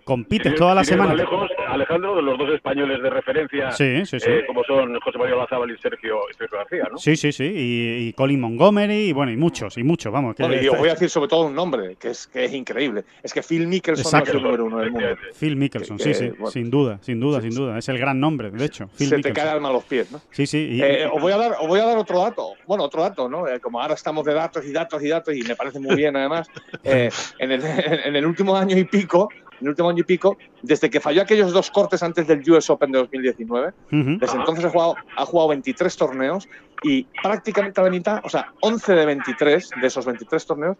ir- 0.51 0.59
todas 0.59 0.77
las 0.77 0.87
semanas. 0.87 1.17
lejos, 1.17 1.51
Alejandro, 1.75 2.17
de 2.17 2.23
los 2.23 2.39
dos 2.39 2.51
españoles 2.55 3.03
de 3.03 3.11
referencia, 3.11 3.71
Sí, 3.73 4.05
sí, 4.07 4.19
sí. 4.21 4.31
eh, 4.31 4.45
como 4.47 4.65
son 4.65 4.99
José 5.01 5.19
María 5.19 5.37
Olazábal 5.37 5.71
y 5.71 5.79
Sergio, 5.79 6.19
y 6.31 6.35
Sergio 6.37 6.59
García, 6.59 6.89
¿no? 6.91 6.99
Sí, 6.99 7.17
sí, 7.17 7.33
sí. 7.33 7.45
Y, 7.45 8.09
y 8.09 8.13
Colin 8.15 8.41
Montgomery, 8.41 9.09
y 9.09 9.13
bueno, 9.13 9.33
y 9.33 9.37
muchos, 9.37 9.77
y 9.79 9.83
muchos, 9.85 10.13
vamos. 10.13 10.35
que 10.37 10.43
Bueno, 10.43 10.61
y 10.63 10.69
os 10.69 10.79
voy 10.79 10.89
a 10.89 10.93
decir 10.93 11.11
sobre 11.11 11.29
todo 11.29 11.47
un 11.47 11.55
nombre, 11.55 11.97
que 11.97 12.11
es, 12.11 12.27
que 12.27 12.45
es 12.45 12.53
increíble. 12.53 13.05
Es 13.23 13.33
que 13.33 13.43
Phil 13.43 13.67
Mickelson 13.67 14.03
no 14.05 14.09
es 14.09 14.15
Exacto. 14.15 14.37
el 14.39 14.43
número 14.45 14.65
uno 14.65 14.79
del 14.79 14.91
mundo. 14.91 15.09
Phil 15.39 15.57
Mickelson, 15.57 15.97
que- 15.99 16.03
sí, 16.05 16.09
que, 16.11 16.15
sí, 16.15 16.29
bueno. 16.31 16.47
sin 16.51 16.71
duda, 16.71 16.99
sin 17.03 17.21
duda, 17.21 17.41
sin 17.41 17.55
duda. 17.55 17.79
Es 17.79 17.89
el 17.89 17.99
gran 17.99 18.19
nombre, 18.21 18.51
de 18.51 18.65
hecho. 18.65 18.89
Phil 18.97 19.09
Se 19.09 19.19
te 19.19 19.33
cae 19.33 19.45
el 19.45 19.51
alma 19.51 19.69
a 19.69 19.73
los 19.73 19.85
pies, 19.85 20.11
¿no? 20.13 20.21
Sí, 20.31 20.47
sí. 20.47 20.59
y- 20.73 20.83
Eh, 20.83 21.07
os, 21.13 21.21
voy 21.21 21.33
a 21.33 21.37
dar, 21.37 21.53
os 21.61 21.67
voy 21.69 21.81
a 21.81 21.85
dar 21.87 21.99
otro 21.99 22.21
dato. 22.21 22.53
Bueno, 22.67 22.85
otro 22.85 23.03
dato, 23.03 23.29
¿no? 23.29 23.49
Eh, 23.49 23.61
como 23.61 23.81
ahora 23.81 23.95
estamos 23.95 24.25
de 24.25 24.35
datos 24.35 24.65
y 24.65 24.73
datos 24.73 25.03
y 25.03 25.09
datos, 25.09 25.35
y 25.35 25.43
me 25.43 25.57
parece 25.57 25.81
muy 25.81 25.97
bien 25.97 26.17
además, 26.17 26.49
eh, 26.85 27.11
en, 27.39 27.51
el, 27.53 27.63
en 28.07 28.17
el 28.17 28.27
último 28.27 28.57
año 28.57 28.77
y 28.79 28.85
pico, 28.85 29.29
en 29.61 29.67
el 29.67 29.69
último 29.71 29.89
año 29.91 30.01
y 30.01 30.05
pico, 30.05 30.37
desde 30.63 30.91
que 30.91 31.01
falló 31.01 31.23
aquellos 31.23 31.53
dos 31.53 31.71
cortes 31.71 32.03
antes 32.03 32.27
del 32.27 32.43
US 32.51 32.69
Open 32.71 32.93
de 32.93 32.99
2019, 32.99 33.69
Ujú. 33.93 34.19
desde 34.19 34.37
entonces 34.37 34.65
ha 34.65 34.71
jugado, 34.71 34.97
ha 35.17 35.25
jugado 35.27 35.49
23 35.51 35.97
torneos 35.97 36.49
y 36.83 37.07
prácticamente 37.23 37.81
a 37.81 37.85
la 37.85 37.91
mitad, 37.91 38.21
o 38.25 38.29
sea, 38.29 38.53
11 38.61 38.95
de 38.95 39.07
23 39.07 39.71
de 39.81 39.87
esos 39.87 40.05
23 40.07 40.47
torneos, 40.47 40.77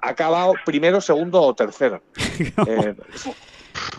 ha 0.00 0.10
acabado 0.10 0.54
primero, 0.64 1.00
segundo 1.00 1.40
o 1.42 1.54
tercero. 1.54 2.02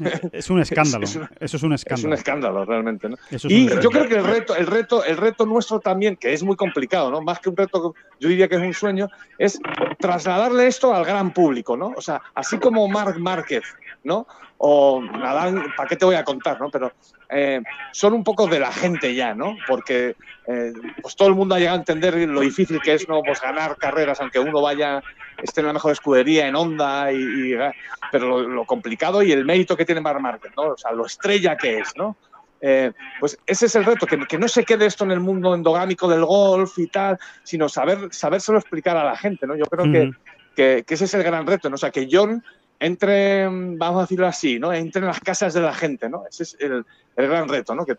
Eh, 0.02 0.20
Es 0.34 0.50
un 0.50 0.60
escándalo. 0.60 1.04
es 1.06 1.16
Eso 1.16 1.22
es 1.40 1.42
un 1.42 1.56
es 1.56 1.64
un 1.64 1.74
escándalo. 1.74 2.16
escándalo 2.16 2.66
realmente, 2.66 3.08
¿no? 3.10 3.16
Es 3.32 3.46
Y 3.46 3.68
yo 3.82 3.90
creo 3.92 4.08
que 4.08 4.16
el 4.16 4.24
reto, 4.26 4.56
el 4.56 4.68
reto, 4.68 5.04
el 5.04 5.16
reto 5.18 5.46
nuestro 5.46 5.80
también, 5.80 6.16
que 6.18 6.34
es 6.34 6.44
muy 6.44 6.56
complicado, 6.56 7.10
¿no? 7.12 7.22
Más 7.22 7.40
que 7.40 7.50
un 7.50 7.56
reto, 7.56 7.94
yo 8.20 8.30
diría 8.30 8.48
que 8.48 8.56
es 8.56 8.62
un 8.62 8.74
sueño, 8.74 9.08
es 9.38 9.60
trasladarle 10.00 10.68
esto 10.68 10.94
al 10.94 11.06
gran 11.06 11.32
público, 11.34 11.78
¿no? 11.78 11.94
O 11.96 12.02
sea, 12.02 12.22
así 12.36 12.58
como 12.58 12.88
Marc 12.88 13.18
Márquez, 13.20 13.64
¿no? 14.04 14.28
O 14.58 15.02
Nadal, 15.02 15.74
¿para 15.76 15.88
qué 15.88 15.96
te 15.96 16.06
voy 16.06 16.16
a 16.16 16.24
contar, 16.24 16.60
no? 16.60 16.70
Pero 16.70 16.92
eh, 17.30 17.62
son 17.94 18.14
un 18.14 18.24
poco 18.24 18.48
de 18.48 18.60
la 18.60 18.72
gente 18.72 19.14
ya, 19.14 19.34
¿no? 19.34 19.58
Porque 19.68 20.16
eh, 20.48 20.74
pues 21.02 21.16
todo 21.16 21.28
el 21.28 21.36
mundo 21.36 21.56
ha 21.56 21.60
llegado 21.60 21.78
a 21.78 21.80
entender 21.80 22.16
lo 22.28 22.42
difícil 22.42 22.82
que 22.82 22.94
es, 22.94 23.08
¿no? 23.08 23.24
Pues 23.24 23.42
ganar 23.42 23.78
carreras, 23.78 24.20
aunque 24.20 24.40
uno 24.40 24.62
vaya, 24.62 25.02
esté 25.44 25.62
en 25.62 25.68
la 25.68 25.74
mejor 25.74 25.92
escudería, 25.92 26.48
en 26.48 26.56
Honda, 26.56 27.12
y, 27.12 27.18
y, 27.18 27.54
eh, 27.54 27.72
pero 28.12 28.28
lo, 28.28 28.42
lo 28.42 28.66
complicado 28.66 29.22
y 29.24 29.32
el 29.32 29.46
mérito 29.46 29.78
que 29.78 29.86
tiene 29.86 30.02
Marc 30.02 30.20
Márquez, 30.20 30.52
¿no? 30.56 30.74
O 30.74 30.78
sea, 30.78 30.92
lo 30.92 31.06
estrella 31.06 31.56
que 31.56 31.80
es, 31.80 31.94
¿no? 31.96 32.18
Eh, 32.62 32.92
pues 33.20 33.38
ese 33.46 33.68
es 33.68 33.76
el 33.76 33.86
reto, 33.86 34.06
que, 34.06 34.20
que 34.26 34.38
no 34.38 34.48
se 34.48 34.66
quede 34.66 34.86
esto 34.86 35.06
en 35.06 35.12
el 35.12 35.20
mundo 35.20 35.56
endogámico 35.56 36.08
del 36.08 36.26
golf 36.26 36.78
y 36.78 36.88
tal, 36.88 37.18
sino 37.44 37.70
saber, 37.70 38.10
sabérselo 38.12 38.58
explicar 38.58 38.98
a 38.98 39.06
la 39.06 39.16
gente, 39.16 39.48
¿no? 39.48 39.56
Yo 39.56 39.66
creo 39.66 39.90
que, 39.92 40.02
Ujú. 40.02 40.18
que, 40.56 40.84
que 40.86 40.94
ese 40.94 41.06
es 41.06 41.14
el 41.14 41.24
gran 41.24 41.48
reto, 41.48 41.70
¿no? 41.70 41.76
O 41.76 41.78
sea, 41.78 41.92
que 41.92 42.08
John 42.12 42.44
entre, 42.80 43.50
mm, 43.50 43.78
vamos 43.78 44.00
a 44.00 44.02
decirlo 44.04 44.28
así, 44.28 44.60
¿no? 44.60 44.72
Entre 44.74 45.02
en 45.02 45.08
las 45.08 45.20
casas 45.20 45.54
de 45.54 45.62
la 45.62 45.74
gente, 45.74 46.10
¿no? 46.10 46.24
Ese 46.30 46.44
es 46.44 46.58
el, 46.60 46.86
el 47.16 47.28
gran 47.28 47.48
reto, 47.50 47.76
¿no? 47.76 47.86
Que, 47.86 47.96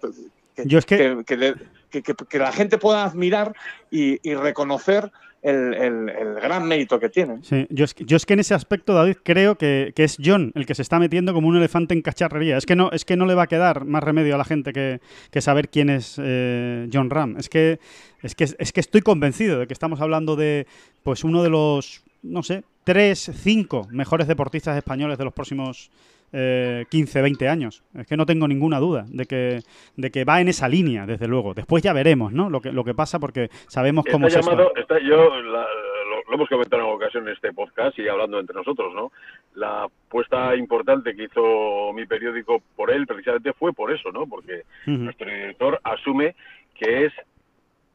que, 0.57 0.63
Yo 0.67 0.79
es 0.79 0.87
que- 0.87 2.39
la 2.39 2.53
gente 2.53 2.79
pueda 2.79 3.05
admirar 3.05 3.55
y, 3.91 4.19
y 4.29 4.35
reconocer 4.35 5.11
el, 5.43 5.73
el- 5.75 6.09
el 6.11 6.35
gran 6.35 6.67
mérito 6.69 7.01
que 7.01 7.09
tienen. 7.09 7.43
Sí, 7.43 7.67
yo 7.71 7.85
es, 7.85 7.95
que, 7.95 8.05
yo 8.05 8.17
es 8.17 8.27
que 8.27 8.35
en 8.35 8.41
ese 8.41 8.53
aspecto, 8.55 8.93
David, 8.95 9.17
creo 9.23 9.57
que, 9.57 9.93
que 9.97 10.05
es 10.05 10.19
John 10.23 10.53
el 10.55 10.67
que 10.67 10.75
se 10.75 10.83
está 10.83 10.99
metiendo 10.99 11.33
como 11.33 11.49
un 11.49 11.57
elefante 11.57 11.95
en 11.95 12.03
cacharrería. 12.03 12.59
Es 12.59 12.67
que 12.67 12.77
no, 12.77 12.91
es 12.93 13.05
que 13.07 13.17
no 13.17 13.25
le 13.27 13.35
va 13.35 13.45
a 13.45 13.47
quedar 13.47 13.85
más 13.87 14.03
remedio 14.05 14.35
a 14.35 14.39
la 14.39 14.45
gente 14.45 14.73
que, 14.73 15.01
que 15.31 15.41
saber 15.41 15.69
quién 15.71 15.89
es 15.89 16.17
eh, 16.23 16.89
John 16.93 17.09
Ram. 17.11 17.37
Es 17.39 17.49
que, 17.49 17.81
es 18.23 18.35
que 18.35 18.45
es 18.45 18.73
que 18.73 18.81
estoy 18.81 19.01
convencido 19.01 19.61
de 19.61 19.67
que 19.67 19.73
estamos 19.73 20.01
hablando 20.03 20.37
de 20.37 20.67
pues 21.03 21.25
uno 21.25 21.43
de 21.43 21.49
los, 21.49 22.03
no 22.23 22.43
sé, 22.43 22.63
tres, 22.93 23.31
cinco 23.35 23.87
mejores 23.91 24.27
deportistas 24.27 24.77
españoles 24.77 25.17
de 25.17 25.25
los 25.25 25.33
próximos 25.33 25.91
eh, 26.33 26.87
15, 26.91 27.23
20 27.23 27.49
años. 27.49 27.85
Es 27.95 28.07
que 28.07 28.17
no 28.17 28.27
tengo 28.27 28.49
ninguna 28.49 28.79
duda 28.81 29.05
de 29.09 29.27
que, 29.27 29.61
de 29.97 30.11
que 30.11 30.25
va 30.25 30.41
en 30.41 30.49
esa 30.49 30.69
línea, 30.69 31.07
desde 31.07 31.29
luego. 31.29 31.55
Después 31.55 31.83
ya 31.85 31.93
veremos, 31.93 32.33
¿no? 32.33 32.51
Lo 32.51 32.61
que, 32.61 32.73
lo 32.73 32.83
que 32.85 32.95
pasa 32.95 33.19
porque 33.21 33.49
sabemos 33.69 34.05
cómo 34.11 34.27
está 34.27 34.41
es 34.41 34.47
esto. 34.47 34.57
llamado, 34.57 34.77
está, 34.77 34.99
yo 35.01 35.41
la- 35.41 35.67
lo, 36.11 36.17
lo 36.29 36.35
hemos 36.35 36.49
comentado 36.49 36.83
en 36.83 36.89
ocasión 36.89 37.29
en 37.29 37.35
este 37.35 37.53
podcast 37.53 37.97
y 37.99 38.09
hablando 38.09 38.41
entre 38.41 38.57
nosotros, 38.57 38.93
¿no? 38.95 39.13
La 39.55 39.85
apuesta 39.85 40.57
importante 40.57 41.15
que 41.15 41.25
hizo 41.25 41.93
mi 41.95 42.07
periódico 42.07 42.61
por 42.75 42.91
él 42.91 43.07
precisamente 43.07 43.53
fue 43.53 43.73
por 43.73 43.93
eso, 43.93 44.11
¿no? 44.11 44.27
Porque 44.27 44.63
nuestro 44.87 45.27
director 45.31 45.81
asume 45.85 46.35
que 46.75 47.07
es 47.07 47.13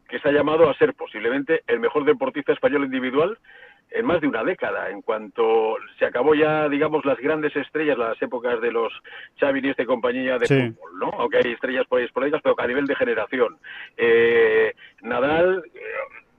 que 0.08 0.18
está 0.18 0.32
llamado 0.32 0.70
a 0.70 0.78
ser 0.78 0.94
posiblemente 0.94 1.64
el 1.68 1.80
mejor 1.80 2.06
deportista 2.06 2.54
español 2.54 2.86
individual 2.86 3.38
en 3.92 4.06
más 4.06 4.20
de 4.22 4.28
una 4.28 4.44
década. 4.44 4.90
En 4.90 5.02
cuanto 5.02 5.76
se 6.00 6.06
acabó 6.06 6.36
ya, 6.36 6.68
digamos, 6.70 7.06
las 7.06 7.18
grandes 7.18 7.56
estrellas, 7.56 7.98
las 7.98 8.22
épocas 8.22 8.60
de 8.62 8.72
los 8.72 8.92
Xavi 9.40 9.62
y 9.64 9.70
este 9.70 9.86
compañía 9.86 10.38
de 10.38 10.46
Sí. 10.48 10.72
fútbol, 10.72 11.00
¿no? 11.00 11.10
Aunque 11.20 11.38
hay 11.38 11.52
estrellas 11.54 11.86
por 11.88 12.00
ahí 12.00 12.06
esporádicas, 12.06 12.42
pero 12.44 12.56
a 12.60 12.68
nivel 12.68 12.86
de 12.88 12.96
generación. 12.96 13.58
Eh, 13.98 14.74
Nadal, 15.02 15.64
eh, 15.74 15.80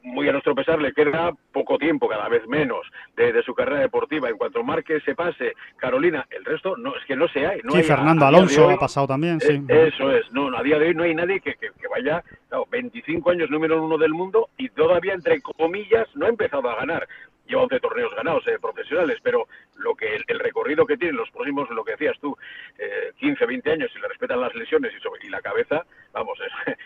muy 0.02 0.28
a 0.28 0.32
nuestro 0.32 0.54
pesar, 0.54 0.80
le 0.80 0.92
queda 0.92 1.32
poco 1.52 1.78
tiempo, 1.78 2.08
cada 2.08 2.28
vez 2.28 2.46
menos, 2.46 2.86
de, 3.16 3.32
de 3.32 3.42
su 3.42 3.54
carrera 3.54 3.80
deportiva. 3.80 4.28
En 4.28 4.36
cuanto 4.36 4.62
Márquez 4.62 5.02
se 5.04 5.16
pase, 5.16 5.52
Carolina, 5.76 6.24
el 6.30 6.44
resto 6.44 6.76
no 6.76 6.94
es 6.96 7.04
que 7.06 7.16
no 7.16 7.26
se 7.28 7.44
hay. 7.44 7.60
No 7.64 7.72
sí, 7.72 7.78
hay 7.78 7.82
Fernando 7.84 8.24
a 8.24 8.28
Alonso 8.28 8.68
hoy- 8.68 8.74
ha 8.74 8.78
pasado 8.78 9.08
también, 9.08 9.40
sí. 9.40 9.60
eh, 9.68 9.90
Eso 9.92 10.12
es, 10.12 10.30
no, 10.32 10.48
no, 10.50 10.58
a 10.58 10.62
día 10.62 10.78
de 10.78 10.88
hoy 10.88 10.94
no 10.94 11.02
hay 11.02 11.14
nadie 11.14 11.40
que, 11.40 11.54
que- 11.54 11.70
que 11.70 11.88
vaya, 11.88 12.22
claro, 12.48 12.66
25 12.70 13.30
años 13.30 13.50
número 13.50 13.82
uno 13.82 13.98
del 13.98 14.12
mundo 14.12 14.48
y 14.56 14.68
todavía, 14.68 15.14
entre 15.14 15.40
comillas, 15.40 16.06
no 16.14 16.26
ha 16.26 16.28
empezado 16.28 16.70
a 16.70 16.76
ganar. 16.76 17.08
Lleva 17.48 17.62
11 17.62 17.80
torneos 17.80 18.12
ganados 18.14 18.46
eh, 18.48 18.58
profesionales, 18.60 19.18
pero 19.22 19.46
lo 19.76 19.94
que 19.94 20.14
el, 20.16 20.24
el 20.26 20.38
recorrido 20.40 20.84
que 20.86 20.96
tienen 20.96 21.16
los 21.16 21.30
próximos, 21.30 21.68
lo 21.70 21.84
que 21.84 21.92
decías 21.92 22.16
tú, 22.20 22.36
eh, 22.78 23.12
15, 23.20 23.46
20 23.46 23.70
años, 23.72 23.90
si 23.94 24.00
le 24.00 24.08
respetan 24.08 24.40
las 24.40 24.54
lesiones 24.54 24.92
y, 24.96 25.00
sobre- 25.02 25.24
y 25.26 25.30
la 25.30 25.40
cabeza, 25.40 25.84
vamos, 26.12 26.38
es- 26.44 26.76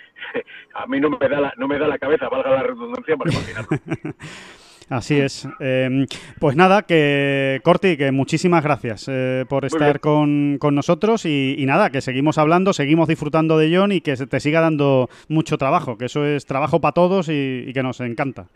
a 0.74 0.87
mí 0.87 1.01
no 1.01 1.11
me, 1.11 1.28
da 1.28 1.41
la, 1.41 1.55
no 1.57 1.66
me 1.66 1.78
da 1.78 1.89
la 1.89 1.99
cabeza, 1.99 2.28
valga 2.28 2.51
la 2.51 2.62
redundancia, 2.62 3.16
para 3.16 3.31
imaginarlo. 3.32 3.69
Así 4.91 5.20
es. 5.20 5.47
Eh, 5.61 6.05
pues 6.41 6.57
nada, 6.57 6.82
que 6.82 7.61
Corti, 7.62 7.97
que 7.97 8.11
muchísimas 8.11 8.65
gracias 8.65 9.07
eh, 9.09 9.45
por 9.49 9.65
estar 9.65 10.01
con, 10.01 10.59
con 10.59 10.74
nosotros 10.74 11.24
y, 11.27 11.55
y 11.57 11.65
nada, 11.65 11.91
que 11.91 12.01
seguimos 12.01 12.39
hablando, 12.39 12.73
seguimos 12.73 13.07
disfrutando 13.07 13.57
de 13.57 13.73
John 13.74 13.93
y 13.93 14.01
que 14.01 14.16
se 14.16 14.27
te 14.27 14.41
siga 14.41 14.61
dando 14.61 15.09
mucho 15.28 15.59
trabajo, 15.59 15.97
que 15.97 16.07
eso 16.07 16.27
es 16.27 16.45
trabajo 16.45 16.81
para 16.81 16.93
todos 16.93 17.28
y, 17.28 17.66
y 17.69 17.73
que 17.73 17.85
nos 17.85 18.01
encanta. 18.01 18.49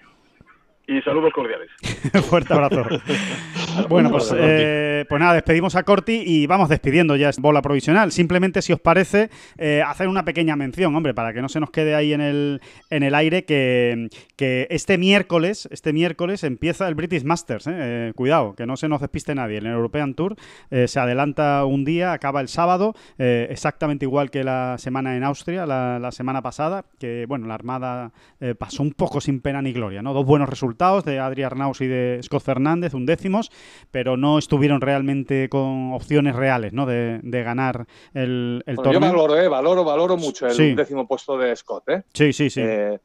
Y 0.86 1.00
saludos 1.02 1.32
cordiales. 1.32 1.70
Fuerte 2.28 2.52
abrazo. 2.52 2.84
bueno, 3.88 4.10
pues, 4.10 4.34
eh, 4.36 5.04
pues 5.08 5.20
nada, 5.20 5.34
despedimos 5.34 5.76
a 5.76 5.82
Corti 5.82 6.22
y 6.24 6.46
vamos 6.46 6.68
despidiendo 6.68 7.16
ya 7.16 7.28
esta 7.28 7.42
bola 7.42 7.62
provisional. 7.62 8.12
Simplemente, 8.12 8.62
si 8.62 8.72
os 8.72 8.80
parece, 8.80 9.30
eh, 9.58 9.82
hacer 9.86 10.08
una 10.08 10.24
pequeña 10.24 10.56
mención, 10.56 10.94
hombre, 10.94 11.14
para 11.14 11.32
que 11.32 11.42
no 11.42 11.48
se 11.48 11.60
nos 11.60 11.70
quede 11.70 11.94
ahí 11.94 12.12
en 12.12 12.20
el, 12.20 12.60
en 12.90 13.02
el 13.02 13.14
aire, 13.14 13.44
que, 13.44 14.08
que 14.36 14.66
este 14.70 14.98
miércoles, 14.98 15.68
este 15.70 15.92
miércoles 15.92 16.44
empieza 16.44 16.88
el 16.88 16.94
British 16.94 17.24
Masters. 17.24 17.66
eh. 17.66 17.94
Eh, 17.94 18.12
cuidado, 18.14 18.54
que 18.54 18.66
no 18.66 18.76
se 18.76 18.88
nos 18.88 19.00
despiste 19.00 19.34
nadie. 19.34 19.58
El 19.58 19.66
European 19.66 20.14
Tour 20.14 20.36
eh, 20.70 20.88
se 20.88 21.00
adelanta 21.00 21.64
un 21.64 21.84
día, 21.84 22.12
acaba 22.12 22.40
el 22.40 22.48
sábado, 22.48 22.94
exactamente 23.18 24.04
igual 24.04 24.30
que 24.30 24.42
la 24.44 24.76
semana 24.78 25.16
en 25.16 25.24
Austria, 25.24 25.66
la, 25.66 25.98
la 25.98 26.12
semana 26.12 26.42
pasada, 26.42 26.84
que 26.98 27.26
bueno, 27.28 27.46
la 27.46 27.54
Armada 27.54 28.12
pasó 28.58 28.82
un 28.82 28.92
poco 28.92 29.20
sin 29.20 29.40
pena 29.40 29.62
ni 29.62 29.72
gloria, 29.72 30.02
¿no? 30.02 30.12
Dos 30.12 30.26
buenos 30.26 30.48
resultados 30.48 31.04
de 31.04 31.18
Adri 31.18 31.42
Arnaus 31.42 31.80
y 31.80 31.86
de 31.86 32.20
Scott 32.22 32.42
Fernández, 32.42 32.94
undécimos, 32.94 33.50
pero 33.90 34.16
no 34.16 34.38
estuvieron 34.38 34.80
realmente 34.80 35.48
con 35.48 35.92
opciones 35.92 36.34
reales, 36.36 36.72
¿no? 36.72 36.86
De, 36.86 37.20
de 37.22 37.42
ganar 37.42 37.86
el, 38.12 38.62
el 38.66 38.76
Bueno, 38.76 38.92
yo 38.92 39.00
torneo. 39.00 39.12
valoro, 39.12 39.36
eh, 39.40 39.48
valoro, 39.48 39.84
valoro 39.84 40.16
mucho 40.16 40.46
el 40.46 40.52
Sí. 40.54 40.74
décimo 40.74 41.06
puesto 41.06 41.36
de 41.38 41.54
Scott, 41.56 41.88
¿eh? 41.88 42.02
Sí, 42.12 42.32
sí, 42.32 42.50
sí. 42.50 42.60
Eh, 42.62 42.98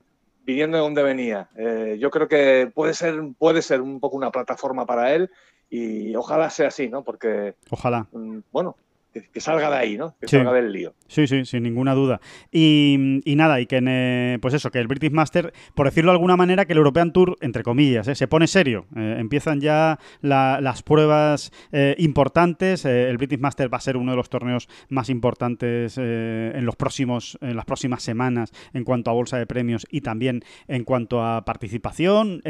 viniendo 0.43 0.77
de 0.77 0.83
donde 0.83 1.03
venía. 1.03 1.49
Eh, 1.57 1.97
yo 1.99 2.09
creo 2.09 2.27
que 2.27 2.71
puede 2.73 2.93
ser, 2.93 3.19
puede 3.37 3.61
ser 3.61 3.81
un 3.81 3.99
poco 3.99 4.17
una 4.17 4.31
plataforma 4.31 4.85
para 4.85 5.13
él 5.13 5.29
y 5.69 6.15
ojalá 6.15 6.49
sea 6.49 6.69
así, 6.69 6.89
¿no? 6.89 7.03
Porque, 7.03 7.53
Ojalá. 7.69 8.07
mm, 8.11 8.39
bueno, 8.51 8.75
que, 9.13 9.29
que 9.29 9.39
salga 9.41 9.69
de 9.69 9.75
ahí, 9.77 9.97
¿no? 9.97 10.15
Que 10.19 10.27
Sí. 10.27 10.37
salga 10.37 10.53
del 10.53 10.71
lío. 10.71 10.93
Sí, 11.07 11.25
sí, 11.27 11.45
sin 11.45 11.63
ninguna 11.63 11.93
duda. 11.95 12.21
Y, 12.51 13.21
y 13.25 13.35
nada, 13.35 13.59
y 13.59 13.65
que 13.65 13.77
en, 13.77 13.87
eh, 13.87 14.37
pues 14.41 14.53
eso, 14.53 14.69
que 14.71 14.79
el 14.79 14.87
British 14.87 15.11
Master, 15.11 15.53
por 15.75 15.87
decirlo 15.87 16.11
de 16.11 16.15
alguna 16.17 16.35
manera, 16.37 16.65
que 16.65 16.73
el 16.73 16.77
European 16.77 17.11
Tour, 17.13 17.35
entre 17.41 17.63
comillas, 17.63 18.07
eh, 18.07 18.15
se 18.15 18.27
pone 18.27 18.47
serio. 18.47 18.85
Eh, 18.95 19.15
empiezan 19.19 19.59
ya 19.61 19.99
la- 20.21 20.59
las 20.61 20.83
pruebas 20.83 21.51
importantes. 21.97 22.85
El 22.85 23.17
British 23.17 23.39
Master 23.39 23.71
va 23.73 23.77
a 23.77 23.81
ser 23.81 23.97
uno 23.97 24.11
de 24.11 24.17
los 24.17 24.29
torneos 24.29 24.67
más 24.89 25.09
importantes 25.09 25.97
en 25.97 26.65
los 26.65 26.75
próximos, 26.75 27.37
en 27.41 27.55
las 27.55 27.65
próximas 27.65 28.03
semanas 28.03 28.51
en 28.73 28.83
cuanto 28.83 29.09
a 29.11 29.13
bolsa 29.13 29.37
de 29.37 29.45
premios 29.45 29.85
y 29.89 30.01
también 30.01 30.41
en 30.67 30.83
cuanto 30.83 31.23
a 31.23 31.45
participación. 31.45 32.41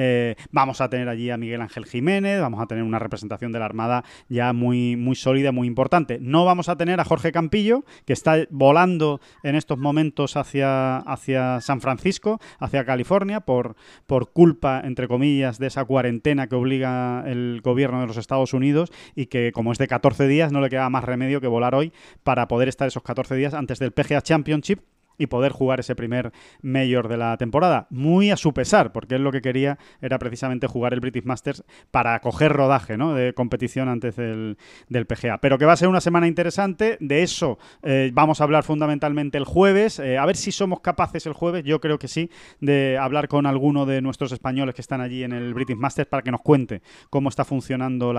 Vamos 0.51 0.81
a 0.81 0.89
tener 0.89 1.09
allí 1.09 1.29
a 1.29 1.37
Miguel 1.37 1.61
Ángel 1.61 1.85
Jiménez, 1.85 2.39
vamos 2.41 2.61
a 2.61 2.67
tener 2.67 2.83
una 2.83 2.99
representación 2.99 3.51
de 3.51 3.59
la 3.59 3.65
Armada 3.65 4.03
ya 4.29 4.53
muy, 4.53 4.95
muy 4.95 5.15
sólida, 5.15 5.51
muy 5.51 5.67
importante. 5.67 6.17
No 6.21 6.45
vamos 6.49 6.67
a 6.67 6.75
tener 6.75 6.99
a 6.99 7.05
Jorge 7.05 7.31
Campillo, 7.31 7.85
que 8.05 8.13
está 8.13 8.37
volando 8.49 9.21
en 9.43 9.53
estos 9.55 9.77
momentos 9.77 10.35
hacia, 10.35 10.97
hacia 10.97 11.61
San 11.61 11.79
Francisco, 11.79 12.39
hacia 12.59 12.85
California, 12.85 13.41
por, 13.41 13.75
por 14.07 14.31
culpa, 14.31 14.81
entre 14.83 15.07
comillas, 15.07 15.59
de 15.59 15.67
esa 15.67 15.85
cuarentena 15.85 16.47
que 16.47 16.55
obliga 16.55 17.23
el 17.27 17.61
gobierno 17.63 18.01
de 18.01 18.07
los 18.07 18.17
Estados 18.17 18.53
Unidos 18.53 18.91
y 19.15 19.27
que, 19.27 19.51
como 19.51 19.71
es 19.71 19.77
de 19.77 19.87
14 19.87 20.27
días, 20.27 20.51
no 20.51 20.59
le 20.59 20.69
queda 20.69 20.89
más 20.89 21.03
remedio 21.03 21.39
que 21.39 21.47
volar 21.47 21.75
hoy 21.75 21.93
para 22.23 22.47
poder 22.47 22.67
estar 22.67 22.87
esos 22.87 23.03
14 23.03 23.35
días 23.35 23.53
antes 23.53 23.77
del 23.77 23.91
PGA 23.91 24.21
Championship 24.23 24.79
y 25.19 25.27
poder 25.27 25.51
jugar 25.51 25.79
ese 25.79 25.95
primer 25.95 26.31
mayor 26.63 27.07
de 27.07 27.17
la 27.17 27.37
temporada. 27.37 27.85
Muy 27.91 28.31
a 28.31 28.37
su 28.37 28.53
pesar, 28.53 28.91
porque 28.91 29.15
él 29.15 29.23
lo 29.23 29.31
que 29.31 29.41
quería 29.41 29.77
era 30.01 30.17
precisamente 30.17 30.65
jugar 30.65 30.95
el 30.95 31.01
British 31.01 31.25
Masters 31.25 31.63
para 31.91 32.19
coger 32.21 32.51
rodaje 32.53 32.97
de 32.97 33.33
competición 33.33 33.89
antes 33.89 34.15
del, 34.15 34.57
PGA. 34.89 35.39
Pero 35.39 35.57
que 35.57 35.65
va 35.65 35.73
a 35.73 35.77
ser 35.77 35.87
una 35.87 36.01
semana 36.01 36.27
interesante, 36.27 36.97
de 36.99 37.21
eso 37.23 37.59
eh, 37.83 38.09
vamos 38.13 38.41
a 38.41 38.45
hablar 38.45 38.63
fundamentalmente 38.63 39.37
el 39.37 39.45
jueves, 39.45 39.99
eh, 39.99 40.17
a 40.17 40.25
ver 40.25 40.37
si 40.37 40.51
somos 40.51 40.79
capaces 40.79 41.25
el 41.25 41.33
jueves, 41.33 41.63
yo 41.63 41.79
creo 41.79 41.99
que 41.99 42.07
sí, 42.07 42.29
de 42.61 42.97
hablar 42.97 43.27
con 43.27 43.45
alguno 43.45 43.85
de 43.85 44.01
nuestros 44.01 44.31
españoles 44.31 44.75
que 44.75 44.81
están 44.81 45.01
allí 45.01 45.23
en 45.23 45.33
el 45.33 45.53
British 45.53 45.77
Masters 45.77 46.07
para 46.07 46.23
que 46.23 46.31
nos 46.31 46.41
cuente 46.41 46.81
cómo 47.09 47.29
está 47.29 47.43
funcionando 47.45 48.11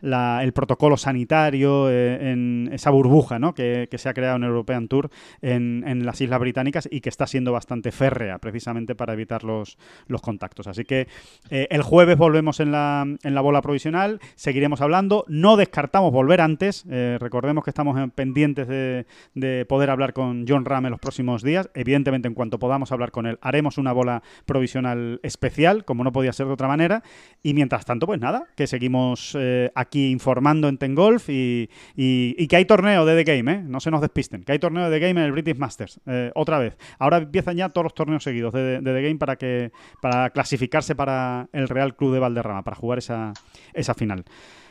el 0.00 0.52
protocolo 0.52 0.96
sanitario 0.96 1.90
eh, 1.90 2.32
en 2.32 2.70
esa 2.72 2.90
burbuja 2.90 3.38
que, 3.54 3.88
se 3.96 4.08
ha 4.08 4.14
creado 4.14 4.36
en 4.36 4.44
European 4.44 4.88
Tour 4.88 5.10
en, 5.40 6.04
las 6.04 6.20
Islas 6.20 6.25
Británicas 6.38 6.88
y 6.90 7.00
que 7.00 7.08
está 7.08 7.26
siendo 7.26 7.52
bastante 7.52 7.92
férrea 7.92 8.38
precisamente 8.38 8.94
para 8.94 9.12
evitar 9.12 9.44
los, 9.44 9.78
los 10.06 10.20
contactos. 10.20 10.66
Así 10.66 10.84
que 10.84 11.08
eh, 11.50 11.66
el 11.70 11.82
jueves 11.82 12.18
volvemos 12.18 12.60
en 12.60 12.72
la, 12.72 13.06
en 13.22 13.34
la 13.34 13.40
bola 13.40 13.62
provisional, 13.62 14.20
seguiremos 14.34 14.80
hablando, 14.80 15.24
no 15.28 15.56
descartamos 15.56 16.12
volver 16.12 16.40
antes, 16.40 16.84
eh, 16.90 17.16
recordemos 17.20 17.64
que 17.64 17.70
estamos 17.70 17.96
pendientes 18.14 18.68
de, 18.68 19.06
de, 19.34 19.64
poder 19.66 19.90
hablar 19.90 20.12
con 20.12 20.44
John 20.46 20.64
Ram 20.64 20.86
en 20.86 20.90
los 20.90 21.00
próximos 21.00 21.42
días, 21.42 21.70
evidentemente 21.74 22.28
en 22.28 22.34
cuanto 22.34 22.58
podamos 22.58 22.92
hablar 22.92 23.10
con 23.10 23.26
él 23.26 23.38
haremos 23.40 23.78
una 23.78 23.92
bola 23.92 24.22
provisional 24.44 25.20
especial, 25.22 25.84
como 25.84 26.04
no 26.04 26.12
podía 26.12 26.32
ser 26.32 26.46
de 26.46 26.52
otra 26.52 26.68
manera, 26.68 27.02
y 27.42 27.54
mientras 27.54 27.84
tanto 27.84 28.06
pues 28.06 28.20
nada, 28.20 28.46
que 28.56 28.66
seguimos 28.66 29.36
eh, 29.38 29.70
aquí 29.74 30.10
informando 30.10 30.68
en 30.68 30.78
Tengolf 30.78 31.28
y, 31.28 31.70
y, 31.94 32.46
que 32.46 32.56
hay 32.56 32.64
torneo 32.64 33.04
de 33.04 33.22
The 33.22 33.36
Game, 33.36 33.62
no 33.62 33.80
se 33.80 33.90
nos 33.90 34.00
despisten, 34.00 34.42
que 34.42 34.52
hay 34.52 34.58
torneo 34.58 34.88
de 34.88 34.98
The 34.98 35.06
Game 35.06 35.20
en 35.20 35.26
el 35.26 35.32
British 35.32 35.56
Masters, 35.56 36.00
otra 36.34 36.58
vez, 36.58 36.76
ahora 36.98 37.18
empiezan 37.18 37.56
ya 37.56 37.68
todos 37.68 37.84
los 37.84 37.94
torneos 37.94 38.22
seguidos 38.22 38.52
de, 38.52 38.80
de 38.80 38.94
The 38.94 39.02
Game 39.02 39.16
para, 39.16 39.36
que, 39.36 39.72
para 40.00 40.30
clasificarse 40.30 40.94
para 40.94 41.48
el 41.52 41.68
Real 41.68 41.96
Club 41.96 42.14
de 42.14 42.20
Valderrama, 42.20 42.62
para 42.62 42.76
jugar 42.76 42.98
esa, 42.98 43.32
esa 43.72 43.94
final. 43.94 44.24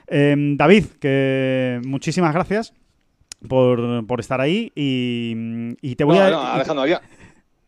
Em, 0.07 0.55
David, 0.57 0.85
que 0.99 1.81
muchísimas 1.85 2.34
gracias 2.34 2.73
por, 3.47 4.05
por 4.05 4.19
estar 4.19 4.41
ahí 4.41 4.72
y, 4.76 5.95
te 5.95 6.03
voy 6.03 6.17
a... 6.17 6.63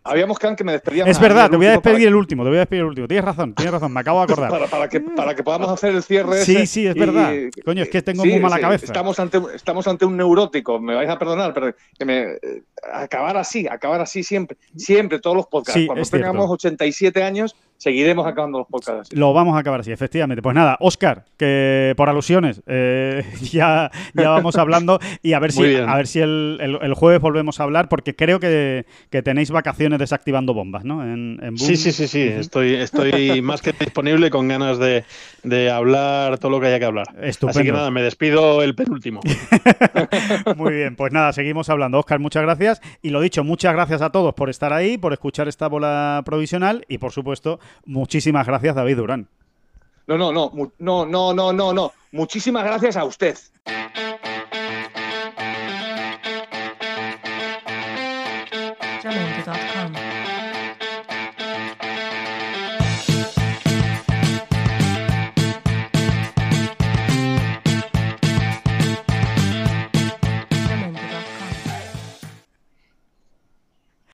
Habíamos 0.08 0.40
quedado 0.40 0.56
que 0.56 0.64
me 0.64 0.72
despedía. 0.72 1.06
Es 1.06 1.20
verdad, 1.20 1.50
te 1.50 1.58
voy 1.58 1.68
a 1.68 1.72
despedir 1.72 2.08
el 2.08 2.16
último, 2.16 2.44
te 2.44 2.50
voy 2.50 2.58
a 2.58 2.62
despedir 2.62 2.82
el 2.82 2.88
último. 2.88 3.08
Tienes 3.08 3.26
razón, 3.26 3.54
tienes 3.54 3.74
razón, 3.74 3.94
me 3.94 4.00
acabo 4.00 4.20
de 4.20 4.34
acordar. 4.34 4.70
para, 4.70 4.90
que, 4.90 5.02
para 5.02 5.36
que 5.36 5.44
podamos 5.44 5.70
hacer 5.70 5.94
el 5.94 6.04
cierre. 6.04 6.44
Sí, 6.44 6.66
sí, 6.66 6.88
es 6.88 6.96
verdad. 6.96 7.34
Coño, 7.66 7.84
es 7.84 7.90
que 7.90 8.02
tengo 8.02 8.26
muy 8.26 8.40
mala 8.40 8.60
cabeza. 8.60 8.86
Estamos 8.86 9.20
ante, 9.20 9.42
estamos 9.54 9.88
ante 9.88 10.06
un 10.06 10.18
neurótico, 10.18 10.80
me 10.80 10.96
vais 10.96 11.10
a 11.10 11.18
perdonar, 11.18 11.54
pero 11.54 11.74
que 11.98 12.06
me, 12.06 12.22
eh, 12.22 12.64
acabar 12.94 13.38
así, 13.38 13.68
acabar 13.68 14.02
así 14.02 14.24
siempre, 14.24 14.58
siempre, 14.76 15.20
todos 15.20 15.36
los 15.36 15.48
podcasts. 15.48 15.82
Cuando 15.86 16.06
tengamos 16.06 16.50
87 16.50 17.24
años, 17.24 17.56
seguiremos 17.78 18.26
acabando 18.26 18.60
los 18.60 18.68
podcasts. 18.68 19.16
Lo 19.16 19.34
vamos 19.34 19.56
a 19.56 19.60
acabar 19.60 19.82
así, 19.82 19.92
efectivamente. 19.92 20.42
Pues 20.42 20.56
nada, 20.56 20.78
Oscar, 20.80 21.26
que 21.38 21.94
por 21.96 22.10
alusiones 22.10 22.62
eh, 22.68 23.24
ya, 23.42 23.92
ya 24.14 24.30
vamos 24.30 24.56
hablando 24.56 25.00
y 25.22 25.34
a 25.34 25.40
ver 25.40 25.52
si, 25.52 25.76
a 25.76 25.96
ver 25.96 26.08
si 26.08 26.20
el, 26.20 26.60
el, 26.60 26.94
jueves 26.94 27.22
volvemos 27.22 27.60
a 27.60 27.64
hablar, 27.64 27.90
porque 27.90 28.16
creo 28.16 28.40
que, 28.40 28.86
que 29.10 29.22
tenéis 29.22 29.52
vacaciones 29.52 30.00
desactivando 30.00 30.54
bombas, 30.54 30.84
¿no? 30.84 31.04
En, 31.04 31.38
Sí, 31.58 31.76
sí, 31.76 31.92
sí, 31.92 32.08
sí. 32.08 32.22
Estoy, 32.22 32.76
estoy 32.76 33.42
más 33.42 33.62
que 33.62 33.74
disponible 33.74 34.30
con 34.30 34.48
ganas 34.48 34.80
de, 34.80 35.04
de, 35.44 35.70
hablar 35.70 36.38
todo 36.40 36.52
lo 36.52 36.60
que 36.60 36.68
haya 36.68 36.80
que 36.80 36.86
hablar. 36.86 37.08
Estupendo. 37.22 37.60
Así 37.60 37.64
que 37.68 37.72
nada, 37.72 37.92
me 37.92 38.02
despido 38.02 38.62
el 38.64 38.76
penúltimo. 38.76 39.22
Muy 40.56 40.74
bien, 40.74 40.96
pues 40.96 41.12
nada, 41.14 41.34
seguimos 41.34 41.70
hablando. 41.70 42.00
Oscar, 42.00 42.20
muchas 42.20 42.44
gracias. 42.44 42.82
Y 43.02 43.10
lo 43.10 43.22
dicho, 43.22 43.44
muchas 43.44 43.74
gracias 43.74 44.02
a 44.02 44.12
todos 44.12 44.34
por 44.34 44.50
estar 44.50 44.74
ahí, 44.74 44.98
por 44.98 45.14
escuchar 45.14 45.48
esta 45.48 45.68
bola 45.68 46.22
provisional 46.26 46.86
y 46.88 46.98
por 46.98 47.12
supuesto 47.12 47.60
Muchísimas 47.86 48.48
gracias, 48.48 48.76
David 48.76 48.98
Durán. 48.98 49.28
No, 50.08 50.18
no, 50.18 50.32
no, 50.32 50.52
no, 50.80 51.06
no, 51.06 51.34
no, 51.34 51.54
no, 51.54 51.74
no. 51.74 51.92
Muchísimas 52.12 52.64
gracias 52.64 52.96
a 52.96 53.04
usted. 53.04 53.38